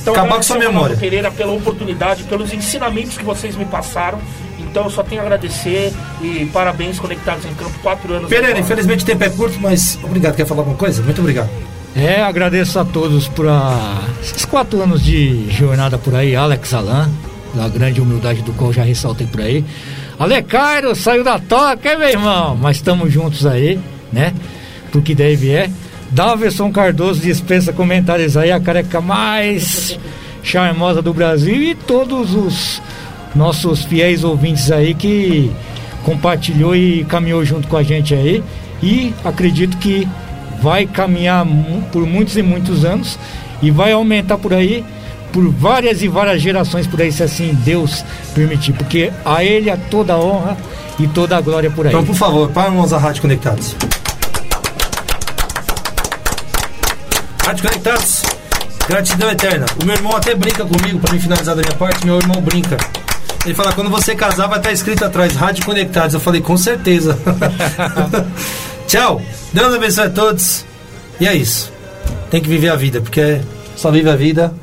Então, 0.01 0.15
acabar 0.15 0.37
com 0.37 0.43
sua 0.43 0.57
Ronaldo 0.57 0.75
memória. 0.75 0.97
Pereira 0.97 1.31
pela 1.31 1.53
oportunidade, 1.53 2.25
pelos 2.25 2.53
ensinamentos 2.53 3.17
que 3.19 3.25
vocês 3.25 3.55
me 3.55 3.67
passaram. 3.67 4.19
Então 4.59 4.85
eu 4.85 4.91
só 4.91 5.03
tenho 5.03 5.21
a 5.21 5.25
agradecer 5.25 5.93
e 6.23 6.47
parabéns 6.47 6.99
Conectados 6.99 7.45
em 7.45 7.53
Campo, 7.55 7.79
quatro 7.83 8.15
anos. 8.15 8.31
Pereira, 8.31 8.59
infelizmente 8.59 9.03
o 9.03 9.07
tempo 9.07 9.23
é 9.25 9.29
curto, 9.29 9.59
mas 9.61 9.99
obrigado. 10.03 10.35
Quer 10.35 10.47
falar 10.47 10.61
alguma 10.63 10.77
coisa? 10.79 11.03
Muito 11.03 11.21
obrigado. 11.21 11.51
É, 11.95 12.23
agradeço 12.23 12.79
a 12.81 12.85
todos 12.87 13.29
por 13.29 13.47
a- 13.47 14.01
esses 14.23 14.47
quatro 14.47 14.81
anos 14.83 15.05
de 15.05 15.51
jornada 15.51 15.99
por 15.99 16.15
aí, 16.15 16.35
Alex 16.35 16.73
Alan, 16.73 17.11
da 17.55 17.69
grande 17.69 18.01
humildade 18.01 18.43
do 18.43 18.53
qual 18.53 18.73
já 18.73 18.83
ressaltei 18.83 19.27
por 19.27 19.41
aí. 19.41 19.65
Ale 20.19 20.45
saiu 20.95 21.25
da 21.25 21.39
toca, 21.39 21.91
hein, 21.91 21.99
meu 21.99 22.09
irmão? 22.09 22.57
Mas 22.61 22.77
estamos 22.77 23.13
juntos 23.13 23.47
aí, 23.47 23.79
né? 24.13 24.33
Pro 24.91 25.03
que 25.03 25.15
deve 25.15 25.51
é. 25.51 25.71
Daverson 26.11 26.71
Cardoso 26.71 27.21
dispensa 27.21 27.73
comentários 27.73 28.37
aí, 28.37 28.53
a 28.53 28.61
careca 28.61 29.01
mais 29.01 29.99
charmosa 30.43 31.01
do 31.01 31.15
Brasil 31.15 31.63
e 31.63 31.75
todos 31.75 32.35
os 32.35 32.83
nossos 33.35 33.85
fiéis 33.85 34.23
ouvintes 34.23 34.71
aí 34.71 34.93
que 34.93 35.51
compartilhou 36.05 36.77
e 36.77 37.05
caminhou 37.05 37.45
junto 37.45 37.67
com 37.69 37.77
a 37.77 37.83
gente 37.83 38.15
aí. 38.15 38.43
E 38.83 39.15
acredito 39.25 39.77
que 39.79 40.07
vai 40.61 40.87
caminhar 40.87 41.47
por 41.91 42.07
muitos 42.07 42.37
e 42.37 42.43
muitos 42.43 42.85
anos 42.85 43.19
e 43.63 43.71
vai 43.71 43.93
aumentar 43.93 44.39
por 44.39 44.53
aí 44.53 44.85
por 45.33 45.49
várias 45.51 46.03
e 46.03 46.09
várias 46.09 46.43
gerações 46.43 46.87
por 46.87 47.01
aí, 47.01 47.11
se 47.11 47.23
assim 47.23 47.55
Deus 47.65 48.05
permitir, 48.35 48.73
porque 48.73 49.11
a 49.25 49.43
Ele 49.43 49.71
é 49.71 49.77
toda 49.77 50.13
a 50.13 50.19
honra 50.19 50.57
e 50.99 51.07
toda 51.09 51.37
a 51.37 51.41
glória 51.41 51.71
por 51.71 51.87
aí. 51.87 51.93
Então, 51.93 52.05
por 52.05 52.15
favor, 52.15 52.51
palmas 52.51 52.93
à 52.93 52.99
Rádio 52.99 53.23
Conectados. 53.23 53.75
Rádio 57.45 57.65
Conectados, 57.65 58.23
gratidão 58.87 59.31
eterna. 59.31 59.67
O 59.83 59.85
meu 59.85 59.97
irmão 59.97 60.15
até 60.15 60.35
brinca 60.35 60.65
comigo 60.65 61.01
para 61.01 61.13
me 61.15 61.21
finalizar 61.21 61.57
da 61.57 61.63
minha 61.63 61.77
parte. 61.77 62.05
Meu 62.05 62.19
irmão 62.19 62.41
brinca. 62.41 62.77
Ele 63.45 63.55
fala: 63.55 63.73
quando 63.73 63.91
você 63.91 64.15
casar, 64.15 64.47
vai 64.47 64.59
estar 64.59 64.71
escrito 64.71 65.05
atrás 65.05 65.35
Rádio 65.35 65.65
Conectados. 65.65 66.15
Eu 66.15 66.21
falei: 66.21 66.41
com 66.41 66.57
certeza. 66.57 67.19
Tchau. 68.87 69.21
Deus 69.53 69.75
abençoe 69.75 70.07
a 70.07 70.11
todos. 70.11 70.65
E 71.19 71.27
é 71.27 71.35
isso. 71.35 71.73
Tem 72.31 72.41
que 72.41 72.49
viver 72.49 72.69
a 72.69 72.77
vida, 72.77 73.01
porque 73.01 73.41
só 73.77 73.91
vive 73.91 74.09
a 74.09 74.17
vida. 74.17 74.55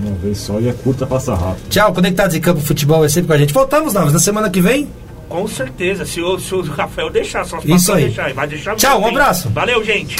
Uma 0.00 0.14
vez 0.16 0.38
só 0.38 0.60
e 0.60 0.68
é 0.68 0.72
curta, 0.72 1.06
passa 1.06 1.34
rápido. 1.34 1.68
Tchau, 1.70 1.92
Conectados 1.92 2.34
em 2.34 2.40
Campo 2.40 2.60
Futebol 2.60 3.04
é 3.04 3.08
sempre 3.08 3.28
com 3.28 3.32
a 3.32 3.38
gente. 3.38 3.52
Voltamos, 3.52 3.94
Navas, 3.94 4.12
na 4.12 4.18
semana 4.18 4.50
que 4.50 4.60
vem. 4.60 4.88
Com 5.28 5.46
certeza, 5.48 6.04
se 6.06 6.20
o, 6.20 6.38
se 6.38 6.54
o 6.54 6.62
Rafael 6.62 7.10
deixar, 7.10 7.44
só 7.44 7.58
Isso 7.64 7.92
aí. 7.92 8.04
deixar, 8.04 8.32
vai 8.32 8.46
deixar 8.46 8.76
Tchau, 8.76 9.00
um 9.00 9.04
hein? 9.04 9.10
abraço. 9.10 9.48
Valeu, 9.50 9.82
gente. 9.84 10.16